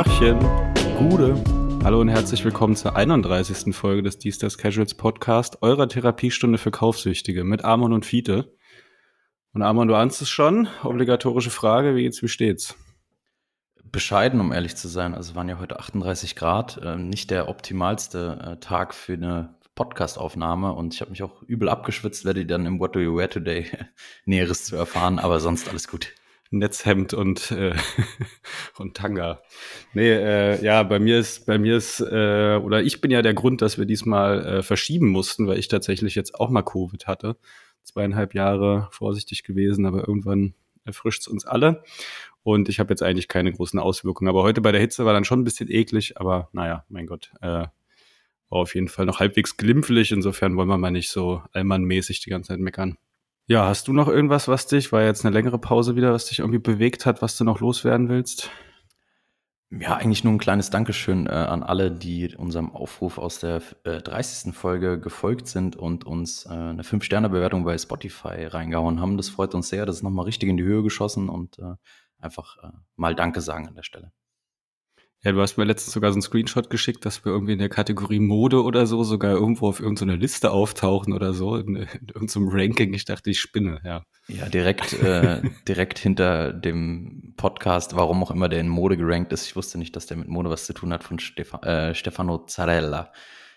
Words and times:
Tagchen. 0.00 0.38
Gude. 0.96 1.34
Hallo 1.84 2.00
und 2.00 2.08
herzlich 2.08 2.42
willkommen 2.42 2.74
zur 2.74 2.96
31. 2.96 3.76
Folge 3.76 4.02
des 4.02 4.16
Diestas 4.16 4.56
Casuals 4.56 4.94
Podcast, 4.94 5.58
eurer 5.60 5.90
Therapiestunde 5.90 6.56
für 6.56 6.70
Kaufsüchtige 6.70 7.44
mit 7.44 7.66
Amon 7.66 7.92
und 7.92 8.06
Fiete. 8.06 8.56
Und 9.52 9.60
Amon, 9.60 9.88
du 9.88 9.94
ahnst 9.94 10.22
es 10.22 10.30
schon. 10.30 10.68
Obligatorische 10.84 11.50
Frage, 11.50 11.96
wie 11.96 12.04
geht's, 12.04 12.22
wie 12.22 12.28
steht's? 12.28 12.76
Bescheiden, 13.92 14.40
um 14.40 14.52
ehrlich 14.52 14.74
zu 14.74 14.88
sein. 14.88 15.14
Also 15.14 15.34
waren 15.34 15.50
ja 15.50 15.58
heute 15.58 15.78
38 15.78 16.34
Grad. 16.34 16.78
Äh, 16.78 16.96
nicht 16.96 17.30
der 17.30 17.50
optimalste 17.50 18.38
äh, 18.42 18.56
Tag 18.58 18.94
für 18.94 19.12
eine 19.12 19.56
Podcastaufnahme 19.74 20.72
und 20.72 20.94
ich 20.94 21.02
habe 21.02 21.10
mich 21.10 21.22
auch 21.22 21.42
übel 21.42 21.68
abgeschwitzt, 21.68 22.24
werde 22.24 22.46
dann 22.46 22.64
im 22.64 22.80
What 22.80 22.96
Do 22.96 23.00
You 23.00 23.18
Wear 23.18 23.28
Today 23.28 23.66
Näheres 24.24 24.64
zu 24.64 24.76
erfahren, 24.76 25.18
aber 25.18 25.40
sonst 25.40 25.68
alles 25.68 25.88
gut. 25.88 26.14
Netzhemd 26.50 27.14
und 27.14 27.52
äh, 27.52 27.74
und 28.78 28.96
Tanga. 28.96 29.42
Nee, 29.94 30.10
äh, 30.10 30.62
ja, 30.64 30.82
bei 30.82 30.98
mir 30.98 31.18
ist 31.18 31.46
bei 31.46 31.58
mir 31.58 31.76
ist 31.76 32.00
äh, 32.00 32.60
oder 32.62 32.82
ich 32.82 33.00
bin 33.00 33.10
ja 33.10 33.22
der 33.22 33.34
Grund, 33.34 33.62
dass 33.62 33.78
wir 33.78 33.86
diesmal 33.86 34.44
äh, 34.44 34.62
verschieben 34.62 35.08
mussten, 35.08 35.46
weil 35.46 35.58
ich 35.58 35.68
tatsächlich 35.68 36.14
jetzt 36.14 36.34
auch 36.34 36.50
mal 36.50 36.62
Covid 36.62 37.06
hatte. 37.06 37.36
Zweieinhalb 37.84 38.34
Jahre 38.34 38.88
vorsichtig 38.90 39.44
gewesen, 39.44 39.86
aber 39.86 40.06
irgendwann 40.06 40.54
erfrischt 40.84 41.22
es 41.22 41.28
uns 41.28 41.46
alle. 41.46 41.82
Und 42.42 42.68
ich 42.68 42.80
habe 42.80 42.90
jetzt 42.90 43.02
eigentlich 43.02 43.28
keine 43.28 43.52
großen 43.52 43.78
Auswirkungen. 43.78 44.28
Aber 44.28 44.42
heute 44.42 44.60
bei 44.60 44.72
der 44.72 44.80
Hitze 44.80 45.04
war 45.04 45.12
dann 45.12 45.24
schon 45.24 45.40
ein 45.40 45.44
bisschen 45.44 45.70
eklig, 45.70 46.18
aber 46.18 46.48
naja, 46.52 46.84
mein 46.88 47.06
Gott, 47.06 47.32
äh, 47.42 47.66
war 48.50 48.58
auf 48.58 48.74
jeden 48.74 48.88
Fall 48.88 49.06
noch 49.06 49.20
halbwegs 49.20 49.56
glimpflich. 49.56 50.10
Insofern 50.10 50.56
wollen 50.56 50.68
wir 50.68 50.78
mal 50.78 50.90
nicht 50.90 51.10
so 51.10 51.42
allmannmäßig 51.52 52.20
die 52.20 52.30
ganze 52.30 52.48
Zeit 52.48 52.60
meckern. 52.60 52.98
Ja, 53.50 53.66
hast 53.66 53.88
du 53.88 53.92
noch 53.92 54.06
irgendwas, 54.06 54.46
was 54.46 54.68
dich, 54.68 54.92
war 54.92 55.02
jetzt 55.02 55.26
eine 55.26 55.34
längere 55.34 55.58
Pause 55.58 55.96
wieder, 55.96 56.12
was 56.12 56.26
dich 56.26 56.38
irgendwie 56.38 56.60
bewegt 56.60 57.04
hat, 57.04 57.20
was 57.20 57.36
du 57.36 57.42
noch 57.42 57.58
loswerden 57.58 58.08
willst? 58.08 58.48
Ja, 59.70 59.96
eigentlich 59.96 60.22
nur 60.22 60.32
ein 60.32 60.38
kleines 60.38 60.70
Dankeschön 60.70 61.26
äh, 61.26 61.30
an 61.30 61.64
alle, 61.64 61.90
die 61.90 62.36
unserem 62.36 62.70
Aufruf 62.70 63.18
aus 63.18 63.40
der 63.40 63.60
äh, 63.82 64.00
30. 64.02 64.54
Folge 64.54 65.00
gefolgt 65.00 65.48
sind 65.48 65.74
und 65.74 66.06
uns 66.06 66.46
äh, 66.46 66.50
eine 66.50 66.84
5-Sterne-Bewertung 66.84 67.64
bei 67.64 67.76
Spotify 67.76 68.44
reingehauen 68.44 69.00
haben. 69.00 69.16
Das 69.16 69.30
freut 69.30 69.52
uns 69.56 69.68
sehr. 69.68 69.84
Das 69.84 69.96
ist 69.96 70.02
nochmal 70.04 70.26
richtig 70.26 70.48
in 70.48 70.56
die 70.56 70.62
Höhe 70.62 70.84
geschossen 70.84 71.28
und 71.28 71.58
äh, 71.58 71.74
einfach 72.20 72.56
äh, 72.62 72.68
mal 72.94 73.16
Danke 73.16 73.40
sagen 73.40 73.66
an 73.66 73.74
der 73.74 73.82
Stelle. 73.82 74.12
Ja, 75.22 75.32
du 75.32 75.40
hast 75.42 75.58
mir 75.58 75.64
letztens 75.64 75.92
sogar 75.92 76.12
so 76.12 76.14
einen 76.14 76.22
Screenshot 76.22 76.70
geschickt, 76.70 77.04
dass 77.04 77.26
wir 77.26 77.32
irgendwie 77.32 77.52
in 77.52 77.58
der 77.58 77.68
Kategorie 77.68 78.20
Mode 78.20 78.62
oder 78.62 78.86
so 78.86 79.04
sogar 79.04 79.32
irgendwo 79.32 79.68
auf 79.68 79.78
irgendeiner 79.78 80.16
Liste 80.16 80.50
auftauchen 80.50 81.12
oder 81.12 81.34
so, 81.34 81.56
in, 81.56 81.76
in 81.76 82.08
irgendeinem 82.14 82.48
Ranking. 82.48 82.94
Ich 82.94 83.04
dachte, 83.04 83.28
ich 83.28 83.38
spinne, 83.38 83.82
ja. 83.84 84.02
Ja, 84.28 84.48
direkt, 84.48 84.94
äh, 84.94 85.42
direkt 85.68 85.98
hinter 85.98 86.54
dem 86.54 87.34
Podcast, 87.36 87.94
warum 87.96 88.22
auch 88.22 88.30
immer 88.30 88.48
der 88.48 88.60
in 88.60 88.68
Mode 88.68 88.96
gerankt 88.96 89.30
ist. 89.34 89.44
Ich 89.46 89.56
wusste 89.56 89.76
nicht, 89.76 89.94
dass 89.94 90.06
der 90.06 90.16
mit 90.16 90.28
Mode 90.28 90.48
was 90.48 90.64
zu 90.64 90.72
tun 90.72 90.90
hat, 90.90 91.04
von 91.04 91.18
Stefa 91.18 91.58
äh, 91.64 91.94
Stefano 91.94 92.46
Zarella. 92.46 93.12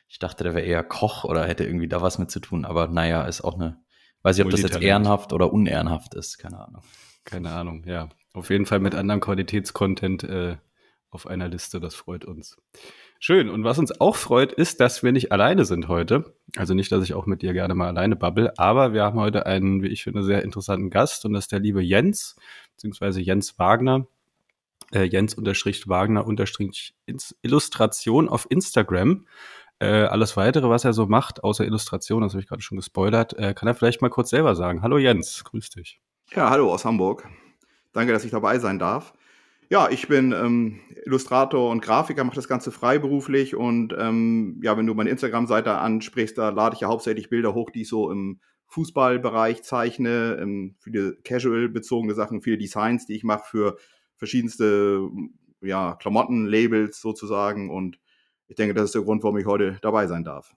Ich 0.09 0.19
dachte, 0.19 0.43
der 0.43 0.55
wäre 0.55 0.65
eher 0.65 0.83
Koch 0.83 1.23
oder 1.23 1.47
hätte 1.47 1.63
irgendwie 1.63 1.87
da 1.87 2.01
was 2.01 2.19
mit 2.19 2.29
zu 2.29 2.41
tun. 2.41 2.65
Aber 2.65 2.89
naja, 2.89 3.23
ist 3.23 3.41
auch 3.41 3.55
eine, 3.55 3.77
weiß 4.23 4.37
ich, 4.37 4.43
ob 4.43 4.51
das 4.51 4.63
jetzt 4.63 4.81
ehrenhaft 4.81 5.31
oder 5.31 5.53
unehrenhaft 5.53 6.13
ist, 6.15 6.39
keine 6.39 6.59
Ahnung. 6.59 6.83
Keine 7.23 7.51
Ahnung, 7.51 7.85
ja. 7.85 8.09
Auf 8.33 8.49
jeden 8.49 8.65
Fall 8.65 8.79
mit 8.79 8.95
anderem 8.95 9.21
Qualitätscontent 9.21 10.23
äh, 10.25 10.57
auf 11.13 11.27
einer 11.27 11.47
Liste. 11.47 11.79
Das 11.79 11.95
freut 11.95 12.25
uns. 12.25 12.57
Schön. 13.19 13.49
Und 13.49 13.63
was 13.63 13.79
uns 13.79 13.99
auch 14.01 14.15
freut, 14.15 14.51
ist, 14.51 14.79
dass 14.79 15.03
wir 15.03 15.11
nicht 15.11 15.31
alleine 15.31 15.65
sind 15.65 15.87
heute. 15.87 16.35
Also 16.57 16.73
nicht, 16.73 16.91
dass 16.91 17.03
ich 17.03 17.13
auch 17.13 17.25
mit 17.25 17.41
dir 17.41 17.53
gerne 17.53 17.75
mal 17.75 17.87
alleine 17.87 18.15
babbel, 18.15 18.51
aber 18.57 18.93
wir 18.93 19.03
haben 19.03 19.19
heute 19.19 19.45
einen, 19.45 19.81
wie 19.81 19.87
ich 19.87 20.03
finde, 20.03 20.23
sehr 20.23 20.43
interessanten 20.43 20.89
Gast 20.89 21.25
und 21.25 21.33
das 21.33 21.45
ist 21.45 21.51
der 21.51 21.59
liebe 21.59 21.81
Jens, 21.81 22.35
beziehungsweise 22.73 23.21
Jens 23.21 23.57
Wagner. 23.57 24.07
Äh, 24.91 25.03
Jens 25.03 25.33
unterstrich 25.33 25.87
Wagner 25.87 26.25
unterstrich 26.25 26.93
Illustration 27.41 28.29
auf 28.29 28.45
Instagram. 28.49 29.25
Äh, 29.79 30.03
alles 30.03 30.37
weitere, 30.37 30.69
was 30.69 30.85
er 30.85 30.93
so 30.93 31.07
macht, 31.07 31.43
außer 31.43 31.65
Illustration, 31.65 32.21
das 32.21 32.33
habe 32.33 32.41
ich 32.41 32.47
gerade 32.47 32.61
schon 32.61 32.77
gespoilert, 32.77 33.33
äh, 33.39 33.53
kann 33.53 33.67
er 33.67 33.75
vielleicht 33.75 34.01
mal 34.01 34.09
kurz 34.09 34.29
selber 34.29 34.55
sagen. 34.55 34.81
Hallo 34.81 34.97
Jens, 34.97 35.43
grüß 35.43 35.71
dich. 35.71 35.99
Ja, 36.31 36.49
hallo 36.49 36.71
aus 36.71 36.85
Hamburg. 36.85 37.27
Danke, 37.91 38.13
dass 38.13 38.23
ich 38.23 38.31
dabei 38.31 38.59
sein 38.59 38.79
darf. 38.79 39.13
Ja, 39.69 39.89
ich 39.89 40.07
bin 40.07 40.31
ähm, 40.31 40.79
Illustrator 41.05 41.69
und 41.69 41.81
Grafiker, 41.81 42.23
mache 42.23 42.35
das 42.35 42.47
Ganze 42.47 42.71
freiberuflich 42.71 43.55
und 43.55 43.93
ähm, 43.97 44.59
ja, 44.63 44.77
wenn 44.77 44.85
du 44.85 44.93
meine 44.93 45.09
Instagram-Seite 45.09 45.73
ansprichst, 45.73 46.37
da 46.37 46.49
lade 46.49 46.75
ich 46.75 46.81
ja 46.81 46.87
hauptsächlich 46.87 47.29
Bilder 47.29 47.53
hoch, 47.53 47.69
die 47.71 47.81
ich 47.81 47.89
so 47.89 48.11
im 48.11 48.39
Fußballbereich 48.67 49.63
zeichne, 49.63 50.37
ähm, 50.41 50.75
viele 50.79 51.15
casual-bezogene 51.23 52.13
Sachen, 52.13 52.41
viele 52.41 52.57
Designs, 52.57 53.05
die 53.05 53.15
ich 53.15 53.23
mache 53.23 53.43
für 53.49 53.77
verschiedenste 54.17 55.09
ja, 55.61 55.95
Klamotten-Labels 55.95 56.99
sozusagen 56.99 57.69
und 57.69 57.99
ich 58.47 58.55
denke, 58.55 58.73
das 58.73 58.85
ist 58.85 58.95
der 58.95 59.03
Grund, 59.03 59.23
warum 59.23 59.37
ich 59.37 59.45
heute 59.45 59.77
dabei 59.81 60.07
sein 60.07 60.23
darf. 60.23 60.53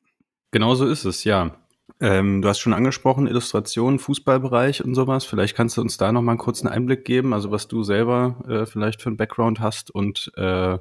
Genau 0.51 0.75
so 0.75 0.87
ist 0.87 1.05
es, 1.05 1.25
ja. 1.25 1.57
Ähm, 1.99 2.43
du 2.43 2.49
hast 2.49 2.59
schon 2.59 2.75
angesprochen, 2.75 3.27
Illustration, 3.27 3.99
Fußballbereich 3.99 4.85
und 4.85 4.95
sowas. 4.95 5.25
Vielleicht 5.25 5.57
kannst 5.57 5.77
du 5.77 5.81
uns 5.81 5.97
da 5.97 6.13
noch 6.13 6.23
mal 6.23 6.33
einen 6.33 6.39
kurzen 6.39 6.69
Einblick 6.69 7.05
geben, 7.05 7.33
also 7.33 7.51
was 7.51 7.69
du 7.69 7.83
selber 7.83 8.37
äh, 8.49 8.67
vielleicht 8.67 9.01
für 9.01 9.09
einen 9.09 9.17
Background 9.17 9.61
hast 9.61 9.91
und 9.91 10.31
äh, 10.37 10.79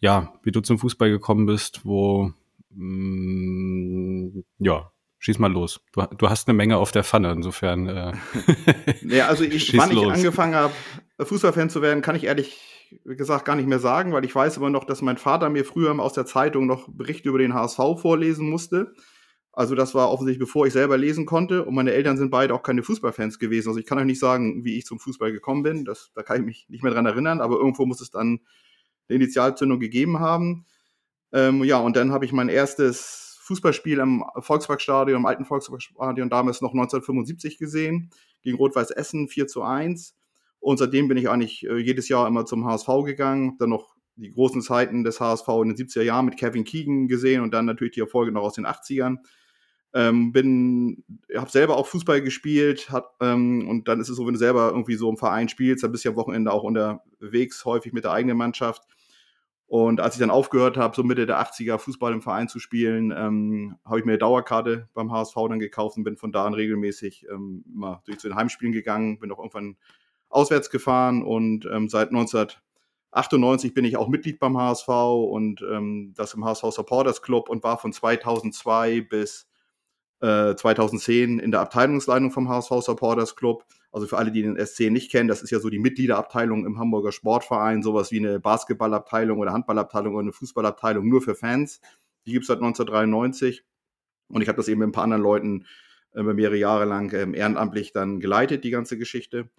ja, 0.00 0.34
wie 0.42 0.52
du 0.52 0.60
zum 0.60 0.78
Fußball 0.78 1.10
gekommen 1.10 1.46
bist, 1.46 1.80
wo 1.84 2.32
mh, 2.70 2.84
mm, 2.84 4.44
ja, 4.58 4.92
schieß 5.18 5.38
mal 5.38 5.50
los. 5.50 5.80
Du, 5.92 6.02
du, 6.02 6.28
hast 6.28 6.46
eine 6.48 6.56
Menge 6.56 6.76
auf 6.76 6.92
der 6.92 7.02
Pfanne, 7.02 7.32
insofern. 7.32 7.88
Äh, 7.88 8.12
ja, 9.08 9.26
also 9.26 9.42
ich, 9.42 9.74
wann 9.78 9.90
los. 9.90 10.04
ich 10.04 10.12
angefangen 10.12 10.54
habe, 10.54 10.74
Fußballfan 11.18 11.70
zu 11.70 11.82
werden, 11.82 12.02
kann 12.02 12.14
ich 12.14 12.24
ehrlich 12.24 12.60
gesagt 13.04 13.46
gar 13.46 13.56
nicht 13.56 13.68
mehr 13.68 13.78
sagen, 13.78 14.12
weil 14.12 14.24
ich 14.24 14.34
weiß 14.34 14.58
immer 14.58 14.70
noch, 14.70 14.84
dass 14.84 15.02
mein 15.02 15.16
Vater 15.16 15.48
mir 15.48 15.64
früher 15.64 15.98
aus 15.98 16.12
der 16.12 16.26
Zeitung 16.26 16.66
noch 16.66 16.88
Berichte 16.88 17.28
über 17.28 17.38
den 17.38 17.54
HSV 17.54 17.78
vorlesen 17.96 18.48
musste. 18.48 18.94
Also 19.56 19.76
das 19.76 19.94
war 19.94 20.10
offensichtlich, 20.10 20.46
bevor 20.46 20.66
ich 20.66 20.72
selber 20.72 20.96
lesen 20.96 21.26
konnte. 21.26 21.64
Und 21.64 21.74
meine 21.74 21.92
Eltern 21.92 22.16
sind 22.16 22.30
beide 22.30 22.54
auch 22.54 22.62
keine 22.62 22.82
Fußballfans 22.82 23.38
gewesen. 23.38 23.68
Also 23.68 23.78
ich 23.78 23.86
kann 23.86 23.98
euch 23.98 24.04
nicht 24.04 24.18
sagen, 24.18 24.64
wie 24.64 24.76
ich 24.76 24.84
zum 24.84 24.98
Fußball 24.98 25.30
gekommen 25.30 25.62
bin. 25.62 25.84
Das, 25.84 26.10
da 26.14 26.22
kann 26.22 26.38
ich 26.38 26.44
mich 26.44 26.66
nicht 26.68 26.82
mehr 26.82 26.92
dran 26.92 27.06
erinnern. 27.06 27.40
Aber 27.40 27.56
irgendwo 27.56 27.86
muss 27.86 28.00
es 28.00 28.10
dann 28.10 28.40
eine 29.08 29.16
Initialzündung 29.16 29.78
gegeben 29.78 30.18
haben. 30.18 30.66
Ähm, 31.32 31.62
ja, 31.62 31.78
und 31.78 31.96
dann 31.96 32.10
habe 32.10 32.24
ich 32.24 32.32
mein 32.32 32.48
erstes 32.48 33.38
Fußballspiel 33.42 33.98
im 33.98 34.24
Volksparkstadion, 34.38 35.18
im 35.18 35.26
alten 35.26 35.44
Volksparkstadion, 35.44 36.30
damals 36.30 36.60
noch 36.60 36.72
1975 36.72 37.58
gesehen, 37.58 38.10
gegen 38.42 38.56
Rot-Weiß 38.56 38.90
Essen 38.90 39.28
4 39.28 39.46
zu 39.46 39.62
1. 39.62 40.16
Und 40.60 40.78
seitdem 40.78 41.08
bin 41.08 41.18
ich 41.18 41.28
eigentlich 41.28 41.64
äh, 41.66 41.76
jedes 41.76 42.08
Jahr 42.08 42.26
immer 42.26 42.46
zum 42.46 42.64
HSV 42.64 42.88
gegangen, 43.04 43.56
dann 43.58 43.68
noch 43.70 43.94
die 44.16 44.30
großen 44.30 44.62
Zeiten 44.62 45.04
des 45.04 45.20
HSV 45.20 45.46
in 45.62 45.74
den 45.74 45.76
70er 45.76 46.02
Jahren 46.02 46.24
mit 46.24 46.38
Kevin 46.38 46.64
Keegan 46.64 47.06
gesehen 47.08 47.42
und 47.42 47.52
dann 47.52 47.66
natürlich 47.66 47.94
die 47.94 48.00
Erfolge 48.00 48.32
noch 48.32 48.42
aus 48.42 48.54
den 48.54 48.66
80ern. 48.66 49.18
Ähm, 49.94 50.32
bin, 50.32 51.04
habe 51.36 51.50
selber 51.50 51.76
auch 51.76 51.86
Fußball 51.86 52.20
gespielt, 52.20 52.90
hat, 52.90 53.12
ähm, 53.20 53.68
und 53.68 53.86
dann 53.86 54.00
ist 54.00 54.08
es 54.08 54.16
so, 54.16 54.26
wenn 54.26 54.34
du 54.34 54.38
selber 54.38 54.70
irgendwie 54.70 54.96
so 54.96 55.08
im 55.08 55.16
Verein 55.16 55.48
spielst, 55.48 55.84
dann 55.84 55.92
bist 55.92 56.04
du 56.04 56.08
ja 56.08 56.12
am 56.12 56.16
Wochenende 56.16 56.52
auch 56.52 56.64
unterwegs, 56.64 57.64
häufig 57.64 57.92
mit 57.92 58.02
der 58.02 58.10
eigenen 58.10 58.36
Mannschaft. 58.36 58.82
Und 59.66 60.00
als 60.00 60.14
ich 60.14 60.20
dann 60.20 60.30
aufgehört 60.30 60.76
habe, 60.76 60.94
so 60.94 61.02
Mitte 61.02 61.26
der 61.26 61.40
80er 61.40 61.78
Fußball 61.78 62.12
im 62.12 62.22
Verein 62.22 62.48
zu 62.48 62.58
spielen, 62.58 63.12
ähm, 63.16 63.76
habe 63.84 63.98
ich 63.98 64.04
mir 64.04 64.12
eine 64.12 64.18
Dauerkarte 64.18 64.88
beim 64.94 65.10
HSV 65.10 65.34
dann 65.48 65.58
gekauft 65.58 65.96
und 65.96 66.04
bin 66.04 66.16
von 66.16 66.32
da 66.32 66.44
an 66.44 66.54
regelmäßig 66.54 67.26
ähm, 67.30 67.64
immer 67.72 68.02
durch 68.04 68.18
zu 68.18 68.28
den 68.28 68.36
Heimspielen 68.36 68.72
gegangen, 68.72 69.18
bin 69.18 69.32
auch 69.32 69.38
irgendwann 69.38 69.76
auswärts 70.28 70.68
gefahren 70.70 71.22
und 71.22 71.66
ähm, 71.66 71.88
seit 71.88 72.10
1998 72.10 73.72
bin 73.72 73.84
ich 73.84 73.96
auch 73.96 74.08
Mitglied 74.08 74.38
beim 74.38 74.58
HSV 74.58 74.88
und 74.88 75.62
ähm, 75.62 76.12
das 76.14 76.34
im 76.34 76.44
HSV 76.44 76.64
Supporters 76.70 77.22
Club 77.22 77.48
und 77.48 77.62
war 77.62 77.78
von 77.78 77.92
2002 77.92 79.00
bis 79.00 79.48
2010 80.24 81.38
äh, 81.38 81.42
in 81.42 81.50
der 81.50 81.60
Abteilungsleitung 81.60 82.30
vom 82.30 82.48
HSV 82.48 82.70
Supporters 82.80 83.36
Club. 83.36 83.64
Also 83.92 84.06
für 84.06 84.18
alle, 84.18 84.32
die 84.32 84.42
den 84.42 84.56
SC 84.58 84.90
nicht 84.90 85.10
kennen, 85.10 85.28
das 85.28 85.42
ist 85.42 85.50
ja 85.50 85.60
so 85.60 85.70
die 85.70 85.78
Mitgliederabteilung 85.78 86.66
im 86.66 86.78
Hamburger 86.78 87.12
Sportverein, 87.12 87.82
sowas 87.82 88.10
wie 88.10 88.18
eine 88.18 88.40
Basketballabteilung 88.40 89.38
oder 89.38 89.52
Handballabteilung 89.52 90.14
oder 90.14 90.22
eine 90.22 90.32
Fußballabteilung 90.32 91.08
nur 91.08 91.22
für 91.22 91.34
Fans. 91.34 91.80
Die 92.26 92.32
gibt 92.32 92.44
es 92.44 92.48
seit 92.48 92.58
1993. 92.58 93.64
Und 94.28 94.42
ich 94.42 94.48
habe 94.48 94.56
das 94.56 94.68
eben 94.68 94.80
mit 94.80 94.88
ein 94.88 94.92
paar 94.92 95.04
anderen 95.04 95.22
Leuten 95.22 95.66
äh, 96.14 96.22
mehrere 96.22 96.56
Jahre 96.56 96.86
lang 96.86 97.12
ähm, 97.12 97.34
ehrenamtlich 97.34 97.92
dann 97.92 98.20
geleitet, 98.20 98.64
die 98.64 98.70
ganze 98.70 98.98
Geschichte. 98.98 99.50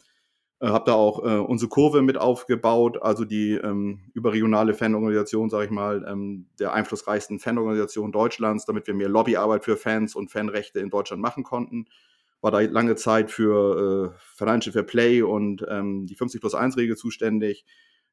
Äh, 0.61 0.67
habe 0.67 0.85
da 0.85 0.93
auch 0.93 1.23
äh, 1.23 1.37
unsere 1.37 1.69
Kurve 1.69 2.01
mit 2.01 2.17
aufgebaut, 2.17 3.01
also 3.01 3.25
die 3.25 3.53
ähm, 3.53 3.99
überregionale 4.13 4.73
Fanorganisation, 4.73 5.49
sage 5.49 5.65
ich 5.65 5.71
mal, 5.71 6.05
ähm, 6.07 6.47
der 6.59 6.73
einflussreichsten 6.73 7.39
Fanorganisation 7.39 8.11
Deutschlands, 8.13 8.65
damit 8.65 8.87
wir 8.87 8.93
mehr 8.93 9.09
Lobbyarbeit 9.09 9.65
für 9.65 9.75
Fans 9.75 10.15
und 10.15 10.31
Fanrechte 10.31 10.79
in 10.79 10.89
Deutschland 10.89 11.21
machen 11.21 11.43
konnten. 11.43 11.87
War 12.39 12.51
da 12.51 12.61
lange 12.61 12.95
Zeit 12.95 13.31
für 13.31 14.13
äh, 14.13 14.19
Financial 14.37 14.71
Fair 14.71 14.83
Play 14.83 15.21
und 15.23 15.65
ähm, 15.69 16.05
die 16.05 16.15
50 16.15 16.39
plus 16.39 16.55
1 16.55 16.77
Regel 16.77 16.95
zuständig 16.95 17.65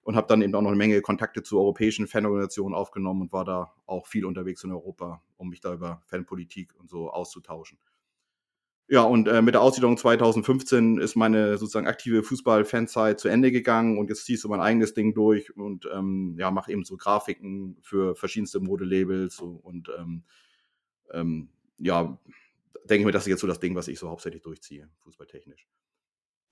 und 0.03 0.17
habe 0.17 0.27
dann 0.27 0.43
eben 0.43 0.55
auch 0.56 0.62
noch 0.62 0.71
eine 0.71 0.79
Menge 0.79 1.00
Kontakte 1.00 1.44
zu 1.44 1.59
europäischen 1.59 2.09
Fanorganisationen 2.09 2.75
aufgenommen 2.75 3.23
und 3.23 3.33
war 3.33 3.44
da 3.44 3.73
auch 3.87 4.09
viel 4.09 4.25
unterwegs 4.25 4.65
in 4.65 4.73
Europa, 4.73 5.23
um 5.37 5.49
mich 5.49 5.61
da 5.61 5.75
über 5.75 6.03
Fanpolitik 6.06 6.75
und 6.81 6.91
so 6.91 7.11
auszutauschen 7.11 7.79
Ja, 8.93 9.05
und 9.05 9.27
äh, 9.27 9.41
mit 9.41 9.55
der 9.55 9.62
Aussiedlung 9.62 9.97
2015 9.97 10.99
ist 10.99 11.17
meine 11.17 11.56
sozusagen 11.56 11.87
aktive 11.87 12.23
Fußball-Fanzeit 12.23 13.19
zu 13.19 13.29
Ende 13.29 13.50
gegangen 13.50 13.97
und 13.97 14.11
jetzt 14.11 14.27
ziehst 14.27 14.44
du 14.44 14.50
mein 14.50 14.61
eigenes 14.61 14.93
Ding 14.93 15.15
durch 15.15 15.56
und 15.56 15.89
ähm, 15.91 16.37
ja, 16.39 16.50
mache 16.50 16.71
eben 16.71 16.85
so 16.85 16.99
Grafiken 16.99 17.79
für 17.81 18.15
verschiedenste 18.15 18.61
Modelabels 18.61 19.41
und 19.41 19.89
ähm, 19.99 20.25
ähm, 21.11 21.49
ja, 21.79 22.19
denke 22.85 23.00
ich 23.00 23.06
mir, 23.06 23.12
das 23.12 23.23
ist 23.23 23.31
jetzt 23.31 23.41
so 23.41 23.47
das 23.47 23.61
Ding, 23.61 23.75
was 23.75 23.89
ich 23.89 23.99
so 23.99 24.11
hauptsächlich 24.11 24.43
durchziehe, 24.43 24.91
fußballtechnisch. 25.05 25.67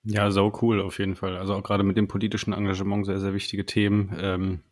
Ja, 0.03 0.31
so 0.31 0.51
cool 0.63 0.81
auf 0.81 0.97
jeden 0.97 1.13
Fall. 1.13 1.37
Also 1.37 1.53
auch 1.53 1.61
gerade 1.61 1.83
mit 1.83 1.95
dem 1.95 2.07
politischen 2.07 2.53
Engagement 2.53 3.05
sehr, 3.05 3.19
sehr 3.19 3.35
wichtige 3.35 3.67
Themen. 3.67 4.17
Ähm, 4.19 4.63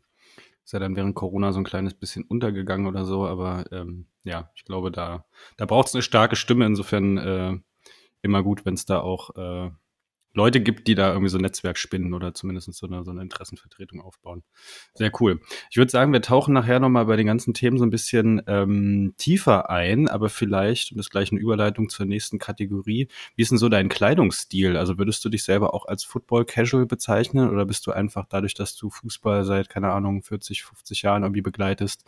ist 0.70 0.74
ja 0.74 0.78
dann 0.78 0.96
während 0.96 1.16
Corona 1.16 1.52
so 1.52 1.60
ein 1.60 1.64
kleines 1.64 1.96
bisschen 1.96 2.26
untergegangen 2.26 2.86
oder 2.86 3.04
so, 3.04 3.26
aber 3.26 3.66
ähm, 3.72 4.06
ja, 4.24 4.52
ich 4.54 4.66
glaube, 4.66 4.92
da, 4.92 5.26
da 5.58 5.66
braucht 5.66 5.88
es 5.88 5.96
eine 5.96 6.04
starke 6.04 6.36
Stimme. 6.36 6.68
Insofern 6.68 7.18
äh, 7.18 7.58
immer 8.22 8.44
gut, 8.44 8.66
wenn 8.66 8.76
es 8.76 8.86
da 8.86 9.00
auch 9.00 9.36
äh, 9.36 9.72
Leute 10.34 10.62
gibt, 10.62 10.88
die 10.88 10.96
da 10.96 11.10
irgendwie 11.10 11.30
so 11.30 11.38
ein 11.38 11.42
Netzwerk 11.42 11.78
spinnen 11.78 12.14
oder 12.14 12.34
zumindest 12.34 12.72
so 12.74 12.86
eine, 12.86 13.04
so 13.04 13.12
eine 13.12 13.22
Interessenvertretung 13.22 14.00
aufbauen. 14.00 14.44
Sehr 14.94 15.12
cool. 15.20 15.42
Ich 15.72 15.78
würde 15.78 15.92
sagen, 15.92 16.14
wir 16.14 16.22
tauchen 16.22 16.54
nachher 16.54 16.80
nochmal 16.80 17.06
bei 17.06 17.16
den 17.16 17.26
ganzen 17.26 17.54
Themen 17.54 17.78
so 17.78 17.84
ein 17.84 17.90
bisschen 17.90 18.42
ähm, 18.46 19.14
tiefer 19.18 19.70
ein, 19.70 20.08
aber 20.08 20.30
vielleicht, 20.30 20.92
und 20.92 20.98
das 20.98 21.10
gleich 21.10 21.32
eine 21.32 21.42
Überleitung 21.42 21.90
zur 21.90 22.06
nächsten 22.06 22.38
Kategorie, 22.38 23.08
wie 23.36 23.42
ist 23.42 23.50
denn 23.50 23.58
so 23.58 23.70
dein 23.70 23.90
Kleidungsstil? 23.90 24.78
Also 24.78 24.98
würdest 25.00 25.26
du 25.26 25.30
dich 25.30 25.44
selber 25.44 25.74
auch 25.74 25.86
als 25.86 26.04
Football 26.04 26.46
Casual 26.46 26.86
bezeichnen 26.86 27.50
oder 27.50 27.66
bist 27.66 27.88
du 27.88 27.92
einfach 27.92 28.26
dadurch, 28.30 28.54
dass 28.54 28.76
du 28.76 28.90
Fußball 28.90 29.44
seit, 29.46 29.70
keine 29.70 29.92
Ahnung, 29.92 30.22
40, 30.22 30.64
50 30.64 31.02
Jahren 31.02 31.24
irgendwie 31.24 31.42
begleitest, 31.42 32.06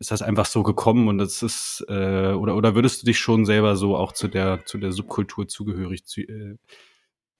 ist 0.00 0.10
das 0.10 0.22
einfach 0.22 0.46
so 0.46 0.62
gekommen 0.62 1.08
und 1.08 1.18
das 1.18 1.42
ist 1.42 1.84
äh, 1.88 2.32
oder 2.32 2.56
oder 2.56 2.74
würdest 2.74 3.02
du 3.02 3.06
dich 3.06 3.18
schon 3.18 3.46
selber 3.46 3.76
so 3.76 3.96
auch 3.96 4.12
zu 4.12 4.26
der 4.26 4.64
zu 4.66 4.76
der 4.78 4.92
Subkultur 4.92 5.46
zugehörig 5.46 6.04
zu, 6.04 6.20
äh, 6.22 6.56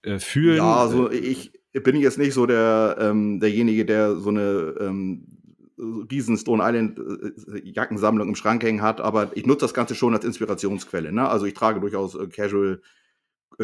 äh, 0.05 0.19
fühlen? 0.19 0.57
Ja, 0.57 0.75
also 0.75 1.11
ich 1.11 1.51
bin 1.73 1.95
jetzt 1.97 2.17
nicht 2.17 2.33
so 2.33 2.45
der 2.45 2.97
ähm, 2.99 3.39
derjenige, 3.39 3.85
der 3.85 4.15
so 4.15 4.29
eine 4.29 4.75
ähm, 4.79 5.25
riesen 5.77 6.37
Stone 6.37 6.63
Island 6.63 6.99
äh, 6.99 7.61
Jackensammlung 7.69 8.29
im 8.29 8.35
Schrank 8.35 8.63
hängen 8.63 8.81
hat, 8.81 9.01
aber 9.01 9.35
ich 9.35 9.45
nutze 9.45 9.61
das 9.61 9.73
Ganze 9.73 9.95
schon 9.95 10.13
als 10.13 10.25
Inspirationsquelle. 10.25 11.11
Ne? 11.11 11.27
Also 11.27 11.45
ich 11.45 11.53
trage 11.53 11.79
durchaus 11.79 12.15
äh, 12.15 12.27
Casual 12.27 12.81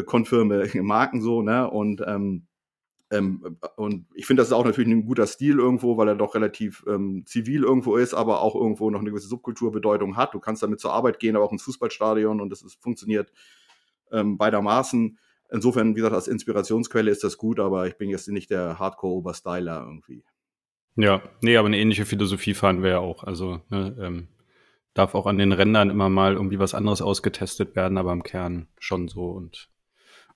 konfirme 0.06 0.68
Marken 0.82 1.20
so, 1.20 1.42
ne? 1.42 1.68
Und 1.70 2.02
ähm, 2.06 2.46
ähm, 3.10 3.58
und 3.76 4.06
ich 4.14 4.24
finde, 4.24 4.40
das 4.40 4.48
ist 4.48 4.54
auch 4.54 4.64
natürlich 4.64 4.90
ein 4.90 5.04
guter 5.04 5.26
Stil 5.26 5.58
irgendwo, 5.58 5.98
weil 5.98 6.08
er 6.08 6.14
doch 6.14 6.34
relativ 6.34 6.82
ähm, 6.88 7.24
zivil 7.26 7.62
irgendwo 7.62 7.96
ist, 7.96 8.14
aber 8.14 8.40
auch 8.40 8.54
irgendwo 8.54 8.90
noch 8.90 9.00
eine 9.00 9.10
gewisse 9.10 9.28
Subkulturbedeutung 9.28 10.16
hat. 10.16 10.32
Du 10.32 10.40
kannst 10.40 10.62
damit 10.62 10.80
zur 10.80 10.94
Arbeit 10.94 11.18
gehen, 11.18 11.36
aber 11.36 11.44
auch 11.44 11.52
ins 11.52 11.62
Fußballstadion 11.62 12.40
und 12.40 12.48
das 12.48 12.62
ist, 12.62 12.80
funktioniert 12.82 13.30
ähm, 14.10 14.38
beidermaßen. 14.38 15.18
Insofern, 15.52 15.90
wie 15.90 15.96
gesagt, 15.96 16.14
als 16.14 16.28
Inspirationsquelle 16.28 17.10
ist 17.10 17.22
das 17.22 17.36
gut, 17.36 17.60
aber 17.60 17.86
ich 17.86 17.98
bin 17.98 18.08
jetzt 18.08 18.26
nicht 18.28 18.50
der 18.50 18.78
Hardcore-Oberstyler 18.78 19.84
irgendwie. 19.86 20.24
Ja, 20.96 21.22
nee, 21.42 21.56
aber 21.56 21.66
eine 21.66 21.78
ähnliche 21.78 22.06
Philosophie 22.06 22.54
fahren 22.54 22.82
wir 22.82 22.90
ja 22.90 22.98
auch. 22.98 23.24
Also 23.24 23.60
ne, 23.68 23.94
ähm, 24.00 24.28
darf 24.94 25.14
auch 25.14 25.26
an 25.26 25.38
den 25.38 25.52
Rändern 25.52 25.90
immer 25.90 26.08
mal 26.08 26.34
irgendwie 26.34 26.58
was 26.58 26.74
anderes 26.74 27.02
ausgetestet 27.02 27.76
werden, 27.76 27.98
aber 27.98 28.12
im 28.12 28.22
Kern 28.22 28.68
schon 28.78 29.08
so. 29.08 29.26
Und 29.26 29.68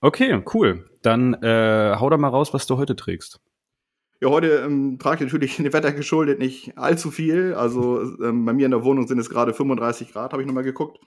okay, 0.01 0.43
cool. 0.53 0.89
Dann 1.01 1.33
äh, 1.35 1.95
hau 1.99 2.09
da 2.09 2.17
mal 2.17 2.29
raus, 2.29 2.53
was 2.53 2.67
du 2.67 2.77
heute 2.77 2.95
trägst. 2.95 3.39
Ja, 4.19 4.29
heute 4.29 4.63
ähm, 4.65 4.97
trage 4.99 5.17
ich 5.17 5.31
natürlich 5.31 5.57
dem 5.57 5.73
Wetter 5.73 5.93
geschuldet 5.93 6.39
nicht 6.39 6.77
allzu 6.77 7.11
viel. 7.11 7.53
Also 7.55 8.01
ähm, 8.23 8.45
bei 8.45 8.53
mir 8.53 8.65
in 8.65 8.71
der 8.71 8.83
Wohnung 8.83 9.07
sind 9.07 9.19
es 9.19 9.29
gerade 9.29 9.53
35 9.53 10.11
Grad, 10.11 10.31
habe 10.31 10.43
ich 10.43 10.47
nochmal 10.47 10.63
geguckt. 10.63 10.99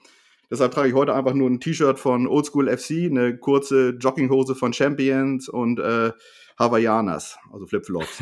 Deshalb 0.51 0.73
trage 0.73 0.89
ich 0.89 0.93
heute 0.93 1.15
einfach 1.15 1.33
nur 1.33 1.49
ein 1.49 1.61
T-Shirt 1.61 1.97
von 1.97 2.27
Oldschool 2.27 2.67
FC, 2.67 3.09
eine 3.09 3.37
kurze 3.37 3.91
Jogginghose 3.91 4.53
von 4.53 4.73
Champions 4.73 5.47
und 5.47 5.79
äh, 5.79 6.11
Hawaiianas, 6.59 7.37
also 7.53 7.65
Flipflops. 7.65 8.21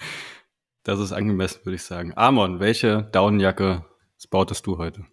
das 0.82 1.00
ist 1.00 1.12
angemessen, 1.12 1.60
würde 1.64 1.76
ich 1.76 1.82
sagen. 1.82 2.12
Amon, 2.14 2.60
welche 2.60 3.08
Daunenjacke 3.10 3.86
bautest 4.30 4.66
du 4.66 4.76
heute? 4.76 5.06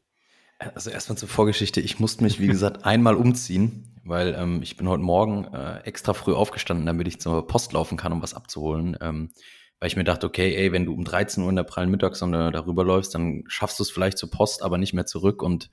Also 0.75 0.89
erstmal 0.89 1.17
zur 1.17 1.29
Vorgeschichte. 1.29 1.79
Ich 1.79 2.01
musste 2.01 2.23
mich, 2.23 2.41
wie 2.41 2.47
gesagt, 2.47 2.83
einmal 2.85 3.15
umziehen, 3.15 4.01
weil 4.03 4.35
ähm, 4.37 4.61
ich 4.61 4.75
bin 4.75 4.89
heute 4.89 5.01
Morgen 5.01 5.45
äh, 5.45 5.79
extra 5.85 6.11
früh 6.11 6.33
aufgestanden, 6.33 6.85
damit 6.85 7.07
ich 7.07 7.21
zur 7.21 7.47
Post 7.47 7.71
laufen 7.71 7.97
kann, 7.97 8.11
um 8.11 8.21
was 8.21 8.33
abzuholen. 8.33 8.97
Ähm, 8.99 9.31
weil 9.79 9.87
ich 9.87 9.95
mir 9.95 10.03
dachte, 10.03 10.27
okay, 10.27 10.53
ey, 10.55 10.73
wenn 10.73 10.85
du 10.85 10.93
um 10.93 11.05
13 11.05 11.41
Uhr 11.41 11.49
in 11.49 11.55
der 11.55 11.63
prallen 11.63 11.89
Mittagssonne 11.89 12.51
darüber 12.51 12.83
läufst, 12.83 13.15
dann 13.15 13.45
schaffst 13.47 13.79
du 13.79 13.83
es 13.83 13.91
vielleicht 13.91 14.17
zur 14.17 14.29
Post, 14.29 14.61
aber 14.61 14.77
nicht 14.77 14.93
mehr 14.93 15.05
zurück 15.05 15.41
und 15.41 15.69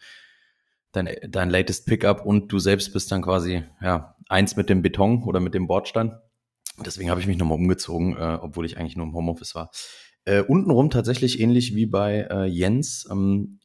dein, 0.93 1.09
dein 1.29 1.51
latest 1.51 1.87
Pickup 1.87 2.25
und 2.25 2.53
du 2.53 2.59
selbst 2.59 2.93
bist 2.93 3.11
dann 3.13 3.23
quasi 3.23 3.65
ja 3.81 4.17
eins 4.29 4.57
mit 4.57 4.69
dem 4.69 4.83
Beton 4.83 5.23
oder 5.25 5.41
mit 5.41 5.55
dem 5.55 5.67
Bordstein. 5.67 6.19
Deswegen 6.85 7.11
habe 7.11 7.21
ich 7.21 7.27
mich 7.27 7.37
nochmal 7.37 7.59
umgezogen, 7.59 8.17
äh, 8.17 8.39
obwohl 8.41 8.65
ich 8.65 8.79
eigentlich 8.79 8.97
nur 8.97 9.07
im 9.07 9.15
Homeoffice 9.15 9.55
war. 9.55 9.71
Äh, 10.25 10.43
untenrum 10.43 10.91
tatsächlich 10.91 11.41
ähnlich 11.41 11.75
wie 11.75 11.87
bei 11.87 12.27
äh, 12.31 12.45
Jens, 12.45 13.09
ähm, 13.11 13.61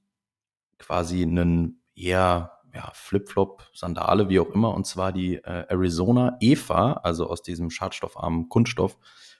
quasi 0.79 1.21
einen 1.21 1.81
eher 1.95 2.51
ja, 2.73 2.91
Flipflop, 2.93 3.69
Sandale, 3.73 4.29
wie 4.29 4.39
auch 4.39 4.49
immer, 4.49 4.73
und 4.73 4.85
zwar 4.85 5.13
die 5.13 5.35
äh, 5.35 5.65
Arizona 5.69 6.37
Eva, 6.41 6.93
also 7.03 7.29
aus 7.29 7.41
diesem 7.41 7.69
schadstoffarmen 7.69 8.49
Kunststoff 8.49 8.97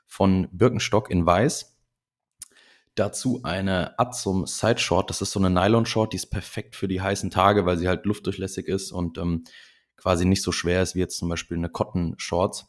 von 0.07 0.47
Birkenstock 0.51 1.09
in 1.09 1.25
Weiß. 1.25 1.74
Dazu 2.95 3.41
eine 3.43 3.99
Atzum 3.99 4.47
Side 4.47 4.79
Short. 4.79 5.09
Das 5.09 5.21
ist 5.21 5.31
so 5.31 5.39
eine 5.39 5.49
Nylon 5.49 5.85
Short, 5.85 6.13
die 6.13 6.17
ist 6.17 6.27
perfekt 6.27 6.75
für 6.75 6.87
die 6.87 7.01
heißen 7.01 7.29
Tage, 7.29 7.65
weil 7.65 7.77
sie 7.77 7.89
halt 7.89 8.05
luftdurchlässig 8.05 8.67
ist 8.67 8.91
und 8.91 9.17
ähm, 9.17 9.43
quasi 9.97 10.25
nicht 10.25 10.41
so 10.41 10.53
schwer 10.53 10.81
ist 10.81 10.95
wie 10.95 10.99
jetzt 10.99 11.17
zum 11.17 11.27
Beispiel 11.27 11.57
eine 11.57 11.69
Cotton 11.69 12.15
Shorts. 12.17 12.67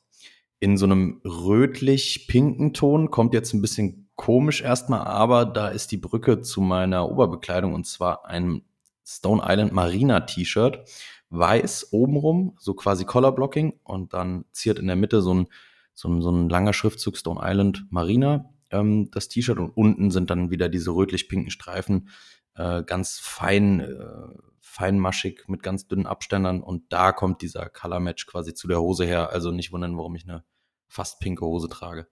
In 0.59 0.77
so 0.77 0.87
einem 0.87 1.21
rötlich-pinken 1.25 2.73
Ton 2.73 3.11
kommt 3.11 3.35
jetzt 3.35 3.53
ein 3.53 3.63
bisschen 3.63 4.11
komisch 4.17 4.63
erstmal, 4.63 5.03
aber 5.03 5.45
da 5.45 5.69
ist 5.69 5.93
die 5.93 5.99
Brücke 5.99 6.41
zu 6.41 6.61
meiner 6.61 7.09
Oberbekleidung 7.09 7.75
und 7.75 7.87
zwar 7.87 8.27
ein 8.27 8.63
Stone 9.07 9.43
Island 9.47 9.73
Marina 9.73 10.21
T-Shirt. 10.21 10.89
Weiß 11.29 11.93
obenrum, 11.93 12.57
so 12.59 12.75
quasi 12.75 13.05
Collar 13.05 13.33
Blocking 13.33 13.79
und 13.85 14.13
dann 14.13 14.45
ziert 14.53 14.79
in 14.79 14.87
der 14.87 14.97
Mitte 14.97 15.23
so 15.23 15.35
ein, 15.35 15.47
so 15.95 16.09
ein, 16.09 16.23
so 16.23 16.31
ein 16.31 16.49
langer 16.49 16.73
Schriftzug 16.73 17.17
Stone 17.17 17.41
Island 17.43 17.87
Marina 17.91 18.53
ähm, 18.71 19.11
das 19.11 19.29
T-Shirt 19.29 19.59
und 19.59 19.71
unten 19.71 20.11
sind 20.11 20.31
dann 20.31 20.51
wieder 20.51 20.69
diese 20.69 20.91
rötlich-pinken 20.91 21.51
Streifen, 21.51 22.09
äh, 22.55 22.83
ganz 22.83 23.19
fein, 23.19 23.81
äh, 23.81 24.29
feinmaschig 24.61 25.45
mit 25.49 25.63
ganz 25.63 25.87
dünnen 25.87 26.07
Abständern 26.07 26.63
und 26.63 26.93
da 26.93 27.13
kommt 27.13 27.43
dieser 27.43 27.69
Color 27.69 28.01
Match 28.01 28.27
quasi 28.27 28.55
zu 28.55 28.69
der 28.69 28.81
Hose 28.81 29.07
her. 29.07 29.31
Also 29.31 29.51
nicht 29.51 29.73
wundern, 29.73 29.97
warum 29.97 30.15
ich 30.17 30.29
eine 30.29 30.45
fast 30.89 31.21
pinke 31.21 31.45
Hose 31.45 31.69
trage. 31.69 32.07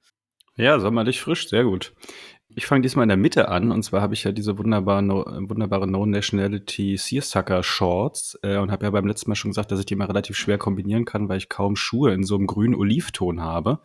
Ja, 0.56 0.78
sommerlich 0.78 1.20
frisch, 1.20 1.49
sehr 1.49 1.64
gut. 1.64 1.94
Ich 2.49 2.66
fange 2.66 2.82
diesmal 2.82 3.02
in 3.02 3.08
der 3.08 3.16
Mitte 3.16 3.49
an 3.49 3.73
und 3.73 3.82
zwar 3.82 4.00
habe 4.00 4.14
ich 4.14 4.23
ja 4.23 4.30
diese 4.30 4.56
wunderbare 4.56 5.02
No, 5.02 5.25
wunderbare 5.26 5.88
no 5.88 6.06
Nationality 6.06 6.96
Searsucker 6.96 7.64
Shorts 7.64 8.38
äh, 8.42 8.58
und 8.58 8.70
habe 8.70 8.84
ja 8.84 8.90
beim 8.90 9.08
letzten 9.08 9.30
Mal 9.30 9.34
schon 9.34 9.50
gesagt, 9.50 9.73
dass 9.73 9.80
ich 9.80 9.87
die 9.87 9.96
mal 9.96 10.06
relativ 10.06 10.37
schwer 10.37 10.58
kombinieren 10.58 11.04
kann, 11.04 11.28
weil 11.28 11.38
ich 11.38 11.49
kaum 11.49 11.75
Schuhe 11.75 12.12
in 12.12 12.23
so 12.23 12.37
einem 12.37 12.46
grünen 12.46 12.76
Olivton 12.76 13.40
habe. 13.40 13.80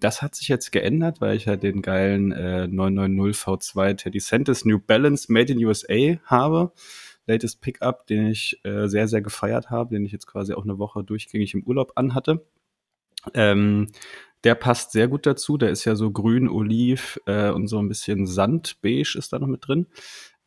Das 0.00 0.22
hat 0.22 0.34
sich 0.34 0.48
jetzt 0.48 0.72
geändert, 0.72 1.20
weil 1.20 1.36
ich 1.36 1.44
ja 1.44 1.56
den 1.56 1.82
geilen 1.82 2.32
äh, 2.32 2.66
990 2.66 3.42
V2 3.42 3.96
Teddy 3.96 4.20
Santis 4.20 4.64
New 4.64 4.78
Balance 4.78 5.30
Made 5.30 5.52
in 5.52 5.64
USA 5.64 6.16
habe. 6.24 6.72
Latest 7.26 7.60
Pickup, 7.60 8.06
den 8.06 8.28
ich 8.28 8.58
äh, 8.64 8.88
sehr, 8.88 9.06
sehr 9.06 9.20
gefeiert 9.20 9.70
habe, 9.70 9.94
den 9.94 10.04
ich 10.04 10.12
jetzt 10.12 10.26
quasi 10.26 10.54
auch 10.54 10.64
eine 10.64 10.78
Woche 10.78 11.04
durchgängig 11.04 11.54
im 11.54 11.62
Urlaub 11.62 11.92
anhatte. 11.96 12.44
Ähm, 13.34 13.88
der 14.44 14.54
passt 14.54 14.92
sehr 14.92 15.06
gut 15.06 15.26
dazu. 15.26 15.58
Der 15.58 15.70
ist 15.70 15.84
ja 15.84 15.94
so 15.94 16.10
grün, 16.10 16.48
oliv 16.48 17.20
äh, 17.26 17.50
und 17.50 17.68
so 17.68 17.78
ein 17.78 17.88
bisschen 17.88 18.26
Sandbeige 18.26 19.18
ist 19.18 19.32
da 19.32 19.38
noch 19.38 19.46
mit 19.46 19.66
drin. 19.66 19.86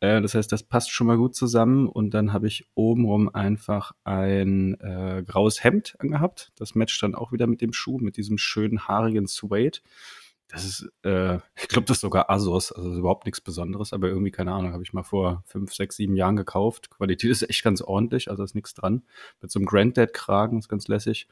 Äh, 0.04 0.20
das 0.20 0.34
heißt, 0.34 0.52
das 0.52 0.62
passt 0.62 0.90
schon 0.90 1.06
mal 1.06 1.16
gut 1.16 1.34
zusammen. 1.34 1.88
Und 1.88 2.12
dann 2.12 2.32
habe 2.32 2.46
ich 2.46 2.66
obenrum 2.74 3.34
einfach 3.34 3.92
ein 4.04 4.78
äh, 4.80 5.24
graues 5.26 5.64
Hemd 5.64 5.96
angehabt. 5.98 6.52
Das 6.56 6.74
matcht 6.74 7.02
dann 7.02 7.14
auch 7.14 7.32
wieder 7.32 7.46
mit 7.46 7.60
dem 7.60 7.72
Schuh, 7.72 7.98
mit 7.98 8.16
diesem 8.16 8.38
schönen 8.38 8.86
haarigen 8.86 9.26
Suede. 9.26 9.78
Das 10.48 10.64
ist, 10.64 10.92
äh, 11.04 11.36
ich 11.56 11.68
glaube, 11.68 11.86
das 11.86 11.96
ist 11.96 12.02
sogar 12.02 12.30
Asos, 12.30 12.70
also 12.70 12.92
überhaupt 12.94 13.24
nichts 13.24 13.40
Besonderes, 13.40 13.92
aber 13.94 14.08
irgendwie, 14.08 14.30
keine 14.30 14.52
Ahnung, 14.52 14.72
habe 14.72 14.82
ich 14.82 14.92
mal 14.92 15.02
vor 15.02 15.42
fünf, 15.46 15.72
sechs, 15.72 15.96
sieben 15.96 16.16
Jahren 16.16 16.36
gekauft. 16.36 16.90
Qualität 16.90 17.30
ist 17.30 17.48
echt 17.48 17.64
ganz 17.64 17.80
ordentlich, 17.80 18.30
also 18.30 18.44
ist 18.44 18.54
nichts 18.54 18.74
dran. 18.74 19.04
Mit 19.40 19.50
so 19.50 19.58
einem 19.58 19.66
Granddad-Kragen, 19.66 20.58
ist 20.58 20.68
ganz 20.68 20.86
lässig. 20.86 21.28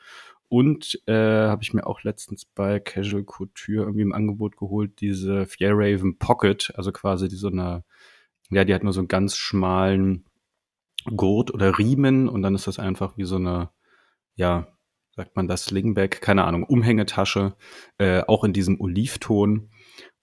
Und 0.49 1.01
äh, 1.07 1.13
habe 1.49 1.63
ich 1.63 1.75
mir 1.75 1.87
auch 1.87 2.03
letztens 2.03 2.45
bei 2.47 2.81
Casual 2.81 3.25
Couture 3.25 3.85
irgendwie 3.85 4.03
im 4.03 4.13
Angebot 4.13 4.57
geholt, 4.57 5.01
diese 5.01 5.47
Fjällraven 5.47 6.19
Pocket, 6.19 6.73
also 6.77 6.93
quasi 6.93 7.29
die 7.29 7.37
so 7.37 7.49
eine 7.49 7.85
ja, 8.53 8.65
die 8.65 8.75
hat 8.75 8.85
nur 8.85 8.93
so 8.93 9.01
einen 9.01 9.09
ganz 9.09 9.37
schmalen 9.37 10.27
Gurt 11.05 11.53
oder 11.53 11.79
Riemen 11.79 12.29
und 12.29 12.43
dann 12.43 12.55
ist 12.55 12.67
das 12.67 12.79
einfach 12.79 13.17
wie 13.17 13.25
so 13.25 13.37
eine, 13.37 13.71
ja, 14.35 14.69
sagt 15.17 15.37
man 15.37 15.49
das, 15.49 15.65
Slingback, 15.65 16.21
keine 16.21 16.45
Ahnung, 16.45 16.63
Umhängetasche, 16.65 17.57
äh, 17.99 18.23
auch 18.23 18.45
in 18.45 18.53
diesem 18.53 18.81
Olivton. 18.81 19.71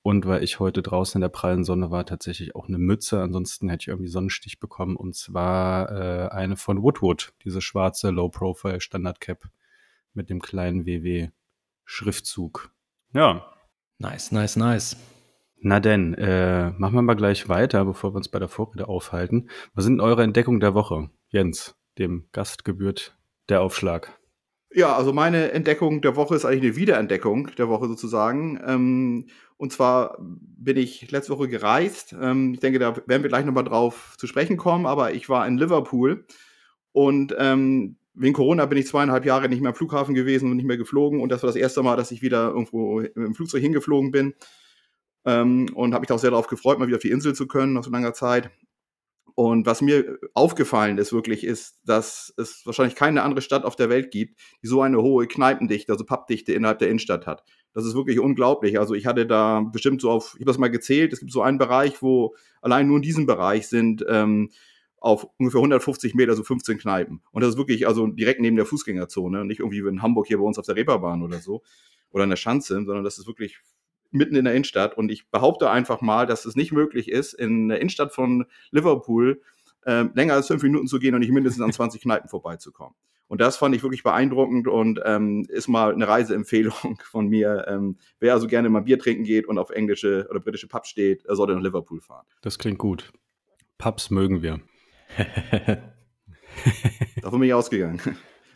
Und 0.01 0.25
weil 0.25 0.43
ich 0.43 0.59
heute 0.59 0.81
draußen 0.81 1.17
in 1.17 1.21
der 1.21 1.29
prallen 1.29 1.65
Sonne 1.65 1.91
war, 1.91 2.05
tatsächlich 2.05 2.55
auch 2.55 2.67
eine 2.67 2.77
Mütze. 2.77 3.21
Ansonsten 3.21 3.69
hätte 3.69 3.83
ich 3.83 3.87
irgendwie 3.89 4.07
Sonnenstich 4.09 4.59
bekommen. 4.59 4.95
Und 4.95 5.15
zwar 5.15 5.91
äh, 5.91 6.29
eine 6.29 6.55
von 6.55 6.81
Woodwood, 6.81 7.33
diese 7.43 7.61
schwarze 7.61 8.09
Low-Profile 8.09 8.79
Standard 8.79 9.19
Cap 9.19 9.49
mit 10.13 10.29
dem 10.29 10.41
kleinen 10.41 10.85
WW-Schriftzug. 10.85 12.71
Ja. 13.13 13.53
Nice, 13.97 14.31
nice, 14.31 14.55
nice. 14.55 14.95
Na 15.61 15.79
denn, 15.79 16.13
äh, 16.13 16.71
machen 16.71 16.95
wir 16.95 17.01
mal 17.01 17.15
gleich 17.15 17.49
weiter, 17.49 17.83
bevor 17.83 18.13
wir 18.13 18.17
uns 18.17 18.29
bei 18.29 18.39
der 18.39 18.47
Vorrede 18.47 18.87
aufhalten. 18.87 19.49
Was 19.73 19.83
sind 19.83 19.99
eure 19.99 20.23
Entdeckungen 20.23 20.61
der 20.61 20.73
Woche? 20.73 21.09
Jens, 21.29 21.75
dem 21.97 22.27
Gast 22.31 22.63
gebührt 22.63 23.17
der 23.49 23.61
Aufschlag. 23.61 24.17
Ja, 24.71 24.95
also 24.95 25.11
meine 25.11 25.51
Entdeckung 25.51 26.01
der 26.01 26.15
Woche 26.15 26.35
ist 26.35 26.45
eigentlich 26.45 26.63
eine 26.63 26.75
Wiederentdeckung 26.75 27.49
der 27.57 27.69
Woche 27.69 27.87
sozusagen. 27.87 28.59
Ähm, 28.65 29.25
und 29.57 29.73
zwar 29.73 30.17
bin 30.19 30.77
ich 30.77 31.11
letzte 31.11 31.33
Woche 31.33 31.49
gereist. 31.49 32.15
Ähm, 32.19 32.53
ich 32.53 32.59
denke, 32.59 32.79
da 32.79 32.95
werden 33.07 33.23
wir 33.23 33.29
gleich 33.29 33.45
nochmal 33.45 33.63
drauf 33.65 34.15
zu 34.17 34.27
sprechen 34.27 34.57
kommen, 34.57 34.85
aber 34.85 35.13
ich 35.13 35.27
war 35.27 35.45
in 35.45 35.57
Liverpool 35.57 36.25
und 36.93 37.35
ähm, 37.37 37.97
wegen 38.13 38.33
Corona 38.33 38.65
bin 38.65 38.77
ich 38.77 38.87
zweieinhalb 38.87 39.25
Jahre 39.25 39.49
nicht 39.49 39.61
mehr 39.61 39.69
am 39.69 39.75
Flughafen 39.75 40.13
gewesen 40.13 40.49
und 40.49 40.57
nicht 40.57 40.65
mehr 40.65 40.77
geflogen. 40.77 41.21
Und 41.21 41.31
das 41.31 41.41
war 41.41 41.47
das 41.47 41.55
erste 41.55 41.83
Mal, 41.83 41.95
dass 41.95 42.11
ich 42.11 42.21
wieder 42.21 42.49
irgendwo 42.49 42.99
im 42.99 43.33
Flugzeug 43.33 43.61
hingeflogen 43.61 44.11
bin. 44.11 44.33
Ähm, 45.25 45.69
und 45.73 45.93
habe 45.93 46.01
mich 46.01 46.11
auch 46.11 46.19
sehr 46.19 46.31
darauf 46.31 46.47
gefreut, 46.47 46.79
mal 46.79 46.87
wieder 46.87 46.97
auf 46.97 47.01
die 47.01 47.11
Insel 47.11 47.35
zu 47.35 47.47
können 47.47 47.73
nach 47.73 47.83
so 47.83 47.91
langer 47.91 48.13
Zeit. 48.13 48.51
Und 49.35 49.65
was 49.65 49.81
mir 49.81 50.19
aufgefallen 50.33 50.97
ist 50.97 51.13
wirklich, 51.13 51.45
ist, 51.45 51.79
dass 51.85 52.33
es 52.35 52.65
wahrscheinlich 52.65 52.95
keine 52.95 53.23
andere 53.23 53.41
Stadt 53.41 53.63
auf 53.63 53.77
der 53.77 53.89
Welt 53.89 54.11
gibt, 54.11 54.37
die 54.61 54.67
so 54.67 54.81
eine 54.81 55.01
hohe 55.01 55.27
Kneipendichte, 55.27 55.93
also 55.93 56.03
Pappdichte 56.03 56.51
innerhalb 56.51 56.79
der 56.79 56.89
Innenstadt 56.89 57.25
hat. 57.25 57.43
Das 57.73 57.85
ist 57.85 57.95
wirklich 57.95 58.19
unglaublich. 58.19 58.79
Also 58.79 58.95
ich 58.95 59.05
hatte 59.05 59.25
da 59.25 59.61
bestimmt 59.61 60.01
so 60.01 60.09
auf, 60.09 60.33
ich 60.33 60.41
habe 60.41 60.45
das 60.51 60.57
mal 60.57 60.69
gezählt, 60.69 61.13
es 61.13 61.19
gibt 61.19 61.31
so 61.31 61.41
einen 61.41 61.57
Bereich, 61.57 62.01
wo 62.01 62.35
allein 62.61 62.87
nur 62.87 62.97
in 62.97 63.01
diesem 63.01 63.27
Bereich 63.27 63.69
sind 63.69 64.03
ähm, 64.09 64.49
auf 64.97 65.27
ungefähr 65.37 65.59
150 65.59 66.15
Meter 66.15 66.35
so 66.35 66.43
15 66.43 66.77
Kneipen. 66.77 67.21
Und 67.31 67.41
das 67.41 67.51
ist 67.51 67.57
wirklich 67.57 67.87
also 67.87 68.07
direkt 68.07 68.41
neben 68.41 68.57
der 68.57 68.65
Fußgängerzone, 68.65 69.45
nicht 69.45 69.59
irgendwie 69.59 69.83
wie 69.83 69.89
in 69.89 70.01
Hamburg 70.01 70.27
hier 70.27 70.39
bei 70.39 70.43
uns 70.43 70.59
auf 70.59 70.65
der 70.65 70.75
Reeperbahn 70.75 71.21
oder 71.23 71.39
so 71.39 71.61
oder 72.11 72.25
in 72.25 72.29
der 72.29 72.37
Schanze, 72.37 72.73
sondern 72.73 73.03
das 73.03 73.17
ist 73.17 73.27
wirklich 73.27 73.59
mitten 74.11 74.35
in 74.35 74.45
der 74.45 74.53
Innenstadt. 74.53 74.97
Und 74.97 75.11
ich 75.11 75.29
behaupte 75.29 75.69
einfach 75.69 76.01
mal, 76.01 76.25
dass 76.25 76.45
es 76.45 76.55
nicht 76.55 76.71
möglich 76.71 77.09
ist, 77.09 77.33
in 77.33 77.69
der 77.69 77.79
Innenstadt 77.79 78.13
von 78.13 78.45
Liverpool 78.71 79.41
äh, 79.85 80.05
länger 80.13 80.33
als 80.33 80.47
fünf 80.47 80.63
Minuten 80.63 80.87
zu 80.87 80.99
gehen 80.99 81.13
und 81.13 81.21
nicht 81.21 81.31
mindestens 81.31 81.63
an 81.63 81.71
20 81.71 82.01
Kneipen 82.01 82.29
vorbeizukommen. 82.29 82.95
Und 83.27 83.41
das 83.41 83.57
fand 83.57 83.75
ich 83.75 83.83
wirklich 83.83 84.01
beeindruckend 84.01 84.67
und 84.67 84.99
ähm, 85.05 85.45
ist 85.49 85.67
mal 85.67 85.93
eine 85.93 86.07
Reiseempfehlung 86.07 86.97
von 87.03 87.27
mir. 87.27 87.65
Ähm, 87.67 87.97
wer 88.19 88.33
also 88.33 88.47
gerne 88.47 88.69
mal 88.69 88.81
Bier 88.81 88.97
trinken 88.97 89.23
geht 89.23 89.47
und 89.47 89.59
auf 89.59 89.69
englische 89.69 90.27
oder 90.29 90.39
britische 90.39 90.67
Pubs 90.67 90.89
steht, 90.89 91.23
sollte 91.27 91.53
nach 91.53 91.61
Liverpool 91.61 92.01
fahren. 92.01 92.25
Das 92.41 92.57
klingt 92.57 92.79
gut. 92.79 93.13
Pubs 93.77 94.09
mögen 94.09 94.41
wir. 94.41 94.59
Davon 97.21 97.39
bin 97.39 97.49
ich 97.49 97.53
ausgegangen. 97.53 98.01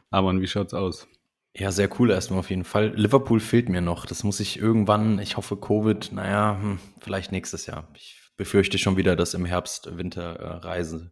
Aber 0.10 0.34
wie 0.42 0.48
schaut's 0.48 0.74
aus? 0.74 1.08
Ja, 1.56 1.72
sehr 1.72 1.90
cool 2.00 2.10
erstmal 2.10 2.40
auf 2.40 2.50
jeden 2.50 2.64
Fall. 2.64 2.94
Liverpool 2.96 3.40
fehlt 3.40 3.70
mir 3.70 3.82
noch. 3.82 4.08
Das 4.08 4.24
muss 4.24 4.40
ich 4.40 4.58
irgendwann, 4.58 5.20
ich 5.20 5.38
hoffe 5.38 5.56
Covid, 5.56 6.12
naja, 6.12 6.58
hm, 6.60 6.80
vielleicht 7.00 7.32
nächstes 7.32 7.68
Jahr. 7.68 7.88
Ich 7.96 8.20
befürchte 8.38 8.80
schon 8.80 8.98
wieder, 8.98 9.16
dass 9.16 9.36
im 9.36 9.46
Herbst, 9.46 9.96
Winter 9.96 10.36
äh, 10.40 10.48
Reise, 10.66 11.12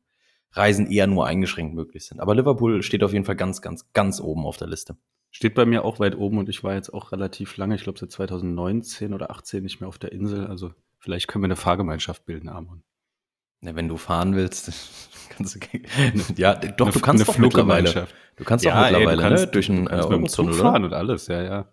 Reisen 0.51 0.89
eher 0.89 1.05
nur 1.05 1.27
eingeschränkt 1.27 1.75
möglich 1.75 2.07
sind. 2.07 2.19
Aber 2.19 2.33
Liverpool 2.33 2.81
steht 2.81 3.03
auf 3.03 3.13
jeden 3.13 3.25
Fall 3.25 3.35
ganz, 3.35 3.61
ganz, 3.61 3.93
ganz 3.93 4.19
oben 4.19 4.45
auf 4.45 4.57
der 4.57 4.67
Liste. 4.67 4.97
Steht 5.29 5.53
bei 5.53 5.65
mir 5.65 5.85
auch 5.85 5.99
weit 5.99 6.17
oben 6.17 6.39
und 6.39 6.49
ich 6.49 6.63
war 6.63 6.73
jetzt 6.73 6.91
auch 6.91 7.11
relativ 7.11 7.55
lange, 7.57 7.75
ich 7.75 7.83
glaube 7.83 7.99
seit 7.99 8.11
2019 8.11 9.13
oder 9.13 9.29
18 9.29 9.61
nicht 9.61 9.79
mehr 9.79 9.87
auf 9.87 9.99
der 9.99 10.11
Insel. 10.11 10.47
Also 10.47 10.73
vielleicht 10.97 11.27
können 11.27 11.43
wir 11.43 11.47
eine 11.47 11.55
Fahrgemeinschaft 11.55 12.25
bilden, 12.25 12.49
Amon. 12.49 12.83
Ja, 13.63 13.75
wenn 13.75 13.87
du 13.87 13.97
fahren 13.97 14.35
willst, 14.35 14.71
kannst 15.29 15.55
du, 15.55 15.59
ja, 16.35 16.55
doch, 16.55 16.87
eine, 16.87 16.93
du 16.93 16.99
kannst 16.99 17.27
doch 17.27 17.37
mittlerweile. 17.37 18.07
Du 18.35 18.43
kannst 18.43 18.65
ja, 18.65 18.73
auch 18.73 18.81
mittlerweile, 18.81 19.11
ey, 19.11 19.15
du 19.17 19.21
kannst, 19.21 19.45
ne, 19.45 19.51
durch 19.51 19.69
einen 19.69 19.87
äh, 19.87 19.91
Eurotunnel 19.91 20.53
fahren 20.53 20.83
und 20.83 20.93
alles, 20.93 21.27
ja, 21.27 21.43
ja. 21.43 21.67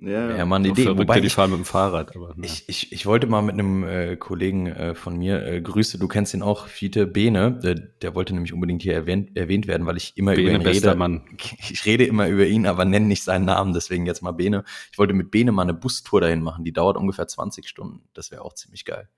Ja, 0.00 0.36
ja, 0.36 0.46
mal 0.46 0.56
eine 0.56 0.68
Idee. 0.68 0.96
Wobei 0.96 1.18
die 1.18 1.28
fahren 1.28 1.50
mit 1.50 1.58
dem 1.58 1.64
Fahrrad. 1.64 2.14
Aber, 2.14 2.32
ne. 2.36 2.46
ich, 2.46 2.68
ich, 2.68 2.92
ich 2.92 3.06
wollte 3.06 3.26
mal 3.26 3.42
mit 3.42 3.54
einem 3.54 3.82
äh, 3.82 4.16
Kollegen 4.16 4.68
äh, 4.68 4.94
von 4.94 5.18
mir, 5.18 5.44
äh, 5.44 5.60
Grüße, 5.60 5.98
du 5.98 6.06
kennst 6.06 6.34
ihn 6.34 6.42
auch, 6.42 6.68
Fiete 6.68 7.06
Bene, 7.06 7.58
der, 7.60 7.74
der 7.74 8.14
wollte 8.14 8.32
nämlich 8.32 8.52
unbedingt 8.52 8.82
hier 8.82 8.94
erwähnt, 8.94 9.36
erwähnt 9.36 9.66
werden, 9.66 9.86
weil 9.88 9.96
ich 9.96 10.16
immer 10.16 10.34
Bene, 10.34 10.50
über 10.50 10.60
ihn 10.60 10.66
rede. 10.66 10.94
Mann. 10.94 11.22
Ich 11.70 11.84
rede 11.84 12.04
immer 12.04 12.28
über 12.28 12.46
ihn, 12.46 12.66
aber 12.66 12.84
nenne 12.84 13.06
nicht 13.06 13.24
seinen 13.24 13.44
Namen, 13.44 13.72
deswegen 13.72 14.06
jetzt 14.06 14.22
mal 14.22 14.32
Bene. 14.32 14.62
Ich 14.92 14.98
wollte 14.98 15.14
mit 15.14 15.32
Bene 15.32 15.50
mal 15.50 15.62
eine 15.62 15.74
Bustour 15.74 16.20
dahin 16.20 16.42
machen, 16.42 16.64
die 16.64 16.72
dauert 16.72 16.96
ungefähr 16.96 17.26
20 17.26 17.68
Stunden. 17.68 18.02
Das 18.14 18.30
wäre 18.30 18.42
auch 18.42 18.54
ziemlich 18.54 18.84
geil 18.84 19.08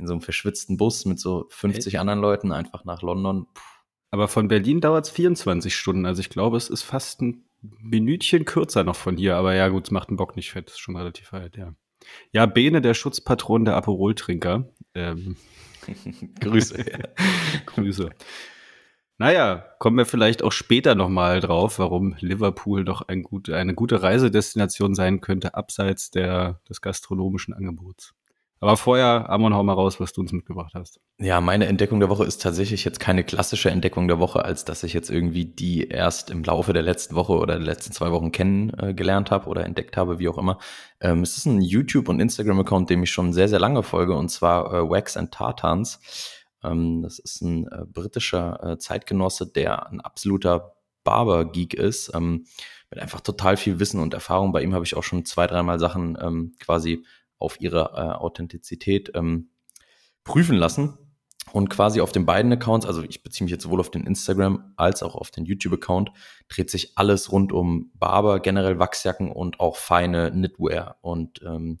in 0.00 0.06
so 0.06 0.14
einem 0.14 0.22
verschwitzten 0.22 0.76
Bus 0.76 1.04
mit 1.04 1.20
so 1.20 1.46
50 1.50 1.94
Echt? 1.94 2.00
anderen 2.00 2.20
Leuten 2.20 2.52
einfach 2.52 2.84
nach 2.84 3.02
London. 3.02 3.46
Puh. 3.54 3.60
Aber 4.10 4.28
von 4.28 4.48
Berlin 4.48 4.80
dauert 4.80 5.06
es 5.06 5.10
24 5.10 5.74
Stunden. 5.74 6.04
Also 6.04 6.20
ich 6.20 6.30
glaube, 6.30 6.56
es 6.56 6.68
ist 6.68 6.82
fast 6.82 7.22
ein 7.22 7.44
Minütchen 7.62 8.44
kürzer 8.44 8.84
noch 8.84 8.96
von 8.96 9.16
hier. 9.16 9.36
Aber 9.36 9.54
ja, 9.54 9.68
gut, 9.68 9.84
es 9.84 9.90
macht 9.90 10.08
einen 10.08 10.16
Bock 10.16 10.36
nicht 10.36 10.50
fett. 10.50 10.68
Ist 10.70 10.80
schon 10.80 10.96
relativ 10.96 11.32
weit, 11.32 11.56
ja. 11.56 11.74
Ja, 12.32 12.46
Bene, 12.46 12.80
der 12.80 12.94
Schutzpatron 12.94 13.64
der 13.64 13.76
Aperol-Trinker. 13.76 14.68
Ähm, 14.94 15.36
Grüße. 16.40 16.84
Grüße. 17.66 18.10
Naja, 19.18 19.66
kommen 19.78 19.98
wir 19.98 20.06
vielleicht 20.06 20.42
auch 20.42 20.50
später 20.50 20.94
nochmal 20.94 21.40
drauf, 21.40 21.78
warum 21.78 22.16
Liverpool 22.20 22.86
doch 22.86 23.02
ein 23.02 23.22
gut, 23.22 23.50
eine 23.50 23.74
gute 23.74 24.02
Reisedestination 24.02 24.94
sein 24.94 25.20
könnte, 25.20 25.54
abseits 25.54 26.10
der, 26.10 26.62
des 26.68 26.80
gastronomischen 26.80 27.52
Angebots. 27.52 28.14
Aber 28.62 28.76
vorher, 28.76 29.30
Amon, 29.30 29.54
hau 29.54 29.62
mal 29.62 29.72
raus, 29.72 30.00
was 30.00 30.12
du 30.12 30.20
uns 30.20 30.32
mitgebracht 30.32 30.72
hast. 30.74 31.00
Ja, 31.18 31.40
meine 31.40 31.66
Entdeckung 31.66 31.98
der 31.98 32.10
Woche 32.10 32.26
ist 32.26 32.42
tatsächlich 32.42 32.84
jetzt 32.84 33.00
keine 33.00 33.24
klassische 33.24 33.70
Entdeckung 33.70 34.06
der 34.06 34.18
Woche, 34.18 34.44
als 34.44 34.66
dass 34.66 34.82
ich 34.82 34.92
jetzt 34.92 35.08
irgendwie 35.08 35.46
die 35.46 35.88
erst 35.88 36.28
im 36.30 36.44
Laufe 36.44 36.74
der 36.74 36.82
letzten 36.82 37.14
Woche 37.14 37.32
oder 37.32 37.54
der 37.54 37.64
letzten 37.64 37.92
zwei 37.92 38.10
Wochen 38.12 38.32
kennengelernt 38.32 39.28
äh, 39.28 39.30
habe 39.30 39.48
oder 39.48 39.64
entdeckt 39.64 39.96
habe, 39.96 40.18
wie 40.18 40.28
auch 40.28 40.36
immer. 40.36 40.58
Ähm, 41.00 41.22
es 41.22 41.38
ist 41.38 41.46
ein 41.46 41.62
YouTube- 41.62 42.10
und 42.10 42.20
Instagram-Account, 42.20 42.90
dem 42.90 43.02
ich 43.02 43.10
schon 43.10 43.32
sehr, 43.32 43.48
sehr 43.48 43.60
lange 43.60 43.82
folge, 43.82 44.14
und 44.14 44.28
zwar 44.28 44.74
äh, 44.74 44.90
Wax 44.90 45.16
and 45.16 45.32
Tartans. 45.32 45.98
Ähm, 46.62 47.00
das 47.02 47.18
ist 47.18 47.40
ein 47.40 47.66
äh, 47.66 47.86
britischer 47.86 48.62
äh, 48.62 48.78
Zeitgenosse, 48.78 49.46
der 49.46 49.86
ein 49.90 50.02
absoluter 50.02 50.74
Barber-Geek 51.04 51.72
ist, 51.72 52.12
ähm, 52.14 52.44
mit 52.90 53.00
einfach 53.00 53.20
total 53.20 53.56
viel 53.56 53.80
Wissen 53.80 54.00
und 54.00 54.12
Erfahrung. 54.12 54.52
Bei 54.52 54.62
ihm 54.62 54.74
habe 54.74 54.84
ich 54.84 54.96
auch 54.96 55.02
schon 55.02 55.24
zwei, 55.24 55.46
dreimal 55.46 55.78
Sachen 55.78 56.18
ähm, 56.20 56.54
quasi 56.58 57.04
auf 57.40 57.60
ihre 57.60 57.92
äh, 57.94 58.18
Authentizität 58.18 59.10
ähm, 59.14 59.50
prüfen 60.24 60.56
lassen. 60.56 60.96
Und 61.52 61.68
quasi 61.68 62.00
auf 62.00 62.12
den 62.12 62.26
beiden 62.26 62.52
Accounts, 62.52 62.86
also 62.86 63.02
ich 63.02 63.24
beziehe 63.24 63.44
mich 63.44 63.50
jetzt 63.50 63.64
sowohl 63.64 63.80
auf 63.80 63.90
den 63.90 64.06
Instagram 64.06 64.72
als 64.76 65.02
auch 65.02 65.16
auf 65.16 65.32
den 65.32 65.46
YouTube-Account, 65.46 66.12
dreht 66.48 66.70
sich 66.70 66.96
alles 66.96 67.32
rund 67.32 67.52
um 67.52 67.90
Barber, 67.94 68.38
generell 68.38 68.78
Wachsjacken 68.78 69.32
und 69.32 69.58
auch 69.58 69.74
feine 69.74 70.30
Knitwear 70.30 70.98
und 71.00 71.42
ähm, 71.42 71.80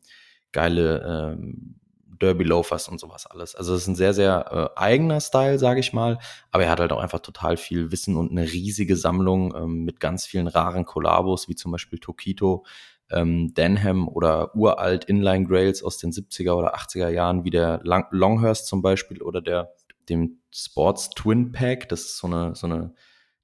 geile 0.50 1.36
ähm, 1.36 1.80
Derby 2.20 2.44
Loafers 2.44 2.88
und 2.88 3.00
sowas 3.00 3.26
alles. 3.26 3.54
Also 3.54 3.74
es 3.74 3.82
ist 3.82 3.88
ein 3.88 3.96
sehr, 3.96 4.14
sehr 4.14 4.72
äh, 4.76 4.78
eigener 4.78 5.20
Style, 5.20 5.58
sage 5.58 5.80
ich 5.80 5.92
mal, 5.92 6.18
aber 6.50 6.64
er 6.64 6.70
hat 6.70 6.80
halt 6.80 6.92
auch 6.92 7.00
einfach 7.00 7.20
total 7.20 7.56
viel 7.56 7.92
Wissen 7.92 8.16
und 8.16 8.30
eine 8.30 8.44
riesige 8.44 8.96
Sammlung 8.96 9.54
ähm, 9.54 9.84
mit 9.84 10.00
ganz 10.00 10.26
vielen 10.26 10.46
raren 10.46 10.84
Kollabos, 10.84 11.48
wie 11.48 11.56
zum 11.56 11.72
Beispiel 11.72 11.98
Tokito, 11.98 12.64
ähm, 13.10 13.54
Denham 13.54 14.08
oder 14.08 14.54
uralt 14.54 15.04
Inline 15.04 15.46
Grails 15.46 15.82
aus 15.82 15.98
den 15.98 16.12
70er 16.12 16.52
oder 16.52 16.74
80er 16.74 17.08
Jahren, 17.08 17.44
wie 17.44 17.50
der 17.50 17.80
Long 17.82 18.04
Longhurst 18.10 18.66
zum 18.66 18.82
Beispiel 18.82 19.22
oder 19.22 19.40
der 19.40 19.72
dem 20.08 20.40
Sports 20.52 21.10
Twin 21.10 21.52
Pack. 21.52 21.88
Das 21.88 22.00
ist 22.00 22.18
so 22.18 22.26
eine, 22.26 22.54
so 22.54 22.66
eine 22.66 22.94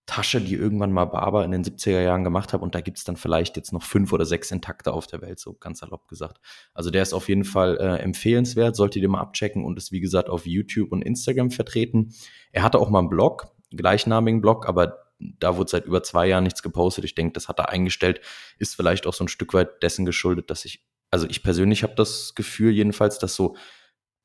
Tasche, 0.07 0.41
die 0.41 0.55
irgendwann 0.55 0.93
mal 0.93 1.07
Barber 1.07 1.45
in 1.45 1.51
den 1.51 1.65
70er 1.65 2.01
Jahren 2.01 2.23
gemacht 2.23 2.53
hat 2.53 2.63
und 2.63 2.77
da 2.77 2.81
gibt's 2.81 3.03
dann 3.03 3.17
vielleicht 3.17 3.57
jetzt 3.57 3.73
noch 3.73 3.83
fünf 3.83 4.13
oder 4.13 4.25
sechs 4.25 4.53
Intakte 4.53 4.93
auf 4.93 5.09
der 5.09 5.21
Welt, 5.21 5.41
so 5.41 5.55
ganz 5.55 5.81
salopp 5.81 6.07
gesagt. 6.07 6.41
Also 6.75 6.91
der 6.91 7.03
ist 7.03 7.13
auf 7.13 7.29
jeden 7.29 7.45
Fall 7.45 7.77
äh, 7.79 7.97
empfehlenswert, 7.99 8.77
solltet 8.77 9.03
ihr 9.03 9.09
mal 9.09 9.21
abchecken 9.21 9.65
und 9.65 9.77
ist 9.77 9.91
wie 9.91 10.01
gesagt 10.01 10.29
auf 10.29 10.47
YouTube 10.47 10.93
und 10.93 11.03
Instagram 11.03 11.51
vertreten. 11.51 12.15
Er 12.53 12.63
hatte 12.63 12.79
auch 12.79 12.89
mal 12.89 13.01
einen 13.01 13.09
Blog, 13.09 13.49
gleichnamigen 13.73 14.41
Blog, 14.41 14.69
aber 14.69 15.06
da 15.19 15.57
wurde 15.57 15.71
seit 15.71 15.87
über 15.87 16.03
zwei 16.03 16.27
Jahren 16.27 16.45
nichts 16.45 16.63
gepostet. 16.63 17.05
Ich 17.05 17.15
denke, 17.15 17.33
das 17.33 17.49
hat 17.49 17.59
er 17.59 17.71
eingestellt. 17.71 18.21
Ist 18.59 18.77
vielleicht 18.77 19.07
auch 19.07 19.15
so 19.15 19.25
ein 19.25 19.29
Stück 19.29 19.55
weit 19.55 19.83
dessen 19.83 20.05
geschuldet, 20.05 20.51
dass 20.51 20.65
ich, 20.65 20.85
also 21.11 21.27
ich 21.29 21.43
persönlich 21.43 21.83
habe 21.83 21.95
das 21.95 22.35
Gefühl 22.35 22.73
jedenfalls, 22.73 23.19
dass 23.19 23.35
so 23.35 23.57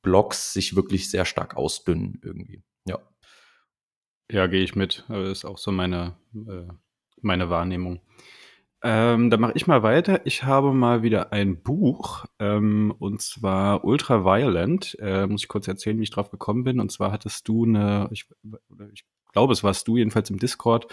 Blogs 0.02 0.54
sich 0.54 0.76
wirklich 0.76 1.10
sehr 1.10 1.26
stark 1.26 1.56
ausdünnen 1.56 2.20
irgendwie. 2.24 2.64
Ja. 2.86 3.00
Ja, 4.32 4.48
gehe 4.48 4.64
ich 4.64 4.76
mit. 4.76 5.06
Das 5.08 5.30
ist 5.30 5.46
auch 5.46 5.58
so 5.58 5.72
meine, 5.72 6.18
äh, 6.34 6.68
meine 7.22 7.50
Wahrnehmung. 7.50 8.02
Ähm, 8.84 9.30
dann 9.30 9.40
mache 9.40 9.54
ich 9.56 9.68
mal 9.68 9.84
weiter. 9.84 10.26
Ich 10.26 10.44
habe 10.44 10.74
mal 10.74 11.04
wieder 11.04 11.32
ein 11.32 11.62
Buch, 11.62 12.26
ähm, 12.40 12.94
und 12.98 13.22
zwar 13.22 13.86
Ultraviolent. 13.86 14.98
Äh, 15.00 15.28
muss 15.28 15.44
ich 15.44 15.48
kurz 15.48 15.68
erzählen, 15.68 16.00
wie 16.00 16.04
ich 16.04 16.10
drauf 16.10 16.32
gekommen 16.32 16.64
bin. 16.64 16.80
Und 16.80 16.92
zwar 16.92 17.12
hattest 17.12 17.48
du 17.48 17.66
eine, 17.66 18.10
ich, 18.12 18.28
ich 18.92 19.06
glaube, 19.32 19.54
es 19.54 19.64
warst 19.64 19.88
du 19.88 19.98
jedenfalls 19.98 20.30
im 20.30 20.38
Discord, 20.38 20.88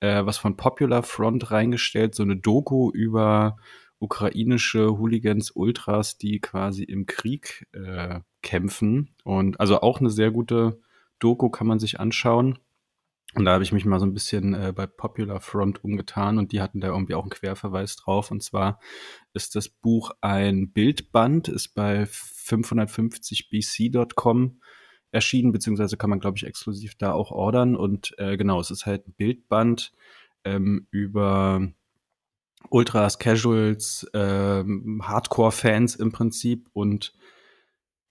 äh, 0.00 0.24
was 0.24 0.38
von 0.38 0.56
Popular 0.56 1.02
Front 1.02 1.50
reingestellt, 1.50 2.14
so 2.14 2.22
eine 2.22 2.36
Doku 2.36 2.90
über 2.90 3.56
ukrainische 3.98 4.98
Hooligans, 4.98 5.50
Ultras, 5.50 6.18
die 6.18 6.40
quasi 6.40 6.84
im 6.84 7.06
Krieg 7.06 7.66
äh, 7.72 8.20
kämpfen. 8.42 9.14
Und 9.24 9.60
also 9.60 9.82
auch 9.82 10.00
eine 10.00 10.10
sehr 10.10 10.30
gute 10.30 10.80
Doku 11.18 11.50
kann 11.50 11.66
man 11.66 11.78
sich 11.78 12.00
anschauen. 12.00 12.58
Und 13.34 13.44
da 13.44 13.52
habe 13.52 13.62
ich 13.62 13.70
mich 13.70 13.84
mal 13.84 14.00
so 14.00 14.06
ein 14.06 14.14
bisschen 14.14 14.54
äh, 14.54 14.72
bei 14.74 14.88
Popular 14.88 15.40
Front 15.40 15.84
umgetan 15.84 16.36
und 16.38 16.50
die 16.50 16.60
hatten 16.60 16.80
da 16.80 16.88
irgendwie 16.88 17.14
auch 17.14 17.22
einen 17.22 17.30
Querverweis 17.30 17.94
drauf. 17.94 18.32
Und 18.32 18.42
zwar 18.42 18.80
ist 19.34 19.54
das 19.54 19.68
Buch 19.68 20.10
ein 20.20 20.72
Bildband, 20.72 21.46
ist 21.46 21.74
bei 21.74 22.02
550bc.com 22.04 24.58
erschienen, 25.12 25.52
beziehungsweise 25.52 25.96
kann 25.96 26.10
man, 26.10 26.20
glaube 26.20 26.36
ich, 26.36 26.46
exklusiv 26.46 26.94
da 26.96 27.12
auch 27.12 27.30
ordern. 27.30 27.76
Und 27.76 28.14
äh, 28.18 28.36
genau, 28.36 28.60
es 28.60 28.70
ist 28.70 28.86
halt 28.86 29.08
ein 29.08 29.14
Bildband 29.14 29.92
ähm, 30.44 30.86
über 30.90 31.68
Ultras, 32.68 33.18
Casuals, 33.18 34.06
ähm, 34.14 35.02
Hardcore-Fans 35.02 35.96
im 35.96 36.12
Prinzip 36.12 36.68
und 36.72 37.12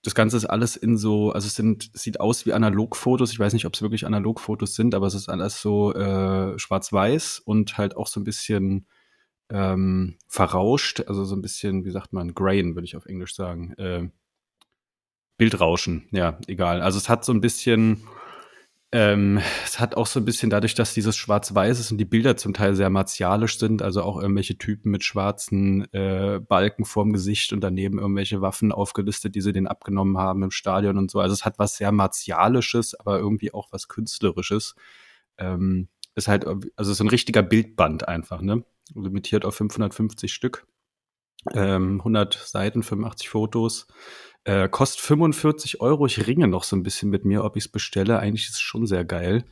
das 0.01 0.15
Ganze 0.15 0.37
ist 0.37 0.45
alles 0.45 0.77
in 0.77 0.97
so, 0.97 1.31
also 1.31 1.47
es 1.47 1.55
sind, 1.55 1.91
sieht 1.93 2.21
aus 2.21 2.45
wie 2.45 2.53
Analogfotos. 2.53 3.33
Ich 3.33 3.39
weiß 3.39 3.51
nicht, 3.51 3.65
ob 3.65 3.73
es 3.73 3.81
wirklich 3.81 4.05
Analogfotos 4.05 4.73
sind, 4.75 4.95
aber 4.95 5.07
es 5.07 5.13
ist 5.13 5.27
alles 5.27 5.61
so 5.61 5.93
äh, 5.93 6.57
schwarz-weiß 6.57 7.39
und 7.39 7.77
halt 7.77 7.97
auch 7.97 8.07
so 8.07 8.19
ein 8.19 8.23
bisschen 8.23 8.87
ähm, 9.49 10.17
verrauscht, 10.27 11.01
also 11.07 11.25
so 11.25 11.35
ein 11.35 11.41
bisschen, 11.41 11.83
wie 11.83 11.91
sagt 11.91 12.13
man, 12.13 12.33
Grain, 12.33 12.75
würde 12.75 12.85
ich 12.85 12.95
auf 12.95 13.07
Englisch 13.07 13.35
sagen. 13.35 13.73
Äh, 13.73 14.09
Bildrauschen, 15.39 16.05
ja, 16.11 16.37
egal. 16.47 16.81
Also 16.81 16.97
es 16.97 17.07
hat 17.07 17.23
so 17.23 17.31
ein 17.31 17.39
bisschen, 17.39 18.03
ähm, 18.91 19.39
es 19.63 19.79
hat 19.79 19.95
auch 19.95 20.05
so 20.05 20.19
ein 20.19 20.25
bisschen 20.25 20.49
dadurch, 20.49 20.75
dass 20.75 20.93
dieses 20.93 21.15
Schwarz-Weiß 21.15 21.79
ist 21.79 21.91
und 21.91 21.97
die 21.97 22.05
Bilder 22.05 22.35
zum 22.35 22.53
Teil 22.53 22.75
sehr 22.75 22.89
martialisch 22.89 23.57
sind, 23.57 23.81
also 23.81 24.03
auch 24.03 24.21
irgendwelche 24.21 24.57
Typen 24.57 24.91
mit 24.91 25.05
schwarzen 25.05 25.91
äh, 25.93 26.41
Balken 26.45 26.83
vorm 26.83 27.13
Gesicht 27.13 27.53
und 27.53 27.61
daneben 27.61 27.99
irgendwelche 27.99 28.41
Waffen 28.41 28.73
aufgelistet, 28.73 29.33
die 29.33 29.39
sie 29.39 29.53
denen 29.53 29.67
abgenommen 29.67 30.17
haben 30.17 30.43
im 30.43 30.51
Stadion 30.51 30.97
und 30.97 31.09
so. 31.09 31.21
Also 31.21 31.33
es 31.33 31.45
hat 31.45 31.57
was 31.57 31.77
sehr 31.77 31.93
martialisches, 31.93 32.99
aber 32.99 33.17
irgendwie 33.17 33.53
auch 33.53 33.69
was 33.71 33.87
künstlerisches. 33.87 34.75
Ähm, 35.37 35.87
ist 36.15 36.27
halt, 36.27 36.45
also 36.45 36.61
es 36.75 36.89
ist 36.89 36.99
ein 36.99 37.07
richtiger 37.07 37.43
Bildband 37.43 38.09
einfach, 38.09 38.41
ne? 38.41 38.65
Limitiert 38.93 39.45
auf 39.45 39.55
550 39.55 40.33
Stück. 40.33 40.67
Ähm, 41.53 41.99
100 41.99 42.33
Seiten, 42.33 42.83
85 42.83 43.29
Fotos. 43.29 43.87
Äh, 44.45 44.69
kostet 44.69 45.01
45 45.01 45.81
Euro. 45.81 46.05
Ich 46.05 46.25
ringe 46.27 46.47
noch 46.47 46.63
so 46.63 46.75
ein 46.75 46.83
bisschen 46.83 47.09
mit 47.09 47.25
mir, 47.25 47.43
ob 47.43 47.55
ich 47.57 47.65
es 47.65 47.71
bestelle. 47.71 48.19
Eigentlich 48.19 48.45
ist 48.45 48.55
es 48.55 48.61
schon 48.61 48.85
sehr 48.87 49.05
geil. 49.05 49.45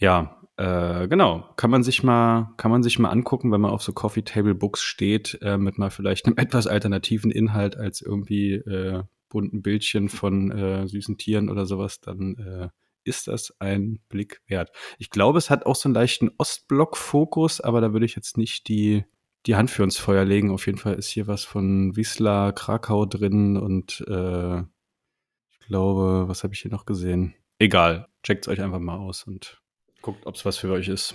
Ja, 0.00 0.40
äh, 0.56 1.08
genau. 1.08 1.52
Kann 1.56 1.70
man 1.70 1.82
sich 1.82 2.02
mal, 2.02 2.54
kann 2.56 2.70
man 2.70 2.82
sich 2.82 2.98
mal 2.98 3.10
angucken, 3.10 3.52
wenn 3.52 3.60
man 3.60 3.70
auf 3.70 3.82
so 3.82 3.92
Coffee 3.92 4.22
Table 4.22 4.54
Books 4.54 4.82
steht, 4.82 5.38
äh, 5.42 5.58
mit 5.58 5.78
mal 5.78 5.90
vielleicht 5.90 6.26
einem 6.26 6.36
etwas 6.38 6.66
alternativen 6.66 7.30
Inhalt 7.30 7.76
als 7.76 8.00
irgendwie 8.00 8.54
äh, 8.54 9.02
bunten 9.28 9.62
Bildchen 9.62 10.08
von 10.08 10.50
äh, 10.50 10.86
süßen 10.86 11.18
Tieren 11.18 11.50
oder 11.50 11.66
sowas, 11.66 12.00
dann 12.00 12.36
äh, 12.38 12.68
ist 13.04 13.28
das 13.28 13.54
ein 13.58 14.00
Blick 14.08 14.42
wert. 14.46 14.70
Ich 14.98 15.10
glaube, 15.10 15.38
es 15.38 15.50
hat 15.50 15.66
auch 15.66 15.76
so 15.76 15.88
einen 15.88 15.94
leichten 15.94 16.30
Ostblock-Fokus, 16.38 17.60
aber 17.60 17.80
da 17.80 17.92
würde 17.92 18.06
ich 18.06 18.16
jetzt 18.16 18.36
nicht 18.36 18.68
die 18.68 19.04
die 19.48 19.56
Hand 19.56 19.70
für 19.70 19.82
uns 19.82 19.96
Feuer 19.96 20.24
legen. 20.24 20.50
Auf 20.50 20.66
jeden 20.66 20.78
Fall 20.78 20.94
ist 20.94 21.08
hier 21.08 21.26
was 21.26 21.42
von 21.44 21.96
Wisla, 21.96 22.52
Krakau 22.52 23.06
drin 23.06 23.56
und 23.56 24.04
äh, 24.06 24.58
ich 24.60 25.66
glaube, 25.66 26.28
was 26.28 26.44
habe 26.44 26.54
ich 26.54 26.60
hier 26.60 26.70
noch 26.70 26.84
gesehen? 26.86 27.34
Egal, 27.58 28.06
checkt 28.22 28.46
es 28.46 28.48
euch 28.52 28.60
einfach 28.60 28.78
mal 28.78 28.98
aus 28.98 29.24
und 29.24 29.60
guckt, 30.02 30.26
ob 30.26 30.34
es 30.34 30.44
was 30.44 30.58
für 30.58 30.70
euch 30.70 30.88
ist. 30.88 31.14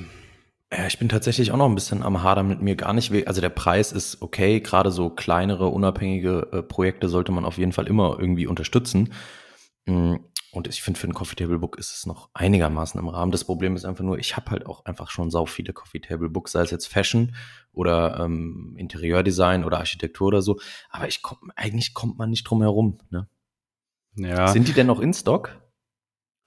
Ja, 0.72 0.88
ich 0.88 0.98
bin 0.98 1.10
tatsächlich 1.10 1.52
auch 1.52 1.58
noch 1.58 1.70
ein 1.70 1.76
bisschen 1.76 2.02
am 2.02 2.24
Hadern 2.24 2.48
mit 2.48 2.62
mir 2.62 2.76
gar 2.76 2.94
nicht. 2.94 3.12
Also 3.28 3.40
der 3.40 3.50
Preis 3.50 3.92
ist 3.92 4.24
okay, 4.24 4.60
gerade 4.60 4.90
so 4.90 5.12
kleinere, 5.12 5.68
unabhängige 5.68 6.50
äh, 6.52 6.64
Projekte 6.64 7.10
sollte 7.10 7.32
man 7.32 7.46
auf 7.46 7.60
jeden 7.60 7.72
Fall 7.72 7.88
immer 7.88 8.18
irgendwie 8.20 8.48
unterstützen. 8.48 9.14
Mhm. 9.86 10.22
Und 10.54 10.68
ich 10.68 10.84
finde, 10.84 11.00
für 11.00 11.08
ein 11.08 11.16
Coffee 11.16 11.36
Table 11.36 11.58
Book 11.58 11.80
ist 11.80 11.96
es 11.96 12.06
noch 12.06 12.30
einigermaßen 12.36 13.00
im 13.00 13.08
Rahmen. 13.08 13.32
Das 13.32 13.44
Problem 13.44 13.76
ist 13.76 13.86
einfach 13.86 14.04
nur, 14.04 14.20
ich 14.20 14.38
habe 14.38 14.52
halt 14.52 14.68
auch 14.68 14.86
einfach 14.86 15.10
schon 15.10 15.32
sau 15.32 15.48
viele 15.48 15.74
Coffee 15.74 16.00
Table 16.00 16.30
Books, 16.30 16.52
sei 16.52 16.62
es 16.62 16.70
jetzt 16.70 16.86
Fashion 16.86 17.36
oder 17.72 18.20
ähm, 18.20 18.76
Interieurdesign 18.78 19.64
oder 19.64 19.80
Architektur 19.80 20.28
oder 20.28 20.44
so. 20.44 20.60
Aber 20.92 21.08
ich 21.08 21.24
komm, 21.24 21.52
eigentlich 21.56 21.96
kommt 21.96 22.20
man 22.20 22.30
nicht 22.30 22.44
drum 22.44 22.62
herum. 22.62 23.00
Ne? 23.10 23.28
Ja. 24.16 24.48
Sind 24.50 24.68
die 24.68 24.74
denn 24.74 24.86
noch 24.86 25.00
in 25.00 25.16
Stock? 25.16 25.60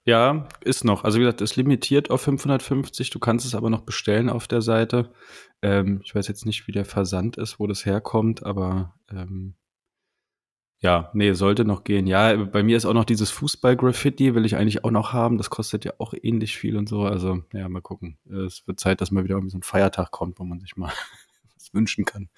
Ja, 0.05 0.47
ist 0.61 0.85
noch. 0.85 1.03
Also 1.03 1.17
wie 1.19 1.23
gesagt, 1.23 1.41
ist 1.41 1.57
limitiert 1.57 2.09
auf 2.09 2.21
550. 2.21 3.09
Du 3.09 3.19
kannst 3.19 3.45
es 3.45 3.55
aber 3.55 3.69
noch 3.69 3.81
bestellen 3.81 4.29
auf 4.29 4.47
der 4.47 4.61
Seite. 4.61 5.11
Ähm, 5.61 5.99
ich 6.05 6.15
weiß 6.15 6.29
jetzt 6.29 6.45
nicht, 6.45 6.65
wie 6.65 6.71
der 6.71 6.85
Versand 6.85 7.35
ist, 7.35 7.59
wo 7.59 7.67
das 7.67 7.85
herkommt, 7.85 8.41
aber 8.41 8.93
ähm, 9.11 9.55
ja, 10.79 11.09
nee, 11.13 11.33
sollte 11.33 11.65
noch 11.65 11.83
gehen. 11.83 12.05
Ja, 12.05 12.35
bei 12.35 12.61
mir 12.61 12.77
ist 12.77 12.85
auch 12.85 12.93
noch 12.93 13.05
dieses 13.05 13.31
Fußball-Graffiti, 13.31 14.35
will 14.35 14.45
ich 14.45 14.55
eigentlich 14.55 14.83
auch 14.83 14.91
noch 14.91 15.11
haben. 15.11 15.37
Das 15.37 15.49
kostet 15.49 15.85
ja 15.85 15.93
auch 15.97 16.13
ähnlich 16.21 16.55
viel 16.55 16.77
und 16.77 16.87
so. 16.87 17.01
Also, 17.01 17.41
ja, 17.51 17.67
mal 17.67 17.81
gucken. 17.81 18.19
Es 18.25 18.67
wird 18.67 18.79
Zeit, 18.79 19.01
dass 19.01 19.09
mal 19.09 19.23
wieder 19.23 19.35
irgendwie 19.35 19.51
so 19.51 19.57
ein 19.57 19.63
Feiertag 19.63 20.11
kommt, 20.11 20.37
wo 20.39 20.43
man 20.43 20.59
sich 20.59 20.77
mal 20.77 20.91
was 21.55 21.73
wünschen 21.73 22.05
kann. 22.05 22.29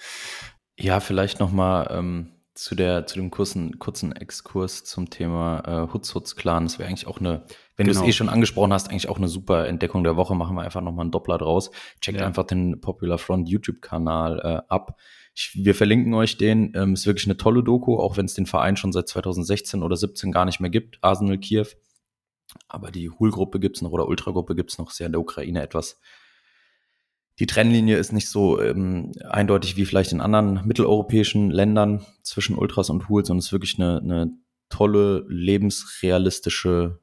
Ja, 0.79 1.01
vielleicht 1.01 1.41
noch 1.41 1.51
mal 1.51 1.87
ähm, 1.91 2.31
zu 2.53 2.75
der 2.75 3.05
zu 3.07 3.15
dem 3.15 3.29
kurzen 3.29 3.77
kurzen 3.79 4.13
Exkurs 4.13 4.85
zum 4.85 5.09
Thema 5.09 5.63
äh, 5.65 5.93
Hutzhutz 5.93 6.37
Clan. 6.37 6.63
Das 6.63 6.79
wäre 6.79 6.87
eigentlich 6.87 7.07
auch 7.07 7.19
eine, 7.19 7.43
wenn 7.75 7.87
genau. 7.87 7.99
du 7.99 8.05
es 8.05 8.09
eh 8.09 8.13
schon 8.13 8.29
angesprochen 8.29 8.71
hast, 8.71 8.89
eigentlich 8.89 9.09
auch 9.09 9.17
eine 9.17 9.27
super 9.27 9.67
Entdeckung 9.67 10.05
der 10.05 10.15
Woche. 10.15 10.33
Machen 10.35 10.55
wir 10.55 10.61
einfach 10.61 10.81
noch 10.81 10.93
mal 10.93 11.01
einen 11.01 11.11
Doppler 11.11 11.37
draus. 11.37 11.71
Checkt 11.99 12.19
ja. 12.19 12.25
einfach 12.25 12.45
den 12.45 12.79
Popular 12.79 13.17
Front 13.17 13.49
YouTube-Kanal 13.49 14.39
äh, 14.39 14.61
ab 14.69 14.97
ich, 15.39 15.51
wir 15.55 15.73
verlinken 15.73 16.13
euch 16.13 16.37
den. 16.37 16.73
Ähm, 16.75 16.93
ist 16.93 17.05
wirklich 17.05 17.25
eine 17.25 17.37
tolle 17.37 17.63
Doku, 17.63 17.97
auch 17.97 18.17
wenn 18.17 18.25
es 18.25 18.33
den 18.33 18.45
Verein 18.45 18.75
schon 18.75 18.91
seit 18.91 19.07
2016 19.07 19.81
oder 19.81 19.95
17 19.95 20.33
gar 20.33 20.43
nicht 20.43 20.59
mehr 20.59 20.69
gibt, 20.69 20.99
Arsenal 21.01 21.37
Kiew. 21.37 21.67
Aber 22.67 22.91
die 22.91 23.09
Hul-Gruppe 23.09 23.59
gibt 23.59 23.77
es 23.77 23.81
noch 23.81 23.91
oder 23.91 24.07
Ultra-Gruppe 24.07 24.55
gibt 24.55 24.71
es 24.71 24.77
noch, 24.77 24.91
sehr 24.91 25.05
in 25.05 25.13
der 25.13 25.21
Ukraine 25.21 25.61
etwas. 25.61 26.01
Die 27.37 27.45
Trennlinie 27.45 27.95
ist 27.95 28.11
nicht 28.11 28.27
so 28.27 28.61
ähm, 28.61 29.13
eindeutig 29.29 29.77
wie 29.77 29.85
vielleicht 29.85 30.11
in 30.11 30.19
anderen 30.19 30.67
mitteleuropäischen 30.67 31.51
Ländern 31.51 32.05
zwischen 32.21 32.57
Ultras 32.57 32.89
und 32.89 33.07
Huls, 33.07 33.27
sondern 33.27 33.39
es 33.39 33.45
ist 33.45 33.51
wirklich 33.53 33.79
eine, 33.79 33.99
eine 33.99 34.33
tolle, 34.67 35.25
lebensrealistische, 35.29 36.99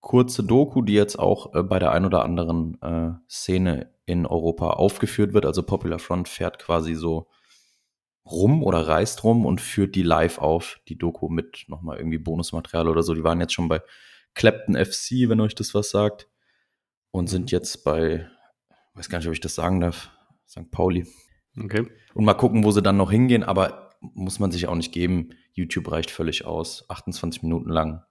kurze 0.00 0.42
Doku, 0.42 0.82
die 0.82 0.94
jetzt 0.94 1.16
auch 1.16 1.54
äh, 1.54 1.62
bei 1.62 1.78
der 1.78 1.92
ein 1.92 2.04
oder 2.04 2.24
anderen 2.24 2.80
äh, 2.82 3.12
Szene 3.28 3.92
in 4.10 4.26
Europa 4.26 4.70
aufgeführt 4.70 5.32
wird. 5.32 5.46
Also 5.46 5.62
Popular 5.62 5.98
Front 5.98 6.28
fährt 6.28 6.58
quasi 6.58 6.94
so 6.94 7.28
rum 8.24 8.62
oder 8.62 8.86
reist 8.86 9.24
rum 9.24 9.46
und 9.46 9.60
führt 9.60 9.94
die 9.94 10.02
live 10.02 10.38
auf, 10.38 10.80
die 10.88 10.98
Doku 10.98 11.28
mit 11.28 11.64
nochmal 11.68 11.98
irgendwie 11.98 12.18
Bonusmaterial 12.18 12.88
oder 12.88 13.02
so. 13.02 13.14
Die 13.14 13.24
waren 13.24 13.40
jetzt 13.40 13.52
schon 13.52 13.68
bei 13.68 13.80
Clapton 14.34 14.74
FC, 14.74 15.28
wenn 15.28 15.40
euch 15.40 15.54
das 15.54 15.74
was 15.74 15.90
sagt. 15.90 16.28
Und 17.12 17.28
sind 17.28 17.50
jetzt 17.50 17.84
bei, 17.84 18.28
weiß 18.94 19.08
gar 19.08 19.18
nicht, 19.18 19.26
ob 19.26 19.32
ich 19.34 19.40
das 19.40 19.54
sagen 19.54 19.80
darf, 19.80 20.10
St. 20.48 20.70
Pauli. 20.70 21.06
Okay. 21.58 21.88
Und 22.14 22.24
mal 22.24 22.34
gucken, 22.34 22.62
wo 22.64 22.70
sie 22.70 22.82
dann 22.82 22.96
noch 22.96 23.10
hingehen, 23.10 23.42
aber 23.42 23.90
muss 24.00 24.38
man 24.38 24.52
sich 24.52 24.68
auch 24.68 24.76
nicht 24.76 24.92
geben. 24.92 25.30
YouTube 25.52 25.90
reicht 25.90 26.10
völlig 26.10 26.44
aus. 26.44 26.88
28 26.88 27.42
Minuten 27.42 27.70
lang. 27.70 28.04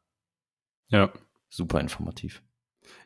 Ja. 0.90 1.12
Super 1.50 1.80
informativ. 1.80 2.44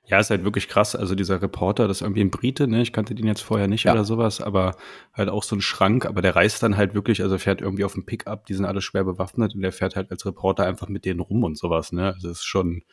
Ja, 0.06 0.20
ist 0.20 0.30
halt 0.30 0.44
wirklich 0.44 0.68
krass. 0.68 0.98
Also 0.98 1.16
dieser 1.16 1.42
Reporter, 1.42 1.88
das 1.88 1.98
ist 1.98 2.02
irgendwie 2.02 2.22
ein 2.22 2.30
Brite, 2.30 2.68
ne? 2.68 2.82
Ich 2.82 2.92
kannte 2.92 3.16
den 3.16 3.26
jetzt 3.26 3.42
vorher 3.42 3.70
nicht 3.70 3.86
ja. 3.86 3.94
oder 3.94 4.04
sowas, 4.04 4.42
aber 4.42 4.76
halt 5.14 5.30
auch 5.30 5.44
so 5.44 5.56
ein 5.56 5.62
Schrank. 5.62 6.06
Aber 6.06 6.22
der 6.22 6.36
reist 6.36 6.62
dann 6.62 6.76
halt 6.76 6.94
wirklich, 6.94 7.22
also 7.22 7.38
fährt 7.38 7.62
irgendwie 7.62 7.86
auf 7.86 7.94
dem 7.94 8.06
Pickup, 8.06 8.46
die 8.46 8.54
sind 8.54 8.66
alle 8.66 8.82
schwer 8.82 9.06
bewaffnet 9.06 9.56
und 9.56 9.62
der 9.62 9.72
fährt 9.72 9.96
halt 9.96 10.12
als 10.12 10.26
Reporter 10.26 10.66
einfach 10.66 10.90
mit 10.90 11.06
denen 11.06 11.22
rum 11.22 11.44
und 11.44 11.58
sowas, 11.58 11.94
ne? 11.94 12.14
Also 12.14 12.28
das 12.28 12.40
ist 12.40 12.44
schon, 12.44 12.84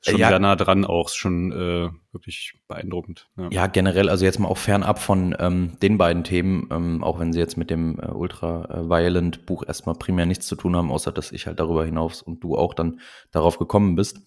schon 0.00 0.18
ja, 0.18 0.28
sehr 0.28 0.38
nah 0.38 0.56
dran 0.56 0.86
auch, 0.86 1.10
schon 1.10 1.52
äh, 1.52 1.90
wirklich 2.12 2.54
beeindruckend. 2.68 3.28
Ja. 3.36 3.48
ja. 3.50 3.66
generell, 3.66 4.08
also 4.08 4.24
jetzt 4.24 4.38
mal 4.38 4.48
auch 4.48 4.56
fernab 4.56 5.00
von 5.00 5.36
ähm, 5.38 5.72
den 5.82 5.98
beiden 5.98 6.24
Themen, 6.24 6.68
ähm, 6.70 7.04
auch 7.04 7.20
wenn 7.20 7.34
sie 7.34 7.38
jetzt 7.38 7.58
mit 7.58 7.68
dem 7.68 8.00
äh, 8.00 8.06
Ultra 8.06 8.88
Violent 8.88 9.44
Buch 9.44 9.62
erstmal 9.66 9.94
primär 9.94 10.24
nichts 10.24 10.46
zu 10.46 10.56
tun 10.56 10.74
haben, 10.74 10.90
außer 10.90 11.12
dass 11.12 11.32
ich 11.32 11.46
halt 11.46 11.60
darüber 11.60 11.84
hinaus 11.84 12.22
und 12.22 12.42
du 12.42 12.56
auch 12.56 12.72
dann 12.72 13.00
darauf 13.30 13.58
gekommen 13.58 13.94
bist 13.94 14.22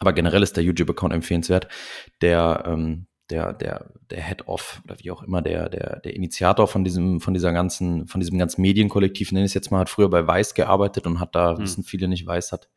aber 0.00 0.12
generell 0.12 0.42
ist 0.42 0.56
der 0.56 0.64
YouTube-Account 0.64 1.12
empfehlenswert. 1.12 1.68
Der, 2.20 2.64
ähm, 2.66 3.06
der, 3.30 3.52
der, 3.52 3.90
der 4.10 4.22
Head-Off 4.22 4.82
oder 4.84 4.96
wie 5.00 5.10
auch 5.10 5.22
immer, 5.22 5.40
der, 5.40 5.68
der, 5.68 6.00
der 6.00 6.14
Initiator 6.14 6.68
von 6.68 6.84
diesem, 6.84 7.20
von 7.20 7.32
dieser 7.32 7.52
ganzen, 7.52 8.06
von 8.06 8.20
diesem 8.20 8.38
ganzen 8.38 8.60
Medienkollektiv, 8.60 9.32
nenne 9.32 9.46
ich 9.46 9.50
es 9.50 9.54
jetzt 9.54 9.70
mal, 9.70 9.80
hat 9.80 9.88
früher 9.88 10.10
bei 10.10 10.26
Weiß 10.26 10.54
gearbeitet 10.54 11.06
und 11.06 11.20
hat 11.20 11.34
da, 11.34 11.54
mhm. 11.54 11.62
wissen 11.62 11.84
viele 11.84 12.08
nicht, 12.08 12.26
Weiß 12.26 12.52
hat 12.52 12.68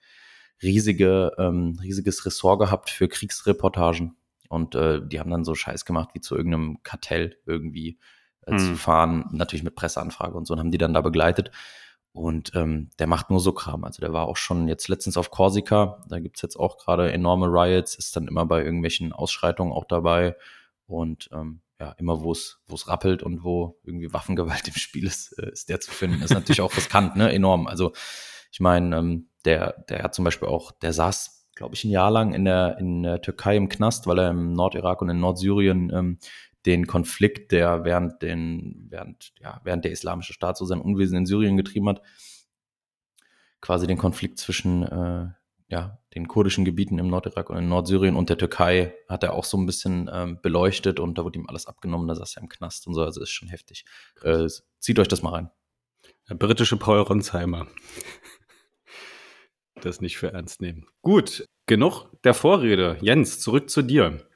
riesige, 0.63 1.33
ähm, 1.37 1.77
riesiges 1.81 2.25
Ressort 2.25 2.59
gehabt 2.59 2.89
für 2.89 3.07
Kriegsreportagen. 3.07 4.15
Und 4.49 4.75
äh, 4.75 5.01
die 5.05 5.19
haben 5.19 5.29
dann 5.29 5.43
so 5.43 5.55
Scheiß 5.55 5.83
gemacht, 5.85 6.09
wie 6.13 6.21
zu 6.21 6.35
irgendeinem 6.35 6.81
Kartell 6.83 7.37
irgendwie 7.45 7.99
äh, 8.45 8.53
mhm. 8.53 8.59
zu 8.59 8.75
fahren, 8.75 9.25
natürlich 9.31 9.63
mit 9.63 9.75
Presseanfrage 9.75 10.37
und 10.37 10.47
so, 10.47 10.53
und 10.53 10.59
haben 10.59 10.71
die 10.71 10.77
dann 10.77 10.93
da 10.93 11.01
begleitet. 11.01 11.51
Und 12.17 12.51
ähm, 12.55 12.89
der 12.97 13.05
macht 13.05 13.29
nur 13.29 13.39
so 13.39 13.51
Kram. 13.51 13.83
Also 13.83 14.01
der 14.01 14.11
war 14.11 14.27
auch 14.27 14.37
schon 14.37 14.67
jetzt 14.67 14.87
letztens 14.87 15.17
auf 15.17 15.29
Korsika. 15.29 16.03
Da 16.09 16.19
gibt's 16.19 16.41
jetzt 16.41 16.55
auch 16.55 16.77
gerade 16.77 17.11
enorme 17.11 17.45
Riots, 17.45 17.93
ist 17.93 18.15
dann 18.15 18.27
immer 18.27 18.45
bei 18.45 18.63
irgendwelchen 18.63 19.13
Ausschreitungen 19.13 19.71
auch 19.71 19.85
dabei. 19.85 20.35
Und 20.87 21.29
ähm, 21.31 21.61
ja, 21.79 21.91
immer 21.99 22.21
wo 22.21 22.31
es, 22.31 22.59
rappelt 22.87 23.21
und 23.21 23.43
wo 23.43 23.79
irgendwie 23.83 24.11
Waffengewalt 24.13 24.67
im 24.67 24.73
Spiel 24.73 25.05
ist, 25.05 25.37
äh, 25.37 25.51
ist 25.51 25.69
der 25.69 25.79
zu 25.79 25.91
finden. 25.91 26.23
Ist 26.23 26.33
natürlich 26.33 26.61
auch 26.61 26.75
riskant, 26.75 27.15
ne? 27.15 27.31
Enorm. 27.31 27.67
Also 27.67 27.93
ich 28.51 28.59
meine, 28.59 28.97
ähm, 28.97 29.29
der, 29.45 29.83
der 29.87 30.01
hat 30.01 30.15
zum 30.15 30.25
Beispiel 30.25 30.47
auch, 30.47 30.71
der 30.71 30.93
saß, 30.93 31.47
glaube 31.53 31.75
ich, 31.75 31.83
ein 31.83 31.91
Jahr 31.91 32.09
lang 32.09 32.33
in 32.33 32.45
der, 32.45 32.79
in 32.79 33.03
der 33.03 33.21
Türkei 33.21 33.55
im 33.55 33.69
Knast, 33.69 34.07
weil 34.07 34.17
er 34.17 34.31
im 34.31 34.53
Nordirak 34.53 35.03
und 35.03 35.09
in 35.09 35.19
Nordsyrien 35.19 35.91
ähm, 35.93 36.19
den 36.67 36.85
Konflikt, 36.85 37.51
der 37.51 37.85
während 37.85 38.21
den, 38.21 38.87
während, 38.89 39.33
ja, 39.39 39.61
während 39.63 39.85
der 39.85 39.91
Islamische 39.91 40.33
Staat 40.33 40.57
so 40.57 40.65
sein 40.65 40.81
Unwesen 40.81 41.17
in 41.17 41.25
Syrien 41.25 41.57
getrieben 41.57 41.87
hat, 41.89 42.01
quasi 43.61 43.87
den 43.87 43.97
Konflikt 43.97 44.37
zwischen 44.37 44.83
äh, 44.83 45.29
ja, 45.69 45.99
den 46.13 46.27
kurdischen 46.27 46.65
Gebieten 46.65 46.99
im 46.99 47.07
Nordirak 47.07 47.49
und 47.49 47.57
in 47.57 47.69
Nordsyrien 47.69 48.15
und 48.15 48.29
der 48.29 48.37
Türkei 48.37 48.93
hat 49.09 49.23
er 49.23 49.33
auch 49.33 49.43
so 49.43 49.57
ein 49.57 49.65
bisschen 49.65 50.09
ähm, 50.11 50.39
beleuchtet 50.41 50.99
und 50.99 51.17
da 51.17 51.23
wurde 51.23 51.39
ihm 51.39 51.47
alles 51.47 51.65
abgenommen, 51.65 52.07
da 52.07 52.15
saß 52.15 52.37
er 52.37 52.43
im 52.43 52.49
Knast 52.49 52.87
und 52.87 52.93
so, 52.93 53.01
also 53.01 53.21
ist 53.21 53.31
schon 53.31 53.49
heftig. 53.49 53.85
Äh, 54.21 54.47
zieht 54.79 54.99
euch 54.99 55.07
das 55.07 55.23
mal 55.23 55.31
rein. 55.31 55.49
Der 56.29 56.35
britische 56.35 56.77
Paul 56.77 56.99
Ronsheimer. 56.99 57.67
das 59.81 60.01
nicht 60.01 60.17
für 60.17 60.33
ernst 60.33 60.61
nehmen. 60.61 60.85
Gut, 61.01 61.47
genug 61.65 62.09
der 62.23 62.33
Vorrede. 62.33 62.97
Jens, 63.01 63.39
zurück 63.39 63.69
zu 63.69 63.81
dir. 63.81 64.26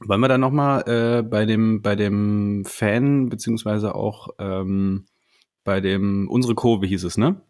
Wollen 0.00 0.20
wir 0.20 0.28
dann 0.28 0.40
nochmal 0.40 0.82
äh, 0.88 1.22
bei 1.22 1.46
dem, 1.46 1.82
bei 1.82 1.96
dem 1.96 2.64
Fan, 2.66 3.28
beziehungsweise 3.28 3.94
auch 3.94 4.28
ähm, 4.38 5.06
bei 5.62 5.80
dem, 5.80 6.28
unsere 6.28 6.54
Kurve 6.54 6.86
hieß 6.86 7.04
es, 7.04 7.16
ne? 7.16 7.40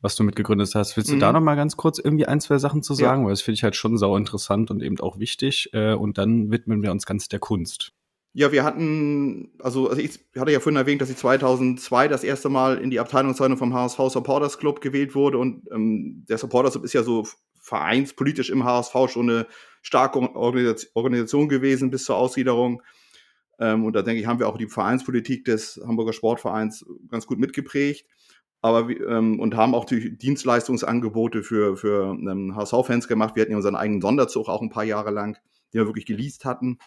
was 0.00 0.14
du 0.14 0.22
mitgegründet 0.22 0.74
hast. 0.74 0.96
Willst 0.96 1.10
du 1.10 1.16
mhm. 1.16 1.20
da 1.20 1.32
noch 1.32 1.40
mal 1.40 1.56
ganz 1.56 1.76
kurz 1.76 1.98
irgendwie 1.98 2.26
ein, 2.26 2.40
zwei 2.40 2.58
Sachen 2.58 2.82
zu 2.82 2.94
sagen? 2.94 3.22
Ja. 3.22 3.26
Weil 3.26 3.32
das 3.32 3.42
finde 3.42 3.56
ich 3.56 3.64
halt 3.64 3.76
schon 3.76 3.98
sau 3.98 4.16
interessant 4.16 4.70
und 4.70 4.82
eben 4.82 4.98
auch 5.00 5.18
wichtig. 5.18 5.70
Äh, 5.72 5.94
und 5.94 6.18
dann 6.18 6.50
widmen 6.50 6.82
wir 6.82 6.92
uns 6.92 7.06
ganz 7.06 7.28
der 7.28 7.40
Kunst. 7.40 7.92
Ja, 8.34 8.52
wir 8.52 8.62
hatten, 8.62 9.50
also, 9.58 9.88
also 9.88 10.00
ich 10.00 10.20
hatte 10.38 10.52
ja 10.52 10.60
vorhin 10.60 10.76
erwähnt, 10.76 11.00
dass 11.00 11.10
ich 11.10 11.16
2002 11.16 12.06
das 12.08 12.22
erste 12.22 12.48
Mal 12.48 12.78
in 12.78 12.90
die 12.90 13.00
Abteilungsleitung 13.00 13.56
vom 13.56 13.74
HSV 13.74 13.98
Supporters 14.10 14.58
Club 14.58 14.80
gewählt 14.80 15.14
wurde. 15.14 15.38
Und 15.38 15.66
ähm, 15.72 16.24
der 16.28 16.38
Supporters 16.38 16.72
Club 16.72 16.84
ist 16.84 16.92
ja 16.92 17.02
so 17.02 17.26
vereinspolitisch 17.60 18.50
im 18.50 18.64
HSV 18.64 18.94
schon 19.08 19.30
eine 19.30 19.46
starke 19.82 20.18
Organisation 20.34 21.48
gewesen 21.48 21.90
bis 21.90 22.04
zur 22.04 22.16
Ausgliederung. 22.16 22.82
Ähm, 23.58 23.84
und 23.84 23.94
da 23.94 24.02
denke 24.02 24.20
ich, 24.20 24.26
haben 24.26 24.38
wir 24.38 24.48
auch 24.48 24.58
die 24.58 24.68
Vereinspolitik 24.68 25.44
des 25.44 25.80
Hamburger 25.86 26.12
Sportvereins 26.12 26.84
ganz 27.08 27.26
gut 27.26 27.38
mitgeprägt 27.38 28.06
aber 28.60 28.90
ähm, 28.90 29.38
und 29.38 29.56
haben 29.56 29.74
auch 29.74 29.84
die 29.84 30.16
Dienstleistungsangebote 30.16 31.42
für, 31.42 31.76
für 31.76 32.10
ähm, 32.10 32.56
HSV-Fans 32.56 33.06
gemacht. 33.08 33.36
Wir 33.36 33.42
hatten 33.42 33.52
ja 33.52 33.56
unseren 33.56 33.76
eigenen 33.76 34.00
Sonderzug 34.00 34.48
auch 34.48 34.62
ein 34.62 34.70
paar 34.70 34.84
Jahre 34.84 35.10
lang, 35.10 35.34
den 35.72 35.80
wir 35.80 35.86
wirklich 35.86 36.06
geleast 36.06 36.44
hatten. 36.44 36.78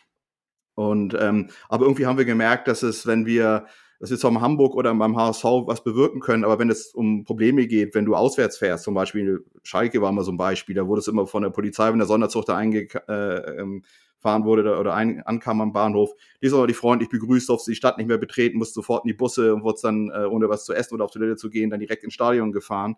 Und 0.76 1.16
ähm, 1.20 1.50
aber 1.70 1.86
irgendwie 1.86 2.06
haben 2.06 2.18
wir 2.18 2.26
gemerkt, 2.26 2.68
dass 2.68 2.84
es, 2.84 3.06
wenn 3.06 3.26
wir, 3.26 3.66
dass 4.02 4.10
wir 4.10 4.18
zwar 4.18 4.32
in 4.32 4.42
Hamburg 4.42 4.74
oder 4.74 4.94
beim 4.96 5.16
HSV 5.16 5.44
was 5.68 5.84
bewirken 5.84 6.22
können, 6.22 6.44
aber 6.44 6.58
wenn 6.58 6.72
es 6.72 6.88
um 6.88 7.24
Probleme 7.24 7.68
geht, 7.68 7.94
wenn 7.94 8.04
du 8.04 8.16
auswärts 8.16 8.58
fährst, 8.58 8.84
zum 8.84 8.96
Beispiel 8.96 9.46
Schalke 9.62 10.02
war 10.02 10.12
mal 10.12 10.24
so 10.24 10.32
ein 10.32 10.38
Beispiel, 10.38 10.74
da 10.74 10.88
wurde 10.88 11.02
es 11.02 11.08
immer 11.08 11.28
von 11.28 11.44
der 11.44 11.52
Polizei, 11.52 11.92
wenn 11.92 12.00
der 12.00 12.08
Sonderzug 12.08 12.46
da 12.46 12.58
einge, 12.58 12.88
äh, 13.08 13.62
ähm, 13.62 13.84
wurde 14.24 14.78
oder 14.78 14.96
ein, 14.96 15.22
ankam 15.22 15.62
am 15.62 15.72
Bahnhof, 15.72 16.14
die 16.42 16.48
ist 16.48 16.54
aber 16.54 16.66
die 16.66 16.74
freundlich 16.74 17.10
begrüßt, 17.10 17.48
durfte 17.48 17.70
die 17.72 17.76
Stadt 17.76 18.00
nicht 18.00 18.08
mehr 18.08 18.18
betreten, 18.18 18.58
musste 18.58 18.74
sofort 18.74 19.06
in 19.06 19.10
die 19.10 19.14
Busse 19.14 19.54
und 19.54 19.64
wurde 19.64 19.80
dann, 19.84 20.10
äh, 20.10 20.26
ohne 20.26 20.50
was 20.50 20.66
zu 20.66 20.74
essen 20.74 20.96
oder 20.96 21.06
auf 21.06 21.12
Toilette 21.12 21.36
zu 21.36 21.52
gehen, 21.52 21.70
dann 21.70 21.80
direkt 21.80 22.04
ins 22.04 22.16
Stadion 22.16 22.52
gefahren. 22.52 22.96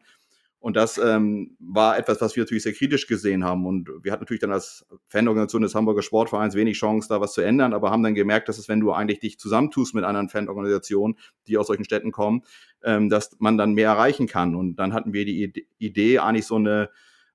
Und 0.64 0.78
das 0.78 0.98
ähm, 0.98 1.58
war 1.60 1.98
etwas, 1.98 2.22
was 2.22 2.38
wir 2.38 2.44
natürlich 2.44 2.64
sehr 2.64 2.72
kritisch 2.72 3.06
gesehen 3.06 3.44
haben. 3.44 3.66
Und 3.66 3.90
wir 4.02 4.14
hatten 4.14 4.22
natürlich 4.22 4.40
dann 4.40 4.54
als 4.54 4.86
Fanorganisation 5.10 5.62
des 5.62 5.76
Hamburger 5.76 6.02
Sportvereins 6.02 6.56
wenig 6.56 6.78
Chance, 6.78 7.10
da 7.10 7.20
was 7.20 7.34
zu 7.34 7.42
ändern, 7.42 7.74
aber 7.74 7.92
haben 7.92 8.02
dann 8.02 8.16
gemerkt, 8.16 8.48
dass 8.48 8.58
es, 8.58 8.70
wenn 8.70 8.80
du 8.80 8.94
eigentlich 8.94 9.20
dich 9.20 9.38
zusammentust 9.38 9.94
mit 9.94 10.06
anderen 10.06 10.30
Fanorganisationen, 10.30 11.18
die 11.48 11.58
aus 11.58 11.68
solchen 11.68 11.84
Städten 11.84 12.14
kommen, 12.14 12.44
ähm, 12.82 13.10
dass 13.10 13.36
man 13.40 13.58
dann 13.58 13.74
mehr 13.74 13.90
erreichen 13.90 14.26
kann. 14.26 14.56
Und 14.56 14.78
dann 14.78 14.94
hatten 14.94 15.12
wir 15.12 15.26
die 15.26 15.68
Idee, 15.80 16.20
eigentlich 16.20 16.48
so 16.48 16.56
eine 16.56 16.90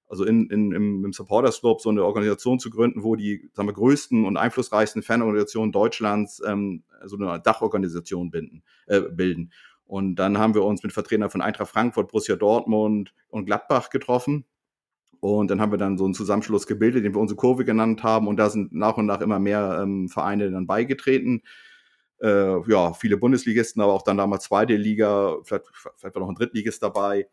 also 0.09 0.25
in, 0.25 0.49
in, 0.49 0.73
im, 0.73 1.05
im 1.05 1.13
Supporters 1.13 1.61
Club 1.61 1.83
so 1.83 1.91
eine 1.91 2.05
Organisation 2.05 2.59
zu 2.59 2.71
gründen, 2.71 3.03
wo 3.03 3.15
die 3.15 3.51
sagen 3.53 3.69
wir, 3.69 3.75
größten 3.75 4.25
und 4.25 4.39
einflussreichsten 4.39 5.03
Fanorganisationen 5.03 5.71
Deutschlands 5.71 6.43
ähm, 6.47 6.83
so 7.05 7.17
eine 7.17 7.41
Dachorganisation 7.41 8.31
binden, 8.31 8.63
äh, 8.87 9.03
bilden. 9.03 9.53
Und 9.89 10.17
dann 10.17 10.37
haben 10.37 10.55
wir 10.55 10.65
uns 10.65 10.83
mit 10.83 10.93
Vertretern 10.93 11.31
von 11.31 11.41
Eintracht 11.41 11.71
Frankfurt, 11.71 12.09
Borussia 12.09 12.37
Dortmund 12.37 13.15
und 13.29 13.47
Gladbach 13.47 13.89
getroffen. 13.89 14.45
Und 15.21 15.51
dann 15.51 15.63
haben 15.63 15.73
wir 15.73 15.79
dann 15.79 15.97
so 15.97 16.05
einen 16.05 16.13
Zusammenschluss 16.13 16.67
gebildet, 16.67 17.07
den 17.07 17.15
wir 17.15 17.21
unsere 17.21 17.39
Kurve 17.39 17.65
genannt 17.65 18.03
haben. 18.03 18.29
Und 18.29 18.37
da 18.37 18.51
sind 18.51 18.73
nach 18.73 18.99
und 18.99 19.07
nach 19.07 19.23
immer 19.23 19.39
mehr 19.39 19.81
ähm, 19.83 20.11
Vereine 20.11 20.51
dann 20.51 20.67
beigetreten. 20.67 21.43
Äh, 22.21 22.71
ja, 22.71 22.93
viele 22.93 23.17
Bundesligisten, 23.17 23.81
aber 23.81 23.95
auch 23.95 24.03
dann 24.03 24.19
damals 24.19 24.45
zweite 24.45 24.77
Liga, 24.77 25.39
vielleicht, 25.43 25.65
vielleicht 25.97 26.15
war 26.15 26.21
noch 26.21 26.29
ein 26.29 26.35
Drittligist 26.35 26.83
dabei. 26.83 27.27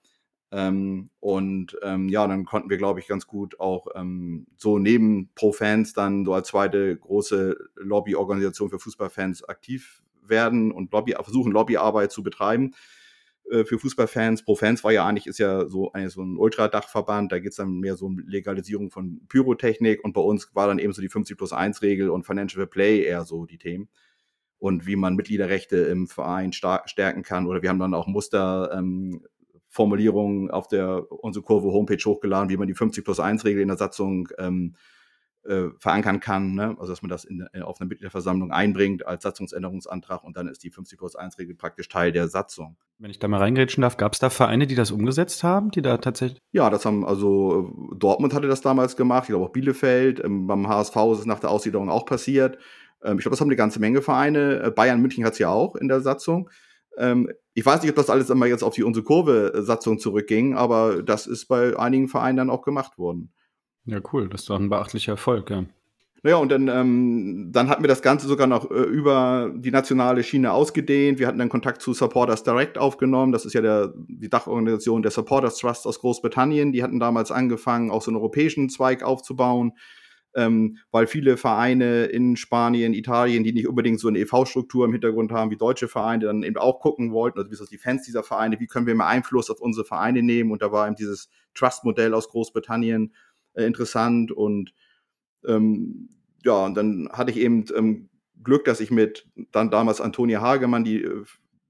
Ähm, 0.51 1.09
und 1.19 1.77
ähm, 1.83 2.07
ja, 2.07 2.25
dann 2.25 2.45
konnten 2.45 2.69
wir, 2.69 2.77
glaube 2.77 3.01
ich, 3.01 3.07
ganz 3.07 3.27
gut 3.27 3.59
auch 3.59 3.87
ähm, 3.95 4.47
so 4.55 4.79
neben 4.79 5.29
Pro-Fans 5.35 5.91
dann 5.91 6.23
so 6.23 6.33
als 6.33 6.47
zweite 6.47 6.95
große 6.95 7.57
Lobbyorganisation 7.75 8.69
für 8.69 8.79
Fußballfans 8.79 9.43
aktiv 9.49 10.04
werden 10.29 10.71
und 10.71 10.91
Lobby, 10.91 11.13
versuchen, 11.13 11.51
Lobbyarbeit 11.51 12.11
zu 12.11 12.23
betreiben 12.23 12.73
äh, 13.51 13.63
für 13.63 13.79
Fußballfans. 13.79 14.43
Pro-Fans 14.43 14.83
war 14.83 14.91
ja 14.91 15.05
eigentlich, 15.05 15.27
ist 15.27 15.39
ja 15.39 15.67
so, 15.67 15.91
ein, 15.93 16.09
so 16.09 16.21
ein 16.21 16.37
Ultradachverband, 16.37 17.31
da 17.31 17.39
geht 17.39 17.51
es 17.51 17.57
dann 17.57 17.79
mehr 17.79 17.95
so 17.95 18.07
um 18.07 18.19
Legalisierung 18.19 18.91
von 18.91 19.21
Pyrotechnik 19.27 20.03
und 20.03 20.13
bei 20.13 20.21
uns 20.21 20.53
war 20.53 20.67
dann 20.67 20.79
eben 20.79 20.93
so 20.93 21.01
die 21.01 21.09
50 21.09 21.37
plus 21.37 21.53
1 21.53 21.81
Regel 21.81 22.09
und 22.09 22.25
Financial 22.25 22.67
Play 22.67 23.03
eher 23.03 23.25
so 23.25 23.45
die 23.45 23.57
Themen 23.57 23.89
und 24.57 24.87
wie 24.87 24.95
man 24.95 25.15
Mitgliederrechte 25.15 25.77
im 25.77 26.07
Verein 26.07 26.51
stärken 26.53 27.23
kann. 27.23 27.47
Oder 27.47 27.61
wir 27.61 27.69
haben 27.69 27.79
dann 27.79 27.93
auch 27.93 28.07
Muster 28.07 28.71
ähm, 28.73 29.21
auf 29.77 30.67
der 30.69 31.11
unsere 31.11 31.43
Kurve 31.43 31.67
Homepage 31.67 32.03
hochgeladen, 32.03 32.49
wie 32.49 32.57
man 32.57 32.67
die 32.67 32.73
50 32.73 33.03
plus 33.03 33.19
1 33.19 33.43
Regel 33.45 33.61
in 33.61 33.67
der 33.67 33.77
Satzung 33.77 34.29
ähm, 34.37 34.75
äh, 35.45 35.69
verankern 35.79 36.19
kann, 36.19 36.53
ne? 36.53 36.75
also 36.79 36.91
dass 36.91 37.01
man 37.01 37.09
das 37.09 37.23
in, 37.23 37.45
in, 37.53 37.61
auf 37.61 37.79
einer 37.79 37.87
Mitgliederversammlung 37.87 38.51
einbringt 38.51 39.05
als 39.05 39.23
Satzungsänderungsantrag 39.23 40.23
und 40.23 40.37
dann 40.37 40.47
ist 40.47 40.63
die 40.63 40.71
50 40.71 40.97
plus 40.97 41.15
1 41.15 41.37
Regel 41.37 41.55
praktisch 41.55 41.87
Teil 41.87 42.11
der 42.11 42.27
Satzung. 42.27 42.77
Wenn 42.97 43.11
ich 43.11 43.19
da 43.19 43.27
mal 43.27 43.39
reingrätschen 43.39 43.81
darf, 43.81 43.97
gab 43.97 44.13
es 44.13 44.19
da 44.19 44.29
Vereine, 44.29 44.67
die 44.67 44.75
das 44.75 44.91
umgesetzt 44.91 45.43
haben, 45.43 45.71
die 45.71 45.81
da 45.81 45.97
tatsächlich? 45.97 46.41
Ja, 46.51 46.69
das 46.69 46.85
haben, 46.85 47.05
also 47.05 47.73
Dortmund 47.95 48.33
hatte 48.33 48.47
das 48.47 48.61
damals 48.61 48.95
gemacht, 48.95 49.23
ich 49.23 49.29
glaube 49.29 49.45
auch 49.45 49.51
Bielefeld, 49.51 50.23
ähm, 50.23 50.47
beim 50.47 50.67
HSV 50.67 50.95
ist 51.13 51.19
es 51.19 51.25
nach 51.25 51.39
der 51.39 51.51
Aussiedlung 51.51 51.89
auch 51.89 52.05
passiert. 52.05 52.57
Ähm, 53.03 53.17
ich 53.17 53.23
glaube, 53.23 53.33
das 53.33 53.41
haben 53.41 53.47
eine 53.47 53.55
ganze 53.55 53.79
Menge 53.79 54.01
Vereine. 54.01 54.63
Äh, 54.63 54.71
Bayern 54.71 55.01
München 55.01 55.25
hat 55.25 55.33
es 55.33 55.39
ja 55.39 55.49
auch 55.49 55.75
in 55.75 55.87
der 55.87 56.01
Satzung. 56.01 56.49
Ähm, 56.97 57.29
ich 57.53 57.65
weiß 57.65 57.81
nicht, 57.81 57.91
ob 57.91 57.95
das 57.95 58.09
alles 58.09 58.29
immer 58.29 58.45
jetzt 58.45 58.63
auf 58.63 58.73
die 58.73 58.83
unsere 58.83 59.03
Kurve-Satzung 59.03 59.99
zurückging, 59.99 60.55
aber 60.55 61.03
das 61.03 61.27
ist 61.27 61.47
bei 61.47 61.77
einigen 61.77 62.07
Vereinen 62.07 62.37
dann 62.37 62.49
auch 62.49 62.63
gemacht 62.63 62.97
worden. 62.97 63.33
Ja, 63.85 63.99
cool. 64.13 64.29
Das 64.29 64.45
doch 64.45 64.59
ein 64.59 64.69
beachtlicher 64.69 65.13
Erfolg, 65.13 65.49
ja. 65.49 65.65
Naja, 66.23 66.37
und 66.37 66.51
dann, 66.51 66.67
ähm, 66.69 67.49
dann 67.51 67.69
hatten 67.69 67.83
wir 67.83 67.87
das 67.87 68.01
Ganze 68.01 68.27
sogar 68.27 68.47
noch 68.47 68.71
äh, 68.71 68.81
über 68.81 69.51
die 69.53 69.69
nationale 69.69 70.23
Schiene 70.23 70.51
ausgedehnt. 70.53 71.19
Wir 71.19 71.27
hatten 71.27 71.37
dann 71.37 71.49
Kontakt 71.49 71.83
zu 71.83 71.93
Supporters 71.93 72.41
Direct 72.41 72.79
aufgenommen. 72.79 73.31
Das 73.31 73.45
ist 73.45 73.53
ja 73.53 73.61
der, 73.61 73.93
die 73.95 74.29
Dachorganisation 74.29 75.03
der 75.03 75.11
Supporters 75.11 75.59
Trust 75.59 75.85
aus 75.85 75.99
Großbritannien. 75.99 76.71
Die 76.71 76.81
hatten 76.81 76.99
damals 76.99 77.31
angefangen, 77.31 77.91
auch 77.91 78.01
so 78.01 78.09
einen 78.09 78.17
europäischen 78.17 78.69
Zweig 78.69 79.03
aufzubauen 79.03 79.73
ähm, 80.35 80.77
weil 80.91 81.07
viele 81.07 81.37
Vereine 81.37 82.05
in 82.05 82.35
Spanien, 82.35 82.93
Italien, 82.93 83.43
die 83.43 83.53
nicht 83.53 83.67
unbedingt 83.67 83.99
so 83.99 84.09
eine 84.09 84.19
EV-Struktur 84.19 84.85
im 84.85 84.91
Hintergrund 84.91 85.31
haben 85.31 85.49
wie 85.49 85.57
deutsche 85.57 85.87
Vereine, 85.87 86.25
dann 86.25 86.43
eben 86.43 86.57
auch 86.57 86.81
gucken 86.81 87.13
wollten, 87.13 87.39
also 87.39 87.49
wie 87.49 87.69
die 87.69 87.77
Fans 87.77 88.03
dieser 88.03 88.21
Vereine, 88.21 88.59
wie 88.59 88.67
können 88.67 88.85
wir 88.85 88.95
mehr 88.95 89.07
Einfluss 89.07 89.49
auf 89.49 89.61
unsere 89.61 89.85
Vereine 89.85 90.21
nehmen 90.21 90.51
und 90.51 90.61
da 90.61 90.71
war 90.71 90.87
eben 90.87 90.97
dieses 90.97 91.29
Trust-Modell 91.53 92.13
aus 92.13 92.27
Großbritannien 92.27 93.13
äh, 93.55 93.65
interessant 93.65 94.31
und 94.31 94.73
ähm, 95.45 96.09
ja, 96.43 96.65
und 96.65 96.75
dann 96.75 97.09
hatte 97.11 97.31
ich 97.31 97.37
eben 97.37 97.65
ähm, 97.75 98.09
Glück, 98.43 98.65
dass 98.65 98.79
ich 98.79 98.91
mit 98.91 99.27
dann 99.51 99.71
damals 99.71 100.01
Antonia 100.01 100.41
Hagemann, 100.41 100.83
die 100.83 101.03
äh, 101.03 101.23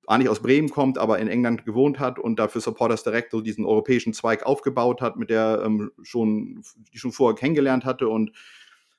eigentlich 0.08 0.30
aus 0.30 0.42
Bremen 0.42 0.70
kommt, 0.70 0.98
aber 0.98 1.20
in 1.20 1.28
England 1.28 1.66
gewohnt 1.66 2.00
hat 2.00 2.20
und 2.20 2.38
dafür 2.38 2.62
Supporters 2.62 3.04
Direct 3.04 3.32
so 3.32 3.42
diesen 3.42 3.66
europäischen 3.66 4.14
Zweig 4.14 4.46
aufgebaut 4.46 5.02
hat, 5.02 5.18
mit 5.18 5.30
der 5.30 5.64
ähm, 5.66 5.92
schon, 6.04 6.64
die 6.94 7.00
schon 7.00 7.12
vorher 7.12 7.36
kennengelernt 7.36 7.86
hatte. 7.86 8.08
Und 8.08 8.32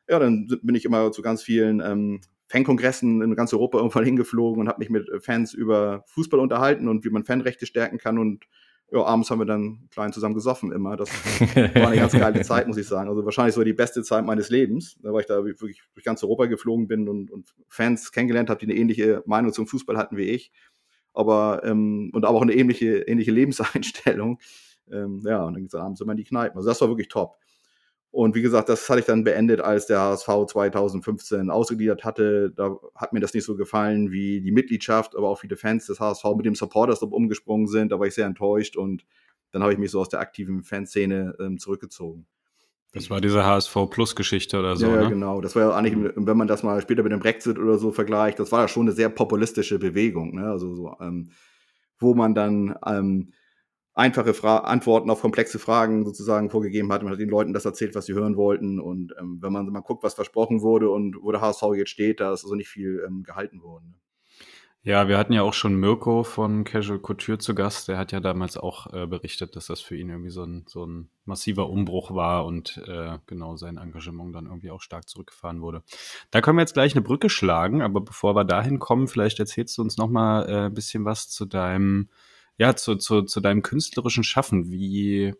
ja, 0.08 0.18
dann 0.18 0.48
bin 0.62 0.74
ich 0.74 0.84
immer 0.84 1.12
zu 1.12 1.22
ganz 1.22 1.42
vielen 1.42 1.80
ähm, 1.80 2.20
Fankongressen 2.48 3.22
in 3.22 3.34
ganz 3.36 3.52
Europa 3.52 3.78
irgendwann 3.78 4.04
hingeflogen 4.04 4.60
und 4.60 4.68
habe 4.68 4.80
mich 4.80 4.90
mit 4.90 5.08
Fans 5.20 5.54
über 5.54 6.02
Fußball 6.06 6.40
unterhalten 6.40 6.88
und 6.88 7.04
wie 7.04 7.10
man 7.10 7.24
Fanrechte 7.24 7.66
stärken 7.66 7.98
kann. 7.98 8.18
Und 8.18 8.46
ja, 8.92 9.02
abends 9.02 9.30
haben 9.30 9.40
wir 9.40 9.46
dann 9.46 9.88
klein 9.90 10.12
zusammen 10.12 10.34
gesoffen 10.34 10.72
immer. 10.72 10.96
Das 10.96 11.10
war 11.56 11.88
eine 11.88 11.96
ganz 11.96 12.12
geile 12.12 12.42
Zeit, 12.42 12.68
muss 12.68 12.76
ich 12.76 12.86
sagen. 12.86 13.08
Also 13.08 13.24
wahrscheinlich 13.24 13.54
so 13.54 13.64
die 13.64 13.72
beste 13.72 14.02
Zeit 14.02 14.24
meines 14.24 14.48
Lebens, 14.48 14.96
weil 15.02 15.20
ich 15.20 15.26
da 15.26 15.44
wirklich 15.44 15.82
durch 15.94 16.04
ganz 16.04 16.22
Europa 16.22 16.46
geflogen 16.46 16.86
bin 16.86 17.08
und, 17.08 17.30
und 17.30 17.52
Fans 17.68 18.12
kennengelernt 18.12 18.48
habe, 18.48 18.60
die 18.60 18.66
eine 18.66 18.78
ähnliche 18.78 19.22
Meinung 19.26 19.52
zum 19.52 19.66
Fußball 19.66 19.96
hatten 19.96 20.16
wie 20.16 20.30
ich 20.30 20.52
aber 21.16 21.62
ähm, 21.64 22.10
und 22.12 22.24
aber 22.24 22.36
auch 22.36 22.42
eine 22.42 22.54
ähnliche, 22.54 22.98
ähnliche 22.98 23.32
Lebenseinstellung. 23.32 24.38
Ähm, 24.92 25.22
ja, 25.24 25.42
und 25.44 25.54
dann 25.54 25.62
geht 25.62 25.72
es 25.72 25.74
abends 25.74 26.00
immer 26.00 26.12
in 26.12 26.18
die 26.18 26.24
Kneipen. 26.24 26.56
Also 26.58 26.68
das 26.68 26.80
war 26.80 26.88
wirklich 26.88 27.08
top. 27.08 27.36
Und 28.16 28.34
wie 28.34 28.40
gesagt, 28.40 28.70
das 28.70 28.88
hatte 28.88 29.00
ich 29.00 29.04
dann 29.04 29.24
beendet, 29.24 29.60
als 29.60 29.84
der 29.84 30.00
HSV 30.00 30.46
2015 30.46 31.50
ausgegliedert 31.50 32.02
hatte. 32.02 32.50
Da 32.50 32.78
hat 32.94 33.12
mir 33.12 33.20
das 33.20 33.34
nicht 33.34 33.44
so 33.44 33.56
gefallen, 33.56 34.10
wie 34.10 34.40
die 34.40 34.52
Mitgliedschaft, 34.52 35.14
aber 35.14 35.28
auch 35.28 35.38
viele 35.38 35.58
Fans 35.58 35.84
des 35.84 36.00
HSV 36.00 36.24
mit 36.34 36.46
dem 36.46 36.54
Supporters 36.54 37.02
umgesprungen 37.02 37.66
sind. 37.66 37.92
Da 37.92 38.00
war 38.00 38.06
ich 38.06 38.14
sehr 38.14 38.24
enttäuscht 38.24 38.78
und 38.78 39.04
dann 39.52 39.62
habe 39.62 39.74
ich 39.74 39.78
mich 39.78 39.90
so 39.90 40.00
aus 40.00 40.08
der 40.08 40.20
aktiven 40.20 40.62
Fanszene 40.62 41.36
ähm, 41.38 41.58
zurückgezogen. 41.58 42.26
Das 42.94 43.10
war 43.10 43.20
diese 43.20 43.44
HSV 43.44 43.76
Plus 43.90 44.16
Geschichte 44.16 44.58
oder 44.58 44.76
so. 44.76 44.86
Ja, 44.86 45.02
ne? 45.02 45.08
genau. 45.10 45.42
Das 45.42 45.54
war 45.54 45.64
ja 45.64 45.76
eigentlich, 45.76 45.94
mhm. 45.94 46.26
wenn 46.26 46.38
man 46.38 46.48
das 46.48 46.62
mal 46.62 46.80
später 46.80 47.02
mit 47.02 47.12
dem 47.12 47.20
Brexit 47.20 47.58
oder 47.58 47.76
so 47.76 47.92
vergleicht, 47.92 48.38
das 48.38 48.50
war 48.50 48.62
ja 48.62 48.68
schon 48.68 48.86
eine 48.86 48.92
sehr 48.92 49.10
populistische 49.10 49.78
Bewegung. 49.78 50.36
Ne? 50.36 50.48
Also 50.48 50.74
so, 50.74 50.96
ähm, 51.02 51.32
wo 51.98 52.14
man 52.14 52.34
dann 52.34 52.76
ähm, 52.86 53.34
einfache 53.96 54.34
Fra 54.34 54.58
Antworten 54.58 55.10
auf 55.10 55.22
komplexe 55.22 55.58
Fragen 55.58 56.04
sozusagen 56.04 56.50
vorgegeben 56.50 56.92
hat. 56.92 57.02
Man 57.02 57.12
hat 57.12 57.18
den 57.18 57.30
Leuten 57.30 57.52
das 57.52 57.64
erzählt, 57.64 57.94
was 57.94 58.06
sie 58.06 58.14
hören 58.14 58.36
wollten. 58.36 58.78
Und 58.78 59.14
ähm, 59.18 59.38
wenn 59.40 59.52
man 59.52 59.66
mal 59.66 59.80
guckt, 59.80 60.04
was 60.04 60.14
versprochen 60.14 60.60
wurde 60.60 60.90
und 60.90 61.16
wo 61.22 61.32
der 61.32 61.40
HSV 61.40 61.62
jetzt 61.74 61.90
steht, 61.90 62.20
da 62.20 62.32
ist 62.32 62.44
also 62.44 62.54
nicht 62.54 62.68
viel 62.68 63.02
ähm, 63.06 63.22
gehalten 63.24 63.62
worden. 63.62 63.88
Ne? 63.90 63.96
Ja, 64.82 65.08
wir 65.08 65.18
hatten 65.18 65.32
ja 65.32 65.42
auch 65.42 65.54
schon 65.54 65.80
Mirko 65.80 66.22
von 66.22 66.62
Casual 66.62 67.00
Couture 67.00 67.38
zu 67.38 67.56
Gast. 67.56 67.88
Der 67.88 67.98
hat 67.98 68.12
ja 68.12 68.20
damals 68.20 68.56
auch 68.56 68.92
äh, 68.92 69.06
berichtet, 69.06 69.56
dass 69.56 69.66
das 69.66 69.80
für 69.80 69.96
ihn 69.96 70.10
irgendwie 70.10 70.30
so 70.30 70.44
ein, 70.44 70.64
so 70.68 70.86
ein 70.86 71.08
massiver 71.24 71.68
Umbruch 71.68 72.14
war 72.14 72.44
und 72.44 72.80
äh, 72.86 73.18
genau 73.26 73.56
sein 73.56 73.78
Engagement 73.78 74.36
dann 74.36 74.46
irgendwie 74.46 74.70
auch 74.70 74.80
stark 74.80 75.08
zurückgefahren 75.08 75.60
wurde. 75.60 75.82
Da 76.30 76.40
können 76.40 76.58
wir 76.58 76.62
jetzt 76.62 76.74
gleich 76.74 76.94
eine 76.94 77.02
Brücke 77.02 77.30
schlagen, 77.30 77.82
aber 77.82 78.00
bevor 78.00 78.36
wir 78.36 78.44
dahin 78.44 78.78
kommen, 78.78 79.08
vielleicht 79.08 79.40
erzählst 79.40 79.76
du 79.76 79.82
uns 79.82 79.96
noch 79.96 80.08
mal 80.08 80.48
äh, 80.48 80.66
ein 80.66 80.74
bisschen 80.74 81.04
was 81.04 81.30
zu 81.30 81.46
deinem 81.46 82.08
ja, 82.58 82.74
zu, 82.74 82.96
zu, 82.96 83.22
zu 83.22 83.40
deinem 83.40 83.62
künstlerischen 83.62 84.24
Schaffen. 84.24 84.70
Wie, 84.70 85.34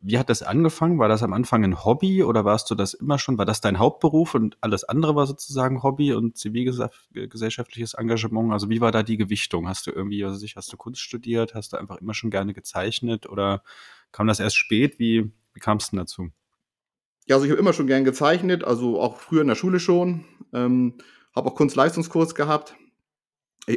wie 0.00 0.18
hat 0.18 0.30
das 0.30 0.42
angefangen? 0.42 0.98
War 0.98 1.08
das 1.08 1.22
am 1.22 1.32
Anfang 1.32 1.64
ein 1.64 1.84
Hobby 1.84 2.22
oder 2.24 2.44
warst 2.44 2.70
du 2.70 2.74
das 2.74 2.94
immer 2.94 3.18
schon? 3.18 3.38
War 3.38 3.46
das 3.46 3.60
dein 3.60 3.78
Hauptberuf 3.78 4.34
und 4.34 4.56
alles 4.60 4.84
andere 4.84 5.14
war 5.14 5.26
sozusagen 5.26 5.82
Hobby 5.82 6.12
und 6.12 6.36
zivilgesellschaftliches 6.36 7.94
Engagement? 7.94 8.52
Also 8.52 8.68
wie 8.68 8.80
war 8.80 8.92
da 8.92 9.02
die 9.02 9.16
Gewichtung? 9.16 9.68
Hast 9.68 9.86
du 9.86 9.92
irgendwie, 9.92 10.24
also 10.24 10.44
hast 10.56 10.72
du 10.72 10.76
Kunst 10.76 11.00
studiert? 11.00 11.54
Hast 11.54 11.72
du 11.72 11.76
einfach 11.76 11.98
immer 11.98 12.14
schon 12.14 12.30
gerne 12.30 12.52
gezeichnet 12.52 13.28
oder 13.28 13.62
kam 14.10 14.26
das 14.26 14.40
erst 14.40 14.56
spät? 14.56 14.98
Wie, 14.98 15.30
wie 15.54 15.60
kam 15.60 15.78
es 15.78 15.90
denn 15.90 15.98
dazu? 15.98 16.30
Ja, 17.26 17.36
also 17.36 17.44
ich 17.44 17.50
habe 17.50 17.60
immer 17.60 17.74
schon 17.74 17.86
gern 17.86 18.04
gezeichnet, 18.04 18.64
also 18.64 19.00
auch 19.00 19.18
früher 19.18 19.42
in 19.42 19.48
der 19.48 19.54
Schule 19.54 19.80
schon. 19.80 20.24
Ähm, 20.52 20.94
habe 21.36 21.50
auch 21.50 21.54
Kunstleistungskurs 21.54 22.34
gehabt 22.34 22.74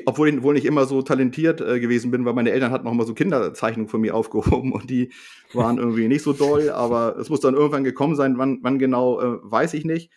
obwohl 0.05 0.29
ich 0.29 0.41
wohl 0.43 0.53
nicht 0.53 0.65
immer 0.65 0.85
so 0.85 1.01
talentiert 1.01 1.61
äh, 1.61 1.79
gewesen 1.79 2.11
bin, 2.11 2.25
weil 2.25 2.33
meine 2.33 2.51
Eltern 2.51 2.71
hatten 2.71 2.85
noch 2.85 2.93
mal 2.93 3.05
so 3.05 3.13
Kinderzeichnungen 3.13 3.89
von 3.89 4.01
mir 4.01 4.15
aufgehoben 4.15 4.71
und 4.71 4.89
die 4.89 5.11
waren 5.53 5.77
irgendwie 5.77 6.07
nicht 6.07 6.23
so 6.23 6.33
doll, 6.33 6.69
aber 6.69 7.17
es 7.17 7.29
muss 7.29 7.41
dann 7.41 7.55
irgendwann 7.55 7.83
gekommen 7.83 8.15
sein, 8.15 8.37
wann, 8.37 8.59
wann 8.61 8.79
genau, 8.79 9.19
äh, 9.19 9.39
weiß 9.41 9.73
ich 9.73 9.85
nicht, 9.85 10.11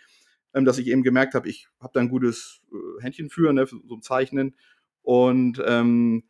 ähm, 0.54 0.64
dass 0.64 0.78
ich 0.78 0.86
eben 0.88 1.02
gemerkt 1.02 1.34
habe, 1.34 1.48
ich 1.48 1.68
habe 1.80 1.92
da 1.94 2.00
ein 2.00 2.08
gutes 2.08 2.60
äh, 2.72 3.02
Händchen 3.02 3.30
für, 3.30 3.52
ne, 3.52 3.66
für 3.66 3.76
so 3.86 3.96
ein 3.96 4.02
Zeichnen. 4.02 4.54
Und 5.02 5.62
ähm, 5.66 6.24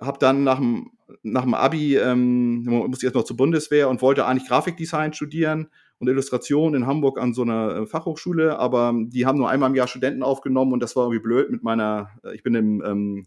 habe 0.00 0.18
dann 0.18 0.42
nach 0.42 0.58
dem, 0.58 0.90
nach 1.22 1.44
dem 1.44 1.54
Abi, 1.54 1.96
ähm, 1.96 2.64
musste 2.64 3.04
ich 3.04 3.04
erst 3.04 3.14
noch 3.14 3.24
zur 3.24 3.36
Bundeswehr 3.36 3.88
und 3.88 4.02
wollte 4.02 4.26
eigentlich 4.26 4.48
Grafikdesign 4.48 5.12
studieren 5.12 5.68
und 5.98 6.08
Illustration 6.08 6.74
in 6.74 6.86
Hamburg 6.86 7.20
an 7.20 7.34
so 7.34 7.42
einer 7.42 7.76
äh, 7.76 7.86
Fachhochschule, 7.86 8.58
aber 8.58 8.92
die 8.94 9.26
haben 9.26 9.38
nur 9.38 9.48
einmal 9.48 9.70
im 9.70 9.76
Jahr 9.76 9.88
Studenten 9.88 10.22
aufgenommen 10.22 10.72
und 10.72 10.80
das 10.80 10.96
war 10.96 11.04
irgendwie 11.04 11.22
blöd 11.22 11.50
mit 11.50 11.62
meiner, 11.62 12.10
äh, 12.24 12.34
ich 12.34 12.42
bin 12.42 12.54
im, 12.54 12.82
ähm, 12.84 13.26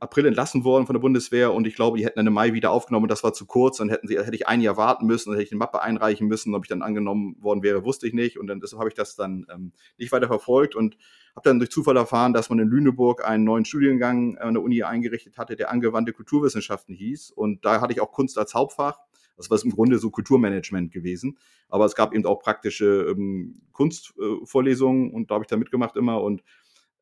April 0.00 0.26
entlassen 0.26 0.64
worden 0.64 0.86
von 0.86 0.94
der 0.94 1.00
Bundeswehr 1.00 1.52
und 1.52 1.66
ich 1.66 1.74
glaube, 1.74 1.98
die 1.98 2.04
hätten 2.04 2.18
dann 2.18 2.26
im 2.26 2.32
Mai 2.32 2.52
wieder 2.52 2.70
aufgenommen 2.70 3.04
und 3.04 3.10
das 3.10 3.22
war 3.22 3.32
zu 3.32 3.46
kurz. 3.46 3.78
Dann 3.78 3.88
hätten 3.88 4.08
sie, 4.08 4.18
hätte 4.18 4.34
ich 4.34 4.48
ein 4.48 4.60
Jahr 4.60 4.76
warten 4.76 5.06
müssen, 5.06 5.30
dann 5.30 5.38
hätte 5.38 5.46
ich 5.46 5.52
eine 5.52 5.58
Mappe 5.58 5.82
einreichen 5.82 6.26
müssen. 6.26 6.54
Ob 6.54 6.64
ich 6.64 6.68
dann 6.68 6.82
angenommen 6.82 7.36
worden 7.40 7.62
wäre, 7.62 7.84
wusste 7.84 8.06
ich 8.06 8.12
nicht. 8.12 8.38
Und 8.38 8.46
dann 8.46 8.60
deshalb 8.60 8.80
habe 8.80 8.88
ich 8.88 8.94
das 8.94 9.16
dann 9.16 9.46
ähm, 9.52 9.72
nicht 9.98 10.12
weiter 10.12 10.26
verfolgt 10.26 10.74
und 10.74 10.96
habe 11.36 11.48
dann 11.48 11.58
durch 11.58 11.70
Zufall 11.70 11.96
erfahren, 11.96 12.32
dass 12.32 12.50
man 12.50 12.58
in 12.58 12.68
Lüneburg 12.68 13.24
einen 13.24 13.44
neuen 13.44 13.64
Studiengang 13.64 14.38
an 14.38 14.54
der 14.54 14.62
Uni 14.62 14.82
eingerichtet 14.82 15.38
hatte, 15.38 15.56
der 15.56 15.70
angewandte 15.70 16.12
Kulturwissenschaften 16.12 16.94
hieß. 16.94 17.30
Und 17.30 17.64
da 17.64 17.80
hatte 17.80 17.92
ich 17.92 18.00
auch 18.00 18.12
Kunst 18.12 18.38
als 18.38 18.54
Hauptfach. 18.54 18.98
Das 19.40 19.50
war 19.50 19.62
im 19.64 19.70
Grunde 19.70 19.98
so 19.98 20.10
Kulturmanagement 20.10 20.92
gewesen. 20.92 21.38
Aber 21.68 21.84
es 21.84 21.94
gab 21.94 22.14
eben 22.14 22.26
auch 22.26 22.40
praktische 22.40 23.06
ähm, 23.10 23.60
Kunstvorlesungen 23.72 25.10
äh, 25.10 25.14
und 25.14 25.30
da 25.30 25.34
habe 25.34 25.44
ich 25.44 25.48
da 25.48 25.56
mitgemacht 25.56 25.96
immer 25.96 26.22
und 26.22 26.42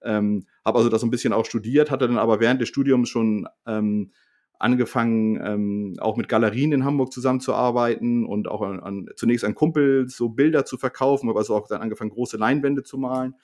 ähm, 0.03 0.47
habe 0.65 0.79
also 0.79 0.89
das 0.91 1.03
ein 1.03 1.11
bisschen 1.11 1.33
auch 1.33 1.45
studiert, 1.45 1.91
hatte 1.91 2.07
dann 2.07 2.19
aber 2.19 2.41
während 2.41 2.61
des 2.61 2.69
Studiums 2.69 3.09
schon 3.09 3.49
ähm, 3.67 4.13
angefangen, 4.59 5.41
ähm, 5.43 5.95
auch 6.01 6.17
mit 6.17 6.29
Galerien 6.29 6.73
in 6.73 6.85
Hamburg 6.85 7.13
zusammenzuarbeiten 7.13 8.27
und 8.27 8.49
auch 8.49 8.63
an, 8.63 8.81
an, 8.81 9.09
zunächst 9.17 9.45
an 9.45 9.55
Kumpel 9.55 10.09
so 10.09 10.31
Bilder 10.31 10.65
zu 10.65 10.77
verkaufen, 10.77 11.29
aber 11.31 11.41
also 11.41 11.55
auch 11.55 11.69
dann 11.69 11.81
angefangen, 11.81 12.11
große 12.11 12.37
Leinwände 12.37 12.83
zu 12.83 12.99
malen. 12.99 13.35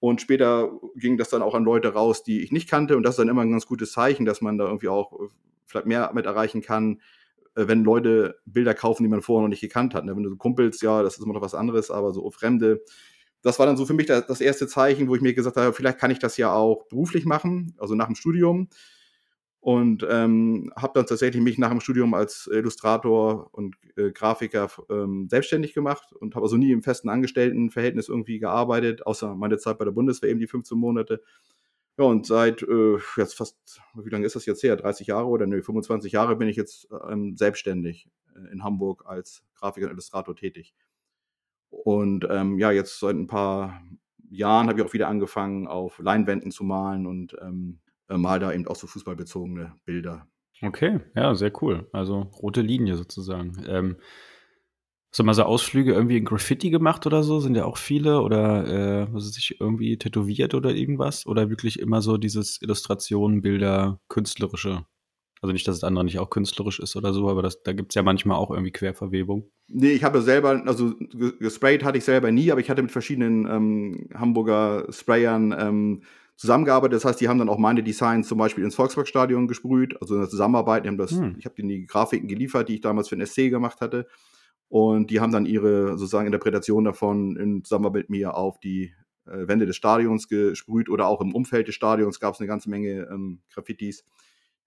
Und 0.00 0.20
später 0.20 0.70
ging 0.96 1.16
das 1.16 1.30
dann 1.30 1.40
auch 1.40 1.54
an 1.54 1.64
Leute 1.64 1.94
raus, 1.94 2.22
die 2.22 2.42
ich 2.42 2.52
nicht 2.52 2.68
kannte. 2.68 2.96
Und 2.98 3.04
das 3.04 3.14
ist 3.14 3.20
dann 3.20 3.28
immer 3.28 3.40
ein 3.40 3.50
ganz 3.50 3.66
gutes 3.66 3.92
Zeichen, 3.92 4.26
dass 4.26 4.42
man 4.42 4.58
da 4.58 4.66
irgendwie 4.66 4.88
auch 4.88 5.12
äh, 5.14 5.28
vielleicht 5.64 5.86
mehr 5.86 6.10
mit 6.14 6.26
erreichen 6.26 6.60
kann, 6.60 7.00
wenn 7.54 7.84
Leute 7.84 8.40
Bilder 8.44 8.74
kaufen, 8.74 9.04
die 9.04 9.08
man 9.08 9.22
vorher 9.22 9.42
noch 9.42 9.50
nicht 9.50 9.60
gekannt 9.60 9.94
hat. 9.94 10.04
Ne? 10.04 10.16
Wenn 10.16 10.22
du 10.22 10.30
so 10.30 10.36
Kumpels, 10.36 10.80
ja, 10.80 11.02
das 11.02 11.16
ist 11.16 11.24
immer 11.24 11.34
noch 11.34 11.42
was 11.42 11.54
anderes, 11.54 11.90
aber 11.90 12.12
so 12.12 12.30
Fremde. 12.30 12.82
Das 13.42 13.58
war 13.58 13.66
dann 13.66 13.76
so 13.76 13.84
für 13.84 13.94
mich 13.94 14.06
das, 14.06 14.40
erste 14.40 14.66
Zeichen, 14.66 15.08
wo 15.08 15.14
ich 15.14 15.20
mir 15.20 15.34
gesagt 15.34 15.56
habe, 15.56 15.72
vielleicht 15.72 15.98
kann 15.98 16.10
ich 16.10 16.18
das 16.18 16.36
ja 16.36 16.52
auch 16.52 16.86
beruflich 16.88 17.26
machen, 17.26 17.74
also 17.78 17.94
nach 17.94 18.06
dem 18.06 18.14
Studium. 18.14 18.68
Und 19.60 20.06
ähm, 20.10 20.70
habe 20.76 20.92
dann 20.94 21.06
tatsächlich 21.06 21.42
mich 21.42 21.56
nach 21.56 21.70
dem 21.70 21.80
Studium 21.80 22.12
als 22.12 22.50
Illustrator 22.52 23.48
und 23.52 23.76
äh, 23.96 24.10
Grafiker 24.10 24.70
ähm, 24.90 25.26
selbstständig 25.30 25.72
gemacht 25.72 26.12
und 26.12 26.34
habe 26.34 26.44
also 26.44 26.58
nie 26.58 26.70
im 26.70 26.82
festen 26.82 27.08
Angestelltenverhältnis 27.08 28.10
irgendwie 28.10 28.38
gearbeitet, 28.38 29.06
außer 29.06 29.34
meine 29.34 29.56
Zeit 29.56 29.78
bei 29.78 29.86
der 29.86 29.92
Bundeswehr 29.92 30.28
eben 30.28 30.40
die 30.40 30.46
15 30.46 30.76
Monate. 30.76 31.22
Ja, 31.96 32.04
und 32.04 32.26
seit 32.26 32.62
äh, 32.62 32.98
jetzt 33.16 33.36
fast, 33.36 33.80
wie 33.94 34.10
lange 34.10 34.26
ist 34.26 34.34
das 34.34 34.46
jetzt 34.46 34.62
her? 34.62 34.76
30 34.76 35.06
Jahre 35.06 35.26
oder 35.26 35.46
ne, 35.46 35.62
25 35.62 36.12
Jahre 36.12 36.36
bin 36.36 36.48
ich 36.48 36.56
jetzt 36.56 36.88
ähm, 37.08 37.36
selbstständig 37.36 38.08
äh, 38.34 38.52
in 38.52 38.64
Hamburg 38.64 39.04
als 39.06 39.44
Grafiker 39.54 39.86
und 39.86 39.92
Illustrator 39.92 40.34
tätig. 40.34 40.74
Und 41.70 42.26
ähm, 42.30 42.58
ja, 42.58 42.72
jetzt 42.72 42.98
seit 42.98 43.14
ein 43.16 43.26
paar 43.26 43.80
Jahren 44.28 44.68
habe 44.68 44.80
ich 44.80 44.86
auch 44.86 44.92
wieder 44.92 45.08
angefangen, 45.08 45.66
auf 45.68 45.98
Leinwänden 45.98 46.50
zu 46.50 46.64
malen 46.64 47.06
und 47.06 47.36
ähm, 47.40 47.78
äh, 48.08 48.16
mal 48.16 48.40
da 48.40 48.52
eben 48.52 48.66
auch 48.66 48.76
so 48.76 48.86
fußballbezogene 48.86 49.74
Bilder. 49.84 50.26
Okay, 50.62 51.00
ja, 51.14 51.34
sehr 51.34 51.52
cool. 51.62 51.88
Also 51.92 52.30
rote 52.42 52.60
Linie 52.60 52.96
sozusagen. 52.96 53.64
Ähm, 53.68 53.96
Hast 55.14 55.20
du 55.20 55.22
mal 55.22 55.34
so 55.34 55.44
Ausflüge 55.44 55.92
irgendwie 55.92 56.16
in 56.16 56.24
Graffiti 56.24 56.70
gemacht 56.70 57.06
oder 57.06 57.22
so? 57.22 57.38
Sind 57.38 57.54
ja 57.54 57.66
auch 57.66 57.76
viele 57.76 58.20
oder 58.20 59.06
äh, 59.14 59.20
sich 59.20 59.60
irgendwie 59.60 59.96
tätowiert 59.96 60.54
oder 60.54 60.74
irgendwas? 60.74 61.24
Oder 61.24 61.50
wirklich 61.50 61.78
immer 61.78 62.02
so 62.02 62.16
dieses 62.16 62.60
Illustrationen, 62.60 63.40
Bilder, 63.40 64.00
künstlerische? 64.08 64.86
Also 65.40 65.52
nicht, 65.52 65.68
dass 65.68 65.76
das 65.78 65.84
andere 65.84 66.04
nicht 66.04 66.18
auch 66.18 66.30
künstlerisch 66.30 66.80
ist 66.80 66.96
oder 66.96 67.12
so, 67.12 67.30
aber 67.30 67.42
das, 67.42 67.62
da 67.62 67.72
gibt 67.72 67.92
es 67.92 67.94
ja 67.94 68.02
manchmal 68.02 68.38
auch 68.38 68.50
irgendwie 68.50 68.72
Querverwebung. 68.72 69.48
Nee, 69.68 69.92
ich 69.92 70.02
habe 70.02 70.20
selber, 70.20 70.64
also 70.66 70.96
gesprayt 71.38 71.84
hatte 71.84 71.98
ich 71.98 72.04
selber 72.04 72.32
nie, 72.32 72.50
aber 72.50 72.60
ich 72.60 72.68
hatte 72.68 72.82
mit 72.82 72.90
verschiedenen 72.90 73.46
ähm, 73.46 74.08
Hamburger 74.14 74.88
Sprayern 74.90 75.54
ähm, 75.56 76.02
zusammengearbeitet. 76.34 76.96
Das 76.96 77.04
heißt, 77.04 77.20
die 77.20 77.28
haben 77.28 77.38
dann 77.38 77.50
auch 77.50 77.58
meine 77.58 77.84
Designs 77.84 78.26
zum 78.26 78.38
Beispiel 78.38 78.64
ins 78.64 78.74
Volksparkstadion 78.74 79.46
gesprüht, 79.46 79.96
also 80.00 80.14
in 80.14 80.22
der 80.22 80.28
Zusammenarbeit. 80.28 80.84
Die 80.84 80.88
haben 80.88 80.98
das, 80.98 81.12
hm. 81.12 81.36
Ich 81.38 81.44
habe 81.44 81.54
denen 81.54 81.68
die 81.68 81.86
Grafiken 81.86 82.26
geliefert, 82.26 82.68
die 82.68 82.74
ich 82.74 82.80
damals 82.80 83.10
für 83.10 83.16
den 83.16 83.24
SC 83.24 83.48
gemacht 83.50 83.80
hatte. 83.80 84.08
Und 84.68 85.10
die 85.10 85.20
haben 85.20 85.32
dann 85.32 85.46
ihre 85.46 85.98
sozusagen 85.98 86.26
Interpretation 86.26 86.84
davon 86.84 87.36
in 87.36 87.64
Zusammenarbeit 87.64 88.04
mit 88.04 88.10
mir 88.10 88.36
auf 88.36 88.58
die 88.58 88.92
äh, 89.26 89.48
Wände 89.48 89.66
des 89.66 89.76
Stadions 89.76 90.28
gesprüht 90.28 90.88
oder 90.88 91.06
auch 91.06 91.20
im 91.20 91.34
Umfeld 91.34 91.68
des 91.68 91.74
Stadions 91.74 92.20
gab 92.20 92.34
es 92.34 92.40
eine 92.40 92.48
ganze 92.48 92.70
Menge 92.70 93.08
ähm, 93.10 93.40
Graffitis, 93.52 94.04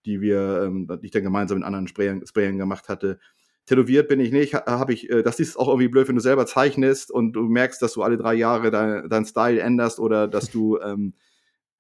die 0.06 0.22
wir, 0.22 0.64
ähm, 0.64 0.88
ich 1.02 1.12
dann 1.12 1.24
gemeinsam 1.24 1.60
mit 1.60 1.66
anderen 1.68 1.88
Sprayern, 1.88 2.26
Sprayern 2.26 2.58
gemacht 2.58 2.90
hatte. 2.90 3.20
Tätowiert 3.66 4.08
bin 4.08 4.22
ich 4.22 4.32
nicht, 4.32 4.54
habe 4.54 4.94
ich, 4.94 5.10
äh, 5.10 5.24
das 5.24 5.40
ist 5.40 5.58
auch 5.58 5.68
irgendwie 5.68 5.90
blöd, 5.90 6.08
wenn 6.08 6.16
du 6.16 6.22
selber 6.22 6.46
zeichnest 6.46 7.12
und 7.12 7.34
du 7.34 7.44
merkst, 7.44 7.82
dass 7.82 7.94
du 7.94 8.02
alle 8.02 8.18
drei 8.18 8.34
Jahre 8.34 8.72
deinen 8.72 9.10
dein 9.10 9.26
Style 9.26 9.60
änderst 9.60 10.00
oder 10.00 10.28
dass 10.28 10.50
du 10.50 10.80
ähm, 10.80 11.14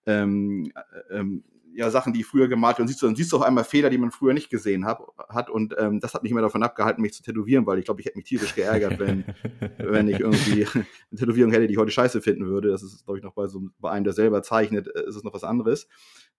ähm, 0.05 0.71
äh, 0.75 1.17
ähm, 1.17 1.43
ja 1.77 1.91
Sachen, 1.91 2.11
die 2.11 2.21
ich 2.21 2.25
früher 2.25 2.47
gemalt 2.47 2.75
habe, 2.75 2.83
und 2.83 2.87
siehst 2.87 3.01
du, 3.01 3.05
dann 3.05 3.15
siehst 3.15 3.31
du 3.31 3.37
auch 3.37 3.41
einmal 3.41 3.63
Fehler, 3.63 3.89
die 3.89 3.99
man 3.99 4.11
früher 4.11 4.33
nicht 4.33 4.49
gesehen 4.49 4.85
hab, 4.85 5.13
hat. 5.29 5.49
Und 5.49 5.75
ähm, 5.77 5.99
das 5.99 6.13
hat 6.13 6.23
mich 6.23 6.31
immer 6.31 6.41
davon 6.41 6.63
abgehalten, 6.63 7.01
mich 7.01 7.13
zu 7.13 7.21
tätowieren, 7.21 7.65
weil 7.65 7.77
ich 7.77 7.85
glaube, 7.85 8.01
ich 8.01 8.07
hätte 8.07 8.17
mich 8.17 8.25
tierisch 8.25 8.55
geärgert, 8.55 8.99
wenn, 8.99 9.23
wenn 9.77 10.07
ich 10.07 10.19
irgendwie 10.19 10.65
eine 10.73 10.85
Tätowierung 11.15 11.51
hätte, 11.51 11.67
die 11.67 11.73
ich 11.73 11.79
heute 11.79 11.91
scheiße 11.91 12.21
finden 12.21 12.47
würde. 12.47 12.69
Das 12.69 12.81
ist, 12.81 13.05
glaube 13.05 13.19
ich, 13.19 13.23
noch 13.23 13.33
bei 13.33 13.47
so 13.47 13.61
bei 13.79 13.91
einem, 13.91 14.03
der 14.03 14.13
selber 14.13 14.41
zeichnet, 14.41 14.87
äh, 14.87 15.07
ist 15.07 15.15
es 15.15 15.23
noch 15.23 15.33
was 15.33 15.43
anderes. 15.43 15.87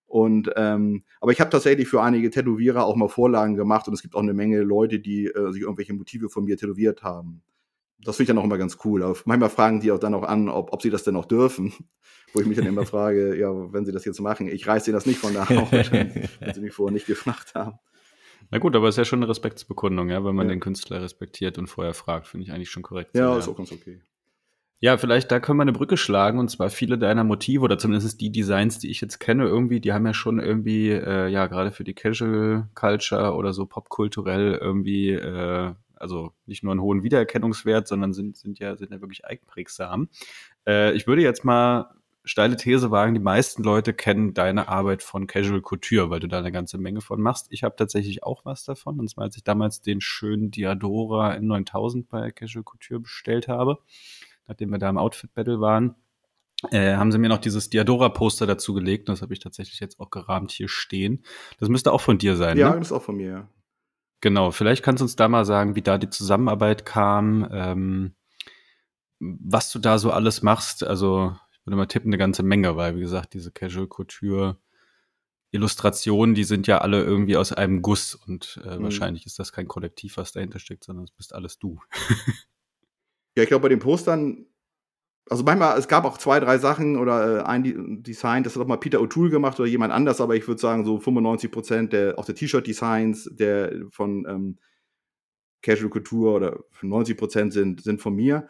Und 0.06 0.50
ähm, 0.56 1.04
aber 1.20 1.32
ich 1.32 1.40
habe 1.40 1.50
tatsächlich 1.50 1.86
für 1.86 2.02
einige 2.02 2.30
Tätowierer 2.30 2.84
auch 2.84 2.96
mal 2.96 3.08
Vorlagen 3.08 3.54
gemacht 3.54 3.86
und 3.86 3.94
es 3.94 4.02
gibt 4.02 4.14
auch 4.14 4.22
eine 4.22 4.34
Menge 4.34 4.62
Leute, 4.62 4.98
die 4.98 5.26
äh, 5.26 5.52
sich 5.52 5.62
irgendwelche 5.62 5.94
Motive 5.94 6.30
von 6.30 6.44
mir 6.44 6.56
tätowiert 6.56 7.02
haben 7.02 7.42
das 8.04 8.16
finde 8.16 8.24
ich 8.24 8.34
dann 8.34 8.38
auch 8.38 8.44
immer 8.44 8.58
ganz 8.58 8.78
cool. 8.84 9.02
Aber 9.02 9.16
manchmal 9.24 9.50
fragen 9.50 9.80
die 9.80 9.90
auch 9.92 9.98
dann 9.98 10.14
auch 10.14 10.22
an, 10.22 10.48
ob, 10.48 10.72
ob 10.72 10.82
sie 10.82 10.90
das 10.90 11.02
denn 11.02 11.16
auch 11.16 11.24
dürfen. 11.24 11.72
Wo 12.34 12.40
ich 12.40 12.46
mich 12.46 12.56
dann 12.56 12.66
immer 12.66 12.84
frage, 12.84 13.38
ja, 13.38 13.50
wenn 13.72 13.84
sie 13.84 13.92
das 13.92 14.04
jetzt 14.04 14.20
machen, 14.20 14.48
ich 14.48 14.66
reiße 14.66 14.90
ihnen 14.90 14.94
das 14.94 15.06
nicht 15.06 15.18
von 15.18 15.32
der 15.32 15.48
Haut, 15.48 15.72
wenn 15.72 16.54
sie 16.54 16.60
mich 16.60 16.72
vorher 16.72 16.92
nicht 16.92 17.06
gefragt 17.06 17.54
haben. 17.54 17.78
Na 18.50 18.58
gut, 18.58 18.74
aber 18.76 18.88
es 18.88 18.94
ist 18.94 18.98
ja 18.98 19.04
schon 19.04 19.20
eine 19.20 19.28
Respektsbekundung, 19.28 20.08
ja, 20.08 20.24
wenn 20.24 20.34
man 20.34 20.48
ja. 20.48 20.54
den 20.54 20.60
Künstler 20.60 21.02
respektiert 21.02 21.58
und 21.58 21.66
vorher 21.66 21.94
fragt, 21.94 22.28
finde 22.28 22.46
ich 22.46 22.52
eigentlich 22.52 22.70
schon 22.70 22.82
korrekt. 22.82 23.14
Ja, 23.14 23.36
ist 23.36 23.48
auch 23.48 23.56
ganz 23.56 23.72
okay. 23.72 24.00
Ja, 24.80 24.96
vielleicht 24.96 25.32
da 25.32 25.40
können 25.40 25.58
wir 25.58 25.62
eine 25.62 25.72
Brücke 25.72 25.96
schlagen 25.96 26.38
und 26.38 26.50
zwar 26.50 26.70
viele 26.70 26.98
deiner 26.98 27.24
Motive 27.24 27.62
oder 27.62 27.78
zumindest 27.78 28.20
die 28.20 28.30
Designs, 28.30 28.78
die 28.78 28.90
ich 28.90 29.00
jetzt 29.00 29.18
kenne, 29.18 29.44
irgendwie, 29.44 29.80
die 29.80 29.92
haben 29.92 30.06
ja 30.06 30.14
schon 30.14 30.38
irgendwie, 30.38 30.90
äh, 30.90 31.26
ja, 31.26 31.48
gerade 31.48 31.72
für 31.72 31.82
die 31.82 31.94
Casual 31.94 32.68
Culture 32.74 33.34
oder 33.34 33.52
so 33.52 33.66
popkulturell 33.66 34.54
irgendwie, 34.54 35.10
äh, 35.10 35.74
also 35.96 36.32
nicht 36.46 36.62
nur 36.62 36.72
einen 36.72 36.80
hohen 36.80 37.02
Wiedererkennungswert, 37.02 37.88
sondern 37.88 38.12
sind, 38.12 38.36
sind 38.36 38.60
ja, 38.60 38.76
sind 38.76 38.92
ja 38.92 39.00
wirklich 39.00 39.24
eigenprägsam. 39.24 40.10
Äh, 40.64 40.92
ich 40.92 41.08
würde 41.08 41.22
jetzt 41.22 41.44
mal 41.44 41.90
steile 42.28 42.56
These 42.56 42.90
wagen, 42.90 43.14
die 43.14 43.20
meisten 43.20 43.62
Leute 43.62 43.94
kennen 43.94 44.34
deine 44.34 44.68
Arbeit 44.68 45.02
von 45.02 45.26
Casual 45.26 45.62
Couture, 45.62 46.10
weil 46.10 46.20
du 46.20 46.28
da 46.28 46.38
eine 46.38 46.52
ganze 46.52 46.78
Menge 46.78 47.00
von 47.00 47.20
machst. 47.20 47.46
Ich 47.50 47.62
habe 47.64 47.76
tatsächlich 47.76 48.22
auch 48.22 48.44
was 48.44 48.64
davon. 48.64 49.00
Und 49.00 49.08
zwar, 49.08 49.24
als 49.24 49.36
ich 49.36 49.44
damals 49.44 49.80
den 49.80 50.00
schönen 50.00 50.50
Diadora 50.50 51.32
N9000 51.32 52.06
bei 52.08 52.30
Casual 52.30 52.64
Couture 52.64 53.00
bestellt 53.00 53.48
habe, 53.48 53.78
nachdem 54.46 54.70
wir 54.70 54.78
da 54.78 54.90
im 54.90 54.98
Outfit 54.98 55.32
Battle 55.32 55.60
waren, 55.60 55.94
äh, 56.70 56.96
haben 56.96 57.12
sie 57.12 57.18
mir 57.18 57.28
noch 57.28 57.38
dieses 57.38 57.70
Diadora-Poster 57.70 58.46
dazu 58.46 58.74
gelegt. 58.74 59.08
Und 59.08 59.14
das 59.14 59.22
habe 59.22 59.32
ich 59.32 59.40
tatsächlich 59.40 59.80
jetzt 59.80 59.98
auch 59.98 60.10
gerahmt 60.10 60.50
hier 60.50 60.68
stehen. 60.68 61.24
Das 61.58 61.68
müsste 61.68 61.92
auch 61.92 62.00
von 62.00 62.18
dir 62.18 62.36
sein, 62.36 62.58
ja, 62.58 62.70
ne? 62.70 62.78
das 62.78 62.88
ist 62.88 62.92
auch 62.92 63.02
von 63.02 63.16
mir, 63.16 63.30
ja. 63.30 63.48
Genau, 64.20 64.50
vielleicht 64.50 64.82
kannst 64.82 65.00
du 65.00 65.04
uns 65.04 65.14
da 65.14 65.28
mal 65.28 65.44
sagen, 65.44 65.76
wie 65.76 65.82
da 65.82 65.96
die 65.96 66.10
Zusammenarbeit 66.10 66.84
kam, 66.84 67.48
ähm, 67.52 68.14
was 69.20 69.70
du 69.70 69.78
da 69.78 69.98
so 69.98 70.10
alles 70.10 70.42
machst. 70.42 70.84
Also 70.84 71.36
würde 71.68 71.76
mal 71.76 71.86
tippen, 71.86 72.10
eine 72.10 72.18
ganze 72.18 72.42
Menge, 72.42 72.76
weil 72.76 72.96
wie 72.96 73.00
gesagt, 73.00 73.34
diese 73.34 73.52
Casual 73.52 73.86
Couture 73.86 74.58
Illustrationen, 75.50 76.34
die 76.34 76.44
sind 76.44 76.66
ja 76.66 76.78
alle 76.78 77.02
irgendwie 77.02 77.36
aus 77.36 77.52
einem 77.52 77.80
Guss 77.80 78.14
und 78.14 78.60
äh, 78.64 78.76
mhm. 78.76 78.84
wahrscheinlich 78.84 79.24
ist 79.26 79.38
das 79.38 79.52
kein 79.52 79.68
Kollektiv, 79.68 80.16
was 80.16 80.32
dahinter 80.32 80.58
steckt, 80.58 80.84
sondern 80.84 81.04
es 81.04 81.12
bist 81.12 81.34
alles 81.34 81.58
du. 81.58 81.80
ja, 83.36 83.42
ich 83.42 83.48
glaube, 83.48 83.62
bei 83.62 83.68
den 83.68 83.78
Postern 83.78 84.46
also 85.30 85.44
manchmal, 85.44 85.78
es 85.78 85.88
gab 85.88 86.04
auch 86.04 86.16
zwei, 86.16 86.40
drei 86.40 86.56
Sachen 86.56 86.96
oder 86.96 87.40
äh, 87.40 87.42
ein 87.42 88.02
Design, 88.02 88.44
das 88.44 88.54
hat 88.54 88.62
auch 88.62 88.66
mal 88.66 88.78
Peter 88.78 88.98
O'Toole 88.98 89.30
gemacht 89.30 89.60
oder 89.60 89.68
jemand 89.68 89.92
anders, 89.92 90.20
aber 90.22 90.36
ich 90.36 90.48
würde 90.48 90.60
sagen, 90.60 90.86
so 90.86 90.98
95 90.98 91.50
Prozent 91.50 91.92
der, 91.92 92.18
auch 92.18 92.24
der 92.24 92.34
T-Shirt-Designs, 92.34 93.28
der 93.32 93.72
von 93.90 94.26
ähm, 94.26 94.58
Casual 95.62 95.90
Couture 95.90 96.32
oder 96.32 96.58
90 96.80 97.16
Prozent 97.16 97.52
sind, 97.52 97.82
sind 97.82 98.00
von 98.00 98.14
mir. 98.14 98.48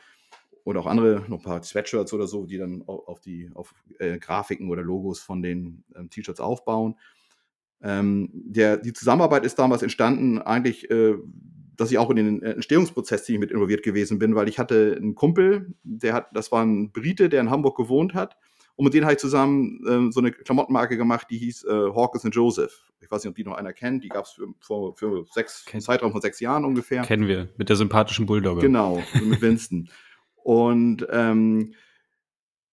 Oder 0.68 0.81
auch 0.81 0.87
andere, 0.87 1.24
noch 1.28 1.38
ein 1.38 1.42
paar 1.42 1.62
Sweatshirts 1.62 2.12
oder 2.12 2.26
so, 2.26 2.44
die 2.44 2.59
dann 2.59 2.83
auf 2.87 3.20
die 3.20 3.50
auf 3.54 3.74
äh, 3.98 4.18
Grafiken 4.18 4.68
oder 4.68 4.83
Logos 4.83 5.18
von 5.18 5.40
den 5.40 5.83
ähm, 5.96 6.11
T-Shirts 6.11 6.40
aufbauen. 6.40 6.96
Ähm, 7.81 8.28
der, 8.35 8.76
die 8.76 8.92
Zusammenarbeit 8.92 9.46
ist 9.46 9.59
damals 9.59 9.83
entstanden, 9.83 10.38
eigentlich 10.38 10.90
äh, 10.90 11.14
dass 11.74 11.90
ich 11.90 11.96
auch 11.96 12.11
in 12.11 12.16
den 12.16 12.42
Entstehungsprozess 12.42 13.24
ziemlich 13.24 13.40
mit 13.40 13.50
involviert 13.50 13.83
gewesen 13.83 14.18
bin, 14.18 14.35
weil 14.35 14.46
ich 14.46 14.59
hatte 14.59 14.94
einen 14.94 15.14
Kumpel, 15.14 15.74
der 15.85 16.12
hat, 16.12 16.26
das 16.35 16.52
war 16.52 16.62
ein 16.62 16.92
Brite, 16.92 17.31
der 17.31 17.40
in 17.40 17.48
Hamburg 17.48 17.78
gewohnt 17.78 18.12
hat. 18.12 18.37
Und 18.76 18.85
mit 18.85 18.92
denen 18.92 19.07
habe 19.07 19.14
ich 19.14 19.20
zusammen 19.20 19.81
äh, 19.87 20.12
so 20.12 20.20
eine 20.20 20.33
Klamottenmarke 20.33 20.98
gemacht, 20.98 21.28
die 21.31 21.38
hieß 21.38 21.64
äh, 21.64 21.70
Hawkins 21.94 22.26
and 22.26 22.35
Joseph. 22.35 22.92
Ich 23.00 23.11
weiß 23.11 23.24
nicht, 23.24 23.31
ob 23.31 23.37
die 23.37 23.44
noch 23.44 23.57
einer 23.57 23.72
kennt. 23.72 24.04
Die 24.04 24.09
gab 24.09 24.26
es 24.26 24.38
für, 24.61 24.92
für, 24.96 25.24
sechs, 25.33 25.64
Ken 25.64 25.81
Zeitraum 25.81 26.12
von 26.12 26.20
sechs 26.20 26.40
Jahren 26.40 26.66
ungefähr. 26.66 27.02
Kennen 27.02 27.26
wir, 27.26 27.48
mit 27.57 27.70
der 27.70 27.76
sympathischen 27.76 28.26
Bulldogge. 28.26 28.61
Genau, 28.61 29.02
mit 29.24 29.40
Winston. 29.40 29.88
und, 30.48 31.06
ähm, 31.11 31.74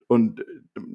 und 0.08 0.46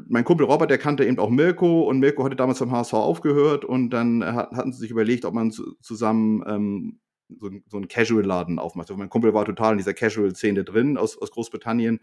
mein 0.09 0.25
Kumpel 0.25 0.47
Robert, 0.47 0.71
der 0.71 0.79
kannte 0.79 1.05
eben 1.05 1.19
auch 1.19 1.29
Mirko 1.29 1.83
und 1.83 1.99
Mirko 1.99 2.25
hatte 2.25 2.37
damals 2.37 2.61
beim 2.61 2.71
HSV 2.71 2.95
aufgehört 2.95 3.67
und 3.67 3.91
dann 3.91 4.25
hat, 4.25 4.53
hatten 4.53 4.73
sie 4.73 4.79
sich 4.79 4.91
überlegt, 4.91 5.27
ob 5.27 5.35
man 5.35 5.51
zu, 5.51 5.77
zusammen 5.83 6.43
ähm, 6.47 7.01
so, 7.39 7.51
so 7.69 7.77
einen 7.77 7.89
Casual-Laden 7.89 8.59
aufmacht. 8.59 8.89
Also 8.89 8.99
mein 8.99 9.11
Kumpel 9.11 9.35
war 9.35 9.45
total 9.45 9.73
in 9.73 9.77
dieser 9.77 9.93
Casual-Szene 9.93 10.65
drin 10.65 10.97
aus, 10.97 11.19
aus 11.19 11.31
Großbritannien. 11.33 12.01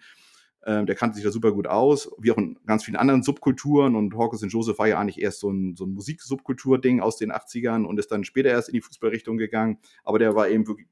Ähm, 0.64 0.86
der 0.86 0.94
kannte 0.94 1.16
sich 1.16 1.24
da 1.24 1.32
super 1.32 1.54
gut 1.54 1.66
aus, 1.66 2.12
wie 2.20 2.32
auch 2.32 2.38
in 2.38 2.60
ganz 2.68 2.84
vielen 2.84 2.98
anderen 2.98 3.24
Subkulturen. 3.24 3.96
Und 3.96 4.16
Hawkins 4.16 4.44
und 4.44 4.50
Joseph 4.50 4.78
war 4.78 4.88
ja 4.88 5.00
eigentlich 5.00 5.20
erst 5.20 5.40
so 5.40 5.50
ein, 5.50 5.76
so 5.76 5.86
ein 5.86 5.94
Musik-Subkultur-Ding 5.94 7.00
aus 7.00 7.18
den 7.18 7.32
80ern 7.32 7.84
und 7.84 7.98
ist 7.98 8.12
dann 8.12 8.26
später 8.26 8.50
erst 8.50 8.70
in 8.70 8.74
die 8.74 8.82
Fußballrichtung 8.82 9.40
gegangen. 9.40 9.80
Aber 10.04 10.20
der 10.20 10.36
war 10.36 10.50
eben 10.50 10.68
wirklich, 10.68 10.88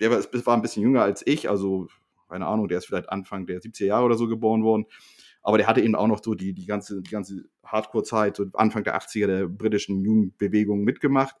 der 0.00 0.10
war, 0.10 0.18
war 0.18 0.56
ein 0.56 0.62
bisschen 0.62 0.82
jünger 0.82 1.02
als 1.02 1.24
ich, 1.24 1.48
also 1.48 1.86
keine 2.30 2.46
Ahnung, 2.46 2.68
der 2.68 2.78
ist 2.78 2.86
vielleicht 2.86 3.10
Anfang 3.10 3.46
der 3.46 3.60
70er 3.60 3.86
Jahre 3.86 4.04
oder 4.04 4.16
so 4.16 4.28
geboren 4.28 4.62
worden. 4.62 4.86
Aber 5.42 5.58
der 5.58 5.66
hatte 5.66 5.80
eben 5.80 5.94
auch 5.94 6.06
noch 6.06 6.22
so 6.22 6.34
die, 6.34 6.52
die 6.52 6.66
ganze, 6.66 7.02
die 7.02 7.10
ganze 7.10 7.44
Hardcore-Zeit, 7.64 8.36
so 8.36 8.46
Anfang 8.54 8.84
der 8.84 8.98
80er 8.98 9.26
der 9.26 9.48
britischen 9.48 10.04
Jugendbewegung 10.04 10.84
mitgemacht 10.84 11.36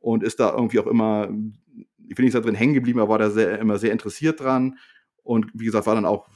und 0.00 0.22
ist 0.22 0.40
da 0.40 0.52
irgendwie 0.52 0.78
auch 0.78 0.86
immer, 0.86 1.28
ich 2.08 2.14
bin 2.14 2.24
nicht 2.24 2.34
da 2.34 2.40
drin 2.40 2.54
hängen 2.54 2.74
geblieben, 2.74 3.00
aber 3.00 3.10
war 3.10 3.18
da 3.18 3.30
sehr, 3.30 3.58
immer 3.58 3.78
sehr 3.78 3.92
interessiert 3.92 4.40
dran. 4.40 4.78
Und 5.22 5.50
wie 5.52 5.66
gesagt, 5.66 5.86
war 5.86 5.94
dann 5.94 6.06
auch, 6.06 6.28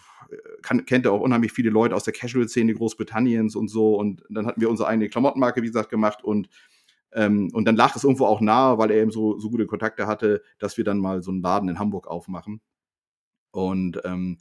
kann, 0.63 0.85
kennt 0.85 1.07
er 1.07 1.13
auch 1.13 1.21
unheimlich 1.21 1.53
viele 1.53 1.71
Leute 1.71 1.95
aus 1.95 2.05
der 2.05 2.13
Casual-Szene 2.13 2.75
Großbritanniens 2.75 3.57
und 3.57 3.69
so. 3.69 3.95
Und 3.95 4.23
dann 4.29 4.47
hatten 4.47 4.61
wir 4.61 4.69
unsere 4.69 4.89
eigene 4.89 5.09
Klamottenmarke, 5.09 5.63
wie 5.63 5.69
gesagt, 5.69 5.89
gemacht 5.91 6.23
und 6.23 6.49
ähm, 7.15 7.51
und 7.53 7.67
dann 7.67 7.77
lag 7.77 7.95
es 7.95 8.05
irgendwo 8.05 8.25
auch 8.25 8.41
nahe, 8.41 8.79
weil 8.79 8.91
er 8.91 9.03
eben 9.03 9.11
so, 9.11 9.39
so 9.39 9.51
gute 9.51 9.67
Kontakte 9.67 10.07
hatte, 10.07 10.43
dass 10.59 10.79
wir 10.79 10.85
dann 10.85 10.99
mal 10.99 11.23
so 11.23 11.31
einen 11.31 11.43
Laden 11.43 11.69
in 11.69 11.79
Hamburg 11.79 12.07
aufmachen. 12.07 12.63
Und 13.53 14.01
ähm, 14.05 14.39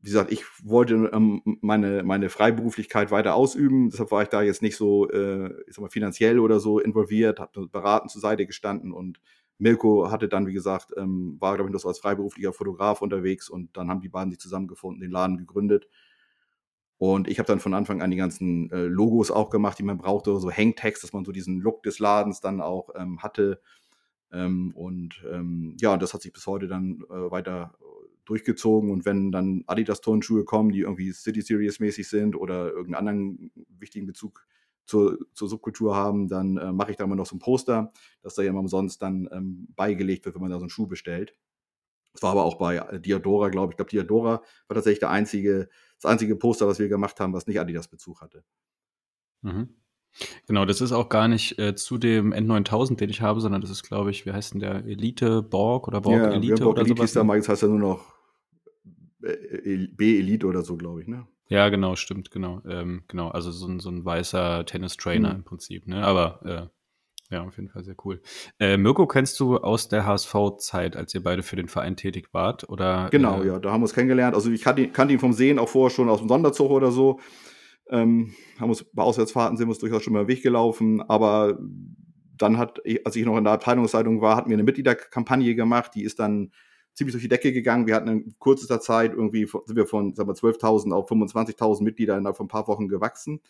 wie 0.00 0.10
gesagt, 0.10 0.32
ich 0.32 0.44
wollte 0.62 1.10
ähm, 1.12 1.42
meine, 1.60 2.02
meine 2.04 2.30
Freiberuflichkeit 2.30 3.10
weiter 3.10 3.34
ausüben. 3.34 3.90
Deshalb 3.90 4.10
war 4.10 4.22
ich 4.22 4.28
da 4.28 4.42
jetzt 4.42 4.62
nicht 4.62 4.76
so, 4.76 5.10
äh, 5.10 5.48
ich 5.66 5.74
sag 5.74 5.82
mal, 5.82 5.90
finanziell 5.90 6.38
oder 6.38 6.60
so 6.60 6.78
involviert, 6.78 7.40
habe 7.40 7.66
beraten 7.68 8.08
zur 8.08 8.20
Seite 8.20 8.46
gestanden 8.46 8.92
und 8.92 9.20
Milko 9.58 10.10
hatte 10.10 10.28
dann, 10.28 10.46
wie 10.46 10.52
gesagt, 10.52 10.92
ähm, 10.96 11.36
war, 11.40 11.56
glaube 11.56 11.68
ich, 11.68 11.72
noch 11.72 11.80
so 11.80 11.88
als 11.88 11.98
freiberuflicher 11.98 12.52
Fotograf 12.52 13.02
unterwegs 13.02 13.50
und 13.50 13.76
dann 13.76 13.90
haben 13.90 14.00
die 14.00 14.08
beiden 14.08 14.30
sich 14.30 14.38
zusammengefunden, 14.38 15.00
den 15.00 15.10
Laden 15.10 15.36
gegründet. 15.36 15.88
Und 16.96 17.28
ich 17.28 17.38
habe 17.38 17.46
dann 17.46 17.60
von 17.60 17.74
Anfang 17.74 18.02
an 18.02 18.10
die 18.10 18.16
ganzen 18.16 18.70
äh, 18.70 18.82
Logos 18.82 19.30
auch 19.30 19.50
gemacht, 19.50 19.78
die 19.78 19.84
man 19.84 19.98
brauchte, 19.98 20.36
so 20.38 20.50
Hangtags, 20.50 21.00
dass 21.00 21.12
man 21.12 21.24
so 21.24 21.32
diesen 21.32 21.60
Look 21.60 21.82
des 21.82 21.98
Ladens 21.98 22.40
dann 22.40 22.60
auch 22.60 22.90
ähm, 22.96 23.20
hatte. 23.22 23.60
Ähm, 24.32 24.72
und 24.74 25.24
ähm, 25.30 25.76
ja, 25.80 25.96
das 25.96 26.14
hat 26.14 26.22
sich 26.22 26.32
bis 26.32 26.46
heute 26.46 26.68
dann 26.68 27.02
äh, 27.08 27.30
weiter 27.30 27.74
durchgezogen 28.28 28.90
und 28.90 29.06
wenn 29.06 29.32
dann 29.32 29.64
Adidas 29.66 30.00
Turnschuhe 30.00 30.44
kommen, 30.44 30.70
die 30.70 30.80
irgendwie 30.80 31.12
City 31.12 31.40
Series 31.40 31.80
mäßig 31.80 32.08
sind 32.08 32.36
oder 32.36 32.68
irgendeinen 32.68 32.94
anderen 32.94 33.52
wichtigen 33.78 34.06
Bezug 34.06 34.46
zur, 34.84 35.18
zur 35.32 35.48
Subkultur 35.48 35.96
haben, 35.96 36.28
dann 36.28 36.56
äh, 36.56 36.72
mache 36.72 36.90
ich 36.90 36.96
da 36.96 37.04
immer 37.04 37.16
noch 37.16 37.26
so 37.26 37.36
ein 37.36 37.40
Poster, 37.40 37.92
das 38.22 38.34
da 38.34 38.42
ja 38.42 38.50
immer 38.50 38.60
umsonst 38.60 39.00
dann 39.00 39.28
ähm, 39.32 39.68
beigelegt 39.74 40.24
wird, 40.24 40.34
wenn 40.34 40.42
man 40.42 40.50
da 40.50 40.58
so 40.58 40.64
einen 40.64 40.70
Schuh 40.70 40.86
bestellt. 40.86 41.34
Das 42.12 42.22
war 42.22 42.32
aber 42.32 42.44
auch 42.44 42.56
bei 42.56 42.76
äh, 42.76 43.00
Diadora, 43.00 43.48
glaube 43.48 43.70
ich. 43.70 43.74
Ich 43.74 43.76
glaube, 43.76 43.90
Diadora 43.90 44.42
war 44.66 44.74
tatsächlich 44.74 45.00
der 45.00 45.10
einzige, 45.10 45.68
das 46.00 46.10
einzige 46.10 46.36
Poster, 46.36 46.66
was 46.66 46.78
wir 46.78 46.88
gemacht 46.88 47.20
haben, 47.20 47.32
was 47.32 47.46
nicht 47.46 47.60
Adidas 47.60 47.88
Bezug 47.88 48.20
hatte. 48.20 48.44
Mhm. 49.42 49.68
Genau, 50.46 50.64
das 50.64 50.80
ist 50.80 50.92
auch 50.92 51.08
gar 51.08 51.28
nicht 51.28 51.58
äh, 51.58 51.74
zu 51.74 51.98
dem 51.98 52.32
N9000, 52.32 52.96
den 52.96 53.10
ich 53.10 53.20
habe, 53.20 53.40
sondern 53.40 53.60
das 53.60 53.70
ist, 53.70 53.82
glaube 53.82 54.10
ich, 54.10 54.26
wie 54.26 54.32
heißt 54.32 54.54
denn 54.54 54.60
der? 54.60 54.84
Elite 54.84 55.42
Borg 55.42 55.86
oder 55.86 56.00
Borg 56.00 56.16
ja, 56.16 56.30
Elite 56.30 56.62
Borg 56.62 56.72
oder 56.72 56.80
Elite 56.80 56.96
sowas? 56.96 57.10
Ist 57.10 57.16
da 57.16 57.24
mal, 57.24 57.36
jetzt 57.36 57.48
heißt 57.48 57.62
er 57.62 57.68
nur 57.68 57.78
noch 57.78 58.17
B-Elite 59.20 60.46
oder 60.46 60.62
so, 60.62 60.76
glaube 60.76 61.02
ich, 61.02 61.08
ne? 61.08 61.26
Ja, 61.48 61.68
genau, 61.70 61.96
stimmt, 61.96 62.30
genau. 62.30 62.60
Ähm, 62.68 63.04
genau, 63.08 63.28
also 63.28 63.50
so 63.50 63.66
ein, 63.66 63.80
so 63.80 63.90
ein 63.90 64.04
weißer 64.04 64.66
Tennis-Trainer 64.66 65.30
mhm. 65.30 65.36
im 65.36 65.44
Prinzip, 65.44 65.86
ne? 65.86 66.04
Aber 66.04 66.40
äh, 66.44 67.34
ja, 67.34 67.42
auf 67.42 67.56
jeden 67.56 67.68
Fall 67.68 67.84
sehr 67.84 67.96
cool. 68.04 68.22
Äh, 68.58 68.76
Mirko 68.76 69.06
kennst 69.06 69.38
du 69.40 69.58
aus 69.58 69.88
der 69.88 70.06
HSV-Zeit, 70.06 70.96
als 70.96 71.14
ihr 71.14 71.22
beide 71.22 71.42
für 71.42 71.56
den 71.56 71.68
Verein 71.68 71.96
tätig 71.96 72.28
wart? 72.32 72.68
Oder, 72.68 73.08
genau, 73.10 73.42
äh, 73.42 73.48
ja, 73.48 73.58
da 73.58 73.70
haben 73.70 73.80
wir 73.80 73.84
uns 73.84 73.94
kennengelernt. 73.94 74.34
Also 74.34 74.50
ich 74.50 74.62
kannte 74.62 74.82
ihn, 74.82 74.92
kannte 74.92 75.12
ihn 75.12 75.20
vom 75.20 75.32
Sehen 75.32 75.58
auch 75.58 75.68
vorher 75.68 75.94
schon 75.94 76.08
aus 76.08 76.20
dem 76.20 76.28
Sonderzug 76.28 76.70
oder 76.70 76.90
so. 76.90 77.20
Ähm, 77.90 78.34
haben 78.58 78.70
uns 78.70 78.84
bei 78.92 79.02
Auswärtsfahrten 79.02 79.56
sind 79.56 79.66
wir 79.66 79.70
uns 79.70 79.78
durchaus 79.78 80.02
schon 80.02 80.12
mal 80.12 80.28
Weg 80.28 80.42
gelaufen, 80.42 81.02
aber 81.02 81.58
dann 82.36 82.58
hat, 82.58 82.80
als 83.04 83.16
ich 83.16 83.24
noch 83.24 83.36
in 83.36 83.44
der 83.44 83.54
Abteilungsleitung 83.54 84.20
war, 84.20 84.36
hatten 84.36 84.50
wir 84.50 84.56
eine 84.56 84.62
Mitgliederkampagne 84.62 85.54
gemacht, 85.54 85.92
die 85.94 86.04
ist 86.04 86.18
dann 86.18 86.52
ziemlich 86.98 87.12
durch 87.12 87.22
die 87.22 87.28
Decke 87.28 87.52
gegangen. 87.52 87.86
Wir 87.86 87.94
hatten 87.94 88.08
in 88.08 88.34
kürzester 88.40 88.80
Zeit 88.80 89.12
irgendwie, 89.12 89.46
sind 89.46 89.76
wir 89.76 89.86
von 89.86 90.14
12.000 90.14 90.92
auf 90.92 91.10
25.000 91.10 91.82
Mitglieder 91.82 92.18
innerhalb 92.18 92.36
von 92.36 92.46
ein 92.46 92.50
paar 92.50 92.66
Wochen 92.66 92.88
gewachsen. 92.88 93.40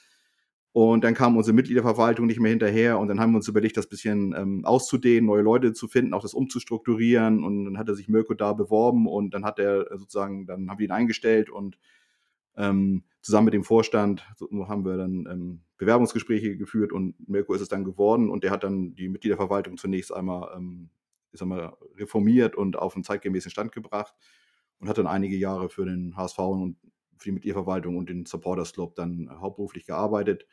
Und 0.73 1.02
dann 1.02 1.14
kam 1.14 1.37
unsere 1.37 1.54
Mitgliederverwaltung 1.54 2.27
nicht 2.27 2.40
mehr 2.40 2.50
hinterher 2.50 2.98
und 2.98 3.08
dann 3.08 3.18
haben 3.18 3.33
wir 3.33 3.38
uns 3.38 3.48
überlegt, 3.48 3.79
das 3.79 3.88
bisschen 3.88 4.35
ähm, 4.37 4.64
auszudehnen, 4.66 5.25
neue 5.25 5.40
Leute 5.40 5.73
zu 5.73 5.88
finden, 5.88 6.12
auch 6.12 6.20
das 6.20 6.35
umzustrukturieren. 6.35 7.42
Und 7.42 7.64
dann 7.64 7.79
hat 7.79 7.88
er 7.88 7.94
sich 7.94 8.08
Mirko 8.08 8.35
da 8.35 8.52
beworben 8.52 9.08
und 9.08 9.33
dann 9.33 9.46
hat 9.46 9.58
er 9.58 9.87
sozusagen, 9.98 10.46
dann 10.46 10.70
haben 10.70 10.79
wir 10.79 10.85
ihn 10.85 10.92
eingestellt 10.92 11.48
und 11.48 11.79
ähm, 12.54 13.04
zusammen 13.23 13.46
mit 13.46 13.54
dem 13.54 13.64
Vorstand 13.64 14.25
so 14.37 14.48
haben 14.68 14.85
wir 14.85 14.98
dann 14.98 15.27
ähm, 15.31 15.60
Bewerbungsgespräche 15.79 16.56
geführt 16.58 16.92
und 16.92 17.14
Mirko 17.27 17.54
ist 17.54 17.62
es 17.62 17.68
dann 17.68 17.85
geworden 17.85 18.29
und 18.29 18.44
der 18.44 18.50
hat 18.50 18.62
dann 18.62 18.94
die 18.94 19.08
Mitgliederverwaltung 19.08 19.79
zunächst 19.79 20.12
einmal 20.12 20.50
ähm, 20.54 20.90
ich 21.38 21.40
sag 21.40 21.48
mal, 21.48 21.76
reformiert 21.96 22.56
und 22.56 22.76
auf 22.76 22.96
einen 22.96 23.04
zeitgemäßen 23.04 23.50
Stand 23.50 23.70
gebracht 23.70 24.14
und 24.80 24.88
hat 24.88 24.98
dann 24.98 25.06
einige 25.06 25.36
Jahre 25.36 25.68
für 25.68 25.84
den 25.84 26.16
HSV 26.16 26.38
und 26.38 26.76
für 27.16 27.28
die 27.28 27.32
Mitgliederverwaltung 27.32 27.96
und 27.96 28.08
den 28.08 28.26
Supporters 28.26 28.72
Club 28.72 28.96
dann 28.96 29.30
hauptberuflich 29.40 29.86
gearbeitet. 29.86 30.46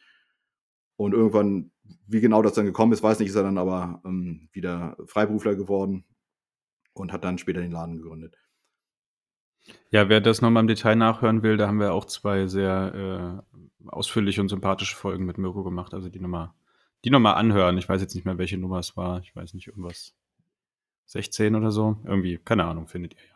Und 0.96 1.14
irgendwann, 1.14 1.72
wie 2.08 2.22
genau 2.22 2.42
das 2.42 2.54
dann 2.54 2.66
gekommen 2.66 2.94
ist, 2.94 3.04
weiß 3.04 3.20
nicht, 3.20 3.30
ist 3.30 3.36
er 3.36 3.44
dann 3.44 3.58
aber 3.58 4.02
ähm, 4.06 4.48
wieder 4.54 4.96
Freiberufler 5.06 5.56
geworden 5.56 6.06
und 6.94 7.12
hat 7.12 7.24
dann 7.24 7.38
später 7.38 7.62
den 7.62 7.72
Laden 7.72 7.98
gegründet. 7.98 8.38
Ja, 9.90 10.08
wer 10.08 10.22
das 10.22 10.42
nochmal 10.42 10.62
im 10.62 10.68
Detail 10.68 10.96
nachhören 10.96 11.42
will, 11.42 11.58
da 11.58 11.68
haben 11.68 11.80
wir 11.80 11.94
auch 11.94 12.06
zwei 12.06 12.48
sehr 12.48 13.44
äh, 13.44 13.88
ausführliche 13.88 14.42
und 14.42 14.50
sympathische 14.50 14.96
Folgen 14.96 15.26
mit 15.26 15.40
Mirko 15.40 15.64
gemacht. 15.64 15.94
Also 15.94 16.10
die 16.10 16.20
nochmal 16.20 16.54
die 17.04 17.12
noch 17.12 17.24
anhören. 17.24 17.78
Ich 17.78 17.88
weiß 17.88 18.02
jetzt 18.02 18.16
nicht 18.16 18.26
mehr, 18.26 18.40
welche 18.40 18.58
Nummer 18.58 18.80
es 18.80 18.98
war. 18.98 19.20
Ich 19.20 19.36
weiß 19.36 19.54
nicht, 19.54 19.68
irgendwas 19.68 20.16
16 21.06 21.56
oder 21.56 21.72
so. 21.72 21.98
Irgendwie, 22.06 22.38
keine 22.38 22.66
Ahnung, 22.66 22.88
findet 22.88 23.14
ihr 23.14 23.22
ja. 23.22 23.36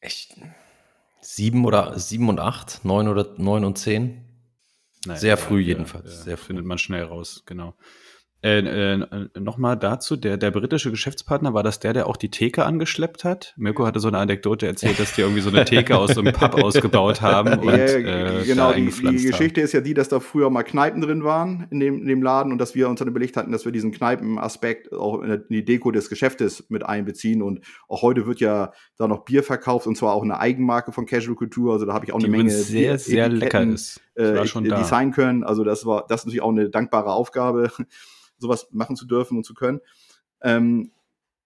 Echt? 0.00 0.36
Sieben 1.20 1.64
oder 1.64 1.98
sieben 1.98 2.28
und 2.28 2.38
acht, 2.38 2.84
neun 2.84 3.08
oder 3.08 3.34
neun 3.38 3.64
und 3.64 3.78
zehn? 3.78 4.24
Naja, 5.04 5.18
sehr 5.18 5.36
früh 5.36 5.60
ja, 5.60 5.68
jedenfalls. 5.68 6.18
Ja, 6.18 6.22
sehr 6.22 6.36
früh. 6.36 6.46
Findet 6.48 6.66
man 6.66 6.78
schnell 6.78 7.04
raus, 7.04 7.42
genau. 7.46 7.74
Äh, 8.42 8.58
äh, 8.58 9.28
Nochmal 9.40 9.76
dazu, 9.76 10.14
der, 10.14 10.36
der 10.36 10.50
britische 10.50 10.90
Geschäftspartner, 10.90 11.54
war 11.54 11.62
das 11.62 11.80
der, 11.80 11.94
der 11.94 12.06
auch 12.06 12.16
die 12.16 12.30
Theke 12.30 12.66
angeschleppt 12.66 13.24
hat? 13.24 13.54
Mirko 13.56 13.86
hatte 13.86 13.98
so 13.98 14.08
eine 14.08 14.18
Anekdote 14.18 14.66
erzählt, 14.66 15.00
dass 15.00 15.14
die 15.14 15.22
irgendwie 15.22 15.40
so 15.40 15.48
eine 15.48 15.64
Theke 15.64 15.96
aus 15.96 16.14
so 16.14 16.20
einem 16.20 16.34
Pub 16.34 16.54
ausgebaut 16.62 17.22
haben. 17.22 17.58
Und, 17.58 17.74
ja, 17.74 17.76
äh, 17.76 18.44
genau, 18.44 18.72
die, 18.74 18.90
die 18.90 19.24
Geschichte 19.24 19.62
ist 19.62 19.72
ja 19.72 19.80
die, 19.80 19.94
dass 19.94 20.10
da 20.10 20.20
früher 20.20 20.50
mal 20.50 20.64
Kneipen 20.64 21.00
drin 21.00 21.24
waren 21.24 21.66
in 21.70 21.80
dem, 21.80 22.02
in 22.02 22.06
dem 22.06 22.22
Laden 22.22 22.52
und 22.52 22.58
dass 22.58 22.74
wir 22.74 22.88
uns 22.90 22.98
dann 22.98 23.08
überlegt 23.08 23.38
hatten, 23.38 23.52
dass 23.52 23.64
wir 23.64 23.72
diesen 23.72 23.90
Kneipenaspekt 23.90 24.92
auch 24.92 25.22
in 25.22 25.42
die 25.48 25.64
Deko 25.64 25.90
des 25.90 26.10
Geschäftes 26.10 26.66
mit 26.68 26.84
einbeziehen. 26.84 27.42
Und 27.42 27.62
auch 27.88 28.02
heute 28.02 28.26
wird 28.26 28.40
ja 28.40 28.72
da 28.98 29.08
noch 29.08 29.24
Bier 29.24 29.42
verkauft 29.42 29.86
und 29.86 29.96
zwar 29.96 30.12
auch 30.12 30.22
eine 30.22 30.38
Eigenmarke 30.38 30.92
von 30.92 31.06
Casual 31.06 31.36
Kultur. 31.36 31.72
Also 31.72 31.86
da 31.86 31.94
habe 31.94 32.04
ich 32.04 32.12
auch 32.12 32.18
die 32.18 32.26
eine 32.26 32.36
Menge 32.36 32.50
sehr, 32.50 32.90
Bier 32.90 32.98
sehr 32.98 33.28
lecker 33.30 33.62
ist. 33.62 34.00
Äh, 34.14 34.44
designen 34.44 35.12
können. 35.12 35.44
Also 35.44 35.62
das 35.62 35.84
war 35.84 36.06
das 36.08 36.20
ist 36.20 36.26
natürlich 36.26 36.42
auch 36.42 36.50
eine 36.50 36.70
dankbare 36.70 37.12
Aufgabe 37.12 37.70
sowas 38.38 38.68
machen 38.72 38.96
zu 38.96 39.06
dürfen 39.06 39.36
und 39.36 39.44
zu 39.44 39.54
können. 39.54 39.80
Ähm, 40.42 40.92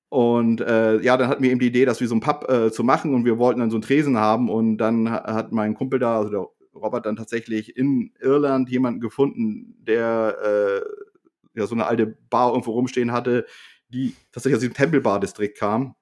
und 0.09 0.61
äh, 0.61 1.01
ja, 1.03 1.17
dann 1.17 1.29
hatten 1.29 1.43
wir 1.43 1.51
eben 1.51 1.61
die 1.61 1.69
Idee, 1.69 1.85
dass 1.85 2.01
wir 2.01 2.09
so 2.09 2.17
ein 2.17 2.21
Pub 2.21 2.51
äh, 2.51 2.73
zu 2.73 2.83
machen 2.83 3.15
und 3.15 3.25
wir 3.25 3.39
wollten 3.39 3.61
dann 3.61 3.71
so 3.71 3.77
einen 3.77 3.83
Tresen 3.83 4.19
haben 4.19 4.51
und 4.51 4.79
dann 4.79 5.11
hat 5.11 5.53
mein 5.53 5.75
Kumpel 5.75 6.01
da, 6.01 6.19
also 6.19 6.31
der 6.31 6.47
Robert, 6.75 7.07
dann 7.07 7.17
tatsächlich 7.17 7.77
in 7.77 8.13
Irland 8.21 8.69
jemanden 8.71 9.01
gefunden, 9.01 9.77
der 9.87 10.37
äh, 10.43 11.59
ja 11.59 11.67
so 11.67 11.75
eine 11.75 11.87
alte 11.87 12.07
Bar 12.07 12.51
irgendwo 12.51 12.73
rumstehen 12.73 13.13
hatte, 13.13 13.47
die 13.89 14.15
tatsächlich 14.33 14.57
aus 14.57 14.63
dem 14.63 14.75
Tempelbar-Distrikt 14.75 15.59
kam. 15.59 15.95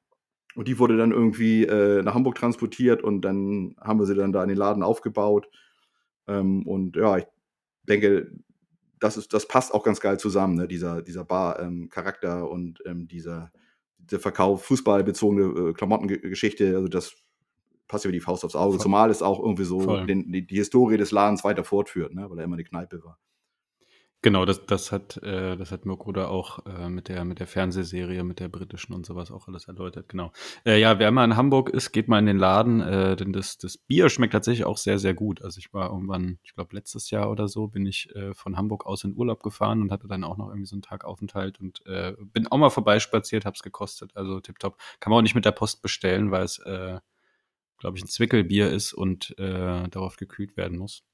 Und 0.54 0.68
die 0.68 0.78
wurde 0.78 0.96
dann 0.96 1.12
irgendwie 1.12 1.64
äh, 1.64 2.02
nach 2.02 2.14
Hamburg 2.14 2.34
transportiert 2.34 3.02
und 3.02 3.22
dann 3.22 3.76
haben 3.80 3.98
wir 3.98 4.06
sie 4.06 4.14
dann 4.14 4.32
da 4.32 4.42
in 4.42 4.48
den 4.48 4.58
Laden 4.58 4.82
aufgebaut. 4.82 5.48
Ähm, 6.26 6.66
und 6.66 6.96
ja, 6.96 7.18
ich 7.18 7.26
denke, 7.82 8.32
das, 9.00 9.16
ist, 9.16 9.32
das 9.32 9.46
passt 9.46 9.72
auch 9.74 9.82
ganz 9.82 10.00
geil 10.00 10.18
zusammen, 10.18 10.54
ne? 10.54 10.68
dieser, 10.68 11.02
dieser 11.02 11.24
Bar-Charakter 11.24 12.40
ähm, 12.40 12.46
und 12.46 12.82
ähm, 12.86 13.08
dieser, 13.08 13.52
der 13.98 14.20
Verkauf, 14.20 14.64
fußballbezogene 14.64 15.70
äh, 15.70 15.72
Klamottengeschichte, 15.72 16.76
also 16.76 16.88
das 16.88 17.14
passt 17.86 18.04
ja 18.04 18.08
wie 18.08 18.12
die 18.12 18.20
Faust 18.20 18.44
aufs 18.44 18.56
Auge, 18.56 18.74
Voll. 18.74 18.82
zumal 18.82 19.10
es 19.10 19.22
auch 19.22 19.40
irgendwie 19.40 19.64
so 19.64 20.04
den, 20.04 20.30
die, 20.30 20.46
die, 20.46 20.56
Historie 20.56 20.98
des 20.98 21.10
Ladens 21.10 21.42
weiter 21.42 21.64
fortführt, 21.64 22.14
ne? 22.14 22.28
weil 22.28 22.38
er 22.38 22.44
immer 22.44 22.56
eine 22.56 22.64
Kneipe 22.64 23.02
war. 23.02 23.18
Genau, 24.20 24.44
das, 24.44 24.66
das 24.66 24.90
hat, 24.90 25.16
äh, 25.22 25.56
das 25.56 25.70
hat 25.70 25.86
Mirko 25.86 26.10
da 26.10 26.26
auch 26.26 26.66
äh, 26.66 26.88
mit 26.88 27.06
der, 27.08 27.24
mit 27.24 27.38
der 27.38 27.46
Fernsehserie, 27.46 28.24
mit 28.24 28.40
der 28.40 28.48
britischen 28.48 28.92
und 28.92 29.06
sowas 29.06 29.30
auch 29.30 29.46
alles 29.46 29.68
erläutert, 29.68 30.08
genau. 30.08 30.32
Äh, 30.66 30.80
ja, 30.80 30.98
wer 30.98 31.12
mal 31.12 31.24
in 31.24 31.36
Hamburg 31.36 31.68
ist, 31.68 31.92
geht 31.92 32.08
mal 32.08 32.18
in 32.18 32.26
den 32.26 32.36
Laden, 32.36 32.80
äh, 32.80 33.14
denn 33.14 33.32
das, 33.32 33.58
das 33.58 33.78
Bier 33.78 34.08
schmeckt 34.08 34.32
tatsächlich 34.32 34.64
auch 34.66 34.76
sehr, 34.76 34.98
sehr 34.98 35.14
gut. 35.14 35.40
Also 35.42 35.58
ich 35.60 35.72
war 35.72 35.90
irgendwann, 35.90 36.40
ich 36.42 36.52
glaube 36.52 36.74
letztes 36.74 37.10
Jahr 37.10 37.30
oder 37.30 37.46
so, 37.46 37.68
bin 37.68 37.86
ich 37.86 38.12
äh, 38.16 38.34
von 38.34 38.56
Hamburg 38.56 38.86
aus 38.86 39.04
in 39.04 39.14
Urlaub 39.16 39.40
gefahren 39.44 39.82
und 39.82 39.92
hatte 39.92 40.08
dann 40.08 40.24
auch 40.24 40.36
noch 40.36 40.48
irgendwie 40.48 40.66
so 40.66 40.74
einen 40.74 40.82
Tag 40.82 41.04
Aufenthalt 41.04 41.60
und 41.60 41.86
äh, 41.86 42.14
bin 42.18 42.48
auch 42.48 42.58
mal 42.58 42.70
vorbeispaziert, 42.70 43.44
hab's 43.44 43.62
gekostet, 43.62 44.16
also 44.16 44.40
tipptopp. 44.40 44.78
Kann 44.98 45.12
man 45.12 45.18
auch 45.20 45.22
nicht 45.22 45.36
mit 45.36 45.44
der 45.44 45.52
Post 45.52 45.80
bestellen, 45.80 46.32
weil 46.32 46.42
es, 46.42 46.58
äh, 46.58 46.98
glaube 47.78 47.96
ich, 47.98 48.04
ein 48.04 48.08
Zwickelbier 48.08 48.70
ist 48.70 48.92
und 48.94 49.38
äh, 49.38 49.88
darauf 49.88 50.16
gekühlt 50.16 50.56
werden 50.56 50.78
muss. 50.78 51.04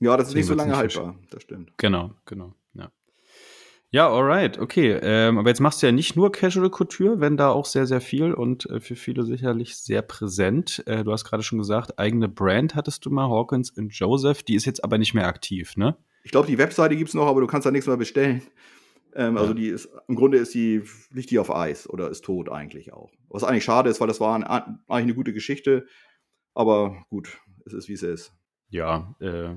Ja, 0.00 0.16
das 0.16 0.28
ist 0.28 0.34
nicht 0.34 0.46
so 0.46 0.54
lange 0.54 0.76
haltbar, 0.76 1.16
das 1.30 1.42
stimmt. 1.42 1.72
Genau, 1.78 2.12
genau, 2.26 2.54
ja. 2.74 2.90
Ja, 3.90 4.08
alright, 4.10 4.58
okay. 4.58 4.98
Ähm, 5.02 5.38
aber 5.38 5.50
jetzt 5.50 5.60
machst 5.60 5.80
du 5.80 5.86
ja 5.86 5.92
nicht 5.92 6.16
nur 6.16 6.32
Casual 6.32 6.68
Couture, 6.68 7.20
wenn 7.20 7.36
da 7.36 7.50
auch 7.50 7.64
sehr, 7.64 7.86
sehr 7.86 8.00
viel 8.00 8.34
und 8.34 8.68
äh, 8.68 8.80
für 8.80 8.96
viele 8.96 9.24
sicherlich 9.24 9.76
sehr 9.76 10.02
präsent. 10.02 10.82
Äh, 10.86 11.04
du 11.04 11.12
hast 11.12 11.24
gerade 11.24 11.44
schon 11.44 11.58
gesagt, 11.58 11.98
eigene 11.98 12.28
Brand 12.28 12.74
hattest 12.74 13.06
du 13.06 13.10
mal, 13.10 13.28
Hawkins 13.28 13.70
und 13.70 13.94
Joseph, 13.94 14.42
die 14.42 14.56
ist 14.56 14.64
jetzt 14.64 14.82
aber 14.82 14.98
nicht 14.98 15.14
mehr 15.14 15.28
aktiv, 15.28 15.76
ne? 15.76 15.96
Ich 16.24 16.32
glaube, 16.32 16.48
die 16.48 16.58
Webseite 16.58 16.96
gibt 16.96 17.10
es 17.10 17.14
noch, 17.14 17.26
aber 17.26 17.40
du 17.40 17.46
kannst 17.46 17.66
da 17.66 17.70
nichts 17.70 17.86
mehr 17.86 17.96
bestellen. 17.96 18.42
Ähm, 19.14 19.36
also 19.36 19.36
ja. 19.36 19.40
Also 19.42 19.54
die 19.54 19.68
ist, 19.68 19.88
im 20.08 20.16
Grunde 20.16 20.38
ist 20.38 20.54
die, 20.54 20.82
liegt 21.12 21.30
die 21.30 21.38
auf 21.38 21.54
Eis 21.54 21.88
oder 21.88 22.10
ist 22.10 22.24
tot 22.24 22.48
eigentlich 22.48 22.92
auch. 22.92 23.12
Was 23.28 23.44
eigentlich 23.44 23.64
schade 23.64 23.90
ist, 23.90 24.00
weil 24.00 24.08
das 24.08 24.20
war 24.20 24.34
ein, 24.34 24.42
eigentlich 24.42 24.78
eine 24.88 25.14
gute 25.14 25.32
Geschichte. 25.32 25.86
Aber 26.54 27.04
gut, 27.10 27.38
es 27.64 27.72
ist 27.72 27.88
wie 27.88 27.92
es 27.92 28.02
ist. 28.02 28.32
Ja, 28.70 29.14
äh, 29.20 29.54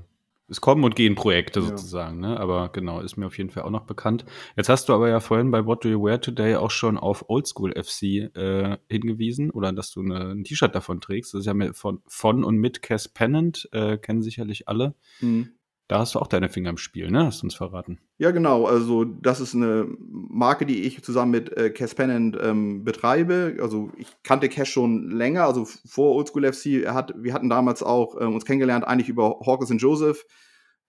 es 0.50 0.62
kommen 0.62 0.84
und 0.84 0.96
gehen 0.96 1.16
Projekte 1.16 1.60
ja. 1.60 1.66
sozusagen, 1.66 2.20
ne? 2.20 2.40
Aber 2.40 2.70
genau, 2.70 3.02
ist 3.02 3.18
mir 3.18 3.28
auf 3.28 3.38
jeden 3.38 3.50
Fall 3.50 3.64
auch 3.64 3.70
noch 3.70 3.86
bekannt. 3.86 4.26
Jetzt 4.56 4.70
hast 4.70 4.88
du 4.88 4.94
aber 4.94 5.10
ja 5.10 5.20
vorhin 5.20 5.52
bei 5.52 5.66
What 5.66 5.84
Do 5.84 5.90
You 5.90 6.04
Wear 6.04 6.22
Today 6.22 6.56
auch 6.56 6.72
schon 6.72 6.98
auf 6.98 7.30
Oldschool 7.30 7.72
FC 7.72 8.36
äh, 8.36 8.78
hingewiesen 8.90 9.52
oder 9.52 9.74
dass 9.74 9.92
du 9.92 10.02
eine, 10.02 10.32
ein 10.32 10.44
T-Shirt 10.44 10.74
davon 10.74 11.02
trägst. 11.02 11.34
Das 11.34 11.42
ist 11.42 11.48
ja 11.48 11.74
von, 11.74 12.02
von 12.08 12.44
und 12.44 12.58
mit 12.58 12.82
Cass 12.82 13.10
Pennant, 13.10 13.68
äh, 13.74 13.98
kennen 13.98 14.22
sicherlich 14.22 14.68
alle. 14.68 14.96
Mhm. 15.20 15.52
Da 15.88 16.00
hast 16.00 16.16
du 16.16 16.20
auch 16.20 16.28
deine 16.28 16.50
Finger 16.50 16.70
im 16.70 16.78
Spiel, 16.78 17.10
ne? 17.10 17.26
Hast 17.26 17.42
du 17.42 17.46
uns 17.46 17.56
verraten. 17.56 18.00
Ja, 18.18 18.32
genau. 18.32 18.66
Also, 18.66 19.06
das 19.06 19.40
ist 19.40 19.56
eine 19.56 19.88
Marke, 20.00 20.66
die 20.66 20.84
ich 20.84 21.02
zusammen 21.02 21.32
mit 21.32 21.56
äh, 21.56 21.70
Cass 21.70 21.96
Pennant 21.96 22.38
ähm, 22.42 22.84
betreibe. 22.84 23.58
Also, 23.62 23.92
ich 23.98 24.08
kannte 24.22 24.50
Cass 24.50 24.68
schon 24.68 25.10
länger, 25.10 25.46
also 25.46 25.66
vor 25.66 26.16
Oldschool 26.16 26.52
FC. 26.52 26.84
Er 26.84 26.94
hat, 26.94 27.14
wir 27.16 27.34
hatten 27.34 27.50
damals 27.50 27.84
auch 27.84 28.20
ähm, 28.20 28.34
uns 28.34 28.44
kennengelernt, 28.44 28.86
eigentlich 28.86 29.08
über 29.08 29.40
Hawkins 29.46 29.72
und 29.72 29.82
Joseph, 29.82 30.26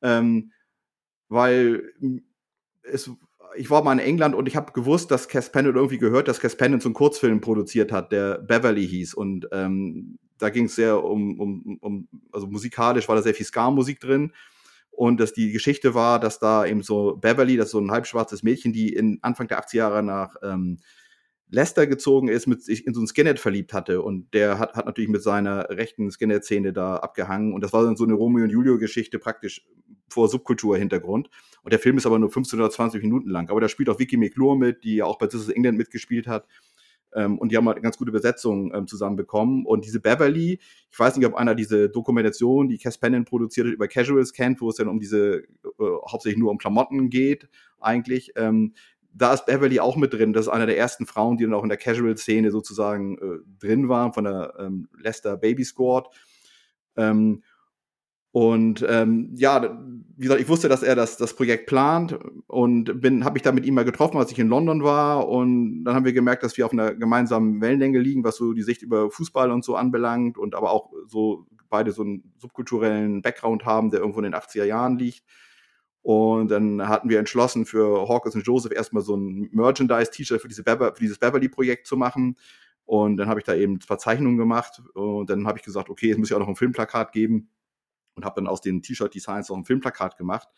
ähm, 0.03 0.51
weil 1.29 1.93
es, 2.83 3.09
ich 3.55 3.71
war 3.71 3.85
mal 3.85 3.93
in 3.93 3.99
England 4.01 4.35
und 4.35 4.49
ich 4.49 4.57
habe 4.57 4.73
gewusst, 4.73 5.13
dass 5.13 5.29
Cass 5.29 5.53
Pennant 5.53 5.77
irgendwie 5.77 5.99
gehört, 5.99 6.27
dass 6.27 6.41
Cass 6.41 6.57
Pennant 6.57 6.83
so 6.83 6.89
einen 6.89 6.95
Kurzfilm 6.95 7.41
produziert 7.41 7.93
hat, 7.93 8.11
der 8.11 8.39
Beverly 8.39 8.87
hieß. 8.89 9.15
Und 9.15 9.47
ähm, 9.53 10.19
da 10.39 10.51
ging 10.51 10.65
es 10.65 10.75
sehr 10.75 11.05
um, 11.05 11.39
um, 11.39 11.79
um, 11.81 12.09
also 12.33 12.49
musikalisch 12.49 13.07
war 13.07 13.15
da 13.15 13.23
sehr 13.23 13.35
viel 13.35 13.47
Ska-Musik 13.47 14.01
drin. 14.01 14.33
Und 14.99 15.21
dass 15.21 15.33
die 15.33 15.53
Geschichte 15.53 15.95
war, 15.95 16.19
dass 16.19 16.41
da 16.41 16.67
eben 16.67 16.83
so 16.83 17.15
Beverly, 17.15 17.57
das 17.57 17.67
ist 17.67 17.71
so 17.71 17.79
ein 17.79 17.93
halbschwarzes 17.93 18.43
Mädchen, 18.43 18.73
die 18.73 18.93
in 18.93 19.21
Anfang 19.23 19.47
der 19.47 19.63
80er 19.63 19.77
Jahre 19.77 20.03
nach 20.03 20.35
ähm, 20.43 20.81
Leicester 21.51 21.87
gezogen 21.87 22.27
ist, 22.27 22.49
mit 22.49 22.65
sich 22.65 22.85
in 22.85 22.95
so 22.95 23.01
einen 23.01 23.07
Skinhead 23.07 23.39
verliebt 23.39 23.73
hatte. 23.73 24.03
Und 24.03 24.35
der 24.35 24.59
hat, 24.59 24.75
hat 24.75 24.87
natürlich 24.87 25.09
mit 25.09 25.23
seiner 25.23 25.71
rechten 25.71 26.11
Skinhead-Szene 26.11 26.73
da 26.73 26.97
abgehangen. 26.97 27.53
Und 27.53 27.63
das 27.63 27.73
war 27.73 27.85
dann 27.85 27.95
so 27.95 28.03
eine 28.03 28.15
Romeo 28.15 28.43
und 28.43 28.51
Julio-Geschichte 28.51 29.21
praktisch 29.21 29.65
vor 30.09 30.29
Subkultur-Hintergrund. 30.29 31.31
Und 31.63 31.73
der 31.73 31.79
Film 31.79 31.97
ist 31.97 32.07
aber 32.07 32.19
nur 32.19 32.33
15 32.33 32.59
oder 32.59 32.69
20 32.69 33.01
Minuten 33.01 33.31
lang. 33.31 33.51
Aber 33.51 33.61
da 33.61 33.69
spielt 33.69 33.91
auch 33.91 34.01
Vicky 34.01 34.17
McClure 34.17 34.59
mit, 34.59 34.83
die 34.83 34.97
ja 34.97 35.05
auch 35.05 35.19
bei 35.19 35.29
This 35.29 35.43
is 35.43 35.49
England 35.49 35.79
mitgespielt 35.79 36.27
hat. 36.27 36.49
Ähm, 37.15 37.39
und 37.39 37.51
die 37.51 37.57
haben 37.57 37.69
halt 37.69 37.83
ganz 37.83 37.97
gute 37.97 38.13
Besetzung 38.13 38.73
ähm, 38.75 38.87
zusammenbekommen. 38.87 39.65
Und 39.65 39.85
diese 39.85 40.01
Beverly, 40.01 40.61
ich 40.91 40.99
weiß 40.99 41.17
nicht, 41.17 41.27
ob 41.27 41.35
einer 41.35 41.55
diese 41.55 41.89
Dokumentation, 41.89 42.69
die 42.69 42.79
Cass 42.79 42.99
Pennon 42.99 43.25
produziert 43.25 43.67
hat, 43.67 43.75
über 43.75 43.89
Casuals 43.89 44.33
kennt, 44.33 44.61
wo 44.61 44.69
es 44.69 44.77
dann 44.77 44.89
um 44.89 45.01
diese, 45.01 45.39
äh, 45.39 45.45
hauptsächlich 46.11 46.39
nur 46.39 46.51
um 46.51 46.59
Klamotten 46.59 47.11
geht, 47.11 47.49
eigentlich. 47.81 48.33
Ähm, 48.37 48.75
da 49.15 49.35
ist 49.35 49.47
Beverly 49.47 49.81
auch 49.81 49.97
mit 49.97 50.13
drin. 50.13 50.33
Das 50.33 50.47
ist 50.47 50.53
einer 50.53 50.67
der 50.67 50.79
ersten 50.79 51.07
Frauen, 51.07 51.37
die 51.37 51.45
dann 51.45 51.55
auch 51.55 51.63
in 51.63 51.69
der 51.69 51.79
Casual-Szene 51.79 52.51
sozusagen 52.51 53.19
äh, 53.19 53.39
drin 53.59 53.89
waren, 53.89 54.13
von 54.13 54.25
der 54.25 54.55
ähm, 54.59 54.89
Leicester 54.99 55.37
Baby 55.37 55.65
Squad. 55.65 56.09
Ähm, 56.97 57.43
und 58.39 58.87
ähm, 58.89 59.31
ja, 59.35 59.81
wie 60.17 60.23
gesagt, 60.23 60.41
ich 60.41 60.49
wusste, 60.49 60.69
dass 60.69 60.85
er 60.85 60.95
das, 60.95 61.17
das 61.17 61.35
Projekt 61.35 61.67
plant 61.67 62.17
und 62.47 63.01
bin, 63.01 63.25
habe 63.25 63.33
mich 63.33 63.43
da 63.43 63.51
mit 63.51 63.67
ihm 63.67 63.75
mal 63.75 63.85
getroffen, 63.85 64.17
als 64.17 64.31
ich 64.31 64.39
in 64.39 64.47
London 64.47 64.85
war. 64.85 65.27
Und 65.27 65.83
dann 65.83 65.97
haben 65.97 66.05
wir 66.05 66.13
gemerkt, 66.13 66.45
dass 66.45 66.57
wir 66.57 66.65
auf 66.65 66.73
einer 66.73 66.95
gemeinsamen 66.95 67.61
Wellenlänge 67.61 67.99
liegen, 67.99 68.23
was 68.23 68.37
so 68.37 68.53
die 68.53 68.63
Sicht 68.63 68.83
über 68.83 69.11
Fußball 69.11 69.51
und 69.51 69.65
so 69.65 69.75
anbelangt 69.75 70.39
und 70.39 70.55
aber 70.55 70.71
auch 70.71 70.93
so 71.09 71.49
beide 71.69 71.91
so 71.91 72.03
einen 72.03 72.33
subkulturellen 72.39 73.23
Background 73.23 73.65
haben, 73.65 73.91
der 73.91 73.99
irgendwo 73.99 74.21
in 74.21 74.31
den 74.31 74.37
80er 74.37 74.67
Jahren 74.67 74.99
liegt. 74.99 75.25
Und 76.03 76.53
dann 76.53 76.87
hatten 76.87 77.09
wir 77.09 77.19
entschlossen, 77.19 77.67
für 77.67 78.09
Hawkins 78.09 78.37
und 78.37 78.47
Joseph 78.47 78.71
erstmal 78.71 79.03
so 79.03 79.17
ein 79.17 79.49
Merchandise-T-Shirt 79.51 80.41
für, 80.41 80.47
diese 80.47 80.63
für 80.63 80.95
dieses 81.01 81.19
Beverly-Projekt 81.19 81.89
zu 81.89 81.97
machen. 81.97 82.37
Und 82.85 83.17
dann 83.17 83.29
habe 83.29 83.41
ich 83.41 83.47
da 83.47 83.57
eben 83.57 83.75
ein 83.75 83.79
paar 83.81 83.99
Zeichnungen 83.99 84.39
gemacht. 84.39 84.81
Und 84.95 85.29
dann 85.29 85.45
habe 85.49 85.59
ich 85.59 85.65
gesagt, 85.65 85.91
okay, 85.91 86.13
es 86.13 86.19
muss 86.19 86.31
ja 86.31 86.37
auch 86.37 86.41
noch 86.41 86.49
ein 86.49 86.55
Filmplakat 86.55 87.11
geben 87.11 87.51
und 88.19 88.25
habe 88.25 88.41
dann 88.41 88.49
aus 88.49 88.61
den 88.61 88.83
T-Shirt-Designs 88.83 89.51
auch 89.51 89.57
ein 89.57 89.65
Filmplakat 89.65 90.17
gemacht. 90.17 90.49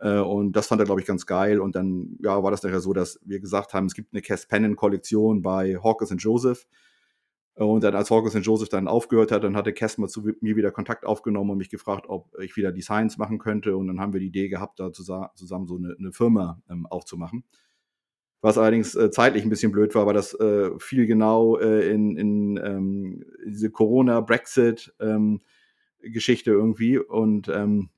Äh, 0.00 0.18
und 0.18 0.52
das 0.52 0.66
fand 0.66 0.80
er, 0.80 0.86
glaube 0.86 1.00
ich, 1.00 1.06
ganz 1.06 1.26
geil. 1.26 1.60
Und 1.60 1.76
dann 1.76 2.16
ja, 2.20 2.42
war 2.42 2.50
das 2.50 2.62
nachher 2.62 2.80
so, 2.80 2.92
dass 2.92 3.20
wir 3.24 3.40
gesagt 3.40 3.74
haben, 3.74 3.86
es 3.86 3.94
gibt 3.94 4.12
eine 4.12 4.22
Cass 4.22 4.46
Pennon-Kollektion 4.46 5.42
bei 5.42 5.76
Hawkins 5.82 6.22
Joseph. 6.22 6.66
Und 7.54 7.82
dann, 7.82 7.94
als 7.94 8.10
Hawkins 8.10 8.46
Joseph 8.46 8.68
dann 8.68 8.86
aufgehört 8.86 9.32
hat, 9.32 9.42
dann 9.42 9.56
hatte 9.56 9.72
Kessmer 9.72 10.06
zu 10.06 10.22
mir 10.40 10.56
wieder 10.56 10.70
Kontakt 10.70 11.04
aufgenommen 11.04 11.50
und 11.50 11.58
mich 11.58 11.70
gefragt, 11.70 12.06
ob 12.08 12.32
ich 12.40 12.56
wieder 12.56 12.70
Designs 12.70 13.18
machen 13.18 13.38
könnte. 13.38 13.76
Und 13.76 13.88
dann 13.88 14.00
haben 14.00 14.12
wir 14.12 14.20
die 14.20 14.28
Idee 14.28 14.48
gehabt, 14.48 14.78
da 14.78 14.92
zusammen 14.92 15.66
so 15.66 15.76
eine, 15.76 15.96
eine 15.98 16.12
Firma 16.12 16.62
ähm, 16.70 16.86
aufzumachen. 16.86 17.44
Was 18.40 18.56
allerdings 18.56 18.94
äh, 18.94 19.10
zeitlich 19.10 19.42
ein 19.42 19.50
bisschen 19.50 19.72
blöd 19.72 19.96
war, 19.96 20.06
weil 20.06 20.14
das 20.14 20.32
äh, 20.34 20.70
fiel 20.78 21.06
genau 21.06 21.58
äh, 21.58 21.90
in, 21.90 22.16
in 22.16 22.56
ähm, 22.62 23.24
diese 23.44 23.72
Corona-Brexit-Geschichte 23.72 24.92
ähm, 25.00 25.40
irgendwie. 26.52 26.98
Und 26.98 27.48
ähm, 27.48 27.90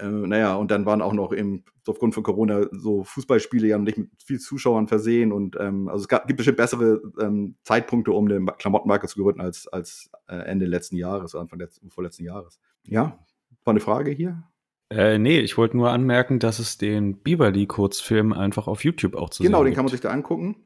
äh, 0.00 0.06
naja, 0.06 0.54
und 0.54 0.70
dann 0.70 0.86
waren 0.86 1.02
auch 1.02 1.12
noch 1.12 1.32
im, 1.32 1.64
aufgrund 1.86 2.14
von 2.14 2.22
Corona 2.22 2.66
so 2.72 3.04
Fußballspiele 3.04 3.66
ja 3.66 3.78
nicht 3.78 3.98
mit 3.98 4.10
viel 4.24 4.38
Zuschauern 4.38 4.88
versehen 4.88 5.32
und 5.32 5.56
ähm, 5.58 5.88
also 5.88 6.02
es 6.02 6.08
gab, 6.08 6.26
gibt 6.26 6.38
bestimmt 6.38 6.56
bessere 6.56 7.00
ähm, 7.20 7.56
Zeitpunkte, 7.64 8.12
um 8.12 8.26
eine 8.26 8.44
Klamottenmarke 8.58 9.08
zu 9.08 9.20
gründen 9.20 9.40
als, 9.40 9.68
als 9.68 10.10
äh, 10.28 10.36
Ende 10.36 10.66
letzten 10.66 10.96
Jahres, 10.96 11.34
Anfang 11.34 11.58
letzten, 11.58 11.90
vorletzten 11.90 12.24
Jahres. 12.24 12.60
Ja, 12.84 13.18
war 13.64 13.72
eine 13.72 13.80
Frage 13.80 14.10
hier? 14.10 14.42
Äh, 14.90 15.18
nee, 15.18 15.38
ich 15.40 15.56
wollte 15.56 15.76
nur 15.76 15.90
anmerken, 15.90 16.38
dass 16.38 16.58
es 16.58 16.78
den 16.78 17.22
Beaverly-Kurzfilm 17.22 18.32
einfach 18.32 18.66
auf 18.66 18.84
YouTube 18.84 19.14
auch 19.14 19.30
zu 19.30 19.42
genau, 19.42 19.58
sehen 19.58 19.64
Genau, 19.64 19.64
den 19.64 19.74
kann 19.74 19.84
man 19.84 19.92
sich 19.92 20.00
da 20.00 20.10
angucken. 20.10 20.56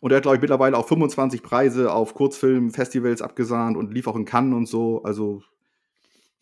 Und 0.00 0.12
er 0.12 0.16
hat, 0.16 0.22
glaube 0.22 0.36
ich, 0.36 0.40
mittlerweile 0.40 0.76
auch 0.76 0.86
25 0.86 1.42
Preise 1.42 1.92
auf 1.92 2.14
Kurzfilmfestivals 2.14 3.22
abgesahnt 3.22 3.76
und 3.76 3.92
lief 3.92 4.06
auch 4.06 4.16
in 4.16 4.24
Cannes 4.24 4.54
und 4.54 4.66
so. 4.66 5.02
Also 5.02 5.42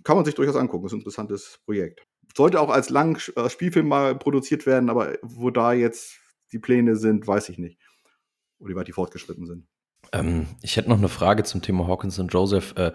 kann 0.05 0.17
man 0.17 0.25
sich 0.25 0.35
durchaus 0.35 0.57
angucken. 0.57 0.85
Das 0.85 0.93
ist 0.93 0.97
ein 0.97 1.01
interessantes 1.01 1.61
Projekt. 1.65 2.07
Sollte 2.37 2.61
auch 2.61 2.71
als 2.71 2.91
lang 2.91 3.19
äh, 3.37 3.49
Spielfilm 3.49 3.89
mal 3.89 4.15
produziert 4.15 4.67
werden, 4.67 4.91
aber 4.91 5.15
wo 5.23 5.51
da 5.51 5.73
jetzt 5.73 6.21
die 6.53 6.59
Pläne 6.59 6.97
sind, 6.97 7.27
weiß 7.27 7.49
ich 7.49 7.59
nicht. 7.59 7.79
Oder 8.59 8.71
wie 8.71 8.77
weit 8.77 8.89
die 8.89 8.93
fortgeschritten 8.93 9.47
sind. 9.47 9.67
Ähm, 10.13 10.47
ich 10.63 10.77
hätte 10.77 10.89
noch 10.89 10.99
eine 10.99 11.09
Frage 11.09 11.43
zum 11.45 11.63
Thema 11.63 11.87
Hawkins 11.87 12.19
und 12.19 12.33
Joseph. 12.33 12.75
Äh, 12.77 12.93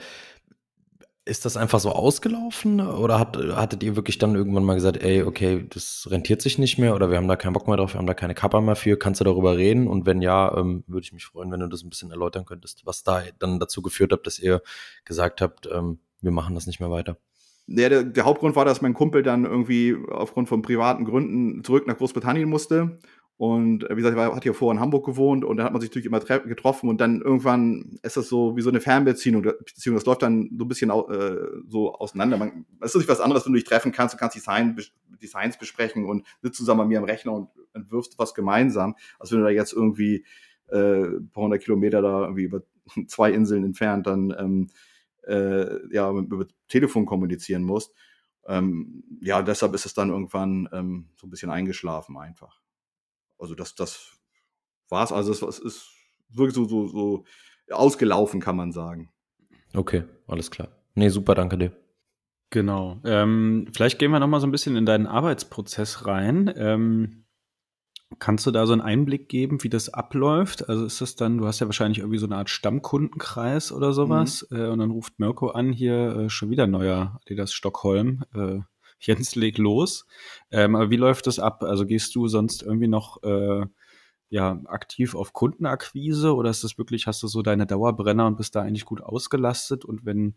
ist 1.23 1.45
das 1.45 1.55
einfach 1.55 1.79
so 1.79 1.91
ausgelaufen 1.91 2.79
oder 2.81 3.19
hat, 3.19 3.37
hattet 3.37 3.83
ihr 3.83 3.95
wirklich 3.95 4.17
dann 4.17 4.35
irgendwann 4.35 4.63
mal 4.63 4.73
gesagt, 4.73 5.03
ey, 5.03 5.21
okay, 5.21 5.67
das 5.69 6.07
rentiert 6.09 6.41
sich 6.41 6.57
nicht 6.57 6.79
mehr 6.79 6.95
oder 6.95 7.11
wir 7.11 7.17
haben 7.17 7.27
da 7.27 7.35
keinen 7.35 7.53
Bock 7.53 7.67
mehr 7.67 7.77
drauf, 7.77 7.93
wir 7.93 7.99
haben 7.99 8.07
da 8.07 8.15
keine 8.15 8.33
Kappa 8.33 8.59
mehr 8.59 8.75
für, 8.75 8.97
kannst 8.97 9.21
du 9.21 9.25
darüber 9.25 9.55
reden? 9.55 9.87
Und 9.87 10.07
wenn 10.07 10.21
ja, 10.21 10.57
ähm, 10.57 10.83
würde 10.87 11.03
ich 11.03 11.13
mich 11.13 11.25
freuen, 11.25 11.51
wenn 11.51 11.59
du 11.59 11.67
das 11.67 11.83
ein 11.83 11.89
bisschen 11.89 12.09
erläutern 12.09 12.45
könntest, 12.45 12.85
was 12.85 13.03
da 13.03 13.21
dann 13.37 13.59
dazu 13.59 13.83
geführt 13.83 14.11
hat, 14.13 14.25
dass 14.25 14.39
ihr 14.39 14.63
gesagt 15.05 15.41
habt, 15.41 15.69
ähm, 15.71 15.99
wir 16.21 16.31
machen 16.31 16.55
das 16.55 16.65
nicht 16.65 16.79
mehr 16.79 16.89
weiter. 16.89 17.17
Ja, 17.67 17.87
der, 17.89 18.03
der, 18.03 18.25
Hauptgrund 18.25 18.55
war, 18.55 18.65
dass 18.65 18.81
mein 18.81 18.95
Kumpel 18.95 19.21
dann 19.21 19.45
irgendwie 19.45 19.95
aufgrund 20.09 20.49
von 20.49 20.63
privaten 20.63 21.05
Gründen 21.05 21.63
zurück 21.63 21.87
nach 21.87 21.97
Großbritannien 21.97 22.49
musste. 22.49 22.99
Und 23.41 23.89
äh, 23.89 23.97
wie 23.97 24.03
gesagt, 24.03 24.15
er 24.15 24.35
hat 24.35 24.45
ja 24.45 24.53
vorher 24.53 24.77
in 24.77 24.79
Hamburg 24.79 25.03
gewohnt 25.03 25.43
und 25.43 25.57
da 25.57 25.63
hat 25.63 25.71
man 25.73 25.81
sich 25.81 25.89
natürlich 25.89 26.05
immer 26.05 26.19
getroffen 26.19 26.87
und 26.89 27.01
dann 27.01 27.21
irgendwann 27.21 27.97
ist 28.03 28.15
das 28.15 28.29
so 28.29 28.55
wie 28.55 28.61
so 28.61 28.69
eine 28.69 28.81
Fernbeziehung. 28.81 29.41
Beziehung, 29.41 29.95
das 29.95 30.05
läuft 30.05 30.21
dann 30.21 30.51
so 30.55 30.63
ein 30.63 30.67
bisschen 30.67 30.91
äh, 30.91 31.37
so 31.67 31.95
auseinander. 31.95 32.37
Man, 32.37 32.67
das 32.79 32.93
ist 32.93 32.97
nicht 32.97 33.09
was 33.09 33.19
anderes, 33.19 33.43
wenn 33.43 33.53
du 33.53 33.57
dich 33.57 33.67
treffen 33.67 33.91
kannst, 33.91 34.13
du 34.13 34.19
kannst 34.19 34.35
Design, 34.35 34.77
Designs 35.19 35.57
besprechen 35.57 36.05
und 36.05 36.27
sitzt 36.43 36.59
zusammen 36.59 36.81
bei 36.81 36.85
mir 36.85 36.99
am 36.99 37.05
Rechner 37.05 37.33
und 37.33 37.49
entwirfst 37.73 38.19
was 38.19 38.35
gemeinsam. 38.35 38.93
Also 39.17 39.33
wenn 39.33 39.41
du 39.41 39.47
da 39.47 39.51
jetzt 39.51 39.73
irgendwie 39.73 40.23
äh, 40.67 41.01
ein 41.01 41.31
paar 41.33 41.45
hundert 41.45 41.63
Kilometer 41.63 42.03
da 42.03 42.21
irgendwie 42.21 42.43
über 42.43 42.61
zwei 43.07 43.31
Inseln 43.31 43.63
entfernt 43.63 44.05
dann 44.05 44.35
ähm, 44.37 44.67
äh, 45.23 45.91
ja, 45.91 46.11
über 46.11 46.45
Telefon 46.67 47.07
kommunizieren 47.07 47.63
musst. 47.63 47.91
Ähm, 48.45 49.03
ja, 49.19 49.41
deshalb 49.41 49.73
ist 49.73 49.87
es 49.87 49.95
dann 49.95 50.11
irgendwann 50.11 50.69
ähm, 50.71 51.09
so 51.15 51.25
ein 51.25 51.31
bisschen 51.31 51.49
eingeschlafen 51.49 52.15
einfach. 52.19 52.60
Also 53.41 53.55
das, 53.55 53.75
das 53.75 54.19
war 54.89 55.03
es. 55.03 55.11
Also 55.11 55.31
es, 55.31 55.59
ist 55.59 55.89
wirklich 56.29 56.55
so, 56.55 56.65
so, 56.65 56.87
so 56.87 57.25
ausgelaufen, 57.71 58.39
kann 58.39 58.55
man 58.55 58.71
sagen. 58.71 59.11
Okay, 59.73 60.03
alles 60.27 60.51
klar. 60.51 60.69
Nee, 60.95 61.09
super, 61.09 61.35
danke 61.35 61.57
dir. 61.57 61.71
Genau. 62.49 62.99
Ähm, 63.05 63.69
vielleicht 63.73 63.97
gehen 63.97 64.11
wir 64.11 64.19
noch 64.19 64.27
mal 64.27 64.41
so 64.41 64.47
ein 64.47 64.51
bisschen 64.51 64.75
in 64.75 64.85
deinen 64.85 65.07
Arbeitsprozess 65.07 66.05
rein. 66.05 66.53
Ähm, 66.55 67.21
Kannst 68.19 68.45
du 68.45 68.51
da 68.51 68.65
so 68.65 68.73
einen 68.73 68.81
Einblick 68.81 69.29
geben, 69.29 69.63
wie 69.63 69.69
das 69.69 69.93
abläuft? 69.93 70.67
Also 70.67 70.85
ist 70.85 70.99
das 71.01 71.15
dann, 71.15 71.37
du 71.37 71.47
hast 71.47 71.59
ja 71.59 71.67
wahrscheinlich 71.67 71.99
irgendwie 71.99 72.17
so 72.17 72.25
eine 72.25 72.35
Art 72.35 72.49
Stammkundenkreis 72.49 73.71
oder 73.71 73.93
sowas 73.93 74.45
mhm. 74.49 74.57
äh, 74.57 74.67
und 74.67 74.79
dann 74.79 74.91
ruft 74.91 75.19
Mirko 75.19 75.49
an, 75.49 75.71
hier 75.71 76.15
äh, 76.15 76.29
schon 76.29 76.49
wieder 76.49 76.67
neuer 76.67 77.19
Adidas 77.21 77.53
Stockholm, 77.53 78.23
äh, 78.35 78.59
Jens 79.07 79.35
leg 79.35 79.57
los. 79.57 80.05
Ähm, 80.51 80.75
aber 80.75 80.89
wie 80.89 80.97
läuft 80.97 81.27
das 81.27 81.39
ab? 81.39 81.63
Also 81.63 81.85
gehst 81.85 82.15
du 82.15 82.27
sonst 82.27 82.63
irgendwie 82.63 82.87
noch 82.87 83.21
äh, 83.23 83.65
ja, 84.29 84.61
aktiv 84.65 85.13
auf 85.15 85.33
Kundenakquise 85.33 86.33
oder 86.33 86.49
ist 86.49 86.63
das 86.63 86.77
wirklich, 86.77 87.05
hast 87.07 87.21
du 87.21 87.27
so 87.27 87.41
deine 87.41 87.67
Dauerbrenner 87.67 88.27
und 88.27 88.37
bist 88.37 88.55
da 88.55 88.61
eigentlich 88.61 88.85
gut 88.85 89.01
ausgelastet 89.01 89.83
und 89.83 90.05
wenn 90.05 90.35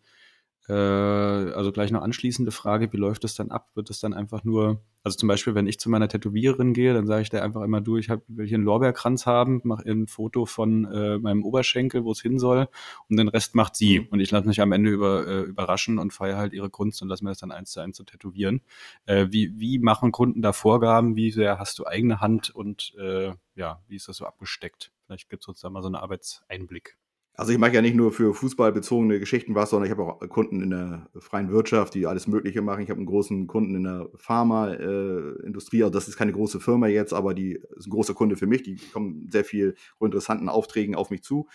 also 0.73 1.73
gleich 1.73 1.91
noch 1.91 2.03
anschließende 2.03 2.51
Frage, 2.51 2.93
wie 2.93 2.97
läuft 2.97 3.25
das 3.25 3.35
dann 3.35 3.51
ab? 3.51 3.71
Wird 3.75 3.91
es 3.91 4.01
dann 4.01 4.15
einfach 4.15 4.45
nur, 4.45 4.83
also 5.03 5.19
zum 5.19 5.29
Beispiel, 5.29 5.55
wenn 5.55 5.67
ich 5.67 5.79
zu 5.79 5.91
meiner 5.91 6.09
Tätowiererin 6.09 6.73
gehe, 6.73 6.95
dann 6.95 7.07
sage 7.07 7.23
ich 7.23 7.29
der 7.29 7.45
einfach 7.45 7.62
immer, 7.62 7.83
du, 7.83 7.99
ich 7.99 8.09
hab, 8.09 8.23
will 8.29 8.47
hier 8.47 8.57
einen 8.57 8.65
Lorbeerkranz 8.65 9.27
haben, 9.27 9.61
mache 9.65 9.85
ein 9.91 10.07
Foto 10.07 10.47
von 10.47 10.87
äh, 10.87 11.19
meinem 11.19 11.45
Oberschenkel, 11.45 12.05
wo 12.05 12.12
es 12.12 12.23
hin 12.23 12.39
soll 12.39 12.69
und 13.11 13.19
den 13.19 13.29
Rest 13.29 13.55
macht 13.55 13.77
sie. 13.77 14.01
Und 14.01 14.21
ich 14.21 14.31
lasse 14.31 14.49
mich 14.49 14.62
am 14.62 14.73
Ende 14.73 14.91
über, 14.91 15.27
äh, 15.27 15.41
überraschen 15.43 15.99
und 15.99 16.15
feiere 16.15 16.39
halt 16.39 16.55
ihre 16.55 16.71
Kunst 16.71 17.03
und 17.03 17.09
lasse 17.09 17.25
mir 17.25 17.31
das 17.31 17.39
dann 17.39 17.53
eins 17.53 17.73
zu 17.73 17.81
eins 17.81 17.97
zu 17.97 18.05
tätowieren. 18.05 18.62
Äh, 19.05 19.27
wie, 19.31 19.53
wie 19.59 19.79
machen 19.79 20.12
Kunden 20.12 20.41
da 20.41 20.55
Vorgaben? 20.55 21.15
Wie 21.15 21.31
sehr 21.31 21.59
hast 21.59 21.79
du 21.79 21.87
eigene 21.87 22.23
Hand 22.23 22.55
und 22.55 22.95
äh, 22.99 23.33
ja, 23.55 23.83
wie 23.87 23.97
ist 23.97 24.09
das 24.09 24.17
so 24.17 24.25
abgesteckt? 24.25 24.93
Vielleicht 25.07 25.29
gibt 25.29 25.43
es 25.43 25.49
uns 25.49 25.61
da 25.61 25.69
mal 25.69 25.83
so 25.83 25.89
einen 25.89 25.97
Arbeitseinblick. 25.97 26.97
Also 27.37 27.51
ich 27.51 27.59
mache 27.59 27.72
ja 27.72 27.82
nicht 27.82 27.97
nur 27.97 28.12
für 28.12 28.32
Fußball 28.32 28.70
bezogene 28.70 29.18
Geschichten 29.18 29.57
was, 29.57 29.70
sondern 29.70 29.87
ich 29.87 29.91
habe 29.91 30.05
auch 30.05 30.20
Kunden 30.28 30.62
in 30.62 30.70
der 30.70 31.09
freien 31.18 31.51
Wirtschaft, 31.51 31.95
die 31.95 32.07
alles 32.07 32.28
Mögliche 32.28 32.62
machen. 32.62 32.82
Ich 32.85 32.91
habe 32.91 32.99
einen 32.99 33.09
großen 33.09 33.49
Kunden 33.49 33.74
in 33.74 33.82
der 33.82 34.09
Pharmaindustrie. 34.14 35.82
Also 35.82 35.93
das 35.93 36.07
ist 36.07 36.16
keine 36.16 36.32
große 36.32 36.61
Firma 36.61 36.87
jetzt, 36.87 37.12
aber 37.12 37.35
die 37.35 37.61
ist 37.76 37.89
ein 37.89 37.91
großer 37.91 38.14
Kunde 38.14 38.37
für 38.37 38.47
mich. 38.47 38.62
Die 38.62 38.76
kommen 38.93 39.28
sehr 39.32 39.45
viel 39.45 39.74
interessanten 39.99 40.49
Aufträgen 40.49 40.95
auf 40.95 41.11
mich 41.11 41.24
zu. 41.24 41.49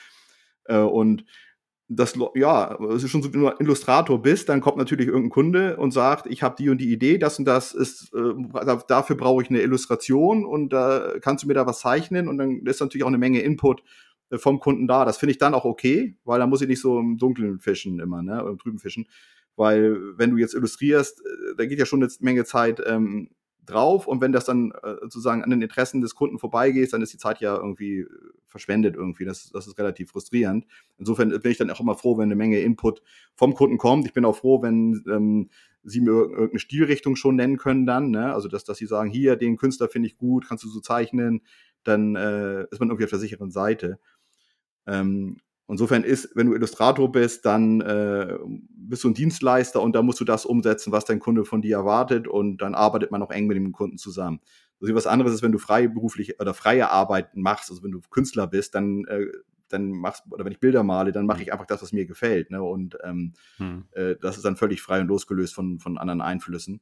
Äh, 0.66 0.80
und 0.80 1.24
das, 1.92 2.14
ja, 2.36 2.78
es 2.92 3.04
ist 3.04 3.10
schon 3.10 3.24
so, 3.24 3.34
wenn 3.34 3.42
du 3.42 3.52
Illustrator 3.60 4.22
bist, 4.22 4.48
dann 4.48 4.62
kommt 4.62 4.78
natürlich 4.78 5.08
irgendein 5.08 5.32
Kunde 5.32 5.78
und 5.78 5.92
sagt, 5.92 6.28
ich 6.28 6.44
habe 6.44 6.56
die 6.60 6.70
und 6.70 6.78
die 6.80 6.92
Idee, 6.92 7.18
das 7.18 7.40
und 7.40 7.46
das 7.46 7.74
ist, 7.74 8.14
äh, 8.14 8.78
dafür 8.88 9.16
brauche 9.16 9.42
ich 9.42 9.50
eine 9.50 9.62
Illustration 9.62 10.46
und 10.46 10.72
da 10.72 11.14
äh, 11.14 11.20
kannst 11.20 11.44
du 11.44 11.48
mir 11.48 11.56
da 11.56 11.66
was 11.66 11.80
zeichnen 11.80 12.28
und 12.28 12.38
dann 12.38 12.66
ist 12.66 12.80
natürlich 12.80 13.04
auch 13.04 13.08
eine 13.08 13.18
Menge 13.18 13.40
Input 13.40 13.82
vom 14.38 14.60
Kunden 14.60 14.88
da. 14.88 15.06
Das 15.06 15.18
finde 15.18 15.32
ich 15.32 15.38
dann 15.38 15.54
auch 15.54 15.66
okay, 15.66 16.18
weil 16.24 16.40
da 16.40 16.48
muss 16.48 16.62
ich 16.62 16.68
nicht 16.68 16.82
so 16.82 17.00
im 17.00 17.18
Dunkeln 17.18 17.60
fischen 17.60 18.00
immer, 18.00 18.22
ne, 18.22 18.44
oder 18.44 18.56
drüben 18.56 18.80
fischen. 18.80 19.08
Weil 19.56 20.18
wenn 20.18 20.32
du 20.32 20.38
jetzt 20.38 20.54
illustrierst, 20.54 21.20
äh, 21.20 21.56
da 21.58 21.66
geht 21.66 21.80
ja 21.80 21.86
schon 21.86 22.02
eine 22.02 22.12
Menge 22.20 22.46
Zeit 22.46 22.82
ähm, 22.86 23.30
drauf 23.66 24.08
und 24.08 24.22
wenn 24.22 24.32
das 24.32 24.46
dann 24.46 24.72
äh, 24.84 24.96
sozusagen 25.02 25.44
an 25.44 25.50
den 25.50 25.62
Interessen 25.62 26.02
des 26.02 26.16
Kunden 26.16 26.40
vorbeigeht, 26.40 26.92
dann 26.92 27.02
ist 27.02 27.14
die 27.14 27.18
Zeit 27.18 27.40
ja 27.40 27.56
irgendwie 27.56 28.00
äh, 28.00 28.08
verschwendet 28.46 28.96
irgendwie. 28.96 29.26
Das, 29.26 29.50
das 29.52 29.68
ist 29.68 29.78
relativ 29.78 30.12
frustrierend. 30.12 30.66
Insofern 30.98 31.30
bin 31.30 31.52
ich 31.52 31.58
dann 31.58 31.70
auch 31.70 31.80
immer 31.80 31.96
froh, 31.96 32.18
wenn 32.18 32.26
eine 32.26 32.36
Menge 32.36 32.60
Input 32.60 33.02
vom 33.36 33.54
Kunden 33.54 33.78
kommt. 33.78 34.06
Ich 34.06 34.14
bin 34.14 34.26
auch 34.26 34.36
froh, 34.36 34.62
wenn 34.62 35.04
ähm, 35.08 35.50
sie 35.84 36.02
mir 36.02 36.12
irgendeine 36.12 36.60
Stilrichtung 36.60 37.16
schon 37.16 37.36
nennen 37.36 37.58
können 37.58 37.86
dann. 37.86 38.12
Ne? 38.12 38.34
Also 38.34 38.48
dass, 38.48 38.64
dass 38.64 38.78
sie 38.78 38.88
sagen, 38.88 39.10
hier, 39.10 39.36
den 39.36 39.58
Künstler 39.58 39.88
finde 39.88 40.08
ich 40.08 40.18
gut, 40.18 40.48
kannst 40.48 40.64
du 40.64 40.70
so 40.70 40.80
zeichnen, 40.80 41.42
dann 41.84 42.16
äh, 42.16 42.64
ist 42.72 42.80
man 42.80 42.90
irgendwie 42.90 43.06
auf 43.06 43.10
der 43.12 43.20
sicheren 43.20 43.52
Seite. 43.52 44.00
Ähm, 44.88 45.38
insofern 45.68 46.04
ist, 46.04 46.36
wenn 46.36 46.48
du 46.48 46.56
Illustrator 46.56 47.12
bist, 47.12 47.46
dann 47.46 47.82
äh, 47.82 48.38
bist 48.72 49.04
du 49.04 49.10
ein 49.10 49.14
Dienstleister 49.14 49.82
und 49.82 49.96
da 49.96 50.02
musst 50.02 50.20
du 50.20 50.26
das 50.26 50.46
umsetzen, 50.46 50.92
was 50.92 51.06
dein 51.06 51.20
Kunde 51.20 51.46
von 51.46 51.62
dir 51.62 51.78
erwartet 51.78 52.28
und 52.28 52.58
dann 52.62 52.76
arbeitet 52.76 53.12
man 53.12 53.22
auch 53.22 53.32
eng 53.32 53.48
mit 53.48 53.58
dem 53.58 53.72
Kunden 53.72 53.98
zusammen. 53.98 54.40
Also 54.82 54.96
was 54.96 55.08
anderes 55.08 55.34
ist, 55.34 55.44
wenn 55.44 55.52
du 55.52 55.60
freiberuflich 55.60 56.40
oder 56.40 56.54
freie 56.54 56.90
Arbeiten 56.90 57.42
machst, 57.42 57.70
also 57.70 57.84
wenn 57.84 57.92
du 57.92 58.00
Künstler 58.10 58.48
bist, 58.48 58.76
dann 58.76 59.06
äh, 59.06 59.26
dann 59.70 59.92
machst 59.92 60.24
oder 60.32 60.46
wenn 60.46 60.52
ich 60.52 60.60
Bilder 60.60 60.84
male, 60.84 61.12
dann 61.12 61.26
mache 61.26 61.40
hm. 61.40 61.44
ich 61.44 61.54
einfach 61.54 61.66
das, 61.66 61.82
was 61.82 61.94
mir 61.94 62.06
gefällt. 62.06 62.52
Ne? 62.52 62.62
Und 62.62 62.98
ähm, 63.04 63.34
hm. 63.58 63.86
äh, 63.92 64.16
das 64.20 64.38
ist 64.38 64.46
dann 64.46 64.58
völlig 64.58 64.82
frei 64.82 65.02
und 65.02 65.08
losgelöst 65.08 65.54
von, 65.54 65.80
von 65.80 65.98
anderen 65.98 66.22
Einflüssen. 66.22 66.82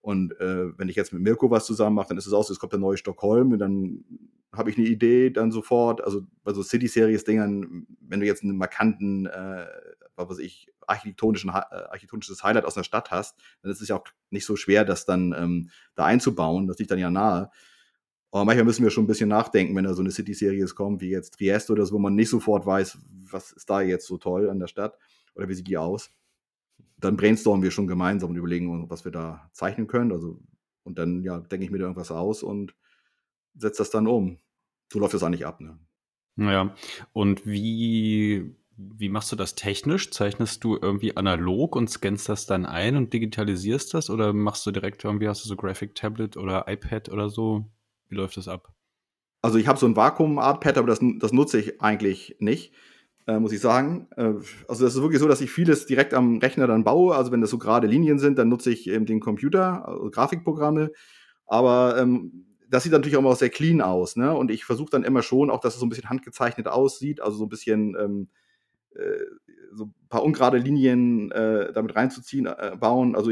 Und 0.00 0.38
äh, 0.40 0.78
wenn 0.78 0.88
ich 0.88 0.96
jetzt 0.96 1.12
mit 1.12 1.22
Mirko 1.22 1.50
was 1.50 1.66
zusammen 1.66 1.96
mache, 1.96 2.08
dann 2.08 2.18
ist 2.18 2.26
es 2.26 2.32
auch 2.32 2.44
so, 2.44 2.52
es 2.52 2.58
kommt 2.58 2.72
der 2.72 2.80
neue 2.80 2.96
Stockholm 2.96 3.52
und 3.52 3.58
dann 3.58 4.04
habe 4.52 4.70
ich 4.70 4.78
eine 4.78 4.86
Idee 4.86 5.30
dann 5.30 5.50
sofort. 5.50 6.02
Also 6.02 6.22
bei 6.44 6.52
so 6.52 6.62
City-Series-Dingern, 6.62 7.86
wenn 8.00 8.20
du 8.20 8.26
jetzt 8.26 8.42
einen 8.42 8.56
markanten, 8.56 9.26
äh, 9.26 9.66
was 10.14 10.30
weiß 10.30 10.38
ich, 10.38 10.72
architektonischen, 10.86 11.50
äh, 11.50 11.52
architektonisches 11.52 12.42
Highlight 12.42 12.64
aus 12.64 12.74
der 12.74 12.84
Stadt 12.84 13.10
hast, 13.10 13.38
dann 13.62 13.70
ist 13.70 13.80
es 13.80 13.88
ja 13.88 13.96
auch 13.96 14.04
nicht 14.30 14.46
so 14.46 14.56
schwer, 14.56 14.84
das 14.84 15.04
dann 15.04 15.34
ähm, 15.36 15.70
da 15.94 16.04
einzubauen. 16.04 16.66
Das 16.66 16.78
liegt 16.78 16.90
dann 16.90 16.98
ja 16.98 17.10
nahe. 17.10 17.50
Aber 18.30 18.44
manchmal 18.44 18.64
müssen 18.64 18.82
wir 18.82 18.90
schon 18.90 19.04
ein 19.04 19.08
bisschen 19.08 19.28
nachdenken, 19.28 19.74
wenn 19.76 19.84
da 19.84 19.94
so 19.94 20.02
eine 20.02 20.10
City-Serie 20.10 20.66
kommt, 20.66 21.00
wie 21.00 21.10
jetzt 21.10 21.34
Trieste 21.34 21.72
oder 21.72 21.86
so, 21.86 21.94
wo 21.94 21.98
man 21.98 22.14
nicht 22.14 22.30
sofort 22.30 22.66
weiß, 22.66 22.98
was 23.30 23.52
ist 23.52 23.68
da 23.70 23.80
jetzt 23.80 24.06
so 24.06 24.18
toll 24.18 24.50
an 24.50 24.58
der 24.58 24.66
Stadt 24.66 24.98
oder 25.34 25.48
wie 25.48 25.54
sieht 25.54 25.68
die 25.68 25.78
aus 25.78 26.10
dann 26.98 27.16
brainstormen 27.16 27.62
wir 27.62 27.70
schon 27.70 27.86
gemeinsam 27.86 28.30
und 28.30 28.36
überlegen, 28.36 28.88
was 28.90 29.04
wir 29.04 29.12
da 29.12 29.50
zeichnen 29.52 29.86
können. 29.86 30.12
Also, 30.12 30.40
und 30.82 30.98
dann, 30.98 31.22
ja, 31.22 31.40
denke 31.40 31.64
ich 31.64 31.70
mir 31.70 31.78
da 31.78 31.84
irgendwas 31.84 32.10
aus 32.10 32.42
und 32.42 32.74
setze 33.56 33.78
das 33.78 33.90
dann 33.90 34.06
um. 34.06 34.38
So 34.92 34.98
läuft 34.98 35.14
das 35.14 35.22
eigentlich 35.22 35.46
ab, 35.46 35.60
ne? 35.60 35.78
Ja, 36.36 36.74
und 37.12 37.46
wie, 37.46 38.54
wie 38.76 39.08
machst 39.08 39.32
du 39.32 39.36
das 39.36 39.54
technisch? 39.54 40.10
Zeichnest 40.10 40.62
du 40.64 40.78
irgendwie 40.80 41.16
analog 41.16 41.74
und 41.74 41.88
scannst 41.88 42.28
das 42.28 42.46
dann 42.46 42.66
ein 42.66 42.96
und 42.96 43.12
digitalisierst 43.12 43.94
das? 43.94 44.10
Oder 44.10 44.32
machst 44.32 44.66
du 44.66 44.70
direkt 44.70 45.02
irgendwie, 45.04 45.28
hast 45.28 45.44
du 45.44 45.48
so 45.48 45.56
Graphic 45.56 45.94
Tablet 45.94 46.36
oder 46.36 46.66
iPad 46.68 47.08
oder 47.08 47.30
so? 47.30 47.64
Wie 48.08 48.16
läuft 48.16 48.36
das 48.36 48.48
ab? 48.48 48.72
Also 49.40 49.58
ich 49.58 49.66
habe 49.66 49.78
so 49.78 49.86
ein 49.86 49.96
Vakuum-Art-Pad, 49.96 50.76
aber 50.76 50.88
das, 50.88 51.00
das 51.18 51.32
nutze 51.32 51.58
ich 51.58 51.80
eigentlich 51.80 52.36
nicht, 52.38 52.74
äh, 53.26 53.38
muss 53.38 53.52
ich 53.52 53.60
sagen. 53.60 54.08
Äh, 54.16 54.34
also 54.68 54.84
das 54.84 54.94
ist 54.94 55.02
wirklich 55.02 55.20
so, 55.20 55.28
dass 55.28 55.40
ich 55.40 55.50
vieles 55.50 55.86
direkt 55.86 56.12
am 56.12 56.38
Rechner 56.38 56.66
dann 56.66 56.84
baue. 56.84 57.14
Also 57.14 57.32
wenn 57.32 57.40
das 57.40 57.50
so 57.50 57.58
gerade 57.58 57.86
Linien 57.86 58.18
sind, 58.18 58.38
dann 58.38 58.48
nutze 58.48 58.70
ich 58.70 58.88
eben 58.88 59.06
den 59.06 59.20
Computer, 59.20 59.88
also 59.88 60.10
Grafikprogramme. 60.10 60.90
Aber 61.46 61.96
ähm, 61.98 62.46
das 62.68 62.82
sieht 62.82 62.92
natürlich 62.92 63.16
auch 63.16 63.20
immer 63.20 63.36
sehr 63.36 63.50
clean 63.50 63.80
aus, 63.80 64.16
ne? 64.16 64.34
Und 64.34 64.50
ich 64.50 64.64
versuche 64.64 64.90
dann 64.90 65.04
immer 65.04 65.22
schon, 65.22 65.50
auch 65.50 65.60
dass 65.60 65.74
es 65.74 65.80
so 65.80 65.86
ein 65.86 65.88
bisschen 65.88 66.10
handgezeichnet 66.10 66.68
aussieht, 66.68 67.20
also 67.20 67.36
so 67.36 67.44
ein 67.44 67.48
bisschen 67.48 67.96
ähm, 67.98 68.28
äh, 68.94 69.24
so 69.72 69.84
ein 69.86 69.94
paar 70.08 70.22
ungerade 70.22 70.58
Linien 70.58 71.30
äh, 71.32 71.72
damit 71.72 71.96
reinzuziehen, 71.96 72.46
äh, 72.46 72.76
bauen. 72.78 73.14
Also 73.14 73.30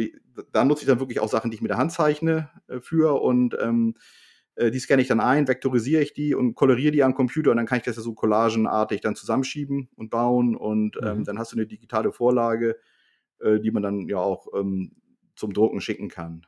da 0.53 0.65
nutze 0.65 0.83
ich 0.83 0.89
dann 0.89 1.01
wirklich 1.01 1.21
auch 1.21 1.29
Sachen, 1.29 1.51
die 1.51 1.57
ich 1.57 1.63
mit 1.63 1.71
der 1.71 1.79
Hand 1.79 1.93
zeichne 1.93 2.51
äh, 2.67 2.81
für 2.81 3.23
und 3.23 3.57
ähm, 3.61 3.95
äh, 4.57 4.71
die 4.71 4.79
scanne 4.79 5.03
ich 5.03 5.09
dann 5.09 5.21
ein, 5.21 5.49
vektorisiere 5.49 6.03
ich 6.03 6.13
die 6.13 6.35
und 6.35 6.55
koloriere 6.55 6.93
die 6.93 7.03
am 7.03 7.15
Computer 7.15 7.51
und 7.51 7.57
dann 7.57 7.67
kann 7.67 7.79
ich 7.79 7.85
das 7.85 7.97
ja 7.97 8.03
so 8.03 8.15
collagenartig 8.15 9.01
dann 9.01 9.15
zusammenschieben 9.15 9.89
und 9.97 10.11
bauen 10.11 10.57
und 10.57 10.99
ähm, 11.03 11.19
mhm. 11.19 11.25
dann 11.25 11.39
hast 11.39 11.53
du 11.53 11.57
eine 11.57 11.67
digitale 11.67 12.13
Vorlage, 12.13 12.77
die 13.43 13.73
man 13.73 13.83
dann 13.83 14.09
ja 14.09 14.19
auch 14.19 14.47
ähm, 14.57 14.93
zum 15.35 15.53
Drucken 15.53 15.81
schicken 15.81 16.09
kann. 16.09 16.47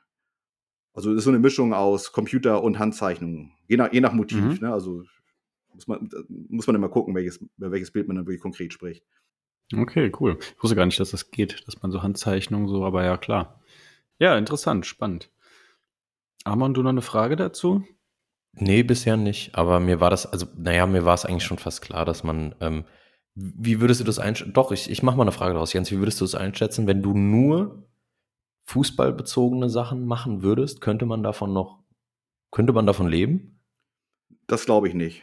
Also 0.97 1.11
das 1.11 1.19
ist 1.19 1.25
so 1.25 1.31
eine 1.31 1.39
Mischung 1.39 1.75
aus 1.75 2.11
Computer 2.11 2.65
und 2.65 2.79
Handzeichnung, 2.79 3.53
je 3.69 3.77
nach, 3.77 3.93
je 3.93 4.01
nach 4.01 4.15
Motiv. 4.15 4.41
Mhm. 4.41 4.59
Ne? 4.63 4.73
Also 4.73 5.05
muss 5.75 5.87
man, 5.87 6.09
muss 6.49 6.67
man 6.67 6.75
immer 6.75 6.89
gucken, 6.89 7.15
welches, 7.15 7.37
über 7.59 7.71
welches 7.71 7.91
Bild 7.91 8.09
man 8.09 8.17
dann 8.17 8.27
wirklich 8.27 8.41
konkret 8.41 8.73
spricht. 8.73 9.05
Okay, 9.75 10.11
cool. 10.21 10.39
Ich 10.41 10.63
wusste 10.63 10.75
gar 10.75 10.87
nicht, 10.87 10.99
dass 10.99 11.11
das 11.11 11.31
geht, 11.31 11.67
dass 11.67 11.83
man 11.83 11.93
so 11.93 12.03
Handzeichnungen 12.03 12.67
so, 12.67 12.85
aber 12.85 13.05
ja, 13.05 13.19
klar. 13.19 13.61
Ja, 14.19 14.39
interessant, 14.39 14.87
spannend. 14.87 15.31
Amon, 16.45 16.73
du 16.73 16.83
noch 16.83 16.91
eine 16.91 17.03
Frage 17.03 17.37
dazu? 17.37 17.85
Nee, 18.53 18.83
bisher 18.83 19.19
nicht. 19.19 19.55
Aber 19.55 19.81
mir 19.81 20.01
war 20.01 20.09
das, 20.09 20.25
also, 20.25 20.47
naja, 20.57 20.87
mir 20.87 21.05
war 21.05 21.15
es 21.15 21.27
eigentlich 21.27 21.45
schon 21.45 21.59
fast 21.59 21.83
klar, 21.83 22.07
dass 22.07 22.25
man, 22.25 22.55
ähm, 22.61 22.85
wie 23.35 23.83
würdest 23.83 24.01
du 24.01 24.05
das 24.05 24.19
einschätzen? 24.19 24.55
Doch, 24.55 24.73
ich, 24.73 24.89
ich 24.89 25.03
mache 25.03 25.17
mal 25.17 25.25
eine 25.25 25.33
Frage 25.33 25.53
daraus, 25.53 25.75
Jens. 25.75 25.91
Wie 25.91 25.99
würdest 25.99 26.21
du 26.23 26.25
das 26.25 26.35
einschätzen, 26.35 26.87
wenn 26.87 27.03
du 27.03 27.13
nur 27.13 27.87
fußballbezogene 28.67 29.71
Sachen 29.71 30.07
machen 30.07 30.43
würdest, 30.43 30.81
könnte 30.81 31.07
man 31.07 31.23
davon 31.23 31.53
noch, 31.53 31.81
könnte 32.51 32.73
man 32.73 32.87
davon 32.87 33.09
leben? 33.09 33.61
Das 34.47 34.65
glaube 34.65 34.89
ich 34.89 34.95
nicht. 34.95 35.23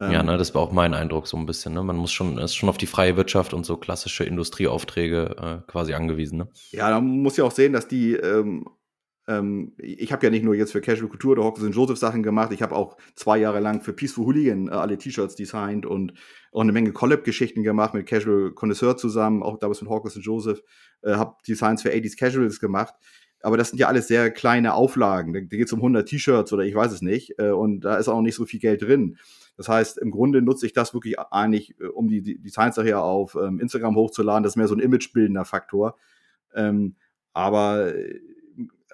ja, 0.00 0.20
ähm, 0.20 0.26
ne, 0.26 0.36
das 0.36 0.54
war 0.54 0.62
auch 0.62 0.72
mein 0.72 0.94
Eindruck 0.94 1.26
so 1.26 1.36
ein 1.36 1.46
bisschen. 1.46 1.74
Ne? 1.74 1.82
Man 1.82 1.96
muss 1.96 2.12
schon, 2.12 2.38
ist 2.38 2.54
schon 2.54 2.68
auf 2.68 2.78
die 2.78 2.86
freie 2.86 3.16
Wirtschaft 3.16 3.54
und 3.54 3.64
so 3.64 3.76
klassische 3.76 4.24
Industrieaufträge 4.24 5.62
äh, 5.66 5.70
quasi 5.70 5.94
angewiesen. 5.94 6.38
Ne? 6.38 6.48
Ja, 6.70 6.90
da 6.90 7.00
muss 7.00 7.36
ja 7.36 7.44
auch 7.44 7.52
sehen, 7.52 7.72
dass 7.72 7.88
die 7.88 8.14
ähm, 8.14 8.68
ähm, 9.28 9.72
ich 9.78 10.12
habe 10.12 10.24
ja 10.24 10.30
nicht 10.30 10.44
nur 10.44 10.54
jetzt 10.54 10.72
für 10.72 10.80
Casual 10.80 11.08
Couture 11.08 11.32
oder 11.32 11.44
Hawkins 11.44 11.74
Joseph 11.74 11.98
Sachen 11.98 12.22
gemacht, 12.22 12.52
ich 12.52 12.62
habe 12.62 12.74
auch 12.74 12.96
zwei 13.14 13.38
Jahre 13.38 13.60
lang 13.60 13.82
für 13.82 13.92
Peaceful 13.92 14.26
Hooligan 14.26 14.68
äh, 14.68 14.72
alle 14.72 14.98
T-Shirts 14.98 15.34
designt 15.34 15.86
und 15.86 16.14
auch 16.52 16.60
eine 16.60 16.72
Menge 16.72 16.92
Collab-Geschichten 16.92 17.62
gemacht 17.62 17.94
mit 17.94 18.06
Casual 18.06 18.52
Connoisseur 18.52 18.96
zusammen, 18.96 19.42
auch 19.42 19.58
damals 19.58 19.82
mit 19.82 19.90
Hawkins 19.90 20.18
Joseph, 20.20 20.62
äh, 21.02 21.14
habe 21.14 21.36
Designs 21.46 21.82
für 21.82 21.90
80s 21.90 22.16
Casuals 22.16 22.60
gemacht. 22.60 22.94
Aber 23.42 23.56
das 23.56 23.68
sind 23.70 23.78
ja 23.78 23.88
alles 23.88 24.08
sehr 24.08 24.30
kleine 24.30 24.74
Auflagen. 24.74 25.32
Da, 25.32 25.40
da 25.40 25.56
geht 25.56 25.66
es 25.66 25.72
um 25.72 25.80
100 25.80 26.08
T-Shirts 26.08 26.52
oder 26.52 26.64
ich 26.64 26.74
weiß 26.74 26.92
es 26.92 27.02
nicht. 27.02 27.38
Äh, 27.38 27.50
und 27.50 27.80
da 27.80 27.96
ist 27.96 28.08
auch 28.08 28.20
nicht 28.20 28.34
so 28.34 28.44
viel 28.46 28.60
Geld 28.60 28.82
drin. 28.82 29.18
Das 29.56 29.68
heißt, 29.68 29.98
im 29.98 30.10
Grunde 30.10 30.42
nutze 30.42 30.66
ich 30.66 30.72
das 30.72 30.94
wirklich 30.94 31.18
eigentlich, 31.18 31.78
äh, 31.80 31.86
um 31.86 32.08
die, 32.08 32.22
die 32.22 32.40
Designs 32.40 32.76
nachher 32.76 33.02
auf 33.02 33.36
ähm, 33.36 33.60
Instagram 33.60 33.96
hochzuladen. 33.96 34.42
Das 34.42 34.52
ist 34.52 34.56
mehr 34.56 34.68
so 34.68 34.74
ein 34.74 34.80
imagebildender 34.80 35.44
Faktor. 35.44 35.96
Ähm, 36.54 36.96
aber 37.32 37.94
äh, 37.94 38.18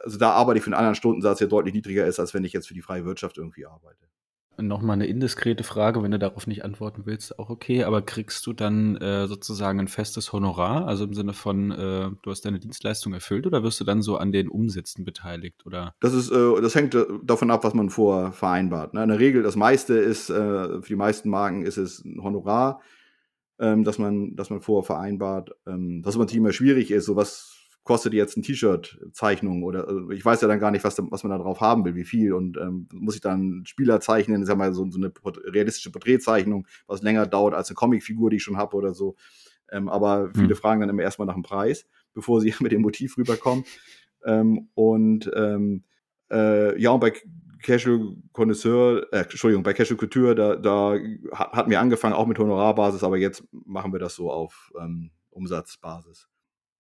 also 0.02 0.18
da 0.18 0.32
arbeite 0.32 0.58
ich 0.58 0.64
für 0.64 0.68
einen 0.68 0.78
anderen 0.78 0.94
Stundensatz, 0.94 1.38
der 1.38 1.48
deutlich 1.48 1.74
niedriger 1.74 2.06
ist, 2.06 2.20
als 2.20 2.34
wenn 2.34 2.44
ich 2.44 2.52
jetzt 2.52 2.68
für 2.68 2.74
die 2.74 2.82
freie 2.82 3.04
Wirtschaft 3.04 3.38
irgendwie 3.38 3.66
arbeite. 3.66 4.06
Nochmal 4.58 4.94
eine 4.94 5.06
indiskrete 5.06 5.64
Frage, 5.64 6.02
wenn 6.02 6.10
du 6.10 6.18
darauf 6.18 6.46
nicht 6.46 6.62
antworten 6.62 7.02
willst, 7.06 7.38
auch 7.38 7.48
okay, 7.48 7.84
aber 7.84 8.02
kriegst 8.02 8.46
du 8.46 8.52
dann 8.52 8.96
äh, 8.96 9.26
sozusagen 9.26 9.80
ein 9.80 9.88
festes 9.88 10.32
Honorar, 10.32 10.86
also 10.86 11.04
im 11.04 11.14
Sinne 11.14 11.32
von, 11.32 11.70
äh, 11.70 12.10
du 12.22 12.30
hast 12.30 12.44
deine 12.44 12.58
Dienstleistung 12.60 13.14
erfüllt 13.14 13.46
oder 13.46 13.62
wirst 13.62 13.80
du 13.80 13.84
dann 13.84 14.02
so 14.02 14.18
an 14.18 14.30
den 14.30 14.48
Umsätzen 14.48 15.06
beteiligt? 15.06 15.64
Oder? 15.64 15.94
Das, 16.00 16.12
ist, 16.12 16.30
äh, 16.30 16.60
das 16.60 16.74
hängt 16.74 16.94
äh, 16.94 17.06
davon 17.22 17.50
ab, 17.50 17.64
was 17.64 17.72
man 17.72 17.88
vor 17.88 18.32
vereinbart. 18.32 18.92
Ne? 18.92 19.02
In 19.02 19.08
der 19.08 19.18
Regel, 19.18 19.42
das 19.42 19.56
meiste 19.56 19.94
ist, 19.94 20.28
äh, 20.28 20.34
für 20.82 20.88
die 20.88 20.96
meisten 20.96 21.30
Marken 21.30 21.64
ist 21.64 21.78
es 21.78 22.04
ein 22.04 22.22
Honorar, 22.22 22.82
ähm, 23.58 23.84
dass, 23.84 23.98
man, 23.98 24.36
dass 24.36 24.50
man 24.50 24.60
vorher 24.60 24.84
vereinbart, 24.84 25.50
ähm, 25.66 26.02
dass 26.02 26.14
es 26.14 26.18
natürlich 26.18 26.40
immer 26.40 26.52
schwierig 26.52 26.90
ist, 26.90 27.06
so 27.06 27.16
was 27.16 27.61
kostet 27.84 28.14
jetzt 28.14 28.36
ein 28.36 28.42
T-Shirt-Zeichnung 28.42 29.62
oder 29.62 29.88
äh, 29.88 30.14
ich 30.14 30.24
weiß 30.24 30.40
ja 30.40 30.48
dann 30.48 30.60
gar 30.60 30.70
nicht, 30.70 30.84
was, 30.84 30.96
was 30.98 31.24
man 31.24 31.30
da 31.30 31.38
drauf 31.38 31.60
haben 31.60 31.84
will, 31.84 31.94
wie 31.94 32.04
viel 32.04 32.32
und 32.32 32.56
ähm, 32.56 32.88
muss 32.92 33.16
ich 33.16 33.20
dann 33.20 33.62
Spieler 33.66 34.00
zeichnen, 34.00 34.44
sag 34.44 34.56
mal 34.56 34.72
so, 34.72 34.88
so 34.90 34.98
eine 34.98 35.12
realistische 35.46 35.90
Porträtzeichnung, 35.90 36.66
was 36.86 37.02
länger 37.02 37.26
dauert 37.26 37.54
als 37.54 37.68
eine 37.68 37.74
Comicfigur, 37.74 38.30
die 38.30 38.36
ich 38.36 38.42
schon 38.42 38.56
habe 38.56 38.76
oder 38.76 38.94
so. 38.94 39.16
Ähm, 39.70 39.88
aber 39.88 40.30
viele 40.34 40.50
hm. 40.50 40.56
fragen 40.56 40.80
dann 40.80 40.90
immer 40.90 41.02
erstmal 41.02 41.26
nach 41.26 41.34
dem 41.34 41.42
Preis, 41.42 41.86
bevor 42.14 42.40
sie 42.40 42.54
mit 42.60 42.72
dem 42.72 42.82
Motiv 42.82 43.16
rüberkommen. 43.16 43.64
Ähm, 44.24 44.68
und 44.74 45.30
ähm, 45.34 45.84
äh, 46.30 46.80
ja, 46.80 46.90
und 46.90 47.00
bei 47.00 47.12
Casual 47.62 48.16
Connoisseur, 48.32 49.06
äh, 49.12 49.22
Entschuldigung, 49.22 49.62
bei 49.62 49.72
Casual 49.72 49.96
Couture, 49.96 50.34
da, 50.34 50.56
da 50.56 50.96
hatten 51.32 51.70
wir 51.70 51.80
angefangen 51.80 52.14
auch 52.14 52.26
mit 52.26 52.38
Honorarbasis, 52.38 53.02
aber 53.02 53.16
jetzt 53.16 53.44
machen 53.50 53.92
wir 53.92 54.00
das 54.00 54.14
so 54.14 54.30
auf 54.30 54.72
ähm, 54.78 55.10
Umsatzbasis. 55.30 56.28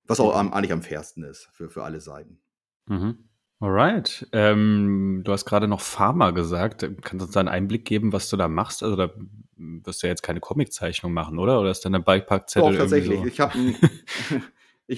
Was 0.06 0.20
auch 0.20 0.34
am, 0.36 0.52
eigentlich 0.52 0.72
am 0.72 0.82
fairsten 0.82 1.24
ist 1.24 1.48
für, 1.52 1.70
für 1.70 1.84
alle 1.84 2.00
Seiten. 2.00 2.40
Mhm. 2.86 3.28
Alright. 3.60 4.26
Ähm, 4.32 5.20
du 5.22 5.32
hast 5.32 5.44
gerade 5.44 5.68
noch 5.68 5.80
Pharma 5.80 6.32
gesagt. 6.32 6.80
Kannst 7.02 7.22
du 7.22 7.26
uns 7.26 7.30
da 7.32 7.40
einen 7.40 7.48
Einblick 7.48 7.84
geben, 7.84 8.12
was 8.12 8.28
du 8.28 8.36
da 8.36 8.48
machst? 8.48 8.82
Also 8.82 8.96
da 8.96 9.10
wirst 9.56 10.02
du 10.02 10.08
ja 10.08 10.10
jetzt 10.10 10.22
keine 10.22 10.40
Comiczeichnung 10.40 11.12
machen, 11.12 11.38
oder? 11.38 11.60
Oder 11.60 11.70
ist 11.70 11.84
dann 11.84 11.94
ein 11.94 12.02
Bikepackzettel? 12.02 12.72
Doch, 12.72 12.78
tatsächlich. 12.78 13.20
So? 13.20 13.26
Ich 13.26 13.38
habe 13.38 13.54
einen, 13.54 13.76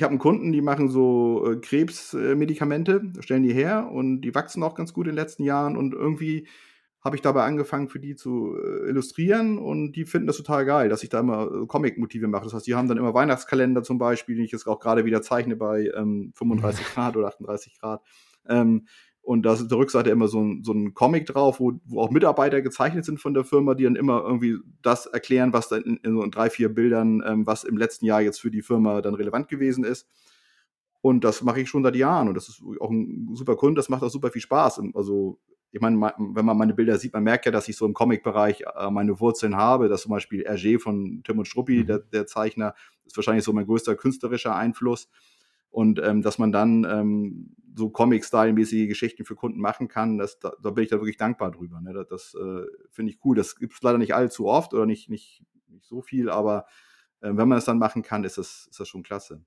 hab 0.00 0.08
einen 0.10 0.18
Kunden, 0.18 0.52
die 0.52 0.62
machen 0.62 0.88
so 0.88 1.52
äh, 1.52 1.56
Krebsmedikamente, 1.56 3.02
stellen 3.20 3.42
die 3.42 3.52
her 3.52 3.90
und 3.92 4.22
die 4.22 4.34
wachsen 4.34 4.62
auch 4.62 4.74
ganz 4.74 4.94
gut 4.94 5.06
in 5.06 5.12
den 5.12 5.22
letzten 5.22 5.44
Jahren 5.44 5.76
und 5.76 5.92
irgendwie 5.92 6.48
habe 7.04 7.16
ich 7.16 7.22
dabei 7.22 7.44
angefangen, 7.44 7.88
für 7.88 8.00
die 8.00 8.16
zu 8.16 8.56
äh, 8.56 8.88
illustrieren 8.88 9.58
und 9.58 9.92
die 9.92 10.06
finden 10.06 10.26
das 10.26 10.38
total 10.38 10.64
geil, 10.64 10.88
dass 10.88 11.02
ich 11.02 11.10
da 11.10 11.20
immer 11.20 11.50
äh, 11.52 11.66
Comic-Motive 11.66 12.28
mache. 12.28 12.44
Das 12.44 12.54
heißt, 12.54 12.66
die 12.66 12.74
haben 12.74 12.88
dann 12.88 12.96
immer 12.96 13.12
Weihnachtskalender 13.12 13.82
zum 13.82 13.98
Beispiel, 13.98 14.36
den 14.36 14.46
ich 14.46 14.52
jetzt 14.52 14.66
auch 14.66 14.80
gerade 14.80 15.04
wieder 15.04 15.20
zeichne 15.20 15.54
bei 15.54 15.90
ähm, 15.94 16.32
35 16.34 16.86
Grad 16.94 17.16
oder 17.16 17.28
38 17.28 17.78
Grad. 17.78 18.02
Ähm, 18.48 18.86
und 19.20 19.42
da 19.42 19.52
ist 19.52 19.62
auf 19.62 19.68
der 19.68 19.78
Rückseite 19.78 20.10
immer 20.10 20.28
so 20.28 20.40
ein, 20.40 20.64
so 20.64 20.72
ein 20.72 20.94
Comic 20.94 21.26
drauf, 21.26 21.60
wo, 21.60 21.72
wo 21.84 22.00
auch 22.00 22.10
Mitarbeiter 22.10 22.62
gezeichnet 22.62 23.04
sind 23.04 23.20
von 23.20 23.34
der 23.34 23.44
Firma, 23.44 23.74
die 23.74 23.84
dann 23.84 23.96
immer 23.96 24.22
irgendwie 24.22 24.58
das 24.82 25.04
erklären, 25.04 25.52
was 25.52 25.68
dann 25.68 25.82
in, 25.82 25.96
in 25.98 26.14
so 26.14 26.26
drei, 26.26 26.48
vier 26.48 26.70
Bildern, 26.70 27.22
ähm, 27.26 27.46
was 27.46 27.64
im 27.64 27.76
letzten 27.76 28.06
Jahr 28.06 28.22
jetzt 28.22 28.40
für 28.40 28.50
die 28.50 28.62
Firma 28.62 29.02
dann 29.02 29.14
relevant 29.14 29.48
gewesen 29.48 29.84
ist. 29.84 30.08
Und 31.02 31.22
das 31.22 31.42
mache 31.42 31.60
ich 31.60 31.68
schon 31.68 31.82
seit 31.82 31.96
Jahren 31.96 32.28
und 32.28 32.34
das 32.34 32.48
ist 32.48 32.62
auch 32.80 32.90
ein 32.90 33.28
super 33.34 33.56
Kunde, 33.56 33.78
das 33.78 33.90
macht 33.90 34.02
auch 34.02 34.08
super 34.08 34.30
viel 34.30 34.40
Spaß. 34.40 34.80
Also 34.94 35.38
ich 35.74 35.80
meine, 35.80 36.00
wenn 36.16 36.44
man 36.44 36.56
meine 36.56 36.72
Bilder 36.72 36.96
sieht, 36.98 37.12
man 37.12 37.24
merkt 37.24 37.46
ja, 37.46 37.50
dass 37.50 37.66
ich 37.68 37.76
so 37.76 37.84
im 37.84 37.94
Comic-Bereich 37.94 38.62
äh, 38.76 38.90
meine 38.92 39.18
Wurzeln 39.18 39.56
habe, 39.56 39.88
dass 39.88 40.02
zum 40.02 40.12
Beispiel 40.12 40.46
Hergé 40.46 40.78
von 40.78 41.22
Tim 41.24 41.40
und 41.40 41.48
Struppi, 41.48 41.78
mhm. 41.78 41.86
der, 41.86 41.98
der, 41.98 42.28
Zeichner, 42.28 42.76
ist 43.04 43.16
wahrscheinlich 43.16 43.42
so 43.42 43.52
mein 43.52 43.66
größter 43.66 43.96
künstlerischer 43.96 44.54
Einfluss. 44.54 45.08
Und 45.70 45.98
ähm, 45.98 46.22
dass 46.22 46.38
man 46.38 46.52
dann 46.52 46.84
ähm, 46.88 47.56
so 47.74 47.90
Comic-Style-mäßige 47.90 48.86
Geschichten 48.86 49.24
für 49.24 49.34
Kunden 49.34 49.58
machen 49.58 49.88
kann, 49.88 50.16
das, 50.16 50.38
da, 50.38 50.52
da, 50.62 50.70
bin 50.70 50.84
ich 50.84 50.90
da 50.90 50.98
wirklich 50.98 51.16
dankbar 51.16 51.50
drüber. 51.50 51.80
Ne? 51.80 51.92
Das, 51.92 52.06
das 52.06 52.34
äh, 52.40 52.66
finde 52.92 53.10
ich 53.10 53.18
cool. 53.24 53.34
Das 53.34 53.56
gibt 53.56 53.72
es 53.72 53.82
leider 53.82 53.98
nicht 53.98 54.14
allzu 54.14 54.46
oft 54.46 54.74
oder 54.74 54.86
nicht, 54.86 55.10
nicht, 55.10 55.42
nicht 55.66 55.86
so 55.86 56.02
viel, 56.02 56.30
aber 56.30 56.66
äh, 57.20 57.32
wenn 57.32 57.48
man 57.48 57.58
es 57.58 57.64
dann 57.64 57.78
machen 57.78 58.02
kann, 58.02 58.22
ist 58.22 58.38
das, 58.38 58.68
ist 58.70 58.78
das 58.78 58.86
schon 58.86 59.02
klasse. 59.02 59.44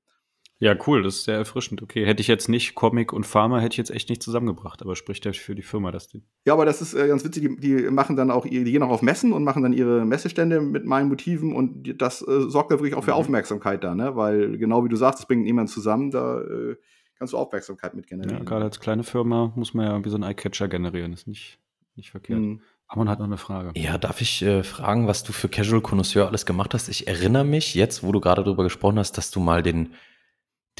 Ja, 0.60 0.76
cool, 0.88 1.04
das 1.04 1.18
ist 1.18 1.24
sehr 1.26 1.38
erfrischend. 1.38 1.84
Okay, 1.84 2.06
hätte 2.06 2.22
ich 2.22 2.28
jetzt 2.28 2.50
nicht 2.50 2.74
Comic 2.74 3.14
und 3.14 3.28
Pharma, 3.28 3.60
hätte 3.60 3.74
ich 3.74 3.78
jetzt 3.78 3.92
echt 3.92 4.10
nicht 4.10 4.24
zusammengebracht, 4.24 4.82
aber 4.82 4.96
spricht 4.96 5.24
ja 5.26 5.34
für 5.34 5.54
die 5.54 5.62
Firma 5.62 5.92
das 5.92 6.08
Ding. 6.08 6.24
Ja, 6.46 6.54
aber 6.54 6.66
das 6.66 6.82
ist 6.82 6.96
äh, 6.96 7.08
ganz 7.08 7.24
witzig, 7.24 7.44
die, 7.44 7.60
die, 7.60 7.92
machen 7.92 8.16
dann 8.16 8.32
auch, 8.32 8.46
die 8.46 8.64
gehen 8.64 8.82
auch 8.82 8.90
auf 8.90 9.04
Messen 9.04 9.34
und 9.34 9.44
machen 9.44 9.62
dann 9.62 9.74
ihre 9.74 10.04
Messestände 10.04 10.60
mit 10.62 10.86
meinen 10.86 11.10
Motiven 11.10 11.54
und 11.54 12.02
das 12.02 12.28
äh, 12.28 12.50
sorgt 12.50 12.72
da 12.72 12.76
wirklich 12.78 12.96
auch 12.96 13.04
für 13.04 13.12
mhm. 13.12 13.18
Aufmerksamkeit 13.18 13.84
da, 13.84 13.94
ne? 13.94 14.16
Weil 14.16 14.58
genau 14.58 14.84
wie 14.84 14.90
du 14.90 14.96
sagst, 14.96 15.20
es 15.20 15.26
bringt 15.28 15.44
niemand 15.44 15.70
zusammen, 15.70 16.10
da 16.10 16.42
äh, 16.42 16.76
kannst 17.20 17.34
du 17.34 17.38
Aufmerksamkeit 17.38 17.94
mit 17.94 18.08
generieren. 18.08 18.40
Ja, 18.40 18.44
gerade 18.44 18.66
als 18.66 18.80
kleine 18.80 19.04
Firma 19.04 19.54
muss 19.56 19.76
man 19.76 19.86
ja 19.86 20.04
wie 20.04 20.10
so 20.10 20.18
ein 20.18 20.24
Eyecatcher 20.24 20.68
generieren, 20.68 21.14
ist 21.14 21.28
nicht, 21.28 21.60
nicht 21.96 22.10
verkehrt. 22.10 22.40
Mhm. 22.40 22.62
Amon 22.88 23.10
hat 23.10 23.20
noch 23.20 23.26
eine 23.26 23.38
Frage. 23.38 23.74
Ja, 23.76 23.98
darf 23.98 24.22
ich 24.22 24.42
äh, 24.42 24.64
fragen, 24.64 25.08
was 25.08 25.24
du 25.24 25.34
für 25.34 25.50
Casual 25.50 25.82
Connoisseur 25.82 26.28
alles 26.28 26.46
gemacht 26.46 26.74
hast? 26.74 26.88
Ich 26.88 27.08
erinnere 27.08 27.44
mich 27.44 27.76
jetzt, 27.76 28.02
wo 28.02 28.12
du 28.12 28.22
gerade 28.22 28.44
darüber 28.44 28.64
gesprochen 28.64 28.98
hast, 28.98 29.18
dass 29.18 29.30
du 29.30 29.40
mal 29.40 29.62
den 29.62 29.94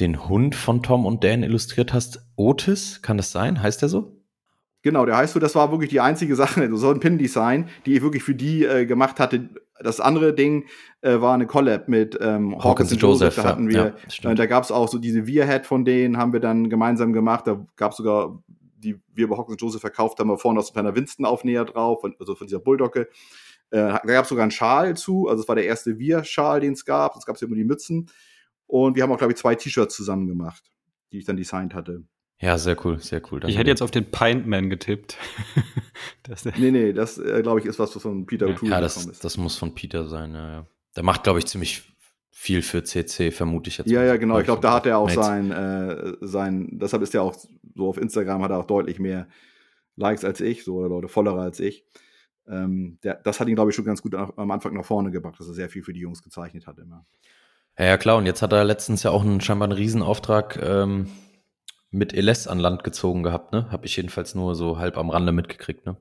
den 0.00 0.28
Hund 0.28 0.54
von 0.54 0.82
Tom 0.82 1.06
und 1.06 1.24
Dan 1.24 1.42
illustriert 1.42 1.92
hast. 1.92 2.20
Otis, 2.36 3.02
kann 3.02 3.16
das 3.16 3.32
sein? 3.32 3.62
Heißt 3.62 3.82
der 3.82 3.88
so? 3.88 4.18
Genau, 4.82 5.04
der 5.04 5.16
heißt 5.16 5.34
so, 5.34 5.40
das 5.40 5.54
war 5.54 5.72
wirklich 5.72 5.90
die 5.90 6.00
einzige 6.00 6.36
Sache, 6.36 6.68
so 6.76 6.90
ein 6.90 7.00
Pin-Design, 7.00 7.68
die 7.84 7.96
ich 7.96 8.02
wirklich 8.02 8.22
für 8.22 8.34
die 8.34 8.64
äh, 8.64 8.86
gemacht 8.86 9.18
hatte. 9.18 9.48
Das 9.80 10.00
andere 10.00 10.34
Ding 10.34 10.66
äh, 11.02 11.20
war 11.20 11.34
eine 11.34 11.46
Collab 11.46 11.88
mit 11.88 12.18
ähm, 12.20 12.52
Hawkins, 12.52 12.64
Hawkins 12.64 12.92
und 12.92 13.02
Joseph. 13.02 13.34
Da 13.36 13.44
hatten 13.44 13.68
wir, 13.68 13.94
ja, 14.22 14.30
äh, 14.30 14.34
da 14.34 14.46
gab 14.46 14.64
es 14.64 14.72
auch 14.72 14.88
so 14.88 14.98
diese 14.98 15.26
Wir-Head 15.26 15.66
von 15.66 15.84
denen, 15.84 16.16
haben 16.16 16.32
wir 16.32 16.40
dann 16.40 16.68
gemeinsam 16.68 17.12
gemacht. 17.12 17.46
Da 17.46 17.64
gab 17.76 17.92
es 17.92 17.98
sogar, 17.98 18.42
die 18.76 18.98
wir 19.14 19.28
bei 19.28 19.36
Hawkins 19.36 19.54
und 19.54 19.62
Joseph 19.62 19.80
verkauft 19.80 20.18
haben, 20.18 20.28
wir 20.28 20.38
vorne 20.38 20.60
aus 20.60 20.68
so 20.68 20.70
ein 20.70 20.74
kleiner 20.74 20.96
Winston-Aufnäher 20.96 21.64
drauf, 21.64 22.04
also 22.18 22.34
von 22.34 22.46
dieser 22.46 22.60
Bulldogge. 22.60 23.08
Äh, 23.70 23.76
da 23.76 23.98
gab 23.98 24.24
es 24.24 24.28
sogar 24.28 24.42
einen 24.42 24.50
Schal 24.50 24.96
zu, 24.96 25.28
also 25.28 25.42
es 25.42 25.48
war 25.48 25.54
der 25.54 25.66
erste 25.66 25.98
Wir-Schal, 25.98 26.60
den 26.60 26.72
es 26.72 26.84
gab. 26.84 27.16
Es 27.16 27.26
gab 27.26 27.40
ja 27.40 27.46
immer 27.46 27.56
die 27.56 27.64
Mützen. 27.64 28.08
Und 28.68 28.94
wir 28.94 29.02
haben 29.02 29.10
auch, 29.10 29.18
glaube 29.18 29.32
ich, 29.32 29.38
zwei 29.38 29.56
T-Shirts 29.56 29.96
zusammen 29.96 30.28
gemacht, 30.28 30.62
die 31.10 31.18
ich 31.18 31.24
dann 31.24 31.36
designt 31.36 31.74
hatte. 31.74 32.04
Ja, 32.40 32.56
sehr 32.56 32.76
cool, 32.84 33.00
sehr 33.00 33.20
cool. 33.32 33.40
Danke. 33.40 33.50
Ich 33.50 33.58
hätte 33.58 33.70
jetzt 33.70 33.82
auf 33.82 33.90
den 33.90 34.10
Pintman 34.10 34.70
getippt. 34.70 35.16
das, 36.22 36.44
nee, 36.44 36.70
nee, 36.70 36.92
das 36.92 37.18
äh, 37.18 37.42
glaube 37.42 37.58
ich 37.58 37.66
ist 37.66 37.80
was, 37.80 37.96
was 37.96 38.02
von 38.02 38.26
Peter 38.26 38.46
O'Toole 38.46 38.70
ja, 38.70 38.80
das, 38.80 39.04
ist. 39.04 39.24
das 39.24 39.36
muss 39.36 39.56
von 39.56 39.74
Peter 39.74 40.06
sein, 40.06 40.34
ja, 40.34 40.52
ja. 40.52 40.66
Der 40.94 41.02
macht, 41.02 41.24
glaube 41.24 41.40
ich, 41.40 41.46
ziemlich 41.46 41.82
viel 42.30 42.62
für 42.62 42.84
CC, 42.84 43.32
vermute 43.32 43.68
ich 43.68 43.78
jetzt. 43.78 43.90
Ja, 43.90 44.04
ja, 44.04 44.16
genau. 44.16 44.38
Ich 44.38 44.44
glaube, 44.44 44.62
da 44.62 44.74
hat 44.74 44.86
er 44.86 44.98
auch 44.98 45.10
sein, 45.10 45.50
äh, 45.50 46.12
sein, 46.20 46.78
deshalb 46.78 47.02
ist 47.02 47.14
er 47.14 47.22
auch 47.22 47.34
so 47.74 47.88
auf 47.88 47.98
Instagram 47.98 48.42
hat 48.42 48.50
er 48.50 48.58
auch 48.58 48.66
deutlich 48.66 48.98
mehr 48.98 49.28
Likes 49.96 50.24
als 50.24 50.40
ich, 50.40 50.64
so 50.64 50.76
oder 50.76 50.88
Leute 50.88 51.08
vollere 51.08 51.40
als 51.40 51.58
ich. 51.60 51.84
Ähm, 52.46 52.98
der, 53.02 53.14
das 53.14 53.40
hat 53.40 53.48
ihn, 53.48 53.54
glaube 53.54 53.70
ich, 53.70 53.76
schon 53.76 53.84
ganz 53.84 54.02
gut 54.02 54.14
am 54.14 54.50
Anfang 54.50 54.74
nach 54.74 54.84
vorne 54.84 55.10
gebracht, 55.10 55.38
dass 55.38 55.48
er 55.48 55.54
sehr 55.54 55.68
viel 55.68 55.82
für 55.82 55.92
die 55.92 56.00
Jungs 56.00 56.22
gezeichnet 56.22 56.66
hat 56.66 56.78
immer. 56.78 57.04
Ja, 57.78 57.96
klar. 57.96 58.16
Und 58.16 58.26
jetzt 58.26 58.42
hat 58.42 58.52
er 58.52 58.64
letztens 58.64 59.02
ja 59.02 59.10
auch 59.10 59.22
einen, 59.22 59.40
scheinbar 59.40 59.68
einen 59.68 59.78
Riesenauftrag 59.78 60.58
ähm, 60.62 61.08
mit 61.90 62.12
Eles 62.12 62.48
an 62.48 62.58
Land 62.58 62.84
gezogen 62.84 63.22
gehabt, 63.22 63.52
ne? 63.52 63.70
Habe 63.70 63.86
ich 63.86 63.96
jedenfalls 63.96 64.34
nur 64.34 64.54
so 64.54 64.78
halb 64.78 64.98
am 64.98 65.10
Rande 65.10 65.32
mitgekriegt, 65.32 65.86
ne? 65.86 65.96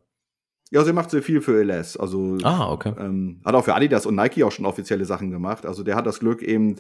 Ja, 0.70 0.84
sie 0.84 0.92
macht 0.92 1.12
sehr 1.12 1.24
viel 1.24 1.40
für 1.42 1.60
Eles. 1.60 1.96
Also 1.96 2.38
ah, 2.44 2.72
okay. 2.72 2.94
Ähm, 2.98 3.42
hat 3.46 3.56
auch 3.56 3.64
für 3.64 3.76
Adidas 3.76 4.06
und 4.06 4.16
Nike 4.16 4.44
auch 4.44 4.52
schon 4.52 4.66
offizielle 4.66 5.06
Sachen 5.06 5.32
gemacht. 5.32 5.66
Also 5.66 5.84
der 5.84 5.96
hat 5.96 6.06
das 6.06 6.20
Glück 6.20 6.42
eben 6.42 6.76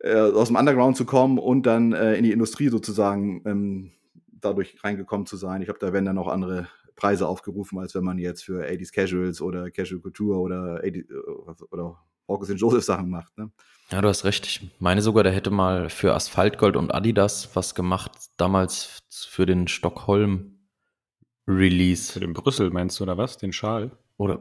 äh, 0.00 0.16
aus 0.16 0.48
dem 0.48 0.56
Underground 0.56 0.96
zu 0.96 1.04
kommen 1.04 1.38
und 1.38 1.64
dann 1.64 1.92
äh, 1.92 2.14
in 2.14 2.24
die 2.24 2.32
Industrie 2.32 2.68
sozusagen 2.68 3.42
ähm, 3.46 3.92
dadurch 4.32 4.82
reingekommen 4.82 5.26
zu 5.26 5.36
sein. 5.36 5.60
Ich 5.60 5.66
glaube, 5.66 5.78
da 5.78 5.92
werden 5.92 6.06
dann 6.06 6.18
auch 6.18 6.26
andere 6.26 6.66
Preise 6.96 7.28
aufgerufen, 7.28 7.78
als 7.78 7.94
wenn 7.94 8.02
man 8.02 8.18
jetzt 8.18 8.42
für 8.44 8.66
80s 8.66 8.92
Casuals 8.92 9.40
oder 9.40 9.70
Casual 9.70 10.00
Couture 10.00 10.38
oder, 10.38 10.80
80, 10.82 11.08
äh, 11.08 11.64
oder 11.70 11.98
Hawkins 12.28 12.60
Joseph 12.60 12.84
Sachen 12.84 13.08
macht. 13.08 13.36
Ne? 13.38 13.52
Ja, 13.90 14.00
du 14.00 14.08
hast 14.08 14.24
recht. 14.24 14.46
Ich 14.46 14.70
meine 14.78 15.02
sogar, 15.02 15.22
der 15.22 15.32
hätte 15.32 15.50
mal 15.50 15.90
für 15.90 16.14
Asphaltgold 16.14 16.76
und 16.76 16.94
Adidas 16.94 17.50
was 17.54 17.74
gemacht, 17.74 18.12
damals 18.36 19.02
für 19.10 19.44
den 19.46 19.68
Stockholm 19.68 20.58
Release. 21.46 22.12
Für 22.12 22.20
den 22.20 22.32
Brüssel 22.32 22.70
meinst 22.70 22.98
du, 22.98 23.04
oder 23.04 23.18
was? 23.18 23.36
Den 23.36 23.52
Schal? 23.52 23.90
Oder. 24.16 24.38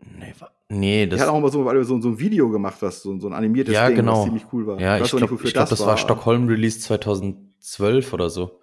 Nee, 0.00 0.34
nee 0.68 1.06
das. 1.06 1.20
Er 1.20 1.26
hat 1.26 1.32
auch 1.32 1.40
mal 1.40 1.50
so, 1.52 1.64
so, 1.84 2.00
so 2.00 2.08
ein 2.08 2.18
Video 2.18 2.50
gemacht, 2.50 2.76
was 2.80 3.02
so, 3.02 3.18
so 3.20 3.28
ein 3.28 3.34
animiertes 3.34 3.74
ja, 3.74 3.86
Ding, 3.86 3.96
genau. 3.96 4.18
was 4.18 4.24
ziemlich 4.24 4.44
cool 4.52 4.66
war. 4.66 4.80
Ja, 4.80 4.96
ich, 4.96 5.04
ich 5.04 5.10
glaube, 5.10 5.36
glaub, 5.36 5.68
das, 5.68 5.80
war, 5.80 5.86
war 5.88 5.96
Stockholm 5.96 6.48
Release 6.48 6.80
2012 6.80 8.12
oder 8.12 8.30
so 8.30 8.58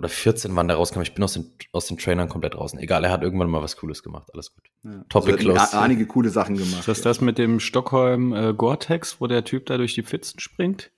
oder 0.00 0.08
14, 0.08 0.56
wann 0.56 0.66
der 0.66 0.78
rauskam. 0.78 1.02
Ich 1.02 1.12
bin 1.12 1.22
aus 1.22 1.34
den, 1.34 1.52
aus 1.72 1.86
den 1.86 1.98
Trainern 1.98 2.30
komplett 2.30 2.54
draußen. 2.54 2.78
Egal, 2.78 3.04
er 3.04 3.10
hat 3.10 3.22
irgendwann 3.22 3.50
mal 3.50 3.60
was 3.60 3.76
Cooles 3.76 4.02
gemacht. 4.02 4.30
Alles 4.32 4.54
gut. 4.54 4.64
Ja. 4.82 5.04
Topic 5.10 5.32
also 5.32 5.52
close. 5.52 5.78
Einige 5.78 6.06
coole 6.06 6.30
Sachen 6.30 6.56
gemacht. 6.56 6.80
Ist 6.80 6.88
das 6.88 6.98
ja. 7.00 7.04
das 7.04 7.20
mit 7.20 7.36
dem 7.36 7.60
Stockholm 7.60 8.32
äh, 8.32 8.54
Gore-Tex, 8.54 9.20
wo 9.20 9.26
der 9.26 9.44
Typ 9.44 9.66
da 9.66 9.76
durch 9.76 9.92
die 9.92 10.02
Pfützen 10.02 10.40
springt? 10.40 10.90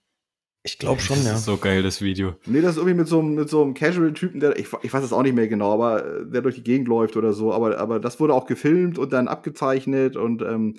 Ich 0.63 0.79
glaube 0.79 1.01
schon, 1.01 1.17
das 1.17 1.25
ja. 1.25 1.31
Das 1.33 1.41
ist 1.41 1.47
so 1.47 1.57
geil, 1.57 1.83
das 1.83 2.01
Video. 2.01 2.37
Nee, 2.47 2.61
das 2.61 2.73
ist 2.73 2.77
irgendwie 2.77 2.95
mit 2.95 3.09
so 3.09 3.19
einem, 3.19 3.35
mit 3.35 3.49
so 3.49 3.61
einem 3.61 3.75
Casual-Typen, 3.75 4.39
der, 4.39 4.57
ich, 4.57 4.69
ich 4.83 4.93
weiß 4.93 5.03
es 5.03 5.13
auch 5.13 5.25
nicht 5.25 5.35
mehr 5.35 5.49
genau, 5.49 5.73
aber 5.73 6.07
äh, 6.07 6.31
der 6.31 6.43
durch 6.43 6.55
die 6.55 6.63
Gegend 6.63 6.87
läuft 6.87 7.17
oder 7.17 7.33
so. 7.33 7.53
Aber, 7.53 7.79
aber 7.79 7.99
das 7.99 8.21
wurde 8.21 8.35
auch 8.35 8.47
gefilmt 8.47 8.99
und 8.99 9.13
dann 9.13 9.27
abgezeichnet 9.27 10.15
und 10.15 10.43
ähm, 10.43 10.77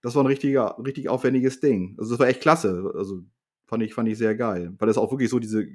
das 0.00 0.14
war 0.14 0.22
ein 0.22 0.28
richtiger, 0.28 0.76
richtig 0.78 1.08
aufwendiges 1.08 1.58
Ding. 1.58 1.96
Also 1.98 2.12
das 2.12 2.20
war 2.20 2.28
echt 2.28 2.40
klasse. 2.40 2.92
Also 2.96 3.24
fand 3.66 3.82
ich, 3.82 3.94
fand 3.94 4.08
ich 4.08 4.16
sehr 4.16 4.36
geil. 4.36 4.72
Weil 4.78 4.86
das 4.86 4.96
auch 4.96 5.10
wirklich 5.10 5.30
so 5.30 5.40
diese 5.40 5.66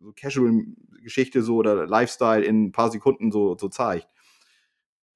so 0.00 0.12
Casual-Geschichte 1.00 1.42
so 1.42 1.56
oder 1.56 1.86
Lifestyle 1.86 2.44
in 2.44 2.64
ein 2.64 2.72
paar 2.72 2.90
Sekunden 2.90 3.30
so, 3.30 3.56
so 3.56 3.68
zeigt. 3.68 4.08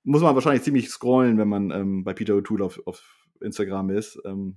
Muss 0.03 0.23
man 0.23 0.35
wahrscheinlich 0.35 0.63
ziemlich 0.63 0.91
scrollen, 0.91 1.39
wenn 1.39 1.49
man 1.49 1.71
ähm, 1.71 2.05
bei 2.05 2.13
Peter 2.13 2.35
O'Toole 2.35 2.65
auf, 2.65 2.81
auf 2.87 3.03
Instagram 3.41 3.91
ist, 3.91 4.21
ähm, 4.25 4.57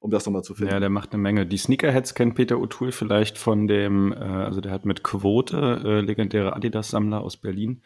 um 0.00 0.10
das 0.10 0.26
nochmal 0.26 0.42
zu 0.42 0.54
finden. 0.54 0.72
Ja, 0.72 0.80
der 0.80 0.90
macht 0.90 1.12
eine 1.12 1.22
Menge. 1.22 1.46
Die 1.46 1.56
Sneakerheads 1.56 2.14
kennt 2.14 2.34
Peter 2.34 2.56
O'Toole 2.56 2.92
vielleicht 2.92 3.38
von 3.38 3.66
dem, 3.66 4.12
äh, 4.12 4.16
also 4.16 4.60
der 4.60 4.72
hat 4.72 4.84
mit 4.84 5.02
Quote, 5.02 5.80
äh, 5.84 6.00
legendäre 6.00 6.54
Adidas-Sammler 6.54 7.22
aus 7.22 7.38
Berlin, 7.38 7.82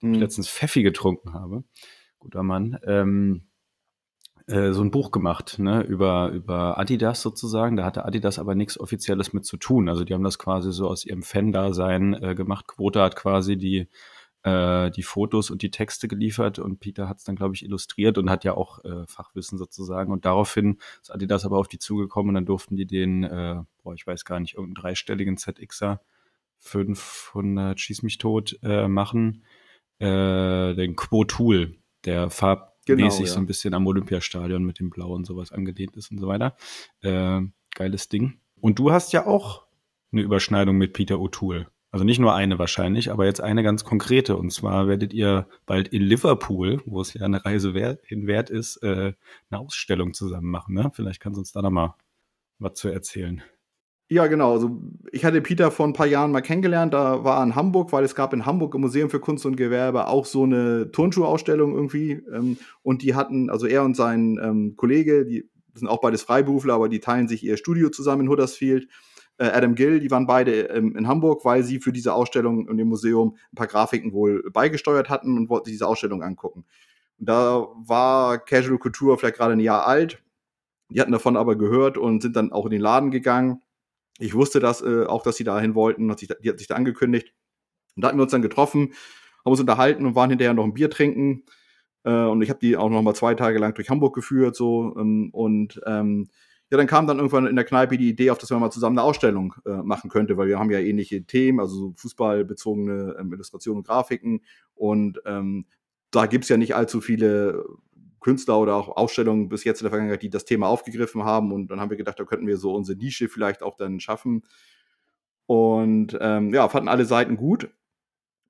mhm. 0.00 0.14
ich 0.14 0.20
letztens 0.20 0.48
Pfeffi 0.48 0.82
getrunken 0.82 1.34
habe. 1.34 1.64
Guter 2.18 2.42
Mann. 2.42 2.78
Ähm, 2.84 3.49
äh, 4.50 4.72
so 4.72 4.82
ein 4.82 4.90
Buch 4.90 5.10
gemacht, 5.10 5.58
ne, 5.58 5.82
über, 5.82 6.30
über 6.30 6.78
Adidas 6.78 7.22
sozusagen. 7.22 7.76
Da 7.76 7.84
hatte 7.84 8.04
Adidas 8.04 8.38
aber 8.38 8.54
nichts 8.54 8.78
Offizielles 8.78 9.32
mit 9.32 9.44
zu 9.44 9.56
tun. 9.56 9.88
Also 9.88 10.04
die 10.04 10.14
haben 10.14 10.24
das 10.24 10.38
quasi 10.38 10.72
so 10.72 10.88
aus 10.88 11.04
ihrem 11.04 11.22
Fan-Dasein 11.22 12.14
äh, 12.14 12.34
gemacht. 12.34 12.66
Quote 12.66 13.00
hat 13.02 13.16
quasi 13.16 13.56
die, 13.56 13.88
äh, 14.42 14.90
die 14.90 15.02
Fotos 15.02 15.50
und 15.50 15.62
die 15.62 15.70
Texte 15.70 16.08
geliefert 16.08 16.58
und 16.58 16.80
Peter 16.80 17.08
hat 17.08 17.18
es 17.18 17.24
dann, 17.24 17.36
glaube 17.36 17.54
ich, 17.54 17.64
illustriert 17.64 18.18
und 18.18 18.30
hat 18.30 18.44
ja 18.44 18.54
auch 18.54 18.84
äh, 18.84 19.06
Fachwissen 19.06 19.58
sozusagen. 19.58 20.12
Und 20.12 20.24
daraufhin 20.24 20.78
ist 21.00 21.12
Adidas 21.12 21.44
aber 21.44 21.58
auf 21.58 21.68
die 21.68 21.78
zugekommen 21.78 22.30
und 22.30 22.34
dann 22.34 22.46
durften 22.46 22.76
die 22.76 22.86
den, 22.86 23.24
äh, 23.24 23.62
boah, 23.82 23.94
ich 23.94 24.06
weiß 24.06 24.24
gar 24.24 24.40
nicht, 24.40 24.54
irgendeinen 24.54 24.82
dreistelligen 24.82 25.36
ZXer 25.36 26.00
500 26.58 27.78
Schieß 27.78 28.02
mich 28.02 28.18
tot 28.18 28.58
äh, 28.62 28.88
machen. 28.88 29.44
Äh, 29.98 30.74
den 30.74 30.96
Quo-Tool, 30.96 31.76
der 32.04 32.30
Farb 32.30 32.69
genau, 32.86 33.04
mäßig 33.04 33.26
ja. 33.26 33.32
so 33.32 33.38
ein 33.38 33.46
bisschen 33.46 33.74
am 33.74 33.86
Olympiastadion 33.86 34.64
mit 34.64 34.78
dem 34.78 34.90
Blau 34.90 35.12
und 35.12 35.26
sowas 35.26 35.52
angelehnt 35.52 35.96
ist 35.96 36.10
und 36.10 36.18
so 36.18 36.28
weiter. 36.28 36.56
Äh, 37.02 37.40
geiles 37.74 38.08
Ding. 38.08 38.40
Und 38.60 38.78
du 38.78 38.92
hast 38.92 39.12
ja 39.12 39.26
auch 39.26 39.64
eine 40.12 40.22
Überschneidung 40.22 40.76
mit 40.76 40.92
Peter 40.92 41.16
O'Toole. 41.16 41.66
Also 41.92 42.04
nicht 42.04 42.20
nur 42.20 42.34
eine 42.34 42.58
wahrscheinlich, 42.58 43.10
aber 43.10 43.24
jetzt 43.24 43.40
eine 43.40 43.62
ganz 43.64 43.84
konkrete. 43.84 44.36
Und 44.36 44.52
zwar 44.52 44.86
werdet 44.86 45.12
ihr 45.12 45.48
bald 45.66 45.88
in 45.88 46.02
Liverpool, 46.02 46.80
wo 46.86 47.00
es 47.00 47.14
ja 47.14 47.22
eine 47.22 47.44
Reise 47.44 47.74
wert, 47.74 48.00
hin 48.04 48.28
wert 48.28 48.48
ist, 48.48 48.76
äh, 48.82 49.12
eine 49.50 49.60
Ausstellung 49.60 50.14
zusammen 50.14 50.50
machen. 50.50 50.74
Ne? 50.74 50.90
Vielleicht 50.94 51.20
kannst 51.20 51.36
du 51.36 51.40
uns 51.40 51.52
da 51.52 51.62
noch 51.62 51.70
mal 51.70 51.96
was 52.58 52.74
zu 52.74 52.88
erzählen. 52.88 53.42
Ja, 54.12 54.26
genau. 54.26 54.54
Also 54.54 54.80
ich 55.12 55.24
hatte 55.24 55.40
Peter 55.40 55.70
vor 55.70 55.86
ein 55.86 55.92
paar 55.92 56.06
Jahren 56.06 56.32
mal 56.32 56.40
kennengelernt. 56.40 56.92
Da 56.92 57.22
war 57.22 57.38
er 57.38 57.44
in 57.44 57.54
Hamburg, 57.54 57.92
weil 57.92 58.02
es 58.02 58.16
gab 58.16 58.32
in 58.32 58.44
Hamburg 58.44 58.74
im 58.74 58.80
Museum 58.80 59.08
für 59.08 59.20
Kunst 59.20 59.46
und 59.46 59.54
Gewerbe 59.54 60.08
auch 60.08 60.26
so 60.26 60.42
eine 60.42 60.90
Turnschuhausstellung 60.90 61.74
irgendwie. 61.76 62.20
Ähm, 62.34 62.58
und 62.82 63.02
die 63.02 63.14
hatten, 63.14 63.50
also 63.50 63.66
er 63.66 63.84
und 63.84 63.94
sein 63.94 64.36
ähm, 64.42 64.74
Kollege, 64.76 65.24
die 65.24 65.48
sind 65.74 65.86
auch 65.86 66.00
beides 66.00 66.22
Freiberufler, 66.22 66.74
aber 66.74 66.88
die 66.88 66.98
teilen 66.98 67.28
sich 67.28 67.44
ihr 67.44 67.56
Studio 67.56 67.88
zusammen 67.88 68.22
in 68.22 68.30
Huddersfield. 68.30 68.88
Äh, 69.38 69.44
Adam 69.44 69.76
Gill, 69.76 70.00
die 70.00 70.10
waren 70.10 70.26
beide 70.26 70.62
ähm, 70.70 70.96
in 70.96 71.06
Hamburg, 71.06 71.44
weil 71.44 71.62
sie 71.62 71.78
für 71.78 71.92
diese 71.92 72.12
Ausstellung 72.12 72.68
in 72.68 72.78
dem 72.78 72.88
Museum 72.88 73.36
ein 73.52 73.54
paar 73.54 73.68
Grafiken 73.68 74.12
wohl 74.12 74.42
beigesteuert 74.50 75.08
hatten 75.08 75.36
und 75.36 75.48
wollten 75.48 75.66
sich 75.66 75.74
diese 75.74 75.86
Ausstellung 75.86 76.24
angucken. 76.24 76.64
Und 77.20 77.28
da 77.28 77.64
war 77.86 78.38
Casual 78.40 78.78
Couture 78.78 79.16
vielleicht 79.18 79.36
gerade 79.36 79.52
ein 79.52 79.60
Jahr 79.60 79.86
alt. 79.86 80.20
Die 80.88 81.00
hatten 81.00 81.12
davon 81.12 81.36
aber 81.36 81.54
gehört 81.54 81.96
und 81.96 82.22
sind 82.22 82.34
dann 82.34 82.50
auch 82.50 82.64
in 82.64 82.72
den 82.72 82.80
Laden 82.80 83.12
gegangen 83.12 83.62
ich 84.20 84.34
wusste 84.34 84.60
das 84.60 84.82
äh, 84.82 85.04
auch, 85.06 85.22
dass 85.22 85.36
sie 85.36 85.44
dahin 85.44 85.74
wollten, 85.74 86.10
hat 86.10 86.20
sich, 86.20 86.28
die 86.28 86.48
hat 86.48 86.58
sich 86.58 86.68
da 86.68 86.74
angekündigt. 86.74 87.34
Und 87.96 88.02
da 88.02 88.08
hatten 88.08 88.18
wir 88.18 88.22
uns 88.22 88.32
dann 88.32 88.42
getroffen, 88.42 88.92
haben 89.44 89.50
uns 89.52 89.60
unterhalten 89.60 90.06
und 90.06 90.14
waren 90.14 90.30
hinterher 90.30 90.54
noch 90.54 90.64
ein 90.64 90.74
Bier 90.74 90.90
trinken. 90.90 91.44
Äh, 92.04 92.12
und 92.12 92.42
ich 92.42 92.50
habe 92.50 92.60
die 92.60 92.76
auch 92.76 92.90
noch 92.90 93.02
mal 93.02 93.14
zwei 93.14 93.34
Tage 93.34 93.58
lang 93.58 93.74
durch 93.74 93.90
Hamburg 93.90 94.14
geführt. 94.14 94.56
so 94.56 94.94
ähm, 94.98 95.30
Und 95.32 95.80
ähm, 95.86 96.28
ja, 96.70 96.76
dann 96.76 96.86
kam 96.86 97.06
dann 97.06 97.18
irgendwann 97.18 97.46
in 97.46 97.56
der 97.56 97.64
Kneipe 97.64 97.98
die 97.98 98.10
Idee 98.10 98.30
auf, 98.30 98.38
dass 98.38 98.50
man 98.50 98.60
mal 98.60 98.70
zusammen 98.70 98.98
eine 98.98 99.06
Ausstellung 99.06 99.54
äh, 99.66 99.82
machen 99.82 100.08
könnte, 100.08 100.36
weil 100.36 100.46
wir 100.46 100.58
haben 100.58 100.70
ja 100.70 100.78
ähnliche 100.78 101.24
Themen, 101.24 101.58
also 101.58 101.74
so 101.74 101.94
fußballbezogene 101.96 103.16
ähm, 103.18 103.32
Illustrationen 103.32 103.78
und 103.78 103.86
Grafiken. 103.86 104.42
Und 104.74 105.20
ähm, 105.26 105.66
da 106.12 106.26
gibt's 106.26 106.48
ja 106.48 106.56
nicht 106.56 106.76
allzu 106.76 107.00
viele 107.00 107.64
Künstler 108.20 108.58
oder 108.58 108.76
auch 108.76 108.96
Ausstellungen 108.96 109.48
bis 109.48 109.64
jetzt 109.64 109.80
in 109.80 109.84
der 109.84 109.90
Vergangenheit, 109.90 110.22
die 110.22 110.30
das 110.30 110.44
Thema 110.44 110.68
aufgegriffen 110.68 111.24
haben. 111.24 111.52
Und 111.52 111.70
dann 111.70 111.80
haben 111.80 111.90
wir 111.90 111.96
gedacht, 111.96 112.20
da 112.20 112.24
könnten 112.24 112.46
wir 112.46 112.56
so 112.56 112.74
unsere 112.74 112.98
Nische 112.98 113.28
vielleicht 113.28 113.62
auch 113.62 113.76
dann 113.76 114.00
schaffen. 114.00 114.42
Und 115.46 116.16
ähm, 116.20 116.54
ja, 116.54 116.68
fanden 116.68 116.88
alle 116.88 117.04
Seiten 117.04 117.36
gut. 117.36 117.70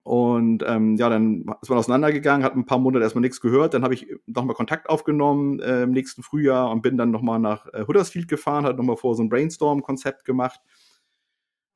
Und 0.02 0.64
ähm, 0.66 0.96
ja, 0.96 1.08
dann 1.08 1.44
ist 1.62 1.68
man 1.68 1.78
auseinandergegangen, 1.78 2.44
hat 2.44 2.56
ein 2.56 2.66
paar 2.66 2.78
Monate 2.78 3.04
erstmal 3.04 3.20
nichts 3.20 3.40
gehört. 3.40 3.74
Dann 3.74 3.84
habe 3.84 3.94
ich 3.94 4.06
nochmal 4.26 4.56
Kontakt 4.56 4.88
aufgenommen 4.88 5.60
äh, 5.60 5.82
im 5.82 5.92
nächsten 5.92 6.22
Frühjahr 6.22 6.70
und 6.70 6.82
bin 6.82 6.96
dann 6.96 7.10
nochmal 7.10 7.38
nach 7.38 7.66
äh, 7.72 7.84
Huddersfield 7.86 8.26
gefahren, 8.28 8.64
hat 8.64 8.76
nochmal 8.76 8.96
vor 8.96 9.14
so 9.14 9.22
ein 9.22 9.28
Brainstorm-Konzept 9.28 10.24
gemacht 10.24 10.60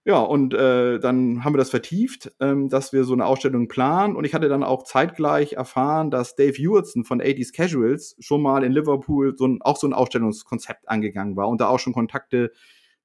ja, 0.07 0.21
und 0.21 0.53
äh, 0.53 0.99
dann 1.01 1.45
haben 1.45 1.55
wir 1.55 1.59
das 1.59 1.71
vertieft, 1.71 2.31
ähm, 2.39 2.69
dass 2.69 2.93
wir 2.93 3.05
so 3.05 3.15
eine 3.15 3.25
Ausstellung 3.25 3.69
planen. 3.69 4.17
Und 4.17 4.27
ich 4.27 4.35
hatte 4.35 4.51
dann 4.51 4.63
auch 4.63 4.83
zeitgleich 4.83 5.55
erfahren, 5.55 6.11
dass 6.11 6.37
Dave 6.37 6.53
Hewitson 6.53 7.05
von 7.05 7.23
80s 7.23 7.55
Casuals 7.55 8.15
schon 8.19 8.43
mal 8.43 8.65
in 8.65 8.73
Liverpool 8.73 9.35
so 9.37 9.47
ein, 9.47 9.63
auch 9.63 9.79
so 9.79 9.87
ein 9.87 9.95
Ausstellungskonzept 9.95 10.91
angegangen 10.91 11.37
war 11.37 11.49
und 11.49 11.63
da 11.63 11.69
auch 11.69 11.79
schon 11.79 11.95
Kontakte 11.95 12.53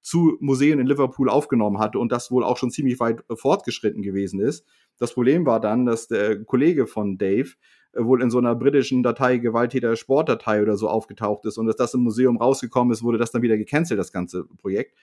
zu 0.02 0.38
Museen 0.42 0.80
in 0.80 0.88
Liverpool 0.88 1.30
aufgenommen 1.30 1.80
hatte 1.80 2.00
und 2.00 2.12
das 2.12 2.32
wohl 2.32 2.44
auch 2.44 2.58
schon 2.58 2.72
ziemlich 2.72 3.00
weit 3.00 3.24
äh, 3.30 3.36
fortgeschritten 3.38 4.02
gewesen 4.02 4.42
ist. 4.42 4.66
Das 4.98 5.14
Problem 5.14 5.46
war 5.46 5.62
dann, 5.62 5.86
dass 5.86 6.10
der 6.10 6.44
Kollege 6.44 6.86
von 6.86 7.18
Dave 7.18 7.52
äh, 7.94 8.04
wohl 8.04 8.22
in 8.22 8.30
so 8.30 8.40
einer 8.40 8.56
britischen 8.56 9.04
Datei 9.04 9.38
Gewalttäter 9.38 9.96
Sportdatei 9.96 10.62
oder 10.62 10.76
so 10.76 10.90
aufgetaucht 10.90 11.46
ist 11.46 11.58
und 11.58 11.68
dass 11.68 11.78
das 11.78 11.94
im 11.94 12.02
Museum 12.02 12.36
rausgekommen 12.36 12.92
ist, 12.92 13.04
wurde 13.04 13.18
das 13.18 13.32
dann 13.32 13.42
wieder 13.42 13.56
gecancelt, 13.56 13.98
das 13.98 14.12
ganze 14.12 14.44
Projekt. 14.44 14.96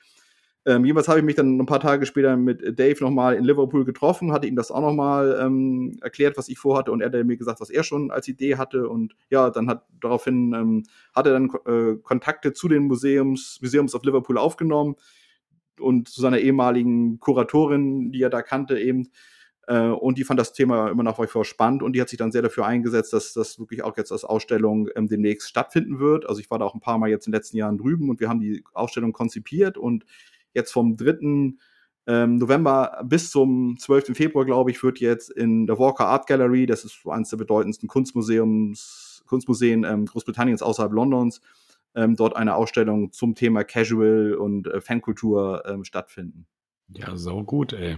Ähm, 0.69 0.85
jedenfalls 0.85 1.07
habe 1.07 1.21
ich 1.21 1.25
mich 1.25 1.37
dann 1.37 1.59
ein 1.59 1.67
paar 1.67 1.79
Tage 1.79 2.07
später 2.07 2.37
mit 2.37 2.77
Dave 2.77 2.97
nochmal 3.01 3.37
in 3.37 3.45
Liverpool 3.45 3.85
getroffen, 3.85 4.33
hatte 4.33 4.49
ihm 4.49 4.57
das 4.57 4.73
auch 4.73 4.81
nochmal 4.81 5.39
ähm, 5.41 5.97
erklärt, 6.03 6.37
was 6.37 6.49
ich 6.49 6.59
vorhatte 6.59 6.91
und 6.91 7.01
er 7.01 7.13
hat 7.13 7.25
mir 7.25 7.37
gesagt, 7.37 7.61
was 7.61 7.71
er 7.71 7.85
schon 7.85 8.11
als 8.11 8.27
Idee 8.27 8.57
hatte 8.57 8.89
und 8.89 9.15
ja, 9.31 9.51
dann 9.51 9.69
hat 9.69 9.85
daraufhin 10.01 10.53
ähm, 10.55 10.83
hat 11.15 11.27
er 11.27 11.35
dann 11.35 11.51
äh, 11.67 11.97
Kontakte 12.03 12.53
zu 12.53 12.67
den 12.67 12.89
Museums, 12.89 13.61
Museums 13.63 13.95
of 13.95 14.03
Liverpool 14.03 14.39
aufgenommen 14.39 14.97
und 15.79 16.09
zu 16.09 16.21
seiner 16.21 16.41
ehemaligen 16.41 17.21
Kuratorin, 17.21 18.11
die 18.11 18.23
er 18.23 18.31
da 18.31 18.43
kannte 18.43 18.77
eben 18.77 19.11
äh, 19.69 19.87
und 19.87 20.19
die 20.19 20.25
fand 20.25 20.41
das 20.41 20.53
Thema 20.53 20.89
immer 20.89 21.05
nach 21.05 21.21
wie 21.21 21.29
vor 21.29 21.45
spannend 21.45 21.85
und 21.85 21.93
die 21.93 22.01
hat 22.01 22.09
sich 22.09 22.19
dann 22.19 22.33
sehr 22.33 22.43
dafür 22.43 22.67
eingesetzt, 22.67 23.13
dass 23.13 23.33
das 23.33 23.61
wirklich 23.61 23.85
auch 23.85 23.97
jetzt 23.97 24.11
als 24.11 24.25
Ausstellung 24.25 24.89
ähm, 24.97 25.07
demnächst 25.07 25.49
stattfinden 25.49 26.01
wird. 26.01 26.29
Also 26.29 26.41
ich 26.41 26.51
war 26.51 26.59
da 26.59 26.65
auch 26.65 26.75
ein 26.75 26.81
paar 26.81 26.99
Mal 26.99 27.09
jetzt 27.09 27.29
in 27.29 27.31
den 27.31 27.39
letzten 27.39 27.57
Jahren 27.57 27.79
drüben 27.79 28.11
und 28.11 28.19
wir 28.19 28.29
haben 28.29 28.41
die 28.41 28.65
Ausstellung 28.73 29.13
konzipiert 29.13 29.79
und 29.79 30.05
jetzt 30.57 30.73
vom 30.73 30.97
3. 30.97 31.55
Ähm, 32.09 32.37
November 32.37 33.01
bis 33.05 33.31
zum 33.31 33.77
12. 33.79 34.17
Februar, 34.17 34.45
glaube 34.45 34.71
ich, 34.71 34.83
wird 34.83 35.01
jetzt 35.01 35.31
in 35.31 35.67
der 35.67 35.79
Walker 35.79 36.07
Art 36.07 36.27
Gallery, 36.27 36.67
das 36.67 36.85
ist 36.85 37.01
eines 37.07 37.31
der 37.31 37.37
bedeutendsten 37.37 37.89
Kunstmuseums, 37.89 39.23
Kunstmuseen 39.27 39.85
ähm, 39.85 40.07
Großbritanniens 40.07 40.63
außerhalb 40.63 40.93
Londons, 40.93 41.41
ähm, 41.97 42.15
dort 42.15 42.37
eine 42.37 42.55
Ausstellung 42.55 43.13
zum 43.13 43.35
Thema 43.35 43.65
Casual 43.65 44.35
und 44.35 44.69
äh, 44.69 44.81
Fankultur 44.81 45.65
ähm, 45.67 45.85
stattfinden. 45.85 46.47
Ja, 46.89 47.17
so 47.17 47.43
gut, 47.43 47.73
ey. 47.73 47.97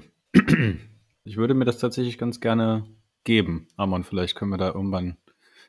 Ich 1.25 1.37
würde 1.37 1.53
mir 1.53 1.67
das 1.67 1.79
tatsächlich 1.79 2.17
ganz 2.17 2.41
gerne 2.41 2.87
geben. 3.25 3.69
Amon, 3.77 4.05
vielleicht 4.05 4.35
können 4.35 4.51
wir 4.51 4.57
da 4.57 4.69
irgendwann 4.69 5.19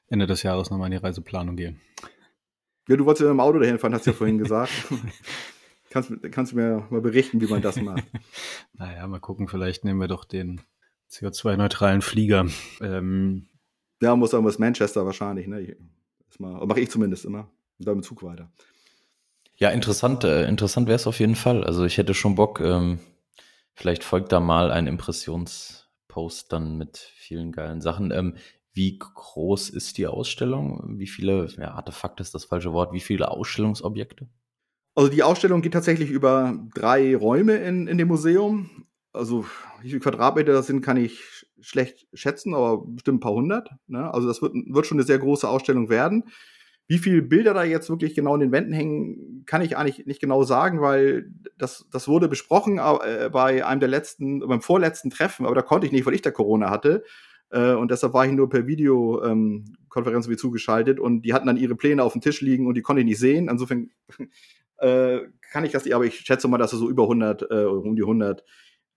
Ende 0.08 0.26
des 0.26 0.44
Jahres 0.44 0.70
nochmal 0.70 0.88
in 0.88 0.98
die 0.98 1.04
Reiseplanung 1.04 1.58
gehen. 1.58 1.82
Ja, 2.88 2.96
du 2.96 3.06
wolltest 3.06 3.26
ja 3.26 3.32
im 3.32 3.42
Auto 3.42 3.60
dahin 3.60 3.78
fahren, 3.78 3.94
hast 3.94 4.08
du 4.08 4.12
ja 4.12 4.16
vorhin 4.16 4.38
gesagt. 4.40 4.72
Kannst, 5.90 6.12
kannst 6.32 6.52
du 6.52 6.58
mir 6.58 6.88
mal 6.90 7.02
berichten, 7.02 7.42
wie 7.42 7.48
man 7.48 7.62
das 7.62 7.76
macht? 7.82 8.04
naja, 8.74 9.06
mal 9.08 9.20
gucken, 9.20 9.48
vielleicht 9.48 9.86
nehmen 9.86 10.00
wir 10.00 10.08
doch 10.08 10.26
den 10.26 10.62
CO2-neutralen 11.10 12.02
Flieger. 12.02 12.46
Ähm, 12.82 13.48
ja, 14.02 14.16
muss 14.16 14.34
auch 14.34 14.44
bis 14.44 14.60
Manchester 14.60 15.06
wahrscheinlich, 15.06 15.48
ne? 15.48 15.76
Mache 16.38 16.80
ich 16.80 16.90
zumindest 16.90 17.26
immer. 17.26 17.52
Und 17.80 17.88
dann 17.88 17.98
im 17.98 18.04
Zug 18.04 18.24
weiter. 18.24 18.52
Ja, 19.58 19.70
interessant, 19.72 20.24
äh, 20.24 20.48
interessant 20.48 20.88
wäre 20.88 20.96
es 20.96 21.08
auf 21.08 21.20
jeden 21.20 21.36
Fall. 21.36 21.64
Also 21.66 21.84
ich 21.84 21.98
hätte 21.98 22.14
schon 22.14 22.36
Bock, 22.36 22.62
ähm, 22.62 23.00
Vielleicht 23.80 24.04
folgt 24.04 24.34
da 24.34 24.42
mal 24.42 24.72
ein 24.72 24.88
Impressionspost 24.88 26.52
dann 26.52 26.78
mit 26.78 26.98
vielen 26.98 27.54
geilen 27.54 27.80
Sachen. 27.80 28.12
Ähm, 28.12 28.36
wie 28.74 29.00
groß 29.00 29.70
ist 29.70 29.98
die 29.98 30.06
Ausstellung? 30.06 31.00
Wie 31.00 31.08
viele, 31.08 31.48
ja, 31.58 31.76
Artefakte 31.76 32.22
ist 32.22 32.36
das 32.36 32.44
falsche 32.44 32.74
Wort, 32.74 32.92
wie 32.92 33.00
viele 33.00 33.32
Ausstellungsobjekte? 33.32 34.28
Also 35.00 35.10
die 35.10 35.24
Ausstellung 35.24 35.62
geht 35.62 35.72
tatsächlich 35.72 36.12
über 36.12 36.60
drei 36.76 37.16
Räume 37.16 37.56
in, 37.56 37.88
in 37.88 37.97
dem 37.97 38.10
Museum. 38.10 38.86
Also 39.14 39.45
wie 39.82 39.88
viele 39.88 40.02
Quadratmeter 40.02 40.52
das 40.52 40.68
sind, 40.68 40.82
kann 40.82 40.97
ich 40.97 41.47
schlecht 41.62 42.10
schätzen, 42.14 42.54
aber 42.54 42.84
bestimmt 42.86 43.20
ein 43.20 43.22
paar 43.22 43.32
hundert. 43.32 43.70
Ne? 43.88 44.14
Also 44.14 44.28
das 44.28 44.41
wird, 44.41 44.54
wird 44.54 44.86
schon 44.86 44.97
eine 44.97 45.08
sehr 45.08 45.18
große 45.18 45.47
Ausstellung 45.47 45.88
werden. 45.88 46.26
Wie 46.88 46.97
viele 46.97 47.22
Bilder 47.22 47.54
da 47.54 47.64
jetzt 47.64 47.89
wirklich 47.89 48.14
genau 48.14 48.34
in 48.34 48.41
den 48.41 48.52
Wänden 48.52 48.74
hängen, 48.74 49.45
kann 49.45 49.62
ich 49.62 49.78
eigentlich 49.78 50.06
nicht 50.06 50.20
genau 50.20 50.43
sagen, 50.43 50.82
weil 50.82 51.32
das, 51.58 51.88
das 51.93 52.10
wurde 52.10 52.28
besprochen 52.28 52.80
äh, 52.80 53.30
bei 53.32 53.66
einem 53.66 53.80
der 53.80 53.88
letzten, 53.88 54.39
beim 54.39 54.62
vorletzten 54.62 55.12
Treffen, 55.12 55.45
aber 55.45 55.56
da 55.56 55.62
konnte 55.62 55.88
ich 55.88 55.93
nicht, 55.93 56.06
weil 56.06 56.14
ich 56.14 56.24
da 56.24 56.32
Corona 56.32 56.70
hatte. 56.70 57.06
Äh, 57.52 57.72
und 57.72 57.89
deshalb 57.89 58.14
war 58.14 58.26
ich 58.26 58.34
nur 58.34 58.50
per 58.50 58.68
Videokonferenz 58.68 60.26
ähm, 60.26 60.32
wie 60.32 60.36
zugeschaltet 60.36 61.00
und 61.00 61.22
die 61.22 61.34
hatten 61.34 61.47
dann 61.47 61.56
ihre 61.56 61.76
Pläne 61.76 62.04
auf 62.04 62.12
dem 62.12 62.22
Tisch 62.22 62.41
liegen 62.41 62.68
und 62.68 62.76
die 62.76 62.82
konnte 62.82 63.00
ich 63.00 63.06
nicht 63.06 63.20
sehen. 63.20 63.47
Insofern 63.47 63.91
äh, 64.82 65.21
kann 65.51 65.65
ich 65.65 65.71
das 65.71 65.86
nicht, 65.86 65.95
aber 65.95 66.05
ich 66.05 66.19
schätze 66.19 66.47
mal, 66.47 66.57
dass 66.57 66.73
es 66.73 66.80
so 66.80 66.89
über 66.89 67.03
100, 67.03 67.49
äh, 67.49 67.65
um 67.65 67.95
die 67.95 68.03
100 68.03 68.43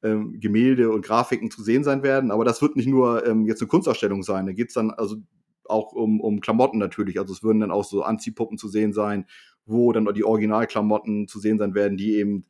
ähm, 0.02 0.40
Gemälde 0.40 0.90
und 0.90 1.04
Grafiken 1.04 1.50
zu 1.50 1.62
sehen 1.62 1.84
sein 1.84 2.02
werden. 2.02 2.30
Aber 2.30 2.44
das 2.44 2.60
wird 2.60 2.76
nicht 2.76 2.88
nur 2.88 3.26
ähm, 3.26 3.46
jetzt 3.46 3.62
eine 3.62 3.68
Kunstausstellung 3.68 4.22
sein. 4.22 4.46
Da 4.46 4.52
geht 4.52 4.68
es 4.68 4.74
dann, 4.74 4.90
also 4.90 5.16
auch 5.64 5.92
um, 5.92 6.20
um 6.20 6.40
Klamotten 6.40 6.78
natürlich. 6.78 7.18
Also 7.18 7.32
es 7.32 7.42
würden 7.42 7.60
dann 7.60 7.70
auch 7.70 7.84
so 7.84 8.02
Anziehpuppen 8.02 8.58
zu 8.58 8.68
sehen 8.68 8.92
sein, 8.92 9.26
wo 9.64 9.92
dann 9.92 10.12
die 10.12 10.24
Originalklamotten 10.24 11.28
zu 11.28 11.38
sehen 11.38 11.58
sein 11.58 11.74
werden, 11.74 11.96
die 11.96 12.14
eben 12.14 12.46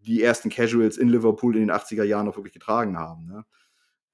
die 0.00 0.22
ersten 0.22 0.50
Casuals 0.50 0.96
in 0.96 1.08
Liverpool 1.08 1.56
in 1.56 1.62
den 1.66 1.70
80er 1.70 2.04
Jahren 2.04 2.26
noch 2.26 2.36
wirklich 2.36 2.54
getragen 2.54 2.98
haben. 2.98 3.26
Ne? 3.26 3.44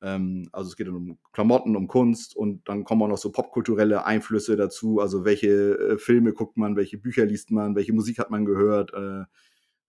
Ähm, 0.05 0.51
also 0.53 0.69
es 0.69 0.77
geht 0.77 0.89
um 0.89 1.17
Klamotten, 1.33 1.77
um 1.77 1.89
Kunst 1.89 2.37
und 2.37 2.69
dann 2.69 2.85
kommen 2.85 3.01
auch 3.03 3.09
noch 3.09 3.19
so 3.19 3.33
popkulturelle 3.33 4.05
Einflüsse 4.05 4.55
dazu. 4.55 5.01
Also 5.01 5.25
welche 5.25 5.49
äh, 5.49 5.99
Filme 5.99 6.35
guckt 6.35 6.59
man, 6.59 6.77
welche 6.77 6.99
Bücher 6.99 7.25
liest 7.25 7.51
man, 7.51 7.75
welche 7.75 7.95
Musik 7.95 8.19
hat 8.19 8.31
man 8.31 8.45
gehört. 8.45 8.93
Äh, 8.93 9.25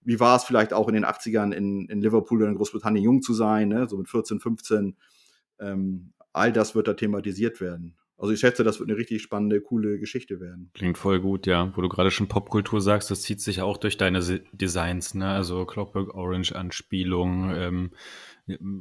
wie 0.02 0.20
war 0.22 0.38
es 0.38 0.46
vielleicht 0.46 0.72
auch 0.72 0.88
in 0.88 0.94
den 0.94 1.06
80ern 1.06 1.52
in, 1.52 1.90
in 1.90 2.02
Liverpool 2.02 2.42
oder 2.42 2.50
in 2.50 2.56
Großbritannien 2.56 3.04
jung 3.04 3.22
zu 3.22 3.34
sein, 3.34 3.68
ne? 3.68 3.90
so 3.90 3.98
mit 3.98 4.08
14, 4.08 4.40
15. 4.40 4.96
Ähm, 5.60 6.14
all 6.32 6.54
das 6.54 6.76
wird 6.76 6.88
da 6.88 6.94
thematisiert 6.94 7.60
werden. 7.60 7.98
Also 8.18 8.32
ich 8.32 8.40
schätze, 8.40 8.64
das 8.64 8.80
wird 8.80 8.90
eine 8.90 8.98
richtig 8.98 9.22
spannende, 9.22 9.60
coole 9.60 10.00
Geschichte 10.00 10.40
werden. 10.40 10.72
Klingt 10.74 10.98
voll 10.98 11.20
gut, 11.20 11.46
ja. 11.48 11.74
Wo 11.76 11.82
du 11.82 11.90
gerade 11.90 12.12
schon 12.12 12.28
Popkultur 12.28 12.80
sagst, 12.80 13.12
das 13.12 13.22
zieht 13.24 13.42
sich 13.42 13.62
auch 13.62 13.78
durch 13.78 13.98
deine 13.98 14.22
Designs, 14.54 15.16
ne? 15.16 15.30
Also 15.30 15.66
Clockwork 15.66 16.16
Orange 16.16 16.56
Anspielung, 16.56 17.52
ähm, 17.52 17.92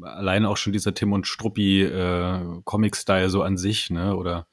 allein 0.03 0.45
auch 0.45 0.57
schon 0.57 0.73
dieser 0.73 0.95
Tim 0.95 1.13
und 1.13 1.27
Struppi 1.27 1.83
äh, 1.83 2.61
Comic-Style 2.65 3.29
so 3.29 3.43
an 3.43 3.57
sich, 3.57 3.91
ne? 3.91 4.17
Oder 4.17 4.47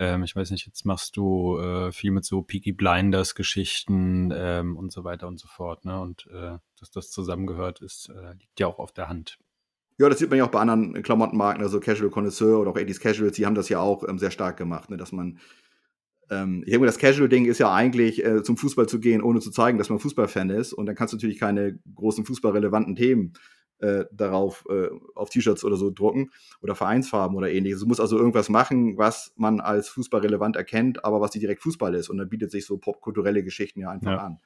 ähm, 0.00 0.24
ich 0.24 0.34
weiß 0.34 0.50
nicht, 0.50 0.66
jetzt 0.66 0.84
machst 0.84 1.16
du 1.16 1.58
äh, 1.58 1.92
viel 1.92 2.10
mit 2.10 2.24
so 2.24 2.42
Peaky 2.42 2.72
Blinders 2.72 3.36
Geschichten 3.36 4.32
ähm, 4.34 4.76
und 4.76 4.92
so 4.92 5.04
weiter 5.04 5.28
und 5.28 5.38
so 5.38 5.46
fort, 5.46 5.84
ne? 5.84 6.00
Und 6.00 6.26
äh, 6.32 6.58
dass 6.80 6.90
das 6.90 7.10
zusammengehört 7.10 7.82
ist, 7.82 8.08
äh, 8.08 8.32
liegt 8.32 8.58
ja 8.58 8.66
auch 8.66 8.80
auf 8.80 8.90
der 8.90 9.08
Hand. 9.08 9.38
Ja, 9.98 10.08
das 10.08 10.18
sieht 10.18 10.30
man 10.30 10.38
ja 10.38 10.44
auch 10.44 10.50
bei 10.50 10.60
anderen 10.60 11.02
Klamottenmarken, 11.02 11.62
also 11.62 11.78
Casual 11.78 12.10
Connoisseur 12.10 12.60
oder 12.60 12.70
auch 12.70 12.76
80s 12.76 13.00
Casuals, 13.00 13.36
die 13.36 13.46
haben 13.46 13.54
das 13.54 13.68
ja 13.68 13.78
auch 13.78 14.08
ähm, 14.08 14.18
sehr 14.18 14.32
stark 14.32 14.56
gemacht, 14.56 14.90
ne, 14.90 14.96
dass 14.96 15.12
man 15.12 15.38
ähm, 16.30 16.62
ich 16.64 16.70
denke, 16.70 16.86
das 16.86 16.98
Casual-Ding 16.98 17.46
ist 17.46 17.58
ja 17.58 17.72
eigentlich, 17.72 18.24
äh, 18.24 18.42
zum 18.42 18.56
Fußball 18.56 18.88
zu 18.88 18.98
gehen, 18.98 19.22
ohne 19.22 19.40
zu 19.40 19.50
zeigen, 19.50 19.78
dass 19.78 19.90
man 19.90 19.98
Fußballfan 19.98 20.50
ist. 20.50 20.72
Und 20.72 20.86
dann 20.86 20.94
kannst 20.94 21.12
du 21.12 21.16
natürlich 21.16 21.38
keine 21.38 21.78
großen 21.94 22.24
fußballrelevanten 22.24 22.96
Themen 22.96 23.34
äh, 23.78 24.04
darauf 24.12 24.64
äh, 24.70 24.88
auf 25.14 25.30
T-Shirts 25.30 25.64
oder 25.64 25.76
so 25.76 25.90
drucken 25.90 26.30
oder 26.62 26.74
Vereinsfarben 26.74 27.36
oder 27.36 27.50
ähnliches. 27.50 27.80
Du 27.80 27.86
musst 27.86 28.00
also 28.00 28.16
irgendwas 28.16 28.48
machen, 28.48 28.96
was 28.96 29.32
man 29.36 29.60
als 29.60 29.88
fußballrelevant 29.88 30.56
erkennt, 30.56 31.04
aber 31.04 31.20
was 31.20 31.34
nicht 31.34 31.42
direkt 31.42 31.62
Fußball 31.62 31.94
ist. 31.94 32.08
Und 32.08 32.18
dann 32.18 32.28
bietet 32.28 32.50
sich 32.50 32.66
so 32.66 32.78
popkulturelle 32.78 33.42
Geschichten 33.42 33.80
ja 33.80 33.90
einfach 33.90 34.12
ja. 34.12 34.18
an. 34.18 34.38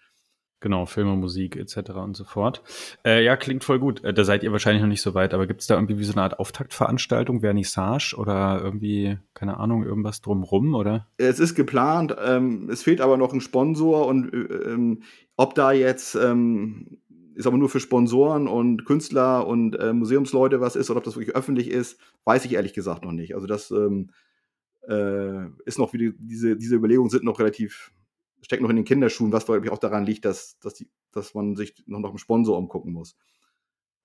Genau, 0.60 0.86
Filme, 0.86 1.14
Musik 1.14 1.56
etc. 1.56 1.90
und 1.90 2.16
so 2.16 2.24
fort. 2.24 2.62
Äh, 3.04 3.24
ja, 3.24 3.36
klingt 3.36 3.62
voll 3.62 3.78
gut. 3.78 4.02
Äh, 4.02 4.12
da 4.12 4.24
seid 4.24 4.42
ihr 4.42 4.50
wahrscheinlich 4.50 4.82
noch 4.82 4.88
nicht 4.88 5.02
so 5.02 5.14
weit, 5.14 5.32
aber 5.32 5.46
gibt 5.46 5.60
es 5.60 5.68
da 5.68 5.74
irgendwie 5.74 5.98
wie 5.98 6.04
so 6.04 6.12
eine 6.12 6.22
Art 6.22 6.40
Auftaktveranstaltung, 6.40 7.40
Vernissage 7.40 8.16
oder 8.16 8.60
irgendwie, 8.62 9.18
keine 9.34 9.58
Ahnung, 9.58 9.84
irgendwas 9.84 10.20
drumrum, 10.20 10.74
oder? 10.74 11.06
Es 11.16 11.38
ist 11.38 11.54
geplant, 11.54 12.16
ähm, 12.20 12.68
es 12.70 12.82
fehlt 12.82 13.00
aber 13.00 13.16
noch 13.16 13.32
ein 13.32 13.40
Sponsor 13.40 14.06
und 14.06 14.32
äh, 14.32 14.72
ähm, 14.72 15.02
ob 15.36 15.54
da 15.54 15.70
jetzt 15.70 16.16
ähm, 16.16 16.98
ist 17.38 17.46
aber 17.46 17.56
nur 17.56 17.68
für 17.68 17.78
Sponsoren 17.78 18.48
und 18.48 18.84
Künstler 18.84 19.46
und 19.46 19.76
äh, 19.76 19.92
Museumsleute 19.92 20.60
was 20.60 20.74
ist 20.74 20.90
oder 20.90 20.98
ob 20.98 21.04
das 21.04 21.14
wirklich 21.14 21.36
öffentlich 21.36 21.70
ist, 21.70 22.00
weiß 22.24 22.44
ich 22.44 22.54
ehrlich 22.54 22.74
gesagt 22.74 23.04
noch 23.04 23.12
nicht. 23.12 23.36
Also 23.36 23.46
das 23.46 23.70
ähm, 23.70 24.10
äh, 24.88 25.46
ist 25.64 25.78
noch, 25.78 25.92
wie 25.92 25.98
die, 25.98 26.14
diese, 26.18 26.56
diese 26.56 26.74
Überlegungen 26.74 27.10
sind 27.10 27.22
noch 27.22 27.38
relativ 27.38 27.92
steckt 28.48 28.62
noch 28.62 28.70
in 28.70 28.76
den 28.76 28.86
Kinderschuhen, 28.86 29.30
was 29.30 29.44
glaube 29.44 29.64
ich 29.64 29.70
auch 29.70 29.78
daran 29.78 30.06
liegt, 30.06 30.24
dass, 30.24 30.58
dass, 30.60 30.72
die, 30.72 30.88
dass 31.12 31.34
man 31.34 31.54
sich 31.54 31.74
noch 31.86 32.00
nach 32.00 32.08
einem 32.08 32.18
Sponsor 32.18 32.56
umgucken 32.56 32.94
muss. 32.94 33.14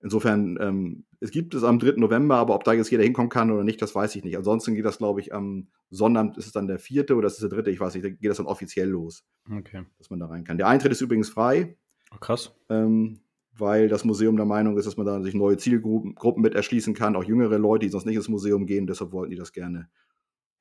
Insofern, 0.02 0.58
ähm, 0.60 1.06
es 1.22 1.32
gibt 1.32 1.56
es 1.56 1.64
am 1.64 1.80
3. 1.80 1.94
November, 1.94 2.36
aber 2.36 2.56
ob 2.56 2.66
da 2.66 2.74
jetzt 2.74 2.92
jeder 2.92 3.04
hinkommen 3.04 3.30
kann 3.30 3.52
oder 3.52 3.64
nicht, 3.64 3.82
das 3.82 3.96
weiß 3.96 4.18
ich 4.18 4.26
nicht. 4.26 4.36
Ansonsten 4.36 4.76
geht 4.76 4.84
das, 4.84 4.98
glaube 4.98 5.22
ich, 5.22 5.34
am 5.34 5.70
Sonnabend 5.92 6.38
ist 6.38 6.46
es 6.46 6.52
dann 6.52 6.68
der 6.68 6.78
vierte 6.78 7.16
oder 7.16 7.28
ist 7.28 7.36
es 7.36 7.40
der 7.40 7.50
dritte, 7.50 7.72
ich 7.72 7.80
weiß 7.80 7.94
nicht, 7.94 8.04
da 8.04 8.10
geht 8.10 8.30
das 8.30 8.36
dann 8.36 8.46
offiziell 8.46 8.90
los. 8.90 9.24
Okay. 9.50 9.86
Dass 9.98 10.10
man 10.10 10.20
da 10.20 10.26
rein 10.26 10.44
kann. 10.44 10.58
Der 10.58 10.68
Eintritt 10.68 10.92
ist 10.92 11.00
übrigens 11.00 11.30
frei. 11.30 11.78
Oh, 12.14 12.18
krass. 12.20 12.54
Ähm, 12.68 13.22
weil 13.58 13.88
das 13.88 14.04
Museum 14.04 14.36
der 14.36 14.46
Meinung 14.46 14.78
ist, 14.78 14.86
dass 14.86 14.98
man 14.98 15.06
da 15.06 15.22
sich 15.22 15.36
neue 15.36 15.56
Zielgruppen 15.56 16.16
Gruppen 16.16 16.42
mit 16.42 16.54
erschließen 16.54 16.94
kann, 16.94 17.16
auch 17.16 17.24
jüngere 17.24 17.58
Leute, 17.58 17.86
die 17.86 17.90
sonst 17.90 18.06
nicht 18.06 18.18
ins 18.18 18.28
Museum 18.28 18.66
gehen, 18.66 18.88
deshalb 18.88 19.14
wollten 19.14 19.32
die 19.32 19.38
das 19.38 19.54
gerne 19.54 19.90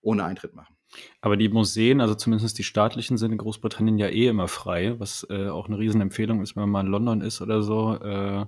ohne 0.02 0.24
Eintritt 0.24 0.54
machen. 0.54 0.76
Aber 1.22 1.36
die 1.36 1.48
Museen, 1.48 2.00
also 2.00 2.14
zumindest 2.14 2.58
die 2.58 2.64
staatlichen, 2.64 3.16
sind 3.16 3.32
in 3.32 3.38
Großbritannien 3.38 3.98
ja 3.98 4.08
eh 4.08 4.26
immer 4.26 4.48
frei, 4.48 4.98
was 4.98 5.26
äh, 5.30 5.48
auch 5.48 5.66
eine 5.66 5.78
Riesenempfehlung 5.78 6.42
ist, 6.42 6.54
wenn 6.54 6.62
man 6.62 6.70
mal 6.70 6.80
in 6.84 6.92
London 6.92 7.20
ist 7.22 7.40
oder 7.40 7.62
so. 7.62 7.94
Äh, 7.94 8.44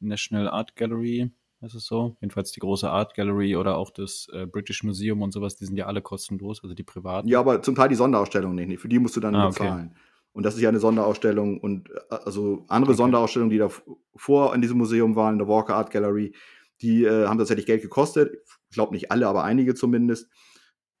National 0.00 0.48
Art 0.48 0.76
Gallery, 0.76 1.30
ist 1.62 1.74
es 1.74 1.86
so? 1.86 2.16
Jedenfalls 2.20 2.52
die 2.52 2.60
große 2.60 2.88
Art 2.88 3.14
Gallery 3.14 3.56
oder 3.56 3.76
auch 3.76 3.90
das 3.90 4.28
äh, 4.32 4.46
British 4.46 4.82
Museum 4.82 5.22
und 5.22 5.32
sowas, 5.32 5.56
die 5.56 5.66
sind 5.66 5.76
ja 5.76 5.86
alle 5.86 6.02
kostenlos, 6.02 6.62
also 6.62 6.74
die 6.74 6.82
privaten. 6.82 7.28
Ja, 7.28 7.40
aber 7.40 7.62
zum 7.62 7.74
Teil 7.74 7.88
die 7.88 7.94
Sonderausstellung 7.94 8.54
nicht. 8.54 8.80
Für 8.80 8.88
die 8.88 8.98
musst 8.98 9.16
du 9.16 9.20
dann 9.20 9.34
ah, 9.34 9.48
bezahlen. 9.48 9.92
Okay. 9.92 10.00
Und 10.32 10.44
das 10.44 10.54
ist 10.54 10.60
ja 10.60 10.68
eine 10.68 10.78
Sonderausstellung 10.78 11.60
und 11.60 11.90
äh, 11.90 11.94
also 12.10 12.64
andere 12.68 12.92
okay. 12.92 12.98
Sonderausstellungen, 12.98 13.50
die 13.50 13.58
da 13.58 13.68
vor 14.16 14.54
in 14.54 14.62
diesem 14.62 14.78
Museum 14.78 15.16
waren, 15.16 15.34
in 15.34 15.38
der 15.38 15.48
Walker 15.48 15.74
Art 15.74 15.90
Gallery, 15.90 16.34
Die 16.82 17.04
äh, 17.04 17.26
haben 17.26 17.38
tatsächlich 17.38 17.66
Geld 17.66 17.82
gekostet. 17.82 18.32
Ich 18.70 18.74
glaube 18.74 18.94
nicht 18.94 19.10
alle, 19.10 19.28
aber 19.28 19.44
einige 19.44 19.74
zumindest. 19.74 20.30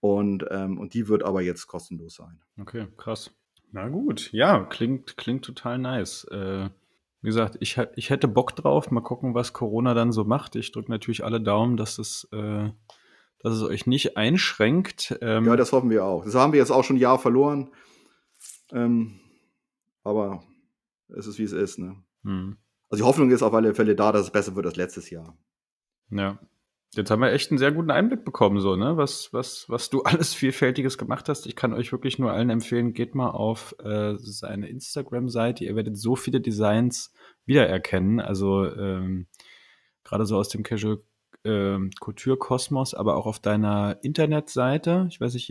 Und, 0.00 0.46
ähm, 0.50 0.78
und 0.78 0.94
die 0.94 1.08
wird 1.08 1.22
aber 1.22 1.42
jetzt 1.42 1.66
kostenlos 1.66 2.14
sein. 2.14 2.40
Okay, 2.58 2.88
krass. 2.96 3.30
Na 3.72 3.88
gut, 3.88 4.32
ja, 4.32 4.64
klingt, 4.64 5.16
klingt 5.16 5.44
total 5.44 5.78
nice. 5.78 6.24
Äh, 6.24 6.70
wie 7.22 7.26
gesagt, 7.26 7.58
ich, 7.60 7.78
ich 7.96 8.10
hätte 8.10 8.28
Bock 8.28 8.56
drauf. 8.56 8.90
Mal 8.90 9.02
gucken, 9.02 9.34
was 9.34 9.52
Corona 9.52 9.94
dann 9.94 10.10
so 10.10 10.24
macht. 10.24 10.56
Ich 10.56 10.72
drücke 10.72 10.90
natürlich 10.90 11.22
alle 11.22 11.40
Daumen, 11.40 11.76
dass 11.76 11.98
es, 11.98 12.26
äh, 12.32 12.70
dass 13.40 13.54
es 13.54 13.62
euch 13.62 13.86
nicht 13.86 14.16
einschränkt. 14.16 15.18
Ähm, 15.20 15.44
ja, 15.44 15.56
das 15.56 15.72
hoffen 15.72 15.90
wir 15.90 16.04
auch. 16.04 16.24
Das 16.24 16.34
haben 16.34 16.52
wir 16.52 16.58
jetzt 16.58 16.70
auch 16.70 16.82
schon 16.82 16.96
ein 16.96 17.00
Jahr 17.00 17.18
verloren. 17.18 17.70
Ähm, 18.72 19.20
aber 20.02 20.42
es 21.08 21.26
ist, 21.26 21.38
wie 21.38 21.44
es 21.44 21.52
ist. 21.52 21.78
Ne? 21.78 21.96
Hm. 22.24 22.56
Also 22.88 23.04
die 23.04 23.08
Hoffnung 23.08 23.30
ist 23.30 23.42
auf 23.42 23.54
alle 23.54 23.74
Fälle 23.74 23.94
da, 23.94 24.12
dass 24.12 24.22
es 24.22 24.30
besser 24.30 24.56
wird 24.56 24.66
als 24.66 24.76
letztes 24.76 25.10
Jahr. 25.10 25.36
Ja. 26.10 26.38
Jetzt 26.94 27.10
haben 27.10 27.22
wir 27.22 27.30
echt 27.30 27.50
einen 27.50 27.58
sehr 27.58 27.70
guten 27.70 27.92
Einblick 27.92 28.24
bekommen, 28.24 28.60
so, 28.60 28.74
ne? 28.74 28.96
Was, 28.96 29.32
was, 29.32 29.66
was 29.68 29.90
du 29.90 30.02
alles 30.04 30.34
Vielfältiges 30.34 30.98
gemacht 30.98 31.28
hast. 31.28 31.46
Ich 31.46 31.54
kann 31.54 31.72
euch 31.72 31.92
wirklich 31.92 32.18
nur 32.18 32.32
allen 32.32 32.50
empfehlen, 32.50 32.94
geht 32.94 33.14
mal 33.14 33.30
auf 33.30 33.76
äh, 33.78 34.14
seine 34.16 34.68
Instagram-Seite. 34.68 35.64
Ihr 35.64 35.76
werdet 35.76 35.96
so 35.96 36.16
viele 36.16 36.40
Designs 36.40 37.12
wiedererkennen. 37.46 38.20
Also 38.20 38.66
ähm, 38.66 39.26
gerade 40.02 40.26
so 40.26 40.36
aus 40.36 40.48
dem 40.48 40.64
Casual 40.64 41.00
äh, 41.44 41.78
Couture-Kosmos, 42.00 42.94
aber 42.94 43.16
auch 43.16 43.26
auf 43.26 43.38
deiner 43.38 43.98
Internetseite. 44.02 45.06
Ich 45.10 45.20
weiß 45.20 45.34
nicht, 45.34 45.48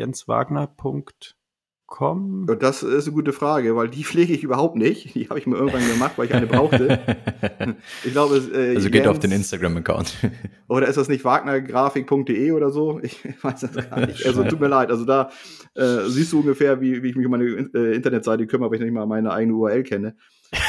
jenswagner.com 1.89 2.45
kommen? 2.45 2.59
Das 2.59 2.83
ist 2.83 3.07
eine 3.07 3.13
gute 3.13 3.33
Frage, 3.33 3.75
weil 3.75 3.89
die 3.89 4.03
pflege 4.03 4.33
ich 4.33 4.43
überhaupt 4.43 4.75
nicht. 4.75 5.15
Die 5.15 5.29
habe 5.29 5.39
ich 5.39 5.47
mir 5.47 5.57
irgendwann 5.57 5.87
gemacht, 5.87 6.13
weil 6.17 6.27
ich 6.27 6.33
eine 6.33 6.47
brauchte. 6.47 6.99
ich 8.05 8.11
glaube, 8.11 8.37
äh, 8.37 8.75
also 8.75 8.89
geht 8.89 9.03
Jens, 9.03 9.07
auf 9.07 9.19
den 9.19 9.31
Instagram-Account. 9.31 10.15
oder 10.67 10.87
ist 10.87 10.97
das 10.97 11.09
nicht 11.09 11.25
wagnergrafik.de 11.25 12.51
oder 12.51 12.69
so? 12.69 12.99
Ich 13.01 13.19
weiß 13.41 13.61
das 13.61 13.89
gar 13.89 14.05
nicht. 14.05 14.25
Also 14.25 14.43
tut 14.43 14.59
mir 14.59 14.67
leid. 14.67 14.91
Also 14.91 15.05
da 15.05 15.29
äh, 15.75 16.07
siehst 16.07 16.31
du 16.31 16.39
ungefähr, 16.39 16.79
wie, 16.81 17.03
wie 17.03 17.09
ich 17.09 17.15
mich 17.15 17.25
um 17.25 17.31
meine 17.31 17.45
äh, 17.45 17.95
Internetseite 17.95 18.47
kümmere, 18.47 18.69
weil 18.69 18.77
ich 18.77 18.83
nicht 18.83 18.93
mal 18.93 19.05
meine 19.05 19.31
eigene 19.31 19.53
URL 19.53 19.83
kenne. 19.83 20.15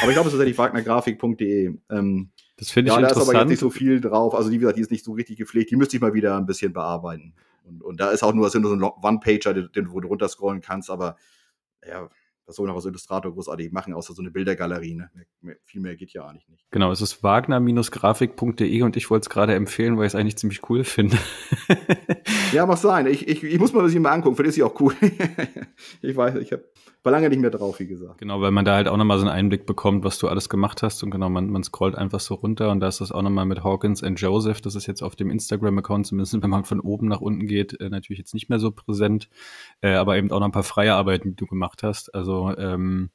Aber 0.01 0.09
ich 0.09 0.13
glaube, 0.13 0.27
es 0.27 0.33
ist 0.33 0.39
tatsächlich 0.39 0.57
wagnergrafik.de. 0.57 1.75
Ähm, 1.89 2.29
das 2.57 2.69
finde 2.69 2.91
ich 2.91 2.95
ja, 2.95 2.99
interessant. 2.99 3.15
Da 3.15 3.21
ist 3.21 3.29
aber 3.29 3.39
jetzt 3.39 3.49
nicht 3.49 3.59
so 3.59 3.69
viel 3.71 4.01
drauf. 4.01 4.35
Also, 4.35 4.51
wie 4.51 4.59
gesagt, 4.59 4.77
die 4.77 4.81
ist 4.81 4.91
nicht 4.91 5.03
so 5.03 5.13
richtig 5.13 5.37
gepflegt. 5.37 5.71
Die 5.71 5.75
müsste 5.75 5.95
ich 5.95 6.01
mal 6.01 6.13
wieder 6.13 6.37
ein 6.37 6.45
bisschen 6.45 6.73
bearbeiten. 6.73 7.33
Und, 7.71 7.83
und 7.83 7.99
da 7.99 8.11
ist 8.11 8.23
auch 8.23 8.33
nur, 8.33 8.45
das 8.45 8.53
sind 8.53 8.63
nur 8.63 8.71
so 8.71 8.77
ein 8.77 8.83
One-Pager, 8.83 9.53
den, 9.53 9.71
den, 9.71 9.91
wo 9.91 9.99
du 9.99 10.07
runterscrollen 10.07 10.61
kannst, 10.61 10.89
aber 10.89 11.15
ja, 11.87 12.09
was 12.45 12.57
soll 12.57 12.65
man 12.65 12.71
noch 12.71 12.77
als 12.77 12.85
Illustrator 12.85 13.31
großartig 13.31 13.71
machen, 13.71 13.93
außer 13.93 14.13
so 14.13 14.21
eine 14.21 14.29
Bildergalerie. 14.29 14.95
Ne? 14.95 15.09
Mehr, 15.41 15.55
viel 15.63 15.79
mehr 15.79 15.95
geht 15.95 16.11
ja 16.11 16.25
eigentlich 16.25 16.47
nicht. 16.49 16.65
Genau, 16.71 16.91
es 16.91 17.01
ist 17.01 17.23
wagner-grafik.de 17.23 18.81
und 18.81 18.97
ich 18.97 19.09
wollte 19.09 19.23
es 19.23 19.29
gerade 19.29 19.55
empfehlen, 19.55 19.97
weil 19.97 20.07
ich 20.07 20.13
es 20.13 20.15
eigentlich 20.15 20.37
ziemlich 20.37 20.69
cool 20.69 20.83
finde. 20.83 21.17
ja, 22.51 22.65
muss 22.65 22.81
sein. 22.81 23.07
Ich, 23.07 23.27
ich, 23.27 23.43
ich 23.43 23.59
muss 23.59 23.73
mal 23.73 23.83
das 23.83 23.93
mal 23.95 24.11
angucken, 24.11 24.35
vielleicht 24.35 24.49
ist 24.49 24.55
sie 24.55 24.63
auch 24.63 24.79
cool. 24.81 24.93
ich 26.01 26.15
weiß, 26.15 26.35
ich 26.35 26.51
habe 26.51 26.65
war 27.03 27.11
lange 27.11 27.29
nicht 27.29 27.39
mehr 27.39 27.49
drauf, 27.49 27.79
wie 27.79 27.87
gesagt. 27.87 28.19
Genau, 28.19 28.41
weil 28.41 28.51
man 28.51 28.63
da 28.63 28.75
halt 28.75 28.87
auch 28.87 28.97
nochmal 28.97 29.17
so 29.17 29.25
einen 29.25 29.35
Einblick 29.35 29.65
bekommt, 29.65 30.03
was 30.03 30.19
du 30.19 30.27
alles 30.27 30.49
gemacht 30.49 30.83
hast. 30.83 31.01
Und 31.03 31.09
genau, 31.09 31.29
man, 31.29 31.49
man 31.49 31.63
scrollt 31.63 31.95
einfach 31.95 32.19
so 32.19 32.35
runter 32.35 32.69
und 32.71 32.79
da 32.79 32.87
ist 32.87 33.01
das 33.01 33.11
auch 33.11 33.23
nochmal 33.23 33.45
mit 33.45 33.63
Hawkins 33.63 34.03
and 34.03 34.19
Joseph. 34.19 34.61
Das 34.61 34.75
ist 34.75 34.85
jetzt 34.85 35.01
auf 35.01 35.15
dem 35.15 35.31
Instagram-Account, 35.31 36.07
zumindest 36.07 36.41
wenn 36.41 36.49
man 36.49 36.63
von 36.63 36.79
oben 36.79 37.07
nach 37.07 37.21
unten 37.21 37.47
geht, 37.47 37.79
äh, 37.79 37.89
natürlich 37.89 38.19
jetzt 38.19 38.33
nicht 38.33 38.49
mehr 38.49 38.59
so 38.59 38.71
präsent. 38.71 39.29
Äh, 39.81 39.93
aber 39.93 40.17
eben 40.17 40.31
auch 40.31 40.39
noch 40.39 40.47
ein 40.47 40.51
paar 40.51 40.63
freie 40.63 40.93
Arbeiten, 40.93 41.29
die 41.29 41.35
du 41.35 41.47
gemacht 41.47 41.81
hast. 41.81 42.13
Also, 42.13 42.55
ähm, 42.57 43.09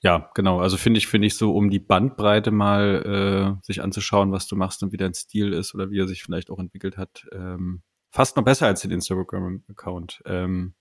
ja, 0.00 0.30
genau. 0.34 0.60
Also 0.60 0.76
finde 0.76 0.98
ich, 0.98 1.06
finde 1.08 1.26
ich 1.26 1.34
so, 1.34 1.56
um 1.56 1.70
die 1.70 1.80
Bandbreite 1.80 2.50
mal 2.50 3.58
äh, 3.58 3.64
sich 3.64 3.82
anzuschauen, 3.82 4.30
was 4.30 4.46
du 4.46 4.54
machst 4.54 4.82
und 4.82 4.92
wie 4.92 4.98
dein 4.98 5.14
Stil 5.14 5.52
ist 5.52 5.74
oder 5.74 5.90
wie 5.90 5.98
er 5.98 6.06
sich 6.06 6.22
vielleicht 6.22 6.50
auch 6.50 6.58
entwickelt 6.58 6.96
hat, 6.98 7.26
ähm, 7.32 7.82
fast 8.10 8.36
noch 8.36 8.44
besser 8.44 8.66
als 8.66 8.82
den 8.82 8.90
Instagram-Account. 8.92 10.22
Ähm, 10.26 10.74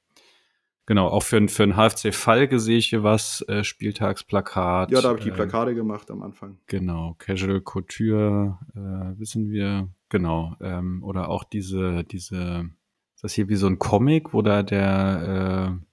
Genau, 0.85 1.07
auch 1.07 1.23
für, 1.23 1.47
für 1.47 1.63
ein 1.63 1.77
HFC-Fall 1.77 2.59
sehe 2.59 2.77
ich 2.77 2.89
hier 2.89 3.03
was, 3.03 3.43
äh, 3.47 3.63
Spieltagsplakat. 3.63 4.91
Ja, 4.91 5.01
da 5.01 5.09
habe 5.09 5.19
ich 5.19 5.23
die 5.23 5.29
äh, 5.29 5.33
Plakate 5.33 5.71
äh, 5.71 5.75
gemacht 5.75 6.11
am 6.11 6.21
Anfang. 6.21 6.57
Genau, 6.67 7.15
Casual 7.19 7.61
Couture, 7.61 8.59
äh, 8.75 9.19
wissen 9.19 9.49
wir, 9.49 9.89
genau. 10.09 10.55
Ähm, 10.59 11.01
oder 11.03 11.29
auch 11.29 11.45
diese, 11.45 12.03
diese, 12.03 12.69
ist 13.15 13.23
das 13.23 13.33
hier 13.33 13.47
wie 13.47 13.55
so 13.55 13.67
ein 13.67 13.79
Comic, 13.79 14.33
wo 14.33 14.41
da 14.41 14.61
der, 14.61 15.77
äh, 15.79 15.85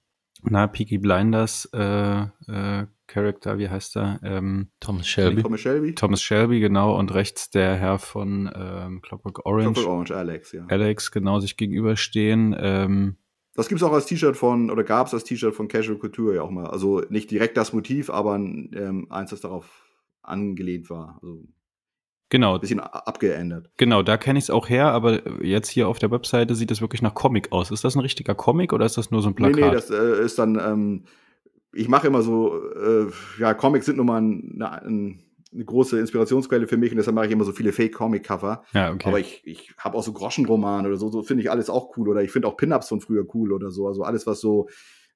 na, 0.43 0.67
Peaky 0.67 0.99
Blinders 0.99 1.69
äh, 1.73 2.23
äh, 2.49 2.87
Charakter, 3.07 3.59
wie 3.59 3.69
heißt 3.69 3.97
er? 3.97 4.21
Ähm, 4.23 4.71
Thomas 4.81 5.07
Shelby. 5.07 5.43
Thomas 5.43 5.61
Shelby. 5.61 5.95
Thomas 5.95 6.23
Shelby, 6.23 6.61
genau. 6.61 6.97
Und 6.97 7.13
rechts 7.13 7.51
der 7.51 7.77
Herr 7.77 7.99
von 7.99 8.51
ähm, 8.55 9.03
Clockwork 9.03 9.45
Orange. 9.47 9.75
Clockwork 9.75 9.89
Orange, 9.89 10.17
Alex, 10.17 10.53
ja. 10.53 10.65
Alex, 10.69 11.11
genau, 11.11 11.41
sich 11.41 11.57
gegenüberstehen. 11.57 12.57
Ähm, 12.59 13.17
das 13.55 13.69
gibt 13.69 13.81
es 13.81 13.87
auch 13.87 13.93
als 13.93 14.07
T-Shirt 14.07 14.37
von, 14.37 14.71
oder 14.71 14.85
gab 14.85 15.07
es 15.07 15.15
als 15.15 15.25
T-Shirt 15.25 15.55
von 15.55 15.69
Casual 15.69 15.99
Couture 15.99 16.35
ja 16.35 16.43
auch 16.43 16.51
mal. 16.51 16.67
Also 16.67 17.03
nicht 17.09 17.31
direkt 17.31 17.57
das 17.57 17.73
Motiv, 17.73 18.11
aber 18.11 18.37
ähm, 18.37 19.07
eins, 19.11 19.31
das 19.31 19.41
darauf 19.41 19.85
angelehnt 20.23 20.91
war. 20.91 21.19
Also 21.23 21.45
Genau. 22.31 22.55
Ein 22.55 22.61
bisschen 22.61 22.79
abgeändert. 22.79 23.71
Genau, 23.77 24.03
da 24.03 24.17
kenne 24.17 24.39
ich 24.39 24.45
es 24.45 24.51
auch 24.51 24.69
her, 24.69 24.93
aber 24.93 25.43
jetzt 25.45 25.69
hier 25.69 25.89
auf 25.89 25.99
der 25.99 26.13
Webseite 26.13 26.55
sieht 26.55 26.71
es 26.71 26.81
wirklich 26.81 27.03
nach 27.03 27.15
Comic 27.15 27.51
aus. 27.51 27.73
Ist 27.73 27.83
das 27.83 27.97
ein 27.97 28.01
richtiger 28.01 28.37
Comic 28.37 28.73
oder 28.73 28.87
ist 28.87 28.97
das 28.97 29.11
nur 29.11 29.21
so 29.21 29.29
ein 29.29 29.35
Plakat? 29.35 29.57
Nee, 29.57 29.67
nee, 29.67 29.73
das 29.73 29.91
äh, 29.91 30.25
ist 30.25 30.39
dann, 30.39 30.57
ähm, 30.57 31.05
ich 31.73 31.89
mache 31.89 32.07
immer 32.07 32.23
so, 32.23 32.57
äh, 32.73 33.07
ja, 33.41 33.53
Comics 33.53 33.87
sind 33.87 33.97
nun 33.97 34.07
mal 34.07 34.23
ein, 34.23 34.63
ein 34.63 35.25
eine 35.53 35.65
große 35.65 35.99
Inspirationsquelle 35.99 36.69
für 36.69 36.77
mich 36.77 36.93
und 36.93 36.99
deshalb 36.99 37.15
mache 37.15 37.27
ich 37.27 37.33
immer 37.33 37.45
so 37.45 37.53
viele 37.53 37.73
Fake-Comic-Cover. 37.73 38.65
Ja, 38.73 38.93
okay. 38.93 39.09
Aber 39.09 39.19
ich, 39.19 39.43
ich 39.45 39.73
habe 39.79 39.97
auch 39.97 40.03
so 40.03 40.13
Groschenromane 40.13 40.89
oder 40.89 40.97
so, 40.97 41.11
so 41.11 41.23
finde 41.23 41.43
ich 41.43 41.51
alles 41.51 41.69
auch 41.71 41.97
cool. 41.97 42.09
Oder 42.09 42.23
ich 42.23 42.31
finde 42.31 42.49
auch 42.49 42.57
Pin-Ups 42.57 42.89
von 42.89 43.01
früher 43.01 43.27
cool 43.35 43.53
oder 43.53 43.71
so. 43.71 43.89
Also 43.89 44.05
alles, 44.05 44.27
was 44.27 44.41
so 44.41 44.69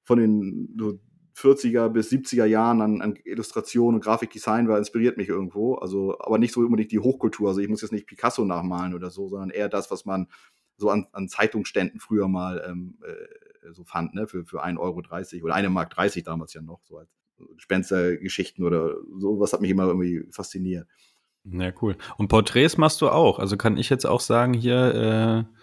von 0.03 0.19
den 0.19 0.75
so 0.79 0.99
40er 1.37 1.89
bis 1.89 2.11
70er 2.11 2.45
Jahren 2.45 2.81
an, 2.81 3.01
an 3.01 3.17
Illustration 3.25 3.95
und 3.95 4.01
Grafikdesign 4.03 4.69
war, 4.69 4.79
inspiriert 4.79 5.17
mich 5.17 5.29
irgendwo. 5.29 5.75
Also, 5.77 6.17
aber 6.19 6.39
nicht 6.39 6.53
so 6.53 6.61
unbedingt 6.61 6.93
die 6.93 7.01
Hochkultur. 7.01 7.49
Also 7.49 7.61
ich 7.61 7.69
muss 7.69 7.83
jetzt 7.83 7.93
nicht 7.93 8.07
Picasso 8.07 8.45
nachmalen 8.45 8.95
oder 8.95 9.11
so, 9.11 9.29
sondern 9.29 9.51
eher 9.51 9.69
das, 9.69 9.91
was 9.91 10.05
man 10.05 10.29
so 10.77 10.91
an, 10.91 11.07
an 11.13 11.29
Zeitungsständen 11.29 12.01
früher 12.01 12.29
mal 12.29 12.65
ähm, 12.69 12.99
äh, 13.05 13.73
so 13.73 13.85
fand, 13.85 14.15
ne, 14.15 14.27
für, 14.27 14.45
für 14.45 14.65
1,30 14.65 14.79
Euro 14.79 14.99
oder 14.99 15.55
1,30 15.57 15.71
Mark 15.71 15.95
damals 16.25 16.55
ja 16.55 16.61
noch, 16.61 16.81
so 16.85 16.99
als 16.99 17.11
Gespenstergeschichten 17.57 18.65
oder 18.65 18.97
sowas 19.19 19.53
hat 19.53 19.61
mich 19.61 19.71
immer 19.71 19.87
irgendwie 19.87 20.25
fasziniert. 20.31 20.87
Ja, 21.45 21.73
cool. 21.83 21.97
Und 22.17 22.29
Porträts 22.29 22.79
machst 22.79 23.01
du 23.03 23.09
auch. 23.09 23.39
Also 23.39 23.57
kann 23.57 23.77
ich 23.77 23.91
jetzt 23.91 24.07
auch 24.07 24.21
sagen, 24.21 24.55
hier, 24.55 25.47
äh, 25.51 25.61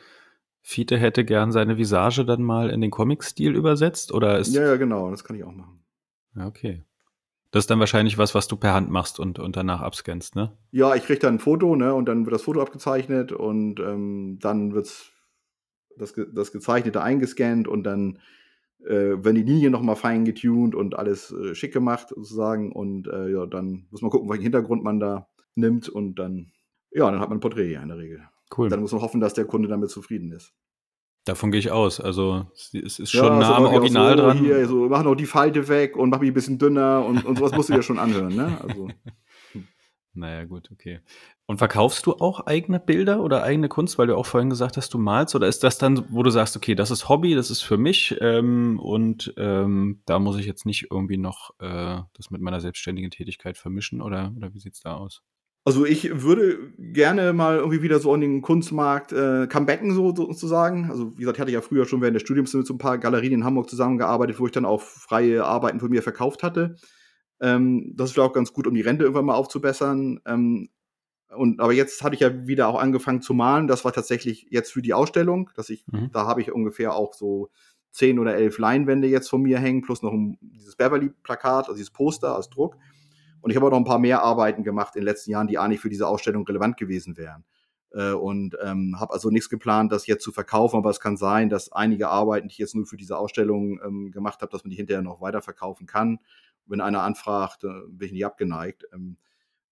Fiete 0.62 0.98
hätte 0.98 1.26
gern 1.26 1.52
seine 1.52 1.78
Visage 1.78 2.24
dann 2.24 2.44
mal 2.44 2.70
in 2.70 2.82
den 2.82 2.92
Comic-Stil 2.92 3.56
übersetzt, 3.56 4.12
oder 4.12 4.38
ist. 4.38 4.54
Ja, 4.54 4.64
ja, 4.64 4.76
genau, 4.76 5.10
das 5.10 5.24
kann 5.24 5.36
ich 5.36 5.44
auch 5.44 5.52
machen. 5.52 5.84
Ja, 6.36 6.46
okay. 6.46 6.84
Das 7.50 7.64
ist 7.64 7.70
dann 7.70 7.80
wahrscheinlich 7.80 8.18
was, 8.18 8.36
was 8.36 8.48
du 8.48 8.56
per 8.56 8.74
Hand 8.74 8.90
machst 8.90 9.20
und, 9.20 9.40
und 9.40 9.58
danach 9.58 9.82
abscannst, 9.82 10.36
ne? 10.36 10.56
Ja, 10.72 10.96
ich 10.96 11.04
kriege 11.04 11.20
dann 11.20 11.36
ein 11.36 11.40
Foto, 11.40 11.76
ne, 11.76 11.94
und 11.94 12.06
dann 12.06 12.26
wird 12.26 12.34
das 12.34 12.44
Foto 12.44 12.62
abgezeichnet 12.62 13.32
und 13.32 13.80
ähm, 13.80 14.38
dann 14.40 14.74
wird 14.74 15.12
das, 15.98 16.14
das 16.34 16.52
Gezeichnete 16.52 17.02
eingescannt 17.02 17.68
und 17.68 17.84
dann 17.84 18.20
äh, 18.86 19.24
werden 19.24 19.36
die 19.36 19.44
Linien 19.44 19.72
nochmal 19.72 19.96
fein 19.96 20.26
getuned 20.26 20.76
und 20.76 20.96
alles 20.96 21.32
äh, 21.32 21.56
schick 21.56 21.74
gemacht 21.74 22.10
sozusagen. 22.10 22.72
Und 22.72 23.08
äh, 23.08 23.30
ja, 23.30 23.46
dann 23.46 23.88
muss 23.92 24.02
man 24.02 24.12
gucken, 24.12 24.30
welchen 24.30 24.44
Hintergrund 24.44 24.84
man 24.84 25.00
da 25.00 25.28
nimmt 25.56 25.90
und 25.90 26.16
dann, 26.16 26.52
ja, 26.92 27.10
dann 27.10 27.20
hat 27.20 27.30
man 27.30 27.38
ein 27.38 27.42
Porträt 27.42 27.74
in 27.74 27.88
der 27.88 27.98
Regel. 27.98 28.22
Cool. 28.56 28.70
Dann 28.70 28.82
muss 28.82 28.92
man 28.92 29.02
hoffen, 29.02 29.22
dass 29.22 29.34
der 29.34 29.46
Kunde 29.46 29.70
damit 29.70 29.90
zufrieden 29.90 30.32
ist. 30.32 30.54
Davon 31.26 31.52
gehe 31.52 31.60
ich 31.60 31.72
aus. 31.72 32.02
Also 32.02 32.48
es 32.54 33.00
ist 33.00 33.12
schon 33.12 33.26
ja, 33.26 33.40
nah 33.40 33.56
am 33.56 33.66
Original 33.66 34.18
so, 34.18 34.24
dran. 34.24 34.38
Hier, 34.40 34.68
so, 34.68 34.90
mach 34.90 35.04
noch 35.04 35.16
die 35.16 35.28
Falte 35.28 35.68
weg 35.68 35.96
und 35.96 36.10
mach 36.10 36.20
mich 36.20 36.32
ein 36.32 36.34
bisschen 36.34 36.58
dünner 36.58 37.06
und, 37.06 37.26
und 37.26 37.38
sowas 37.38 37.52
musst 37.56 37.70
du 37.70 37.74
dir 37.74 37.84
schon 37.84 38.00
anhören, 38.00 38.36
ne? 38.36 38.58
Also. 38.62 38.88
Naja, 40.14 40.44
gut, 40.44 40.70
okay. 40.74 41.00
Und 41.46 41.58
verkaufst 41.58 42.06
du 42.06 42.14
auch 42.14 42.46
eigene 42.46 42.82
Bilder 42.82 43.22
oder 43.22 43.44
eigene 43.44 43.70
Kunst, 43.70 43.98
weil 43.98 44.08
du 44.08 44.18
auch 44.18 44.26
vorhin 44.26 44.50
gesagt 44.50 44.76
hast, 44.76 44.94
du 44.94 44.98
malst? 44.98 45.36
Oder 45.36 45.48
ist 45.48 45.64
das 45.64 45.78
dann, 45.78 46.06
wo 46.10 46.22
du 46.22 46.30
sagst, 46.30 46.58
okay, 46.58 46.76
das 46.76 46.92
ist 46.92 47.08
Hobby, 47.08 47.34
das 47.34 47.50
ist 47.50 47.62
für 47.62 47.78
mich 47.78 48.18
ähm, 48.20 48.78
und 48.80 49.34
ähm, 49.38 50.02
da 50.06 50.20
muss 50.20 50.38
ich 50.38 50.46
jetzt 50.46 50.66
nicht 50.66 50.88
irgendwie 50.92 51.18
noch 51.18 51.52
äh, 51.60 52.00
das 52.14 52.30
mit 52.30 52.42
meiner 52.42 52.60
selbstständigen 52.60 53.10
Tätigkeit 53.10 53.58
vermischen? 53.58 54.02
Oder, 54.02 54.34
oder 54.36 54.54
wie 54.54 54.60
sieht 54.60 54.74
es 54.74 54.82
da 54.82 54.96
aus? 54.96 55.22
Also 55.64 55.86
ich 55.86 56.24
würde 56.24 56.74
gerne 56.78 57.34
mal 57.34 57.58
irgendwie 57.58 57.84
wieder 57.84 58.00
so 58.00 58.14
an 58.14 58.22
den 58.22 58.42
Kunstmarkt 58.42 59.14
äh, 59.14 59.48
comebacken, 59.48 59.94
so, 59.94 60.14
sozusagen. 60.14 60.90
Also 60.90 61.14
wie 61.14 61.20
gesagt, 61.20 61.38
ich 61.38 61.42
hatte 61.42 61.52
ja 61.52 61.62
früher 61.62 61.86
schon 61.86 62.02
während 62.02 62.16
des 62.16 62.24
Studiums 62.24 62.54
mit 62.54 62.66
so 62.66 62.74
ein 62.74 62.80
paar 62.80 62.98
Galerien 62.98 63.34
in 63.34 63.44
Hamburg 63.46 63.70
zusammengearbeitet, 63.70 64.40
wo 64.40 64.48
ich 64.48 64.52
dann 64.52 64.66
auch 64.66 64.82
freie 64.82 65.46
Arbeiten 65.46 65.80
von 65.80 65.92
mir 65.92 66.02
verkauft 66.02 66.42
hatte. 66.42 66.76
Ähm, 67.42 67.94
das 67.96 68.10
ist 68.10 68.14
vielleicht 68.14 68.30
auch 68.30 68.34
ganz 68.34 68.54
gut, 68.54 68.68
um 68.68 68.74
die 68.74 68.82
Rente 68.82 69.04
irgendwann 69.04 69.26
mal 69.26 69.36
aufzubessern. 69.36 70.22
Ähm, 70.26 70.70
und, 71.36 71.60
aber 71.60 71.74
jetzt 71.74 72.04
hatte 72.04 72.14
ich 72.14 72.22
ja 72.22 72.46
wieder 72.46 72.68
auch 72.68 72.80
angefangen 72.80 73.22
zu 73.22 73.34
malen. 73.34 73.68
Das 73.68 73.84
war 73.86 73.94
tatsächlich 73.94 74.48
jetzt 74.50 74.72
für 74.72 74.82
die 74.82 74.94
Ausstellung, 74.94 75.50
dass 75.56 75.70
ich, 75.70 75.86
mhm. 75.88 76.12
da 76.12 76.28
habe 76.28 76.42
ich 76.42 76.52
ungefähr 76.52 76.94
auch 76.94 77.14
so 77.14 77.50
zehn 77.92 78.20
oder 78.20 78.36
elf 78.36 78.58
Leinwände 78.58 79.08
jetzt 79.08 79.30
von 79.30 79.42
mir 79.42 79.60
hängen, 79.60 79.82
plus 79.82 80.02
noch 80.02 80.14
ein, 80.14 80.38
dieses 80.42 80.76
Beverly-Plakat, 80.76 81.66
also 81.66 81.74
dieses 81.74 81.92
Poster 81.92 82.36
als 82.36 82.50
Druck. 82.50 82.78
Und 83.42 83.50
ich 83.50 83.58
habe 83.58 83.66
auch 83.66 83.72
noch 83.72 83.78
ein 83.78 83.86
paar 83.86 84.00
mehr 84.00 84.22
Arbeiten 84.22 84.64
gemacht 84.64 84.96
in 84.96 85.02
den 85.02 85.08
letzten 85.08 85.32
Jahren, 85.32 85.48
die 85.48 85.58
eigentlich 85.58 85.82
für 85.82 85.90
diese 85.90 86.08
Ausstellung 86.08 86.46
relevant 86.46 86.78
gewesen 86.78 87.18
wären. 87.18 87.44
Äh, 87.92 88.12
und 88.12 88.56
ähm, 88.64 88.98
habe 89.00 89.14
also 89.14 89.30
nichts 89.30 89.50
geplant, 89.50 89.92
das 89.92 90.08
jetzt 90.08 90.24
zu 90.24 90.32
verkaufen, 90.32 90.78
aber 90.78 90.90
es 90.90 91.00
kann 91.00 91.18
sein, 91.18 91.50
dass 91.50 91.72
einige 91.72 92.10
Arbeiten, 92.10 92.48
die 92.48 92.54
ich 92.54 92.60
jetzt 92.60 92.76
nur 92.76 92.86
für 92.86 92.98
diese 92.98 93.18
Ausstellung 93.18 93.80
ähm, 93.86 94.12
gemacht 94.12 94.42
habe, 94.42 94.52
dass 94.52 94.64
man 94.64 94.70
die 94.70 94.78
hinterher 94.78 95.02
noch 95.02 95.22
weiter 95.22 95.42
verkaufen 95.42 95.88
kann. 95.88 96.20
Wenn 96.66 96.82
einer 96.82 97.04
anfragt, 97.04 97.64
äh, 97.64 97.82
bin 97.90 98.08
ich 98.08 98.14
nicht 98.14 98.26
abgeneigt. 98.26 98.86
Ähm, 98.94 99.18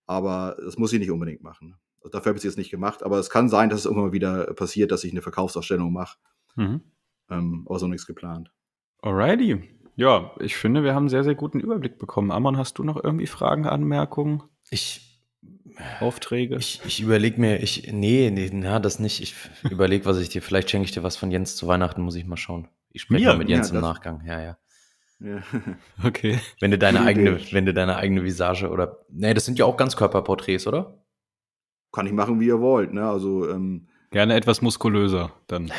aber 0.06 0.58
das 0.64 0.78
muss 0.78 0.92
ich 0.94 1.00
nicht 1.00 1.12
unbedingt 1.12 1.44
machen. 1.44 1.76
Also 2.00 2.10
dafür 2.10 2.30
habe 2.30 2.38
ich 2.38 2.42
es 2.42 2.52
jetzt 2.52 2.58
nicht 2.58 2.72
gemacht, 2.72 3.04
aber 3.04 3.20
es 3.20 3.30
kann 3.30 3.50
sein, 3.50 3.70
dass 3.70 3.80
es 3.80 3.86
irgendwann 3.86 4.08
mal 4.08 4.14
wieder 4.14 4.54
passiert, 4.54 4.92
dass 4.92 5.04
ich 5.04 5.12
eine 5.12 5.22
Verkaufsausstellung 5.22 5.92
mache. 5.92 6.18
Mhm. 6.56 6.82
Ähm, 7.30 7.66
aber 7.68 7.80
so 7.80 7.88
nichts 7.88 8.08
geplant. 8.08 8.52
Alrighty. 9.02 9.62
Ja, 9.96 10.32
ich 10.40 10.56
finde, 10.56 10.84
wir 10.84 10.96
haben 10.96 11.04
einen 11.04 11.10
sehr, 11.10 11.24
sehr 11.24 11.36
guten 11.36 11.60
Überblick 11.60 12.00
bekommen. 12.00 12.32
Amon, 12.32 12.58
hast 12.58 12.78
du 12.78 12.84
noch 12.84 13.04
irgendwie 13.04 13.28
Fragen, 13.28 13.68
Anmerkungen? 13.68 14.44
Ich 14.70 15.10
Aufträge? 16.00 16.56
Ich, 16.58 16.82
ich 16.86 17.02
überlege 17.02 17.40
mir, 17.40 17.62
ich, 17.62 17.92
nee, 17.92 18.32
nee, 18.32 18.50
na, 18.52 18.80
das 18.80 19.00
nicht. 19.00 19.22
Ich 19.22 19.36
überlege, 19.70 20.06
was 20.06 20.18
ich 20.20 20.30
dir, 20.30 20.42
vielleicht 20.42 20.70
schenke 20.70 20.86
ich 20.86 20.92
dir 20.92 21.04
was 21.04 21.18
von 21.18 21.32
Jens 21.32 21.56
zu 21.56 21.68
Weihnachten, 21.68 22.02
muss 22.02 22.16
ich 22.16 22.26
mal 22.26 22.38
schauen. 22.38 22.68
Ich 22.92 23.04
spreche 23.04 23.28
mal 23.28 23.38
mit 23.38 23.50
Jens 23.50 23.70
ja, 23.70 23.76
im 23.76 23.82
Nachgang, 23.82 24.24
ja, 24.26 24.42
ja. 24.42 24.58
Ja. 25.20 25.42
okay. 26.04 26.40
Wenn 26.60 26.72
du 26.72 26.78
deine 26.78 27.02
eigene, 27.02 27.40
wenn 27.52 27.66
du 27.66 27.74
deine 27.74 27.98
eigene 27.98 28.24
Visage 28.24 28.70
oder, 28.70 29.00
nee, 29.10 29.34
das 29.34 29.46
sind 29.46 29.60
ja 29.60 29.66
auch 29.66 29.78
Ganzkörperporträts, 29.78 30.68
oder? 30.68 31.04
Kann 31.92 32.06
ich 32.06 32.14
machen, 32.14 32.40
wie 32.40 32.48
ihr 32.48 32.60
wollt, 32.60 32.94
ne, 32.94 33.10
also, 33.10 33.50
ähm, 33.50 33.88
Gerne 34.12 34.34
etwas 34.34 34.64
muskulöser 34.64 35.32
dann. 35.46 35.72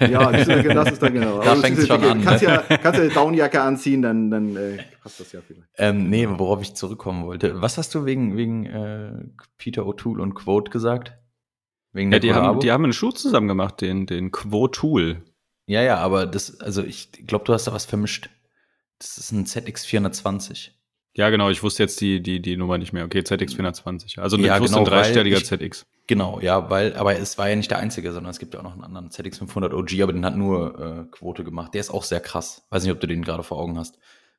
ja, 0.00 0.32
das 0.32 0.92
ist 0.92 1.02
dann 1.02 1.12
genau. 1.12 1.40
Da 1.44 1.56
fängt 1.56 1.76
es 1.76 1.88
schon 1.88 2.02
an. 2.02 2.22
Kannst 2.22 2.42
ne? 2.42 2.48
ja, 2.48 2.76
kannst 2.78 2.98
ja 2.98 3.04
eine 3.04 3.12
Downjacke 3.12 3.60
anziehen, 3.60 4.00
dann, 4.00 4.30
dann 4.30 4.56
äh, 4.56 4.78
passt 5.02 5.20
das 5.20 5.32
ja 5.32 5.40
vielleicht. 5.46 5.68
Ähm, 5.76 6.08
nee, 6.08 6.26
worauf 6.26 6.62
ich 6.62 6.74
zurückkommen 6.74 7.26
wollte. 7.26 7.60
Was 7.60 7.76
hast 7.76 7.94
du 7.94 8.06
wegen, 8.06 8.38
wegen 8.38 8.64
äh, 8.64 9.12
Peter 9.58 9.82
O'Toole 9.82 10.22
und 10.22 10.34
Quote 10.34 10.70
gesagt? 10.70 11.18
Wegen 11.92 12.10
ja, 12.12 12.18
die 12.18 12.32
haben, 12.32 12.60
die 12.60 12.72
haben 12.72 12.84
einen 12.84 12.94
Schuh 12.94 13.10
zusammen 13.10 13.48
gemacht, 13.48 13.82
den, 13.82 14.06
den 14.06 14.30
Quote-Tool. 14.30 15.22
Ja, 15.66 15.82
ja, 15.82 15.98
aber 15.98 16.24
das, 16.24 16.60
also 16.60 16.82
ich 16.82 17.12
glaube, 17.26 17.44
du 17.44 17.52
hast 17.52 17.66
da 17.66 17.72
was 17.72 17.84
vermischt. 17.84 18.30
Das 19.00 19.16
ist 19.18 19.32
ein 19.32 19.46
ZX420. 19.46 20.70
Ja, 21.14 21.30
genau, 21.30 21.50
ich 21.50 21.62
wusste 21.62 21.82
jetzt 21.82 22.00
die, 22.00 22.22
die, 22.22 22.40
die 22.40 22.56
Nummer 22.56 22.78
nicht 22.78 22.92
mehr. 22.92 23.04
Okay, 23.04 23.20
ZX420. 23.20 24.20
Also 24.20 24.36
ja, 24.36 24.58
genau, 24.58 24.78
ein 24.78 24.84
dreistelliger 24.84 25.38
ich, 25.38 25.46
ZX. 25.46 25.86
Genau, 26.06 26.38
ja, 26.40 26.70
weil, 26.70 26.94
aber 26.94 27.16
es 27.18 27.36
war 27.36 27.48
ja 27.48 27.56
nicht 27.56 27.70
der 27.70 27.78
einzige, 27.78 28.12
sondern 28.12 28.30
es 28.30 28.38
gibt 28.38 28.54
ja 28.54 28.60
auch 28.60 28.64
noch 28.64 28.74
einen 28.74 28.84
anderen 28.84 29.08
ZX500 29.08 29.72
OG, 29.72 30.02
aber 30.02 30.12
den 30.12 30.24
hat 30.24 30.36
nur 30.36 30.78
äh, 30.78 31.10
Quote 31.10 31.42
gemacht. 31.42 31.74
Der 31.74 31.80
ist 31.80 31.90
auch 31.90 32.04
sehr 32.04 32.20
krass. 32.20 32.66
Weiß 32.70 32.84
nicht, 32.84 32.92
ob 32.92 33.00
du 33.00 33.08
den 33.08 33.22
gerade 33.22 33.42
vor 33.42 33.58
Augen 33.58 33.78
hast. 33.78 33.98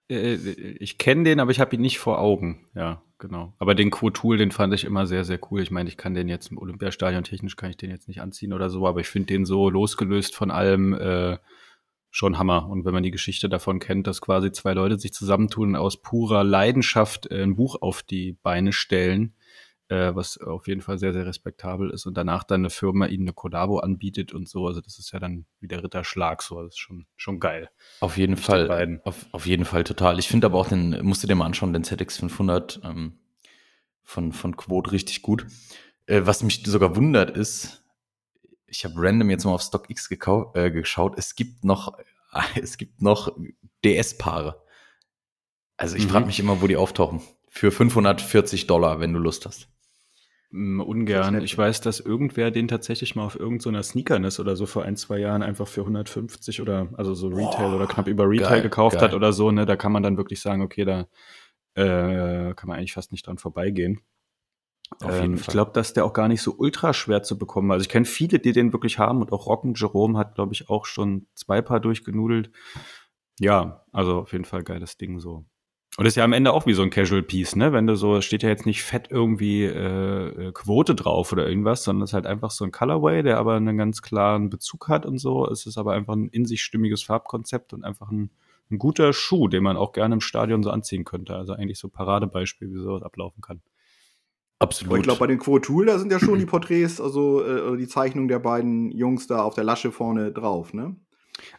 Äh, 0.10 0.36
ich 0.36 0.98
kenne 0.98 1.24
den, 1.24 1.40
aber 1.40 1.52
ich 1.52 1.60
habe 1.60 1.76
ihn 1.76 1.82
nicht 1.82 2.00
vor 2.00 2.20
Augen. 2.20 2.68
Ja, 2.76 3.02
genau. 3.18 3.54
Aber 3.58 3.74
den 3.74 3.90
Quotool, 3.90 4.38
den 4.38 4.52
fand 4.52 4.74
ich 4.74 4.86
immer 4.86 5.08
sehr, 5.08 5.24
sehr 5.24 5.40
cool. 5.50 5.62
Ich 5.62 5.72
meine, 5.72 5.90
ich 5.90 5.98
kann 5.98 6.14
den 6.14 6.30
jetzt 6.30 6.52
im 6.52 6.58
Olympiastadion 6.58 7.24
technisch 7.24 7.56
kann 7.56 7.72
ich 7.72 7.78
den 7.78 7.90
jetzt 7.90 8.08
nicht 8.08 8.22
anziehen 8.22 8.54
oder 8.54 8.70
so, 8.70 8.88
aber 8.88 9.02
ich 9.02 9.08
finde 9.08 9.28
den 9.28 9.46
so 9.46 9.70
losgelöst 9.70 10.36
von 10.36 10.52
allem 10.52 10.94
äh, 10.94 11.38
schon 12.12 12.38
Hammer. 12.38 12.70
Und 12.70 12.86
wenn 12.86 12.94
man 12.94 13.04
die 13.04 13.12
Geschichte 13.12 13.50
davon 13.50 13.80
kennt, 13.80 14.06
dass 14.06 14.22
quasi 14.22 14.52
zwei 14.52 14.74
Leute 14.74 15.00
sich 15.00 15.14
zusammentun 15.14 15.70
und 15.70 15.76
aus 15.78 16.02
purer 16.02 16.44
Leidenschaft 16.44 17.32
äh, 17.32 17.42
ein 17.42 17.56
Buch 17.56 17.82
auf 17.82 18.04
die 18.04 18.34
Beine 18.34 18.74
stellen, 18.74 19.34
äh, 19.88 20.14
was 20.14 20.38
auf 20.38 20.68
jeden 20.68 20.82
Fall 20.82 20.98
sehr, 20.98 21.14
sehr 21.14 21.26
respektabel 21.26 21.90
ist 21.90 22.06
und 22.06 22.16
danach 22.16 22.44
dann 22.44 22.62
eine 22.62 22.70
Firma 22.70 23.08
ihnen 23.08 23.24
eine 23.24 23.34
Collabo 23.34 23.80
anbietet 23.80 24.34
und 24.34 24.48
so. 24.48 24.68
Also 24.68 24.82
das 24.82 25.00
ist 25.00 25.12
ja 25.12 25.20
dann 25.20 25.46
wie 25.62 25.68
der 25.68 25.84
Ritterschlag 25.84 26.42
so. 26.42 26.62
Das 26.62 26.74
ist 26.74 26.80
schon, 26.80 27.06
schon 27.16 27.40
geil. 27.40 27.70
Auf 28.02 28.18
jeden 28.18 28.38
Fall. 28.38 29.02
Auf, 29.06 29.26
auf 29.32 29.46
jeden 29.46 29.66
Fall 29.66 29.86
total. 29.86 30.20
Ich 30.20 30.28
finde 30.28 30.48
aber 30.48 30.60
auch 30.60 30.68
den, 30.68 31.00
musst 31.04 31.24
du 31.24 31.28
dir 31.28 31.36
mal 31.36 31.46
anschauen, 31.46 31.74
den 31.74 31.84
ZX500 31.84 32.84
ähm, 32.90 33.20
von, 34.04 34.34
von 34.34 34.58
Quote 34.58 34.92
richtig 34.92 35.22
gut. 35.22 35.46
Äh, 36.08 36.22
was 36.26 36.44
mich 36.44 36.62
sogar 36.66 36.96
wundert 36.98 37.32
ist, 37.32 37.81
ich 38.72 38.86
habe 38.86 38.96
random 38.98 39.30
jetzt 39.30 39.44
mal 39.44 39.54
auf 39.54 39.62
StockX 39.62 40.10
äh, 40.10 40.72
geschaut. 40.72 41.14
Es 41.18 41.36
gibt 41.36 41.64
noch, 41.64 41.98
es 42.62 42.78
gibt 42.78 43.02
noch 43.02 43.38
DS-Paare. 43.84 44.62
Also 45.78 45.96
ich 45.96 46.06
mhm. 46.06 46.10
frage 46.10 46.26
mich 46.26 46.40
immer, 46.40 46.62
wo 46.62 46.68
die 46.68 46.78
auftauchen. 46.78 47.22
Für 47.50 47.72
540 47.72 48.68
Dollar, 48.68 49.00
wenn 49.00 49.14
du 49.14 49.20
Lust 49.20 49.46
hast. 49.46 49.68
Mm, 50.52 50.80
ungern. 50.80 51.42
Ich 51.44 51.58
weiß, 51.58 51.82
dass 51.82 52.00
irgendwer 52.00 52.52
den 52.52 52.68
tatsächlich 52.68 53.16
mal 53.16 53.26
auf 53.26 53.38
irgendeiner 53.38 53.84
so 53.84 53.92
Sneakerness 53.92 54.40
oder 54.40 54.56
so 54.56 54.66
vor 54.66 54.84
ein, 54.84 54.96
zwei 54.96 55.18
Jahren 55.18 55.44
einfach 55.44 55.68
für 55.68 55.82
150 55.82 56.62
oder 56.62 56.90
also 56.94 57.14
so 57.14 57.28
Retail 57.28 57.74
oh, 57.74 57.76
oder 57.76 57.88
knapp 57.88 58.08
über 58.08 58.30
Retail 58.30 58.50
geil, 58.50 58.62
gekauft 58.62 58.98
geil. 58.98 59.10
hat 59.10 59.14
oder 59.14 59.34
so. 59.34 59.52
Ne, 59.52 59.66
da 59.66 59.76
kann 59.76 59.92
man 59.92 60.04
dann 60.04 60.18
wirklich 60.18 60.40
sagen, 60.40 60.62
okay, 60.62 60.86
da 60.86 61.08
äh, 61.74 62.54
kann 62.54 62.68
man 62.68 62.78
eigentlich 62.78 62.94
fast 62.94 63.12
nicht 63.12 63.28
dran 63.28 63.38
vorbeigehen. 63.38 64.02
Ähm, 65.04 65.36
ich 65.36 65.48
glaube, 65.48 65.72
dass 65.74 65.94
der 65.94 66.06
auch 66.06 66.14
gar 66.14 66.28
nicht 66.28 66.42
so 66.42 66.56
ultra 66.58 66.94
schwer 66.94 67.24
zu 67.24 67.38
bekommen. 67.38 67.72
Also 67.72 67.84
ich 67.84 67.90
kenne 67.90 68.06
viele, 68.06 68.40
die 68.40 68.52
den 68.52 68.74
wirklich 68.74 69.00
haben 69.00 69.22
und 69.22 69.32
auch 69.32 69.48
Rocken 69.48 69.74
Jerome 69.76 70.18
hat, 70.18 70.36
glaube 70.36 70.54
ich, 70.54 70.70
auch 70.70 70.86
schon 70.86 71.28
zwei 71.34 71.62
Paar 71.62 71.80
durchgenudelt. 71.80 72.52
Ja, 73.40 73.86
also 73.92 74.20
auf 74.20 74.34
jeden 74.34 74.46
Fall 74.46 74.64
geiles 74.64 74.98
Ding 74.98 75.20
so. 75.20 75.46
Und 75.98 76.06
ist 76.06 76.16
ja 76.16 76.24
am 76.24 76.32
Ende 76.32 76.54
auch 76.54 76.66
wie 76.66 76.74
so 76.74 76.84
ein 76.84 76.90
Casual 76.90 77.22
Piece, 77.22 77.58
ne? 77.58 77.74
Wenn 77.74 77.86
du 77.86 77.96
so, 77.96 78.22
steht 78.22 78.44
ja 78.44 78.50
jetzt 78.50 78.66
nicht 78.66 78.82
fett 78.82 79.08
irgendwie 79.10 79.66
äh, 79.66 80.48
äh 80.48 80.52
Quote 80.54 80.96
drauf 80.96 81.34
oder 81.34 81.48
irgendwas, 81.48 81.84
sondern 81.84 82.04
es 82.04 82.12
ist 82.12 82.14
halt 82.14 82.28
einfach 82.28 82.52
so 82.52 82.64
ein 82.64 82.72
Colorway, 82.72 83.24
der 83.24 83.38
aber 83.38 83.56
einen 83.56 83.78
ganz 83.78 84.02
klaren 84.02 84.50
Bezug 84.50 84.88
hat 84.88 85.06
und 85.06 85.18
so. 85.18 85.46
Es 85.48 85.66
ist 85.66 85.78
aber 85.78 85.94
einfach 85.94 86.14
ein 86.14 86.30
in 86.30 86.46
sich 86.46 86.62
stimmiges 86.62 87.04
Farbkonzept 87.04 87.74
und 87.74 87.84
einfach 87.84 88.10
ein, 88.10 88.30
ein 88.70 88.78
guter 88.78 89.12
Schuh, 89.12 89.50
den 89.50 89.64
man 89.64 89.76
auch 89.76 89.92
gerne 89.92 90.14
im 90.16 90.22
Stadion 90.22 90.64
so 90.64 90.70
anziehen 90.70 91.04
könnte. 91.04 91.36
Also 91.36 91.54
eigentlich 91.54 91.78
so 91.78 91.90
Paradebeispiel, 91.90 92.72
wie 92.72 92.80
sowas 92.80 93.04
ablaufen 93.04 93.42
kann. 93.42 93.62
Absolut. 94.62 94.92
Aber 94.92 94.98
ich 95.00 95.04
glaube, 95.04 95.20
bei 95.20 95.28
den 95.28 95.40
Quo-Tool, 95.40 95.88
da 95.88 95.98
sind 95.98 96.12
ja 96.12 96.20
schon 96.20 96.38
die 96.38 96.46
Porträts, 96.46 97.02
also 97.02 97.44
äh, 97.44 97.78
die 97.78 97.88
Zeichnung 97.88 98.28
der 98.28 98.40
beiden 98.40 98.92
Jungs 98.92 99.26
da 99.26 99.42
auf 99.42 99.56
der 99.56 99.64
Lasche 99.64 99.92
vorne 99.92 100.32
drauf, 100.32 100.74
ne? 100.74 100.96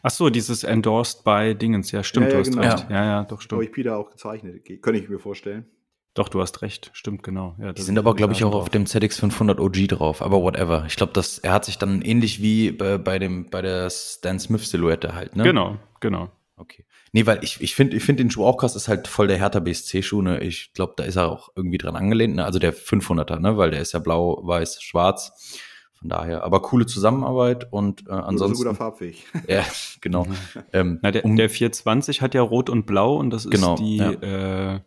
Ach 0.01 0.11
so, 0.11 0.29
dieses 0.29 0.63
Endorsed 0.63 1.25
by 1.25 1.53
Dingens, 1.53 1.91
ja, 1.91 2.03
stimmt, 2.03 2.27
ja, 2.27 2.31
ja, 2.31 2.35
du 2.35 2.39
hast 2.39 2.51
genau. 2.51 2.61
recht. 2.61 2.89
Ja, 2.89 3.05
ja, 3.05 3.23
doch, 3.25 3.41
stimmt. 3.41 3.57
Habe 3.57 3.65
ich 3.65 3.71
Peter 3.73 3.97
auch 3.97 4.09
gezeichnet, 4.09 4.63
könnte 4.81 4.99
ich 5.01 5.09
mir 5.09 5.19
vorstellen. 5.19 5.65
Doch, 6.13 6.29
du 6.29 6.39
hast 6.41 6.61
recht, 6.61 6.91
stimmt, 6.93 7.23
genau. 7.23 7.55
Ja, 7.59 7.73
die 7.73 7.81
sind 7.81 7.97
aber, 7.97 8.15
glaube 8.15 8.33
ich, 8.33 8.43
auch 8.43 8.51
drauf. 8.51 8.61
auf 8.61 8.69
dem 8.69 8.85
ZX500 8.85 9.59
OG 9.59 9.87
drauf, 9.89 10.21
aber 10.21 10.41
whatever. 10.41 10.85
Ich 10.87 10.95
glaube, 10.95 11.11
das, 11.11 11.39
er 11.39 11.51
hat 11.53 11.65
sich 11.65 11.77
dann 11.77 12.01
ähnlich 12.03 12.41
wie 12.41 12.71
bei, 12.71 12.97
bei 12.99 13.19
dem, 13.19 13.49
bei 13.49 13.61
der 13.61 13.89
Stan 13.89 14.39
Smith-Silhouette 14.39 15.13
halt, 15.13 15.35
ne? 15.35 15.43
Genau, 15.43 15.77
genau. 15.99 16.29
Okay. 16.55 16.85
Nee, 17.11 17.25
weil 17.25 17.43
ich, 17.43 17.61
ich 17.61 17.73
finde 17.73 17.97
ich 17.97 18.03
finde 18.03 18.23
den 18.23 18.31
Schuh 18.31 18.45
auch 18.45 18.57
krass, 18.57 18.75
ist 18.75 18.87
halt 18.87 19.07
voll 19.07 19.27
der 19.27 19.37
Hertha 19.37 19.59
BSC-Schuh, 19.59 20.21
ne? 20.21 20.39
Ich 20.41 20.73
glaube, 20.73 20.93
da 20.97 21.03
ist 21.03 21.15
er 21.15 21.31
auch 21.31 21.49
irgendwie 21.55 21.79
dran 21.79 21.95
angelehnt, 21.95 22.35
ne? 22.35 22.45
Also 22.45 22.59
der 22.59 22.75
500er, 22.75 23.39
ne? 23.39 23.57
Weil 23.57 23.71
der 23.71 23.81
ist 23.81 23.93
ja 23.93 23.99
blau, 23.99 24.39
weiß, 24.43 24.81
schwarz. 24.81 25.59
Von 25.93 26.09
daher, 26.09 26.43
aber 26.43 26.61
coole 26.61 26.85
Zusammenarbeit 26.85 27.71
und 27.71 28.07
äh, 28.07 28.11
ansonsten. 28.11 28.57
So 28.57 28.63
guter 28.63 28.75
Farbweg. 28.75 29.15
Ja, 29.47 29.65
genau. 30.01 30.27
ähm, 30.73 30.99
Na, 31.01 31.11
der, 31.11 31.25
um, 31.25 31.35
der 31.35 31.49
420 31.49 32.21
hat 32.21 32.35
ja 32.35 32.41
rot 32.41 32.69
und 32.69 32.85
blau 32.85 33.15
und 33.15 33.29
das 33.29 33.45
ist 33.45 33.51
genau, 33.51 33.75
die, 33.75 33.97
ja. 33.97 34.11
äh, 34.11 34.81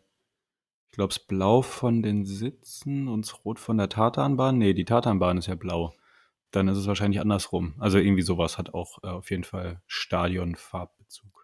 ich 0.97 0.99
glaube, 0.99 1.13
das 1.13 1.19
Blau 1.19 1.63
von 1.63 2.03
den 2.03 2.25
Sitzen 2.25 3.09
und 3.09 3.27
das 3.27 3.45
Rot 3.45 3.59
von 3.59 3.77
der 3.77 3.89
Tatanbahn. 3.91 4.57
Nee, 4.57 4.73
die 4.73 4.87
Tatanbahn 4.87 5.37
ist 5.37 5.47
ja 5.47 5.55
blau. 5.55 5.95
Dann 6.53 6.69
ist 6.69 6.79
es 6.79 6.87
wahrscheinlich 6.87 7.21
andersrum. 7.21 7.75
Also 7.79 7.99
irgendwie 7.99 8.23
sowas 8.23 8.57
hat 8.57 8.73
auch 8.73 9.03
äh, 9.03 9.09
auf 9.09 9.31
jeden 9.31 9.45
Fall 9.45 9.83
Stadionfarbbezug. 9.87 11.36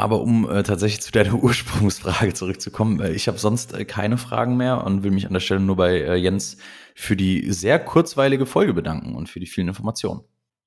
Aber 0.00 0.22
um 0.22 0.48
äh, 0.48 0.62
tatsächlich 0.62 1.02
zu 1.02 1.12
deiner 1.12 1.34
Ursprungsfrage 1.42 2.32
zurückzukommen, 2.32 3.00
äh, 3.00 3.12
ich 3.12 3.28
habe 3.28 3.36
sonst 3.36 3.74
äh, 3.74 3.84
keine 3.84 4.16
Fragen 4.16 4.56
mehr 4.56 4.82
und 4.84 5.02
will 5.02 5.10
mich 5.10 5.26
an 5.26 5.34
der 5.34 5.40
Stelle 5.40 5.60
nur 5.60 5.76
bei 5.76 6.00
äh, 6.00 6.14
Jens 6.14 6.56
für 6.94 7.16
die 7.16 7.52
sehr 7.52 7.78
kurzweilige 7.78 8.46
Folge 8.46 8.72
bedanken 8.72 9.14
und 9.14 9.28
für 9.28 9.40
die 9.40 9.46
vielen 9.46 9.68
Informationen. 9.68 10.22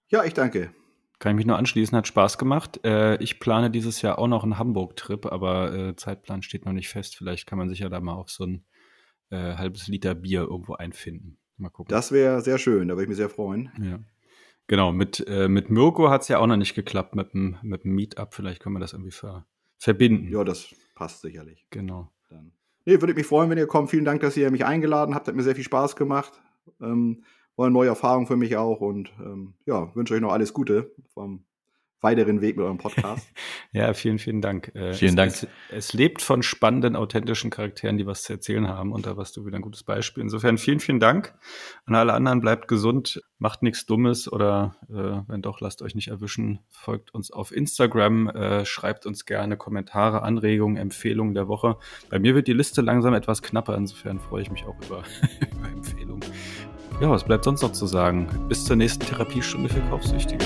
Ja, 0.09 0.23
ich 0.23 0.35
danke. 0.35 0.69
Kann 1.17 1.31
ich 1.31 1.37
mich 1.37 1.45
nur 1.47 1.57
anschließen, 1.57 1.97
hat 1.97 2.05
Spaß 2.05 2.37
gemacht. 2.37 2.81
Äh, 2.85 3.15
ich 3.23 3.39
plane 3.39 3.71
dieses 3.71 4.03
Jahr 4.03 4.19
auch 4.19 4.27
noch 4.27 4.43
einen 4.43 4.59
Hamburg-Trip, 4.59 5.25
aber 5.25 5.73
äh, 5.73 5.95
Zeitplan 5.95 6.43
steht 6.43 6.65
noch 6.65 6.73
nicht 6.73 6.89
fest. 6.89 7.15
Vielleicht 7.15 7.47
kann 7.47 7.57
man 7.57 7.69
sich 7.69 7.79
ja 7.79 7.89
da 7.89 7.99
mal 7.99 8.13
auf 8.13 8.29
so 8.29 8.45
ein 8.45 8.65
halbes 9.31 9.87
Liter 9.87 10.13
Bier 10.13 10.41
irgendwo 10.41 10.75
einfinden. 10.75 11.39
Mal 11.57 11.69
gucken. 11.69 11.89
Das 11.89 12.11
wäre 12.11 12.41
sehr 12.41 12.59
schön, 12.59 12.87
da 12.87 12.93
würde 12.93 13.03
ich 13.03 13.09
mich 13.09 13.17
sehr 13.17 13.31
freuen. 13.31 13.71
Ja. 13.81 13.99
Genau, 14.67 14.91
mit, 14.91 15.25
äh, 15.27 15.47
mit 15.47 15.69
Mirko 15.69 16.09
hat 16.09 16.21
es 16.21 16.29
ja 16.29 16.39
auch 16.39 16.47
noch 16.47 16.57
nicht 16.57 16.73
geklappt 16.73 17.15
mit 17.15 17.33
dem, 17.33 17.57
mit 17.61 17.83
dem 17.83 17.95
Meetup. 17.95 18.33
Vielleicht 18.33 18.61
können 18.61 18.75
wir 18.75 18.79
das 18.79 18.93
irgendwie 18.93 19.11
ver 19.11 19.45
verbinden. 19.77 20.31
Ja, 20.31 20.45
das 20.45 20.73
passt 20.95 21.21
sicherlich. 21.21 21.67
Genau. 21.69 22.09
Dann. 22.29 22.53
Nee, 22.85 23.01
würde 23.01 23.13
mich 23.13 23.27
freuen, 23.27 23.49
wenn 23.49 23.57
ihr 23.57 23.67
kommt. 23.67 23.89
Vielen 23.89 24.05
Dank, 24.05 24.21
dass 24.21 24.37
ihr 24.37 24.49
mich 24.49 24.63
eingeladen 24.63 25.13
habt. 25.13 25.27
Hat 25.27 25.35
mir 25.35 25.43
sehr 25.43 25.55
viel 25.55 25.63
Spaß 25.65 25.97
gemacht. 25.97 26.41
Ähm, 26.81 27.23
war 27.55 27.65
eine 27.65 27.73
neue 27.73 27.89
Erfahrung 27.89 28.25
für 28.25 28.37
mich 28.37 28.55
auch 28.57 28.79
und 28.81 29.11
ähm, 29.19 29.53
ja, 29.65 29.93
wünsche 29.95 30.13
euch 30.13 30.21
noch 30.21 30.31
alles 30.31 30.53
Gute 30.53 30.91
vom 31.13 31.43
weiteren 32.03 32.41
Weg 32.41 32.57
mit 32.57 32.65
eurem 32.65 32.77
Podcast. 32.77 33.27
ja, 33.71 33.93
vielen, 33.93 34.19
vielen 34.19 34.41
Dank. 34.41 34.73
Äh, 34.75 34.93
vielen 34.93 35.09
es, 35.09 35.15
Dank. 35.15 35.31
Es, 35.31 35.47
es, 35.69 35.93
lebt 35.93 36.21
von 36.21 36.43
spannenden, 36.43 36.95
authentischen 36.95 37.49
Charakteren, 37.49 37.97
die 37.97 38.05
was 38.05 38.23
zu 38.23 38.33
erzählen 38.33 38.67
haben. 38.67 38.91
Und 38.91 39.05
da 39.05 39.17
warst 39.17 39.37
du 39.37 39.45
wieder 39.45 39.57
ein 39.57 39.61
gutes 39.61 39.83
Beispiel. 39.83 40.21
Insofern 40.21 40.57
vielen, 40.57 40.79
vielen 40.79 40.99
Dank. 40.99 41.33
An 41.85 41.95
alle 41.95 42.13
anderen 42.13 42.41
bleibt 42.41 42.67
gesund, 42.67 43.21
macht 43.39 43.63
nichts 43.63 43.85
Dummes 43.85 44.31
oder 44.31 44.75
äh, 44.89 45.21
wenn 45.27 45.41
doch, 45.41 45.59
lasst 45.61 45.81
euch 45.81 45.95
nicht 45.95 46.09
erwischen. 46.09 46.59
Folgt 46.69 47.13
uns 47.13 47.31
auf 47.31 47.55
Instagram, 47.55 48.29
äh, 48.29 48.65
schreibt 48.65 49.05
uns 49.05 49.25
gerne 49.25 49.57
Kommentare, 49.57 50.21
Anregungen, 50.21 50.77
Empfehlungen 50.77 51.33
der 51.33 51.47
Woche. 51.47 51.77
Bei 52.09 52.19
mir 52.19 52.35
wird 52.35 52.47
die 52.47 52.53
Liste 52.53 52.81
langsam 52.81 53.13
etwas 53.13 53.41
knapper. 53.41 53.75
Insofern 53.75 54.19
freue 54.19 54.41
ich 54.41 54.51
mich 54.51 54.65
auch 54.65 54.75
über, 54.85 55.03
über 55.51 55.67
Empfehlungen. 55.69 56.23
Ja, 57.01 57.09
was 57.09 57.23
bleibt 57.23 57.43
sonst 57.43 57.61
noch 57.61 57.71
zu 57.71 57.87
sagen? 57.87 58.27
Bis 58.47 58.65
zur 58.65 58.75
nächsten 58.75 59.05
Therapiestunde 59.05 59.67
für 59.67 59.81
Kaufsüchtige. 59.89 60.45